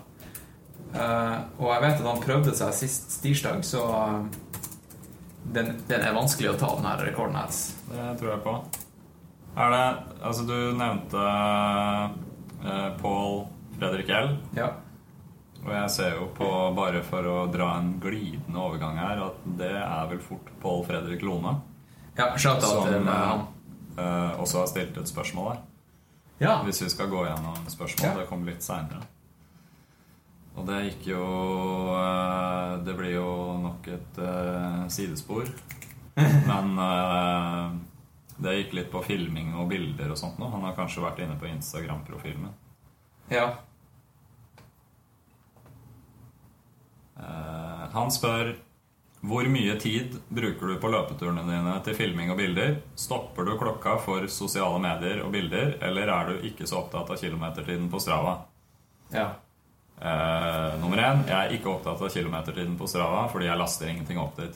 [0.96, 4.22] Uh, og jeg vet at han prøvde seg sist tirsdag, så eh,
[5.54, 7.60] den, den er vanskelig å ta, den her rekorden hans.
[7.92, 8.56] Det tror jeg på.
[9.58, 9.84] Er det
[10.24, 11.28] Altså, du nevnte
[12.64, 13.44] uh, Paul
[13.78, 14.32] Fredrik L.
[14.58, 14.72] Ja.
[15.68, 19.74] Og jeg ser jo på, bare for å dra en glidende overgang her, at det
[19.76, 21.58] er vel fort Paul Fredrik Lone.
[22.16, 23.44] Ja, Som eh, han.
[23.98, 25.60] eh, også har stilt et spørsmål her.
[26.40, 26.56] Ja.
[26.64, 28.08] Hvis vi skal gå gjennom spørsmål.
[28.08, 28.16] Ja.
[28.22, 29.04] Det kommer litt seinere.
[30.58, 31.26] Og det gikk jo
[31.94, 33.28] eh, Det blir jo
[33.62, 35.52] nok et uh, sidespor.
[36.50, 37.76] Men uh,
[38.42, 40.48] det gikk litt på filming og bilder og sånt nå.
[40.54, 42.60] Han har kanskje vært inne på Instagram-profilen min.
[43.36, 43.52] ja.
[47.18, 48.52] Han spør
[49.28, 52.76] hvor mye tid bruker du på løpeturene dine til filming og bilder?
[52.96, 57.20] Stopper du klokka for sosiale medier og bilder, eller er du ikke så opptatt av
[57.22, 58.38] kilometertiden på Strava?
[59.16, 59.32] ja.
[59.98, 64.20] Eh, nummer én, jeg er ikke opptatt av kilometertiden på Strava fordi jeg laster ingenting
[64.22, 64.54] opp dit.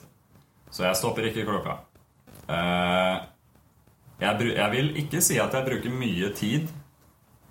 [0.70, 1.80] Så jeg stopper ikke klokka.
[2.46, 3.16] Eh,
[4.22, 6.70] jeg, jeg vil ikke si at jeg bruker mye tid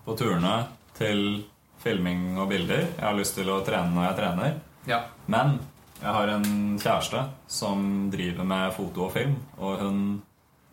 [0.05, 0.55] på turene
[0.95, 1.43] til
[1.83, 2.87] filming og bilder.
[2.95, 4.55] Jeg har lyst til å trene når jeg trener.
[4.87, 5.01] Ja.
[5.25, 5.59] Men
[6.01, 10.21] jeg har en kjæreste som driver med foto og film, og hun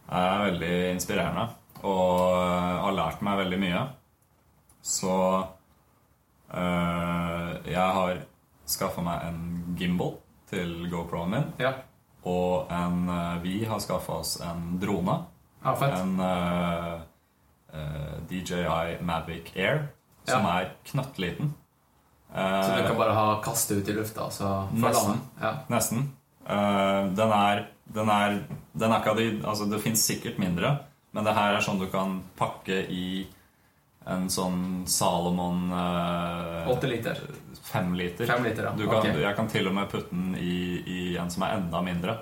[0.08, 1.48] er veldig inspirerende
[1.84, 2.32] og
[2.82, 3.82] har lært meg veldig mye.
[4.82, 5.12] Så
[6.54, 8.22] øh, jeg har
[8.68, 10.16] skaffa meg en gimbal
[10.50, 11.72] til GoPro-en min, Ja.
[12.24, 15.18] og en, øh, vi har skaffa oss en drone.
[15.64, 16.02] ja.
[16.02, 17.00] En øh,
[18.30, 19.78] DJI Mavic Air,
[20.24, 20.60] som Ja.
[20.60, 21.54] er knøttliten.
[22.28, 25.20] Så du Eh, kan bare ha kastet ut i lufta, så Nesten.
[25.40, 25.54] Ja.
[25.68, 26.12] Nesten.
[26.48, 28.42] Uh, den er Den er,
[28.72, 30.78] den er de Altså, det fins sikkert mindre,
[31.12, 33.26] men det her er sånn du kan pakke i
[34.06, 37.20] en sånn Salomon uh, liter.
[37.62, 38.26] Fem liter.
[38.26, 38.72] Fem liter, ja.
[38.76, 39.20] Du kan, okay.
[39.20, 42.16] Jeg kan til og med putte den i, i en som er enda mindre.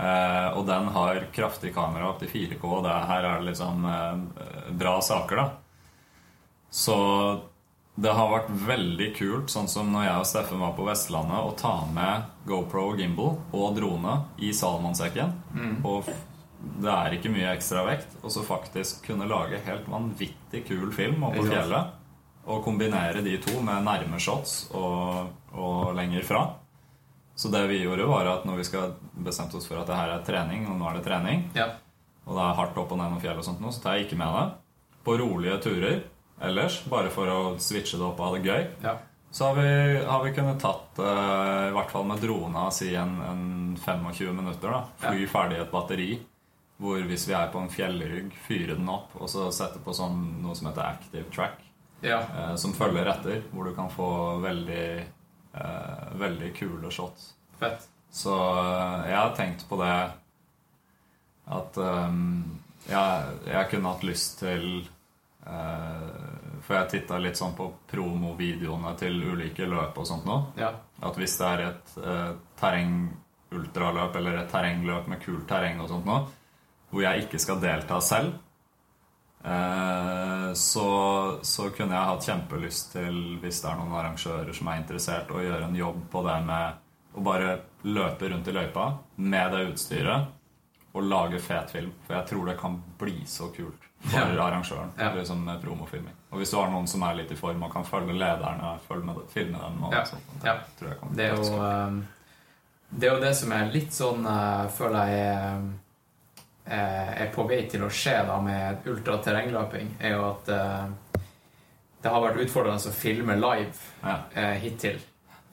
[0.00, 3.86] Eh, og den har kraftig kamera opp til 4K, og det her er det liksom
[3.90, 4.44] eh,
[4.78, 5.48] bra saker, da.
[6.70, 6.96] Så
[7.96, 11.54] det har vært veldig kult, sånn som når jeg og Steffen var på Vestlandet, å
[11.58, 15.32] ta med GoPro og gimbal og drone i Salomon-sekken.
[15.84, 16.08] Og
[16.80, 18.14] det er ikke mye ekstra vekt.
[18.22, 21.96] Og så faktisk kunne lage helt vanvittig kul film oppe på fjellet.
[22.50, 26.44] Og kombinere de to med nærme shots og, og lenger fra.
[27.36, 28.94] Så det vi gjorde, var at når vi skal
[29.24, 31.68] bestemte oss for at det her er trening, og nå er det trening, Ja.
[32.26, 34.08] og det er hardt opp og ned noen fjell og sånt nå, så tar jeg
[34.08, 34.42] ikke med det.
[35.04, 36.02] På rolige turer
[36.40, 38.66] ellers, bare for å switche det opp og ha det gøy.
[38.88, 38.98] ja.
[39.30, 43.12] Så har vi, har vi kunnet tatt, uh, i hvert fall med drona, si en,
[43.22, 43.44] en
[43.78, 44.72] 25 minutter.
[44.72, 46.10] da Fly ferdig et batteri.
[46.80, 50.18] Hvor hvis vi er på en fjellrygg, fyre den opp, og så sette på sånn,
[50.42, 51.62] noe som heter active track.
[52.02, 52.18] ja.
[52.34, 54.10] Uh, som følger etter, hvor du kan få
[54.42, 54.88] veldig,
[55.54, 57.34] uh, veldig kule shots.
[57.60, 57.86] Fett.
[58.10, 58.34] Så
[59.06, 59.94] jeg har tenkt på det
[61.54, 62.58] at um,
[62.88, 64.88] jeg, jeg kunne hatt lyst til
[65.50, 70.36] For jeg titta litt sånn på promovideoene til ulike løp og sånt nå.
[70.60, 70.74] Ja.
[71.02, 72.28] At hvis det er et eh,
[72.60, 76.20] terreng-ultraløp eller et terrengløp med kult terreng og sånt nå,
[76.90, 78.36] hvor jeg ikke skal delta selv,
[79.42, 80.88] eh, så,
[81.42, 85.42] så kunne jeg hatt kjempelyst til, hvis det er noen arrangører som er interessert, å
[85.42, 87.56] gjøre en jobb på det med å bare
[87.88, 90.36] løpe rundt i løypa med det utstyret
[90.94, 91.92] og lage fet film.
[92.06, 94.46] For jeg tror det kan bli så kult for Ja.
[94.46, 94.90] arrangøren.
[94.98, 95.12] Ja.
[95.14, 96.14] Liksom med promofilming.
[96.32, 99.04] Og hvis du har noen som er litt i form og kan følge lederne, følge
[99.04, 100.04] med, filme dem og Ja.
[100.04, 100.56] sånt, Ja.
[100.78, 102.02] tror jeg kan Det er jo eh,
[102.98, 105.60] Det er jo det som er litt sånn eh, Føler jeg er,
[106.66, 110.86] eh, er på vei til å skje da med ultraterrengløping, er jo at eh,
[112.02, 114.18] det har vært utfordrende å filme live Ja.
[114.34, 114.98] eh, hittil.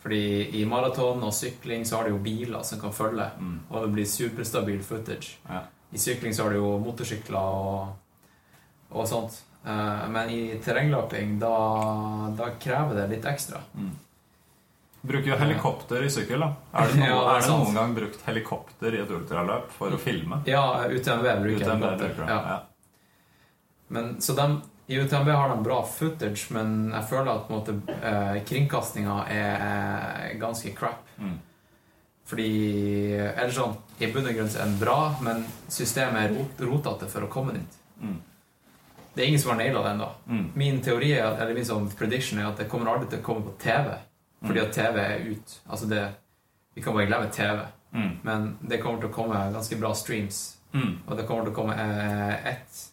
[0.07, 3.59] Fordi i maraton og sykling så har du jo biler som kan følge, Mm.
[3.69, 5.34] og det blir superstabil footage.
[5.49, 5.63] Ja.
[5.91, 7.89] I sykling så har du jo motorsykler og,
[8.91, 9.41] og sånt.
[9.65, 11.51] Eh, men i terrengløping, da,
[12.38, 13.59] da krever det litt ekstra.
[15.07, 16.53] Bruker jo helikopter i sykkel, da.
[16.73, 19.91] Er det, noe, Ja, er er det noen gang brukt helikopter i et ultraløp for
[19.91, 20.39] å filme?
[20.47, 22.15] Ja, UTMB bruker UTMB helikopter.
[22.15, 22.31] bruker.
[22.31, 22.39] Ja.
[22.55, 22.59] Ja.
[23.89, 24.47] Men, så de,
[24.88, 30.38] I UTMB har de bra footage, men jeg føler at måte, eh, kringkastinga er, er
[30.39, 31.03] ganske crap.
[31.19, 31.35] Mm.
[32.27, 32.47] Fordi
[33.15, 37.27] Eller sånn, i bunn og grunn er den bra, men systemet er rot, rotete for
[37.27, 37.77] å komme dit.
[37.99, 38.18] Mm.
[39.14, 40.09] Det er ingen som har naila det ennå.
[40.27, 40.49] Mm.
[40.55, 43.47] Min teori er, eller min sånn prediction er at det kommer aldri til å komme
[43.47, 43.95] på TV.
[44.45, 45.55] Fordi at TV er ut.
[45.68, 46.03] Altså det,
[46.76, 47.64] vi kan bare glemme TV.
[47.91, 48.11] Mm.
[48.27, 50.43] Men det kommer til å komme ganske bra streams.
[50.72, 50.93] Mm.
[51.07, 52.86] Og det kommer til å komme eh, ett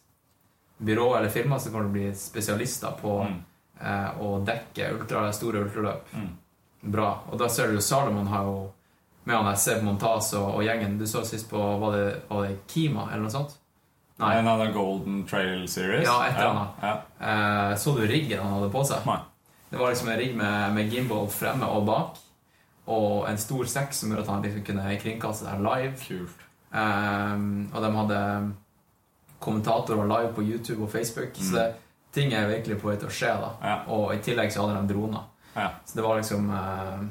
[0.77, 3.43] byrå eller firma så kan du bli spesialister på Mm.
[3.81, 6.13] eh, å dekke ultra, store ultraløp.
[6.13, 6.29] Mm.
[6.91, 7.19] Bra.
[7.31, 8.71] Og da ser du jo Salomon har jo
[9.25, 12.57] med han Seb Montaz og, og gjengen Du så sist på Var det, var det
[12.69, 13.55] Kima eller noe sånt?
[14.19, 14.35] Nei.
[14.37, 16.05] En av den Golden Trail Series?
[16.07, 16.69] Ja, et eller annet.
[16.81, 16.93] Ja.
[17.71, 19.01] Eh, så du riggen han hadde på seg?
[19.09, 19.17] Nei.
[19.71, 22.21] Det var liksom en rigg med, med gimbal fremme og bak.
[22.87, 25.97] Og en stor sekk som gjorde at han liksom kunne kringkaste det her live.
[26.05, 26.45] Kult.
[26.71, 27.35] Eh,
[27.73, 28.21] og de hadde
[29.45, 31.37] kommentatorer live på YouTube og Facebook.
[31.37, 31.67] Så det,
[32.15, 33.33] ting er virkelig på vei til å skje.
[33.41, 33.77] da Ja.
[33.93, 35.29] Og i tillegg så hadde de droner.
[35.53, 35.69] Ja.
[35.85, 37.05] Så det var liksom uh,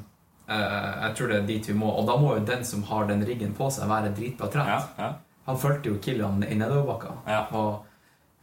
[0.48, 1.88] uh, Jeg tror det er dit vi må.
[1.92, 4.68] Og da må jo den som har den riggen på seg, være dritbra trent.
[4.68, 4.82] Ja.
[4.98, 5.12] Ja.
[5.44, 7.16] Han fulgte jo Kilian i nedoverbakka.
[7.28, 7.42] Ja.
[7.52, 7.84] Og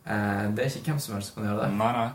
[0.07, 1.71] uh, det er ikke hvem som helst som kan gjøre det.
[1.77, 2.09] Nei, nei.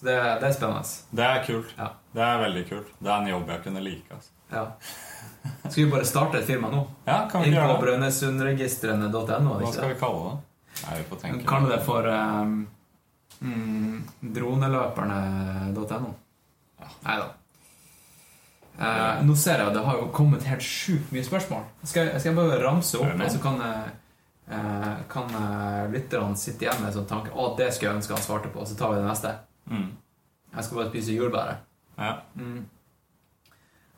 [0.00, 0.98] Så det, det er spennende.
[1.10, 1.72] Det er kult.
[1.76, 1.88] Ja.
[2.12, 2.92] Det er veldig kult.
[2.98, 4.14] Det er en jobb jeg kunne like.
[4.16, 4.30] Altså.
[4.50, 4.62] Ja.
[5.70, 6.80] Skal vi bare starte et firma nå?
[7.06, 9.58] Ja, kan vi Inn på brønnøysundregistrene.no?
[9.60, 10.38] Hva skal vi kalle det?
[10.84, 11.46] Nei, vi får tenke.
[11.48, 12.54] Kaller det for um,
[13.40, 14.00] mm,
[14.38, 16.14] droneløperne.no.
[17.04, 17.28] Nei da.
[18.80, 21.66] Eh, nå ser jeg at det har jo kommet helt sjukt mye spørsmål.
[21.84, 23.88] Skal jeg, skal jeg bare ramse opp, og så kan, eh,
[24.56, 28.16] eh, kan eh, lytterne sitte igjen med en sånn tanke Å, det skulle jeg ønske
[28.16, 28.64] han svarte på.
[28.64, 29.34] Så tar vi det neste.
[29.68, 29.90] Mm.
[30.54, 31.66] Jeg skal bare spise jordbæret.
[32.00, 32.14] Ja.
[32.40, 32.62] Mm.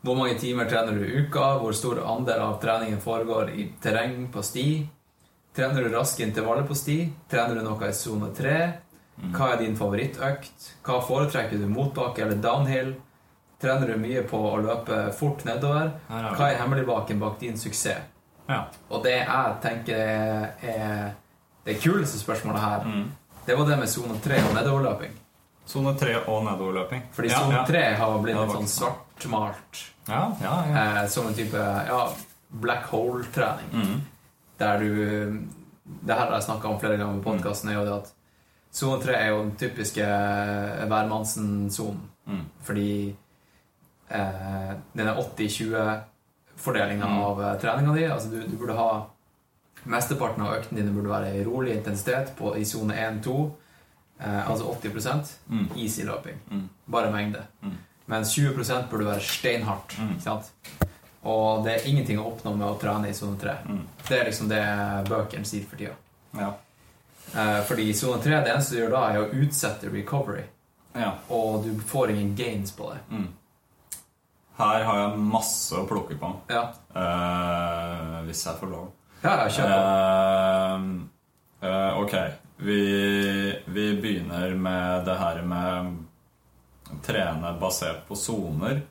[0.03, 1.45] Hvor mange timer trener du i uka?
[1.61, 4.67] Hvor stor andel av treningen foregår i terreng på sti?
[5.55, 6.97] Trener du raske intervaller på sti?
[7.29, 8.53] Trener du noe i sone 3?
[9.35, 10.69] Hva er din favorittøkt?
[10.85, 12.95] Hva foretrekker du, motbakke eller downhill?
[13.61, 15.91] Trener du mye på å løpe fort nedover?
[16.09, 18.09] Er Hva er hemmeligbaken bak din suksess?
[18.49, 18.63] Ja.
[18.89, 21.13] Og det jeg tenker er,
[21.63, 23.11] det kuleste spørsmålet her, Mm.
[23.45, 25.13] det var det med sone 3 og nedoverløping.
[25.65, 27.03] Sone 3 og nedoverløping.
[27.13, 27.63] Fordi ja, sone ja.
[27.65, 29.83] 3 har blitt litt sånn svartmalt.
[30.09, 31.03] Ja, ja, ja.
[31.03, 31.55] Eh, som en type
[31.87, 32.09] ja,
[32.49, 33.69] black hole-trening.
[33.71, 34.01] Mm.
[34.63, 34.89] Der du
[36.07, 38.11] Det her har jeg snakka om flere ganger på podkasten, er jo det at
[38.73, 40.05] sone 3 er jo den typiske
[40.87, 41.99] hvermannsen-sonen.
[42.25, 42.45] Mm.
[42.63, 43.15] Fordi
[44.09, 47.17] eh, den er 80-20-fordelinga Mm.
[47.19, 48.05] av eh, treninga di.
[48.05, 49.09] Altså du, du burde ha
[49.83, 53.33] Mesteparten av øktene dine burde være i rolig intensitet på, i sone 1-2.
[54.23, 55.65] Eh, altså 80 Mm.
[55.75, 56.37] easy løping.
[56.51, 56.69] Mm.
[56.91, 57.41] Bare mengde.
[57.61, 57.73] Mm.
[58.07, 58.53] Mens 20
[58.89, 59.97] burde være steinhardt.
[59.99, 60.09] Mm.
[60.15, 60.53] Ikke sant?
[61.23, 63.53] Og det er ingenting å oppnå med å trene i sone 3.
[63.69, 63.83] Mm.
[64.07, 64.63] Det er liksom det
[65.07, 65.93] bøkene sier for tida.
[66.35, 66.49] Ja.
[67.33, 70.43] Eh, fordi i sone 3, det eneste du gjør da, er å utsette recovery.
[70.93, 71.13] ja.
[71.29, 72.99] Og du får ingen gains på det.
[73.09, 73.29] Mm.
[74.57, 78.91] Her har jeg masse å plukke på, Ja, Uh, hvis jeg får lov.
[79.23, 79.79] ja, jeg kjør på.
[79.81, 80.83] Uh,
[81.65, 82.13] uh, ok.
[82.57, 82.81] Vi,
[83.65, 85.95] vi begynner med det her med
[87.03, 88.83] trene basert på soner.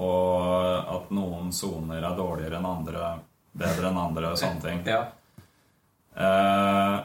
[0.00, 3.14] Og at noen soner er dårligere enn andre,
[3.52, 4.82] bedre enn andre og sånne ting.
[4.88, 5.02] Ja.
[6.16, 7.00] Eh,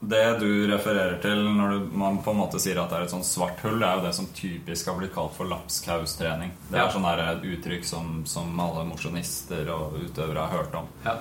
[0.00, 3.12] det du refererer til når du, man på en måte sier at det er et
[3.12, 6.54] sånn svart hull, det er jo det som typisk har blitt kalt for lapskaustrening.
[6.70, 6.90] Det er Ja.
[6.94, 10.88] sånn et uttrykk som, som alle mosjonister og utøvere har hørt om.
[11.04, 11.18] ja.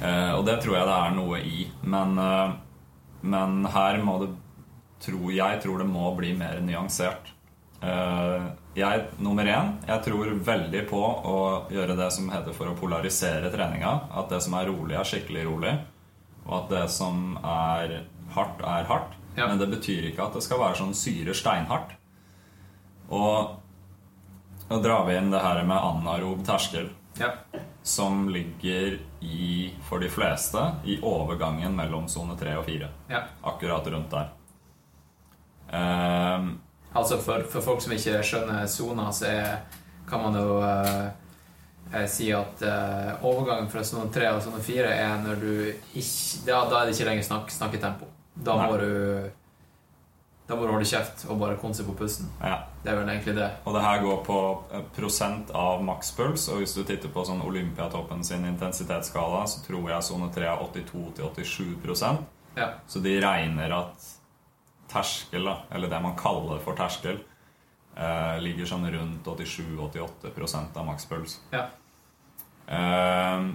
[0.00, 1.70] Eh, og det tror jeg det er noe i.
[1.82, 2.52] Men, eh,
[3.22, 4.30] men her må det
[5.00, 7.30] tro, Jeg tror det må bli mer nyansert.
[7.82, 11.36] Eh, jeg, nummer én, jeg tror veldig på å
[11.72, 13.94] gjøre det som heter for å polarisere treninga.
[14.14, 15.72] At det som er rolig, er skikkelig rolig.
[16.46, 17.96] Og at det som er
[18.34, 19.16] hardt, er hardt.
[19.36, 19.46] Ja.
[19.48, 21.92] Men det betyr ikke at det skal være sånn syre steinhardt.
[23.10, 23.56] Og
[24.70, 27.32] nå drar vi inn det her med anarob terskel, Ja.
[27.82, 32.88] som ligger i, for de fleste, i overgangen mellom sone 3 og 4.
[33.10, 33.24] ja.
[33.44, 34.28] Akkurat rundt der.
[35.72, 36.60] Ehm,
[36.94, 39.58] Altså for, for folk som ikke skjønner sona, så er,
[40.10, 41.10] kan man jo eh,
[41.94, 46.46] eh, si at eh, overgangen fra sone 3 og sone 4 er når du ikke
[46.48, 48.08] Da, da er det ikke lenger snakk, snakketempo.
[48.34, 48.80] Da må Nei.
[48.82, 49.30] du
[50.50, 52.26] Da må du holde kjeft og bare konse på pusten.
[52.42, 52.56] ja.
[52.80, 53.46] Det er vel egentlig det.
[53.68, 54.36] Og det her går på
[54.72, 56.48] eh, prosent av makspuls.
[56.48, 60.62] Og hvis du titter på sånn Olympiatoppen sin intensitetsskala, så tror jeg sone 3 er
[60.64, 62.24] 82-87
[62.56, 62.70] Ja.
[62.88, 64.08] Så de regner at
[64.90, 67.20] terskel, da, eller det man kaller for terskel,
[67.96, 71.40] eh, ligger sånn rundt 87-88 av makspuls.
[71.54, 71.66] Ja.
[72.66, 73.50] Eh,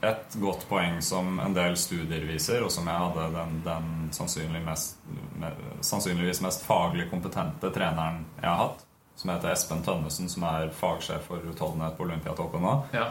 [0.00, 4.60] et godt poeng som en del studier viser, og som jeg hadde den, den sannsynlig
[4.64, 4.98] mest,
[5.40, 5.50] me,
[5.84, 8.84] sannsynligvis mest faglig kompetente treneren jeg har hatt,
[9.16, 13.08] som heter Espen Tønnesen, som er fagsjef for utholdenhet på Olympiatoppen nå, ja.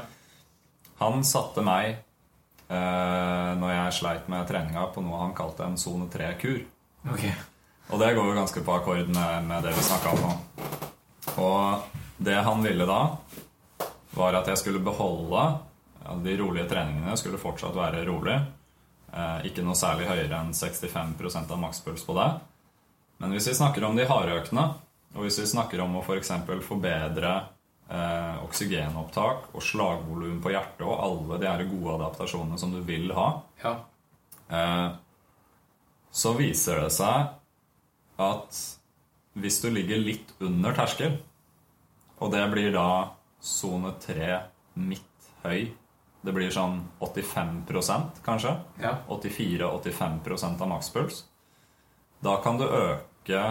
[1.02, 1.98] han satte meg,
[2.70, 6.62] eh, når jeg sleit med treninga, på noe han kalte en sone 3-kur.
[7.11, 7.26] Ok.
[7.94, 10.34] Og det går jo ganske på akkord med, med det vi snakka om nå.
[11.41, 12.99] Og det han ville da,
[14.15, 15.44] var at jeg skulle beholde
[16.06, 18.38] ja, De rolige treningene skulle fortsatt være rolig.
[19.14, 22.30] Eh, ikke noe særlig høyere enn 65% av makspuls på det.
[23.22, 24.65] Men hvis vi snakker om de hardøkene,
[25.15, 26.32] og hvis vi snakker om å f.eks.
[26.68, 27.34] forbedre
[27.90, 33.14] eh, oksygenopptak og slagvolum på hjertet og alle de her gode adaptasjonene som du vil
[33.15, 33.30] ha,
[33.64, 33.76] Ja.
[34.45, 34.88] Eh,
[36.16, 37.34] så viser det seg
[38.24, 38.60] at
[39.36, 41.18] hvis du ligger litt under terskel,
[42.24, 44.30] og det blir da sone 3
[44.80, 45.74] midt høy
[46.26, 47.60] Det blir sånn 85
[48.26, 48.56] kanskje.
[48.82, 48.96] Ja.
[49.14, 51.20] 84-85% av makspuls.
[52.26, 53.44] Da kan du øke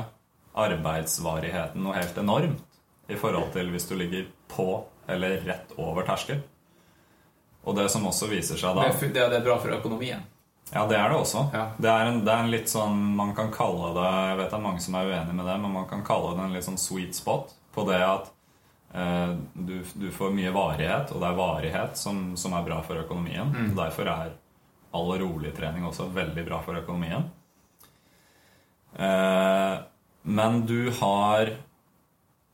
[0.58, 4.66] arbeidsvarigheten noe helt enormt i forhold til hvis du ligger på
[5.06, 6.42] eller rett over terskel.
[7.62, 10.26] Og det som også viser seg da Det, er, det er bra for økonomien.
[10.72, 11.42] Ja, det er det også.
[11.52, 11.64] Ja.
[11.76, 14.56] Det, er en, det er en litt sånn Man kan kalle det Jeg vet det
[14.56, 16.80] er mange som er uenig med det, men man kan kalle det en litt sånn
[16.80, 18.30] sweet spot på det at
[18.94, 23.02] eh, du, du får mye varighet, og det er varighet som, som er bra for
[23.02, 23.50] økonomien.
[23.68, 24.34] Og Derfor er
[24.94, 27.26] all rolig trening også veldig bra for økonomien.
[28.94, 29.74] Eh,
[30.22, 31.50] men du har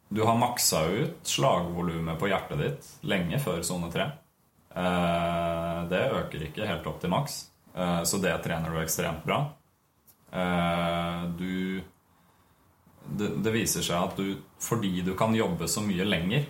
[0.09, 4.09] Du har maksa ut slagvolumet på hjertet ditt lenge før sone 3.
[4.75, 7.50] Eh, det øker ikke helt opp til maks,
[8.05, 9.41] så det trener du ekstremt bra.
[10.33, 11.83] Eh, du
[13.11, 16.45] det, det viser seg at du, fordi du kan jobbe så mye lenger,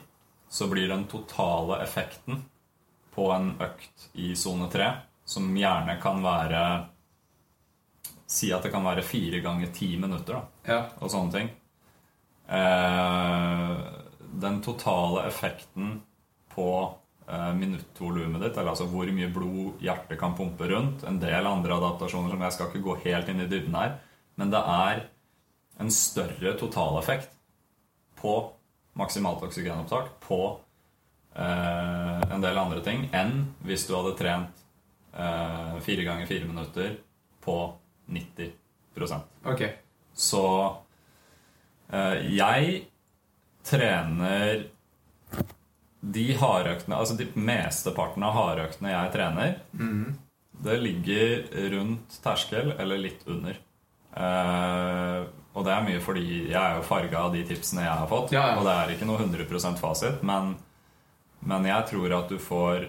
[0.51, 2.43] så blir den totale effekten
[3.15, 4.89] på en økt i sone 3,
[5.25, 6.65] som gjerne kan være
[8.31, 10.83] Si at det kan være fire ganger ti minutter, da Ja.
[11.01, 11.49] og sånne ting.
[12.47, 13.79] Eh,
[14.43, 16.01] den totale effekten
[16.55, 17.00] på eh,
[17.55, 22.33] minuttvolumet ditt, eller altså hvor mye blod hjertet kan pumpe rundt, en del andre adaptasjoner
[22.33, 23.99] som jeg skal ikke gå helt inn i dybden her,
[24.41, 25.05] men det er
[25.81, 27.37] en større totaleffekt
[28.21, 28.35] på
[29.01, 30.41] maksimalt oksygenopptak på
[31.35, 34.65] eh, en del andre ting enn hvis du hadde trent
[35.15, 36.99] eh, fire ganger fire minutter
[37.45, 37.61] på
[38.11, 38.57] 90
[39.49, 39.63] Ok.
[40.13, 40.45] så
[41.89, 42.83] eh, jeg
[43.65, 44.67] trener
[46.01, 49.59] de hardøktene Altså de mesteparten av hardøktene jeg trener,
[50.61, 51.45] det ligger
[51.75, 53.59] rundt terskel eller litt under.
[54.17, 55.21] Eh,
[55.55, 58.33] og det er mye fordi jeg er jo farga av de tipsene jeg har fått.
[58.35, 58.59] Ja, ja.
[58.59, 60.55] Og det er ikke noe 100 fasit, men,
[61.41, 62.89] men jeg tror at du får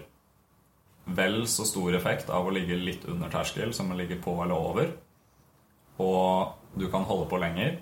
[1.04, 4.54] vel så stor effekt av å ligge litt under terskel som å ligge på eller
[4.54, 4.92] over.
[6.02, 7.80] Og du kan holde på lenger,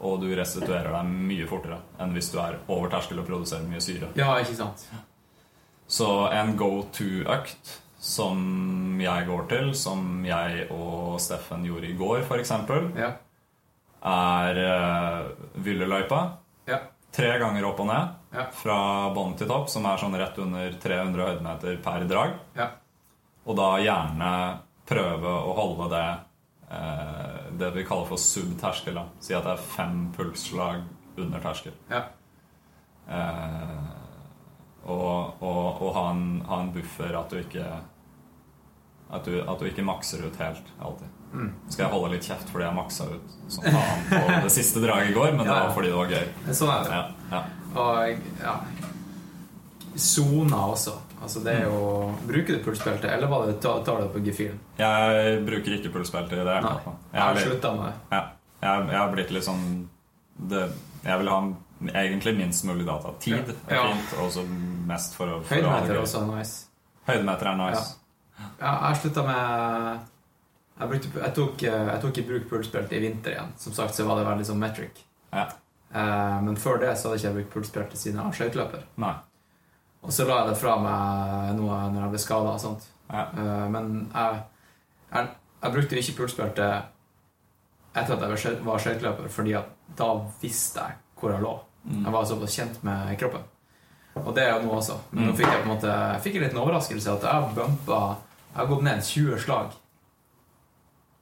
[0.00, 3.80] og du restituerer deg mye fortere enn hvis du er over terskel og produserer mye
[3.84, 4.08] syre.
[4.18, 4.86] Ja, ikke sant?
[5.86, 12.24] Så en go to-økt som jeg går til, som jeg og Steffen gjorde i går,
[12.26, 12.50] f.eks.,
[12.98, 13.12] Ja.
[14.02, 15.28] er uh,
[15.62, 16.22] Villeløypa.
[16.66, 16.80] Ja.
[17.14, 18.46] Tre ganger opp og ned Ja.
[18.56, 18.78] fra
[19.14, 22.32] bånn til topp, som er sånn rett under 300 høydemeter per drag.
[22.56, 22.70] Ja.
[23.46, 24.32] Og da gjerne
[24.88, 26.06] prøve å holde det
[26.72, 28.98] eh, det vi kaller for subterskel.
[29.20, 30.82] Si at det er fem pulsslag
[31.20, 31.74] under terskel.
[31.90, 32.04] Ja.
[33.08, 33.90] Eh,
[34.82, 37.66] og og, og ha, en, ha en buffer at du ikke
[39.12, 41.08] at du, at du ikke makser ut helt alltid.
[41.32, 41.50] Mm.
[41.68, 45.12] Skal jeg holde litt kjeft fordi jeg maksa ut som faen på det siste draget
[45.12, 46.54] i går, men det Ja, det var fordi det var gøy.
[46.56, 46.96] Sånn er det.
[46.96, 47.02] Ja,
[47.34, 47.42] ja.
[47.82, 48.56] Og ja
[49.92, 50.94] Sona også.
[51.22, 51.80] Altså det er jo
[52.26, 54.58] Bruker du pulsbelte, eller var det tar, tar du det på gefühlen?
[54.78, 56.72] Jeg bruker ikke pulsbelte i det Nei.
[57.14, 57.94] Jeg har Jeg, er slutta med det.
[58.16, 58.22] ja,
[58.62, 59.64] jeg, jeg har blitt litt sånn
[60.52, 60.64] det,
[61.04, 61.40] Jeg vil ha
[61.92, 63.10] egentlig minst mulig data.
[63.22, 63.34] Tid
[63.68, 63.86] er Ja.
[63.92, 64.44] fint, og så
[64.86, 66.66] mest for å, for å Høydemeter er også nice.
[67.08, 67.96] Høydemeter er nice.
[68.60, 69.98] Ja, jeg slutta med
[70.78, 73.50] jeg, brukte, jeg, tok, jeg tok i bruk pulsbelte i vinter igjen.
[73.58, 75.02] Som sagt så var det veldig sånn metric.
[75.32, 75.48] Ja.
[75.92, 78.86] Eh, men før det så hadde jeg ikke brukt pulsbelte siden jeg var skøyteløper.
[80.02, 82.88] Og så la jeg det fra meg nå når jeg ble skada og sånt.
[83.12, 83.26] Ja.
[83.38, 84.40] Eh, men jeg,
[85.14, 85.28] jeg,
[85.62, 86.68] jeg brukte ikke pulsbelte
[87.94, 89.52] etter at jeg var skøy- skøyteløper, fordi
[89.98, 90.08] da
[90.42, 91.52] visste jeg hvor jeg lå.
[91.84, 92.04] Mm.
[92.04, 93.44] Jeg var såpass kjent med kroppen.
[94.16, 94.96] Og det er jo nå også.
[95.10, 95.36] Men nå Mm.
[95.38, 98.00] fikk jeg på en måte jeg fikk en liten overraskelse at jeg bumpa
[98.52, 99.70] Jeg har gått ned 20 slag.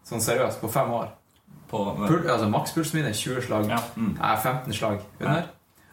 [0.09, 1.11] Sånn seriøst, på fem år.
[1.71, 3.69] På, Pul, altså Makspulsen min er 20 slag.
[3.71, 3.79] ja.
[3.97, 4.17] Mm.
[4.17, 5.45] Jeg er 15 slag under.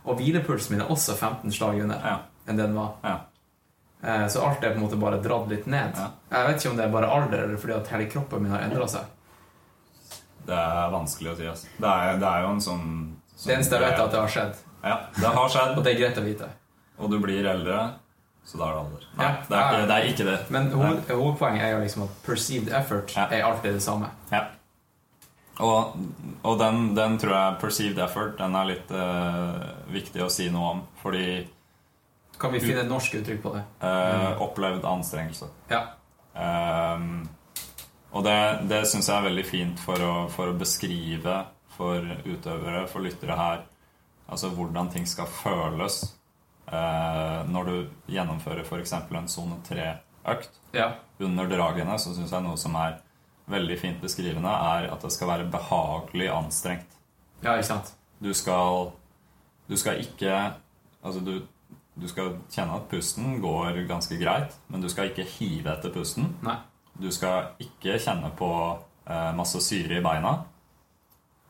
[0.05, 2.17] Og hvilepulsen min er også 15 slag under Ja.
[2.47, 2.93] Enn den var.
[3.03, 3.17] Ja.
[4.03, 5.95] Eh, Så alt er på en måte bare dratt litt ned.
[5.97, 6.09] Ja.
[6.31, 8.61] Jeg vet ikke om det er bare alder, eller fordi at hele kroppen min har
[8.67, 9.01] endra seg.
[10.47, 11.47] Det er vanskelig å si.
[11.51, 11.67] Altså.
[11.77, 12.83] Det, er, det er jo en sånn,
[13.35, 14.61] sånn Det eneste jeg vet, er at det har skjedd.
[14.87, 16.47] Ja, det har skjedd, Og det er greit å vite.
[16.97, 17.79] og du blir eldre,
[18.47, 19.07] så da er det alder.
[19.17, 19.33] Nei, Ja.
[19.49, 20.37] det, er ikke, det er ikke det.
[20.55, 24.09] Men hoved, hovedpoenget er jo liksom at perceived effort er alltid det samme.
[24.31, 24.45] Ja.
[25.59, 25.97] Og,
[26.45, 29.57] og den, den tror jeg perceived effort den er litt uh,
[29.91, 30.81] viktig å si noe om.
[31.01, 31.25] Fordi
[32.37, 33.63] Kan vi finne et norsk uttrykk på det?
[33.81, 35.49] Uh, opplevd anstrengelse.
[35.71, 35.83] Ja.
[36.37, 37.25] Uh,
[38.17, 38.37] og det,
[38.69, 41.41] det syns jeg er veldig fint for å, for å beskrive
[41.77, 43.65] for utøvere, for lyttere her,
[44.27, 45.99] altså hvordan ting skal føles
[46.71, 47.75] uh, når du
[48.15, 48.95] gjennomfører f.eks.
[48.97, 50.61] en sone 3-økt.
[50.77, 50.93] ja.
[51.19, 52.99] Under dragene så syns jeg noe som er
[53.49, 56.97] veldig fint beskrivende, er at det skal være behagelig anstrengt.
[57.41, 57.93] Ja, ikke sant?
[58.21, 58.91] Du skal,
[59.69, 60.37] du skal ikke
[61.05, 61.45] Altså, du,
[61.97, 66.29] du skal kjenne at pusten går ganske greit, men du skal ikke hive etter pusten.
[66.45, 66.57] Nei.
[66.97, 68.51] Du skal ikke kjenne på
[69.05, 70.33] eh, masse syre i beina.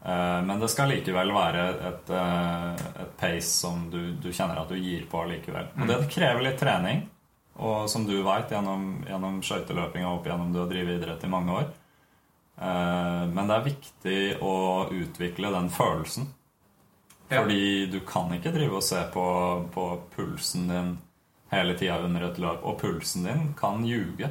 [0.05, 4.71] Eh, men det skal likevel være et, eh, et pace som du, du kjenner at
[4.71, 5.71] du gir på likevel.
[5.75, 7.05] Og det krever litt trening.
[7.57, 11.59] Og som du veit gjennom, gjennom skøyteløpinga opp gjennom du har drevet idrett i mange
[11.63, 11.69] år.
[12.57, 14.55] Eh, men det er viktig å
[14.93, 16.29] utvikle den følelsen.
[17.29, 17.41] Ja.
[17.41, 19.23] Fordi du kan ikke drive og se på,
[19.73, 20.97] på pulsen din
[21.51, 22.63] hele tida under et løp.
[22.63, 24.29] Og pulsen din kan ljuge.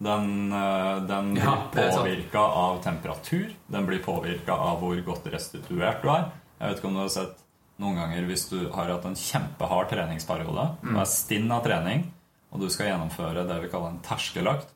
[0.00, 3.50] Den, eh, den blir Ja, påvirka av temperatur.
[3.68, 6.30] Den blir påvirka av hvor godt restituert du er.
[6.60, 7.36] Jeg vet ikke om du har sett
[7.80, 10.94] noen ganger hvis du har hatt en kjempehard treningsperiode, Mm.
[10.94, 12.10] du er stinn av trening,
[12.52, 14.68] og du skal gjennomføre det vi kaller en terskeløkt,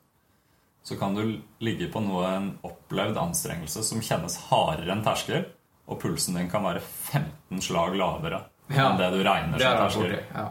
[0.83, 5.45] så kan du ligge på noe en opplevd anstrengelse som kjennes hardere enn terskel,
[5.87, 9.77] og pulsen din kan være 15 slag lavere Ja, enn det du regner Det som
[10.03, 10.19] terskel.
[10.33, 10.45] Ja.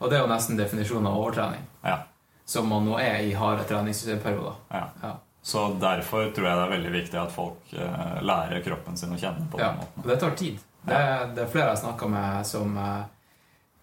[0.00, 1.62] Og det er jo nesten definisjonen av overtrening.
[1.84, 1.98] Ja,
[2.44, 4.54] Som man nå er i harde treningsperioder.
[4.70, 4.86] ja.
[5.02, 5.12] Ja.
[5.42, 9.16] Så derfor tror jeg det er veldig viktig at folk eh, lærer kroppen sin å
[9.18, 9.68] kjenne på Ja.
[9.70, 10.02] den måten.
[10.02, 10.58] Og det tar tid.
[10.84, 10.98] Det,
[11.36, 13.04] det er flere jeg snakker med som eh,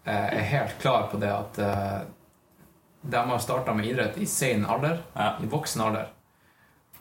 [0.06, 2.02] er helt klar på det at eh,
[3.02, 5.00] de har starta med idrett i sen alder,
[5.42, 6.08] i voksen alder.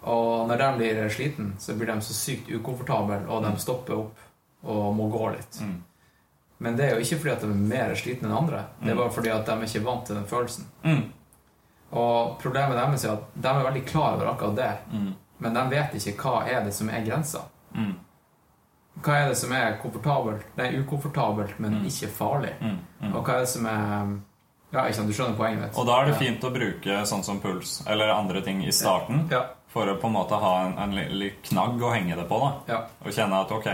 [0.07, 4.19] Og når de blir sliten, så blir de så sykt ukomfortable, og de stopper opp
[4.65, 5.59] og må gå litt.
[5.61, 5.83] Mm.
[6.59, 8.61] Men det er jo ikke fordi at de er mer slitne enn andre.
[8.81, 8.99] Det er Mm.
[9.03, 10.65] bare fordi at de er ikke vant til den følelsen.
[10.85, 11.03] Mm.
[11.93, 15.15] Og problemet deres er at de er veldig klar over akkurat det, Mm.
[15.39, 17.41] men de vet ikke hva er det som er grensa.
[17.75, 17.95] Mm.
[19.03, 20.43] Hva er det som er komfortabelt?
[20.57, 21.85] Det er ukomfortabelt, men Mm.
[21.87, 22.55] ikke farlig.
[22.61, 22.79] Mm.
[23.03, 23.15] Mm.
[23.17, 24.19] Og hva er det som er
[24.73, 25.79] Ja, ikke sant, du skjønner poenget mitt.
[25.79, 29.29] Og da er det fint å bruke sånn som puls eller andre ting i starten
[29.31, 29.45] Ja.
[29.73, 32.39] For å på en måte ha en, en li- knagg å henge det på.
[32.41, 32.81] da Ja.
[33.05, 33.69] Og kjenne at ok,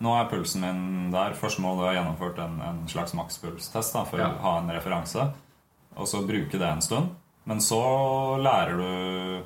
[0.00, 1.34] nå er pulsen min der.
[1.34, 4.28] Først må du ha gjennomført en, en slags makspulstest da, for Ja.
[4.30, 5.28] å ha en referanse.
[5.98, 7.08] Og så bruke det en stund.
[7.44, 7.80] Men så
[8.42, 9.44] lærer du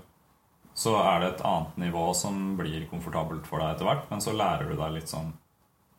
[0.74, 4.06] Så er det et annet nivå som blir komfortabelt for deg etter hvert.
[4.10, 5.32] Men så lærer du deg litt sånn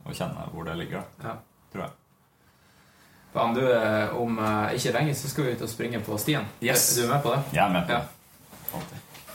[0.06, 1.36] å kjenne hvor det ligger, da, ja.
[1.72, 1.92] tror jeg.
[3.34, 6.46] Faen, du, eh, om eh, ikke lenge så skal vi ut og springe på stien.
[6.62, 6.98] Yes.
[6.98, 7.40] Er du med på det?
[7.54, 8.02] Jeg er med på det.
[8.74, 8.82] Ja.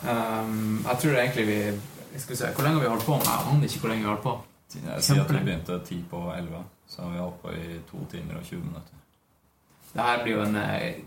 [0.02, 1.59] Um, jeg tror egentlig vi
[2.20, 3.17] Skal vi se, Hvor lenge har vi holdt på?
[3.25, 4.35] Jeg aner ikke hvor lenge vi har holdt på.
[4.75, 8.02] Jeg sier at vi begynte ti på elleve, så har vi holdt på i to
[8.12, 8.99] timer og 20 minutter.
[9.93, 10.99] Det her blir jo en eh,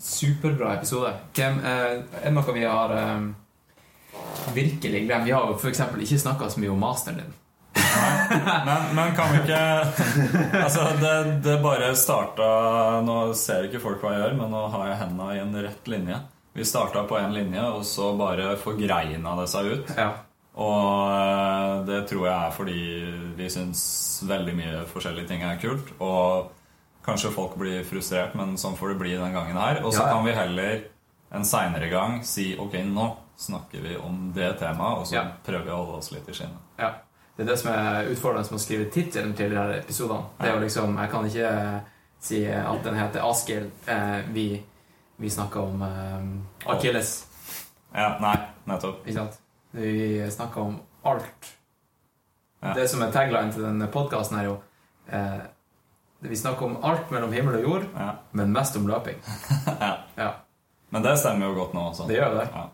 [0.00, 1.12] superbra episode.
[1.36, 3.26] Hvem, eh, er det noe vi har eh,
[4.56, 5.26] virkelig glemt?
[5.28, 5.82] Vi har jo f.eks.
[6.06, 7.36] ikke snakka så mye om masteren din.
[8.66, 9.60] Men, men kan vi ikke
[10.64, 11.12] Altså, det,
[11.44, 12.48] det bare starta
[13.04, 15.90] Nå ser ikke folk hva jeg gjør, men nå har jeg hendene i en rett
[15.90, 16.18] linje.
[16.58, 19.92] Vi starta på én linje, og så bare forgreina det seg ut.
[19.96, 20.08] Ja.
[20.58, 22.78] Og eh, det tror jeg er fordi
[23.38, 23.82] vi syns
[24.26, 25.92] veldig mye forskjellige ting er kult.
[26.02, 26.48] Og
[27.06, 29.82] kanskje folk blir frustrert, men sånn får det bli den gangen her.
[29.84, 30.14] Og så Ja, ja.
[30.16, 30.80] kan vi heller
[31.32, 33.06] en seinere gang si ok, nå
[33.38, 35.24] snakker vi om det temaet, og så Ja.
[35.46, 36.58] prøver vi å holde oss litt i skinnet.
[36.78, 36.90] ja.
[37.36, 40.24] det er det som er utfordrende med å skrive tittelen til her episodene.
[40.40, 41.82] Det er jo liksom, Jeg kan ikke
[42.20, 43.70] si at den heter Askild.
[43.86, 44.62] Eh, vi,
[45.18, 47.12] vi snakker om eh, Akilles.
[47.94, 48.36] Ja, nei,
[48.68, 49.04] nettopp.
[49.06, 49.38] Ikke sant?
[49.74, 51.52] Vi snakker om alt.
[52.62, 52.72] Ja.
[52.74, 54.56] Det som er tagline til denne podkasten, er jo
[55.14, 55.38] eh,
[56.26, 58.08] Vi snakker om alt mellom himmel og jord, Ja.
[58.32, 59.18] men mest om løping.
[59.84, 59.92] ja.
[60.18, 60.30] Ja,
[60.90, 62.06] Men det stemmer jo godt nå også.
[62.08, 62.48] det gjør det.
[62.54, 62.64] Ja.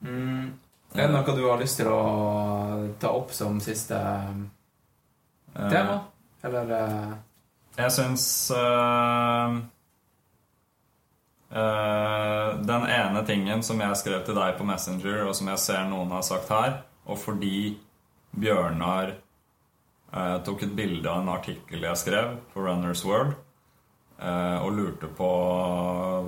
[0.00, 0.46] Mm.
[0.94, 1.98] Er det noe du har lyst til å
[3.00, 3.98] ta opp som siste
[5.50, 5.96] Eh, tema?
[6.46, 7.12] Eller eh,
[7.76, 9.56] Jeg syns øh,
[11.52, 15.84] øh, Den ene tingen som jeg skrev til deg på Messenger, og som jeg ser
[15.90, 17.78] noen har sagt her, og fordi
[18.30, 19.14] Bjørnar
[20.14, 23.32] uh, tok et bilde av en artikkel jeg skrev på Runners World,
[24.22, 25.30] uh, og lurte på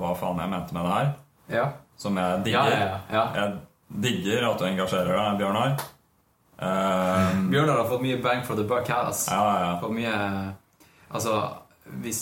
[0.01, 1.13] hva faen jeg mente med det her,
[1.53, 1.65] Ja.
[1.97, 2.69] som jeg digger.
[2.75, 3.23] ja, ja.
[3.35, 3.57] Jeg
[4.03, 5.75] digger at du engasjerer deg, Bjørnar.
[6.63, 9.07] Eh, Bjørnar har fått mye bang for the buck her.
[9.09, 9.31] Altså.
[9.33, 9.79] ja, ja, ja.
[9.81, 10.11] Fått mye
[11.09, 11.33] Altså,
[12.03, 12.19] hvis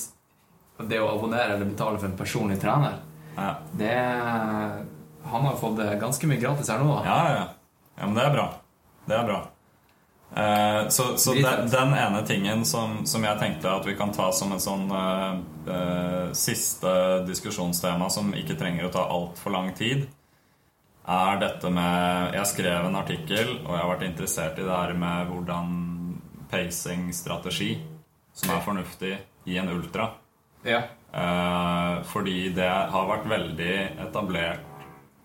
[0.90, 3.00] det å abonnere eller betale for en personlig trener
[3.36, 3.56] ja.
[3.72, 3.96] Det
[5.32, 7.02] Han har fått ganske mye gratis her nå, da.
[7.06, 7.48] Ja, ja, ja.
[8.02, 8.46] ja men det er bra.
[9.06, 9.42] Det er bra.
[10.36, 14.30] Eh, så så den, den ene tingen som, som jeg tenkte at vi kan ta
[14.32, 15.34] som en sånn eh,
[15.76, 16.94] eh, siste
[17.28, 20.08] diskusjonstema som ikke trenger å ta altfor lang tid,
[21.12, 24.94] er dette med Jeg skrev en artikkel, og jeg har vært interessert i det her
[24.96, 25.72] med hvordan
[26.52, 27.74] pacing-strategi
[28.38, 29.16] som er fornuftig
[29.50, 30.12] i en ultra.
[30.68, 30.82] Ja.
[31.12, 33.74] Eh, fordi det har vært veldig
[34.08, 34.68] etablert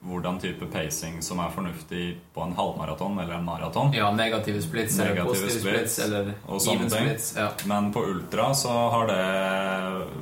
[0.07, 3.93] hvordan type pacing som er fornuftig på en halvmaraton eller en maraton.
[3.95, 7.09] ja negative splits eller positive splits splits, eller og sånne ting.
[7.09, 7.33] splits.
[7.37, 7.49] Ja.
[7.67, 9.23] Men på ultra så har det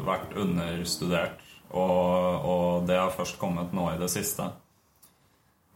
[0.06, 4.48] vært understudert, og, og det har først kommet nå i det siste.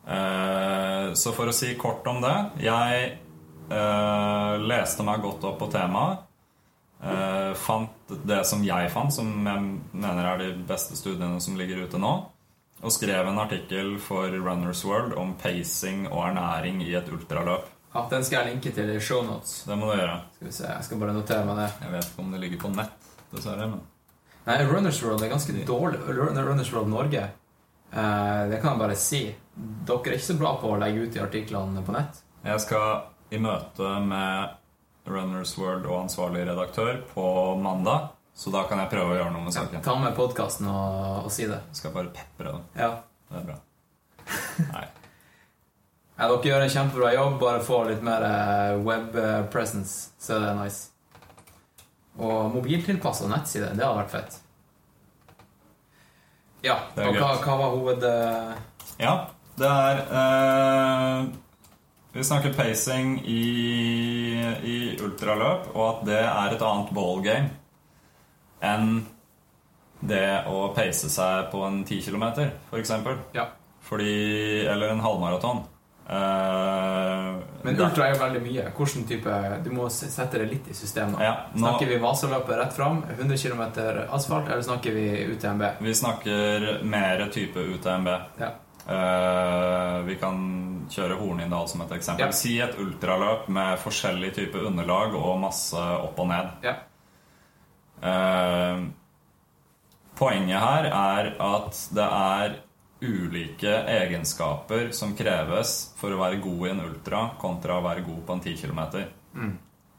[0.09, 3.01] Eh, så for å si kort om det Jeg
[3.69, 6.25] eh, leste meg godt opp på temaet.
[7.05, 9.63] Eh, fant det som jeg fant, som jeg
[9.93, 12.13] mener er de beste studiene som ligger ute nå.
[12.79, 17.67] Og skrev en artikkel for Runners World om pacing og ernæring i et ultraløp.
[17.95, 19.65] ja, Den skal jeg linke til i shownotes.
[19.67, 20.21] Det må du gjøre.
[20.37, 21.69] Skal vi se, Jeg skal bare notere meg det.
[21.83, 23.67] Jeg vet ikke om det ligger på nett, dessverre.
[23.67, 23.81] Men
[24.47, 25.99] Nei, Runners World er ganske dårlig.
[26.09, 27.25] Runners World Norge,
[27.93, 29.23] eh, det kan jeg bare si.
[29.85, 32.23] Dere er ikke så bra på å legge ut de artiklene på nett.
[32.45, 34.55] jeg skal i møte med
[35.09, 37.25] Runners World og ansvarlig redaktør på
[37.63, 38.09] mandag.
[38.39, 39.81] Så da kan jeg prøve å gjøre noe med saken.
[39.81, 41.59] Ja, Ta med podkasten og, og si det.
[41.75, 42.67] Skal bare pepre den.
[42.79, 42.91] Ja.
[43.29, 43.57] Det er bra.
[44.77, 44.85] Nei.
[46.19, 47.35] Ja, dere gjør en kjempebra jobb.
[47.43, 50.89] Bare få litt mer eh, web eh, presence, så er nice.
[52.19, 54.39] Og mobiltilpassa nettside, det hadde vært fett.
[56.67, 58.03] Ja, og hva, hva var hoved...
[58.03, 58.57] eh,
[58.99, 59.13] Ja,
[59.59, 61.29] det er eh,
[62.19, 63.43] Vi snakker pacing i,
[64.67, 67.53] i ultraløp, og at det er et annet ballgame
[68.59, 69.05] enn
[70.03, 72.25] det å pace seg på en 10 km,
[72.73, 72.93] f.eks.
[73.39, 73.47] Ja.
[73.87, 74.11] Fordi
[74.67, 75.63] Eller en halvmaraton.
[76.09, 78.67] Uh, Men ultra er jo veldig mye.
[78.75, 81.21] Hvordan type Du må sette det litt i systemet.
[81.23, 83.63] Ja, nå- Snakker vi Vasaløpet rett fram, 100 km
[84.11, 85.07] asfalt, eller snakker vi
[85.37, 85.69] UTMB?
[85.87, 88.17] Vi snakker mer type UTMB.
[88.43, 88.57] Ja.
[88.89, 90.39] Eh, vi kan
[90.89, 92.31] kjøre Hornindal som et eksempel.
[92.31, 92.37] Ja.
[92.37, 96.55] Si et ultraløp med forskjellig type underlag og masse opp og ned.
[96.65, 96.79] Ja.
[97.99, 98.85] Uh,
[100.15, 102.53] poenget her er at det er
[103.03, 108.23] ulike egenskaper som kreves for å være god i en ultra kontra å være god
[108.27, 108.81] på en 10 km.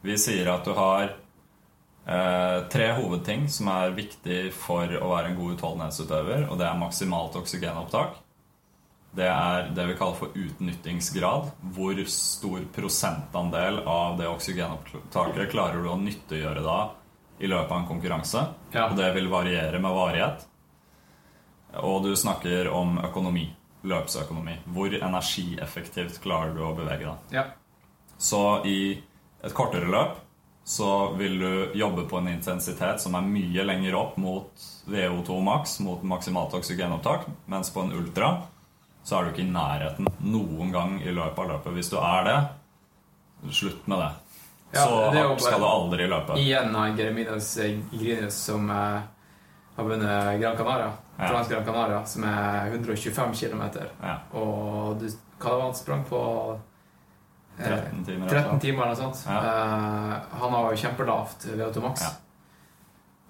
[0.02, 5.38] Vi sier at du har eh, tre hovedting som er viktig for å være en
[5.40, 8.20] god utholdenhetsutøver, og det er maksimalt oksygenopptak.
[9.12, 11.50] Det er det vi kaller for utnyttingsgrad.
[11.76, 16.80] Hvor stor prosentandel av det oksygenopptaket klarer du å nyttiggjøre da
[17.40, 18.46] i løpet av en konkurranse.
[18.76, 18.90] Ja.
[18.90, 20.46] Og det vil variere med varighet.
[21.82, 23.48] Og du snakker om økonomi.
[23.88, 24.58] Løpsøkonomi.
[24.76, 27.38] Hvor energieffektivt klarer du å bevege deg.
[27.40, 27.46] Ja.
[28.20, 29.00] Så i
[29.40, 30.18] et kortere løp
[30.70, 35.80] så vil du jobbe på en intensitet som er mye lenger opp mot VO2 maks,
[35.82, 38.34] mot maksimalt oksygenopptak, mens på en ultra
[39.04, 41.74] så er du ikke i nærheten noen gang i løpet av løpet.
[41.78, 42.40] Hvis du er det,
[43.56, 44.10] slutt med det.
[44.72, 46.36] Ja, så det hardt skal du aldri løpe.
[46.38, 47.56] Igjen har Jeremidas
[47.92, 49.00] Grinius som eh,
[49.76, 50.92] har vunnet Gran Canaria.
[51.18, 51.32] Ja.
[51.50, 53.64] Gran Canaria, som er 125 km.
[54.04, 55.08] Ja, Og du,
[55.40, 56.20] hva var han sprang på?
[57.58, 58.30] Eh, 13 timer.
[58.30, 59.24] 13 timer eller noe sånt.
[59.26, 59.40] Ja.
[59.40, 62.06] Eh, han har jo kjempelavt VO2 max.
[62.06, 62.14] Ja.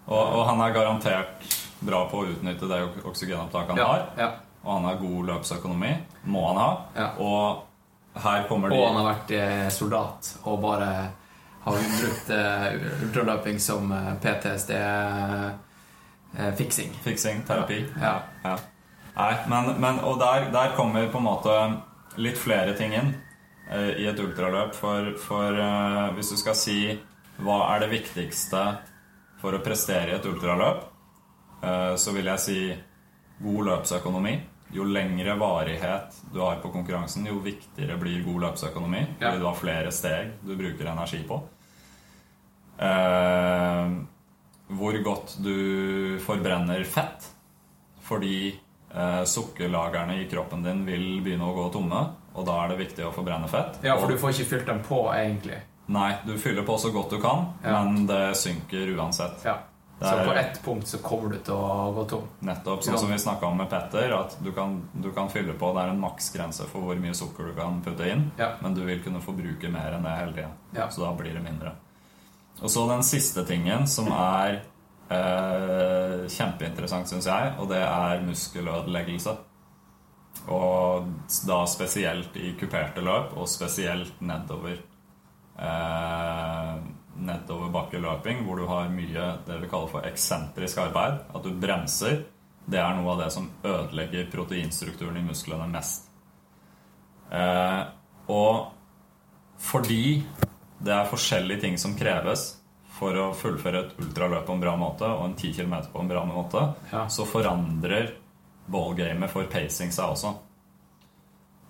[0.09, 1.49] Og, og han er garantert
[1.85, 4.37] bra på å utnytte det oksygenopptaket han Ja, har.
[4.63, 5.91] Og han har god løpsøkonomi.
[6.27, 6.69] Må han ha.
[6.95, 7.07] Ja.
[7.23, 7.65] Og
[8.19, 10.89] her kommer de Og han har vært eh, soldat og bare
[11.63, 12.73] har brukt eh,
[13.05, 16.89] ultraløping som eh, PTSD-fiksing.
[17.03, 17.85] Fiksing, terapi.
[18.01, 18.21] Ja.
[18.43, 18.57] Ja.
[19.15, 21.51] Nei, men, men Og der, der kommer på en måte
[22.19, 23.13] litt flere ting inn
[23.69, 24.73] i et ultraløp.
[24.73, 25.51] For, for
[26.15, 26.99] hvis du skal si
[27.39, 28.63] hva er det viktigste
[29.39, 30.79] for å prestere i et ultraløp,
[32.01, 32.75] så vil jeg si
[33.43, 34.33] god løpsøkonomi.
[34.71, 39.01] Jo lengre varighet du har på konkurransen, jo viktigere blir god løpsøkonomi.
[39.19, 39.29] Ja.
[39.31, 41.39] Fordi du har flere steg du bruker energi på.
[42.79, 43.89] Eh,
[44.69, 47.25] hvor godt du forbrenner fett.
[48.05, 48.59] Fordi
[48.93, 52.03] eh, sukkerlagrene i kroppen din vil begynne å gå tomme.
[52.37, 53.81] Og da er det viktig å forbrenne fett.
[53.83, 55.57] Ja, for du får ikke fylt dem på, egentlig.
[55.89, 57.81] Nei, du fyller på så godt du kan, Ja.
[57.81, 59.41] men det synker uansett.
[59.43, 59.55] Ja.
[59.99, 62.27] Så på ett punkt så kommer du til å gå tom.
[62.47, 65.73] Nettopp, sånn som vi snakka om med Petter, at du kan, du kan fylle på.
[65.75, 68.53] Det er en maksgrense for hvor mye sukker du kan putte inn, Ja.
[68.61, 70.51] men du vil kunne forbruke mer enn det hele tida.
[70.77, 70.87] Ja.
[70.89, 71.73] Så da blir det mindre.
[72.61, 74.61] Og så den siste tingen, som er
[75.11, 79.35] eh, kjempeinteressant, syns jeg, og det er muskelødeleggelse.
[80.47, 81.07] Og
[81.47, 84.79] da spesielt i kuperte løp, og spesielt nedover.
[85.59, 86.75] Eh,
[87.19, 91.19] nedoverbakkeløping, hvor du har mye det vi kaller for eksentrisk arbeid.
[91.35, 92.23] At du bremser.
[92.69, 96.05] Det er noe av det som ødelegger proteinstrukturen i musklene mest.
[97.31, 97.81] Eh,
[98.29, 98.69] og
[99.59, 100.23] fordi
[100.79, 102.45] det er forskjellige ting som kreves
[102.99, 106.09] for å fullføre et ultraløp på en bra måte og en 10 km på en
[106.11, 107.07] bra måte, Ja.
[107.07, 108.13] så forandrer
[108.67, 110.33] ballgamet for pacing seg også.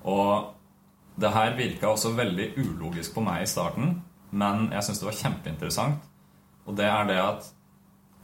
[0.05, 0.53] Og
[1.19, 5.17] det her virka også veldig ulogisk på meg i starten, men jeg syns det var
[5.19, 6.07] kjempeinteressant.
[6.69, 7.47] Og det er det at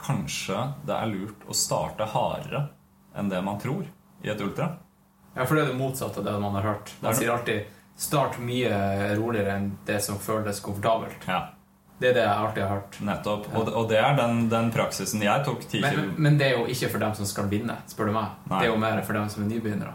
[0.02, 2.66] kanskje det er lurt å starte hardere
[3.16, 3.86] enn det man tror
[4.22, 4.74] i et ultra.
[5.36, 6.92] Ja, for det er det motsatte av det man har hørt.
[7.02, 7.64] Man sier alltid
[7.96, 11.26] 'start mye roligere enn det som føles komfortabelt'.
[11.28, 11.48] Ja,
[11.98, 13.00] Det er det jeg alltid har hørt.
[13.00, 13.46] nettopp.
[13.56, 16.58] Og, og det er den, den praksisen jeg tok 10 Men, men, men det er
[16.58, 18.26] jo ikke for dem som skal vinne, spør du meg.
[18.50, 18.58] Nei.
[18.60, 19.94] Det er jo mer for dem som er nybegynnere.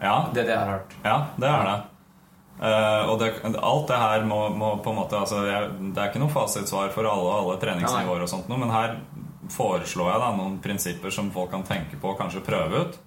[0.00, 0.94] Ja, Det er det jeg har hørt.
[1.04, 1.82] Ja, det er det.
[2.60, 6.10] Eh, og det, alt det her må, må på en måte altså, jeg, Det er
[6.10, 8.98] ikke noe fasitsvar for alle alle treningsnivåer, og sånt men her
[9.50, 12.98] foreslår jeg da noen prinsipper som folk kan tenke på og kanskje prøve ut.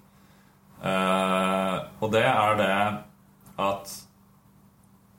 [0.84, 2.74] Uh, og det er det
[3.64, 3.94] at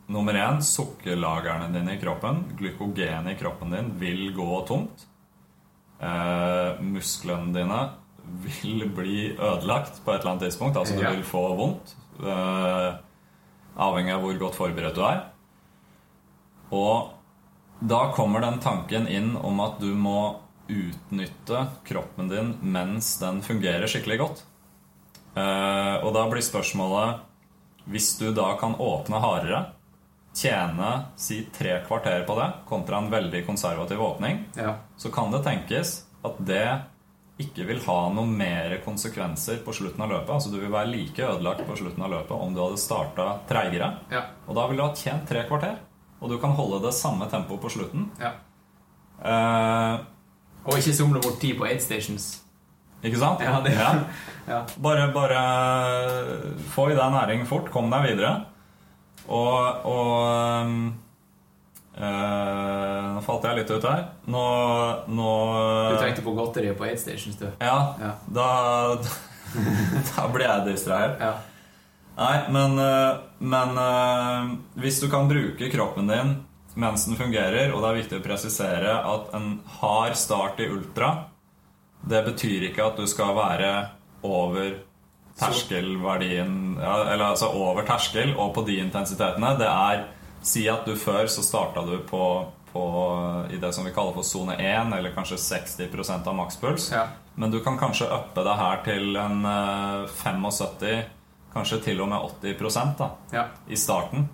[0.06, 5.08] Nummer én sukkerlagrene dine i kroppen, glykogenet i kroppen din, vil gå tomt.
[5.98, 7.80] Uh, musklene dine
[8.44, 10.78] vil bli ødelagt på et eller annet tidspunkt.
[10.78, 11.96] Altså du vil få vondt.
[12.22, 12.96] Eh,
[13.78, 15.22] avhengig av hvor godt forberedt du er.
[16.76, 17.12] Og
[17.86, 20.38] da kommer den tanken inn om at du må
[20.72, 24.44] utnytte kroppen din mens den fungerer skikkelig godt.
[25.36, 27.20] Eh, og da blir spørsmålet
[27.86, 29.60] Hvis du da kan åpne hardere,
[30.34, 30.88] tjene
[31.22, 34.78] si tre kvarter på det, kontra en veldig konservativ åpning, Ja.
[34.98, 36.82] så kan det tenkes at det
[37.40, 40.30] ikke vil ha noen mer konsekvenser på slutten av løpet.
[40.38, 43.90] Altså Du vil være like ødelagt på slutten av løpet om du hadde starta treigere.
[44.12, 44.22] Ja.
[44.48, 45.76] Og da vil du ha tjent tre kvarter.
[46.22, 48.10] Og du kan holde det samme tempoet på slutten.
[48.22, 48.32] ja.
[49.24, 50.00] Eh,
[50.66, 52.42] Og ikke somle bort tid på aid stations.
[53.04, 53.40] ikke sant?
[53.42, 53.76] Ja, det-
[54.48, 54.66] Ja.
[54.82, 55.40] Bare, bare
[56.74, 57.70] få i deg næring fort.
[57.72, 58.46] Kom deg videre.
[59.28, 60.94] Og, og
[61.98, 64.06] eh, Nå falt jeg litt ut her.
[64.32, 64.46] Nå,
[65.16, 65.30] nå
[65.94, 67.48] Du tenkte på godteriet på aid stations, du.
[67.60, 68.14] Ja, Ja.
[68.28, 68.50] da
[70.16, 71.22] Da ble jeg distrahert.
[71.22, 71.34] Ja.
[72.16, 74.52] Nei, men, eh, men eh,
[74.84, 76.36] hvis du kan bruke kroppen din
[76.76, 81.14] mens den fungerer, og det er viktig å presisere at en hard start i ultra
[82.04, 83.70] Det betyr ikke at du skal være
[84.28, 84.74] over
[85.40, 89.54] terskelverdien ja, Eller altså over terskel og på de intensitetene.
[89.60, 90.04] Det er
[90.46, 92.22] Si at du før så starta du på,
[92.70, 92.86] på
[93.50, 96.92] i det som vi kaller for sone 1, eller kanskje 60% av makspuls.
[96.94, 97.08] Ja.
[97.36, 101.06] Men du kan kanskje uppe det her til en eh, 75,
[101.56, 103.48] kanskje til og med 80 da, ja.
[103.68, 104.28] i starten.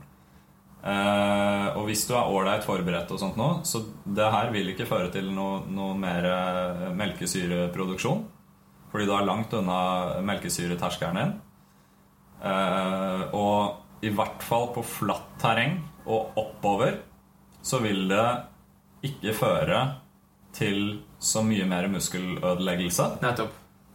[0.81, 4.89] Eh, og hvis du er ålreit forberedt, og sånt nå, så det her vil ikke
[4.89, 8.25] føre til noe, noe mer eh, melkesyreproduksjon.
[8.91, 9.79] Fordi du er langt unna
[10.27, 11.33] melkesyreterskelen din.
[12.41, 16.99] Eh, og i hvert fall på flatt terreng og oppover
[17.61, 18.25] så vil det
[19.05, 19.81] ikke føre
[20.53, 23.09] til så mye mer muskelødeleggelse.
[23.21, 23.51] Nettopp.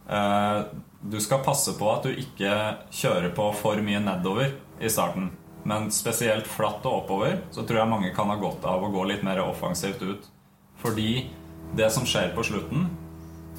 [0.09, 0.61] Eh,
[1.07, 2.51] Du skal passe på at du ikke
[2.91, 5.29] kjører på for mye nedover i starten.
[5.63, 9.03] Men spesielt flatt og oppover så tror jeg mange kan ha godt av å gå
[9.05, 10.25] litt mer offensivt ut.
[10.81, 11.29] Fordi
[11.77, 12.87] det som skjer på slutten,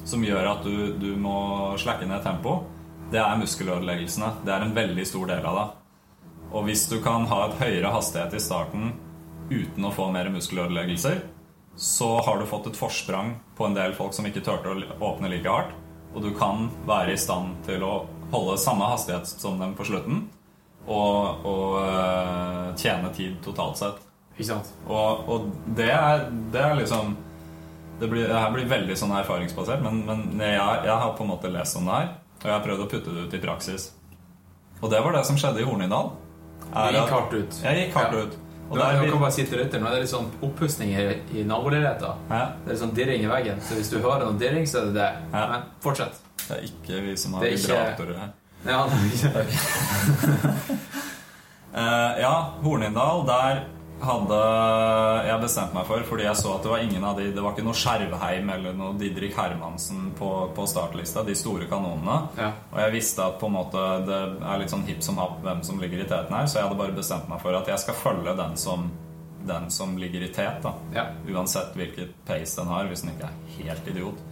[0.03, 2.63] som gjør at du, du må slakke ned tempo,
[3.11, 4.33] det er muskelødeleggelsene.
[4.45, 5.67] Det er en veldig stor del av det.
[6.49, 8.93] Og hvis du kan ha et høyere hastighet i starten
[9.49, 11.21] uten å få mer muskelødeleggelser,
[11.79, 15.29] så har du fått et forsprang på en del folk som ikke turte å åpne
[15.31, 15.75] like hardt.
[16.13, 17.93] Og du kan være i stand til å
[18.33, 20.25] holde samme hastighet som dem på slutten
[20.89, 23.99] og, og eh, tjene tid totalt sett.
[24.35, 24.71] Ikke sant?
[24.87, 27.13] Og, og det, er, det er liksom
[27.99, 31.33] det, blir, det her blir veldig sånn erfaringsbasert, men, men jeg, jeg har på en
[31.33, 33.89] måte lest om det her, og jeg har prøvd å putte det ut i praksis.
[34.79, 36.13] Og det var det som skjedde i Hornindal.
[36.73, 37.59] Det gikk hardt ut.
[37.63, 38.19] Jeg gikk hardt Ja.
[38.23, 38.37] ut.
[38.69, 40.89] Og Nå, der vi- kan bare si til lytteren, nå er det litt sånn oppussing
[40.93, 42.13] i, i naboleiligheten.
[42.29, 42.41] Hæ?
[42.65, 44.85] Det er litt sånn dirring i veggen, så hvis du hører noe dirring, så er
[44.85, 45.13] det det.
[45.33, 45.47] Ja.
[45.49, 46.13] Men fortsett.
[46.47, 48.29] Det er ikke vi som har er vibratorer her.
[48.65, 49.45] Ja, ikke.
[51.75, 53.59] Eh, ja, Hornindal, der
[53.99, 54.37] hadde
[55.27, 57.55] jeg bestemt meg for, fordi jeg så at det var ingen av de Det var
[57.55, 62.17] ikke noe Skjervheim eller noe Didrik Hermansen på, på startlista, de store kanonene.
[62.39, 62.51] Ja.
[62.71, 65.63] Og jeg visste at på en måte det er litt sånn hipp som happ hvem
[65.67, 67.99] som ligger i teten her, så jeg hadde bare bestemt meg for at jeg skal
[67.99, 68.87] følge den som,
[69.49, 70.75] den som ligger i tet, da.
[70.95, 71.07] Ja.
[71.29, 74.23] Uansett hvilket pace den har, hvis den ikke er helt idiot.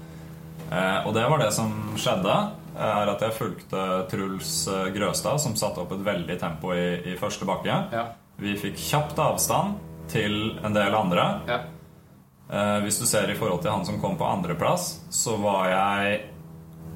[0.67, 2.37] Eh, og det var det som skjedde,
[2.77, 7.17] er at jeg fulgte Truls eh, Grøstad, som satte opp et veldig tempo i, i
[7.19, 7.77] første bakke.
[7.93, 8.07] Ja.
[8.37, 9.77] Vi fikk kjapt avstand
[10.11, 11.25] til en del andre.
[11.49, 11.59] Ja.
[12.49, 16.19] Eh, hvis du ser i forhold til han som kom på andreplass, så var jeg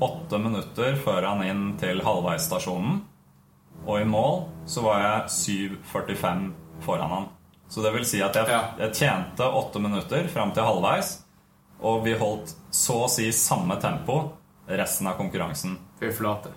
[0.02, 3.02] åtte minutter før han inn til halvveisstasjonen.
[3.86, 5.30] Og i mål så var jeg
[5.84, 6.52] 7,45
[6.86, 7.26] foran han.
[7.72, 8.62] Så det vil si at jeg, Ja.
[8.78, 11.24] jeg tjente åtte minutter fram til halvveis,
[11.82, 14.34] og vi holdt så å si samme tempo
[14.68, 15.78] resten av konkurransen.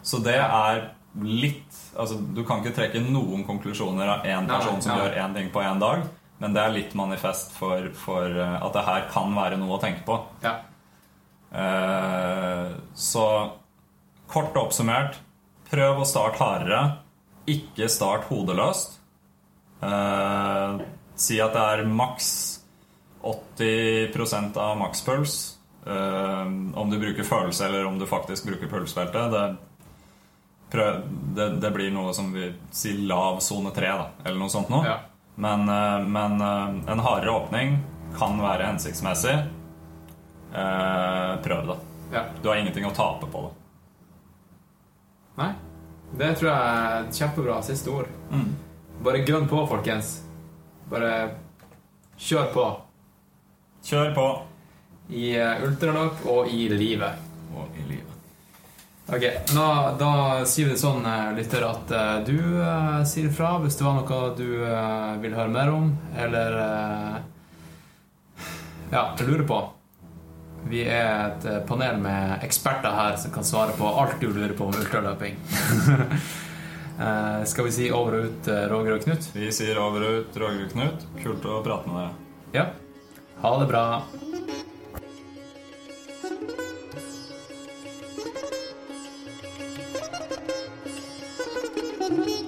[0.02, 0.90] Så det er
[1.22, 5.50] litt Altså, Du kan ikke trekke noen konklusjoner av én person som gjør én ting
[5.54, 6.02] på én dag,
[6.42, 9.82] men det er litt manifest for, for eh, at det her kan være noe å
[9.82, 10.18] tenke på.
[10.42, 10.56] Ja.
[11.54, 13.26] Eh, så
[14.26, 15.20] kort oppsummert
[15.70, 16.82] prøv å starte hardere.
[17.50, 18.98] Ikke start hodeløst.
[19.84, 20.82] Eh,
[21.14, 22.30] si at det er maks
[23.24, 25.36] 80% av makspuls.
[25.86, 29.30] Eh, om du bruker følelse eller om du faktisk bruker pulsfeltet.
[29.30, 29.44] Det,
[30.74, 31.02] prøv,
[31.36, 34.86] det, det blir noe som vi sier lav sone 3, da, eller noe sånt noe.
[34.86, 34.96] Ja.
[35.34, 37.78] Men, eh, men eh, en hardere åpning
[38.18, 39.34] kan være hensiktsmessig.
[40.54, 41.78] Eh, prøv det.
[42.14, 42.24] ja.
[42.42, 43.52] Du har ingenting å tape på det.
[45.40, 45.52] Nei.
[46.14, 48.10] Det tror jeg er kjempebra siste ord.
[48.30, 48.52] Mm.
[49.02, 50.20] Bare gønn på, folkens.
[50.90, 51.10] Bare
[52.22, 52.66] kjør på.
[53.84, 54.28] Kjør på.
[55.10, 55.34] I
[55.66, 57.18] Ultralokk og i livet.
[57.50, 58.03] Og i livet.
[59.12, 59.24] Ok,
[59.54, 63.76] nå, Da sier vi det sånn, eh, lytter, at eh, du uh, sier fra hvis
[63.76, 67.20] det var noe du uh, vil høre mer om, eller uh,
[68.94, 69.72] ja, lurer på.
[70.70, 74.64] Vi er et panel med eksperter her som kan svare på alt du lurer på
[74.70, 75.36] om ultraløping.
[77.50, 79.22] Skal vi si over og ut, Roger og Knut?
[79.34, 80.98] Vi sier over og ut, Roger og Knut.
[81.20, 82.12] Kult å prate med dere.
[82.54, 82.64] Ja.
[83.42, 83.84] Ha det bra.
[92.08, 92.43] por mí.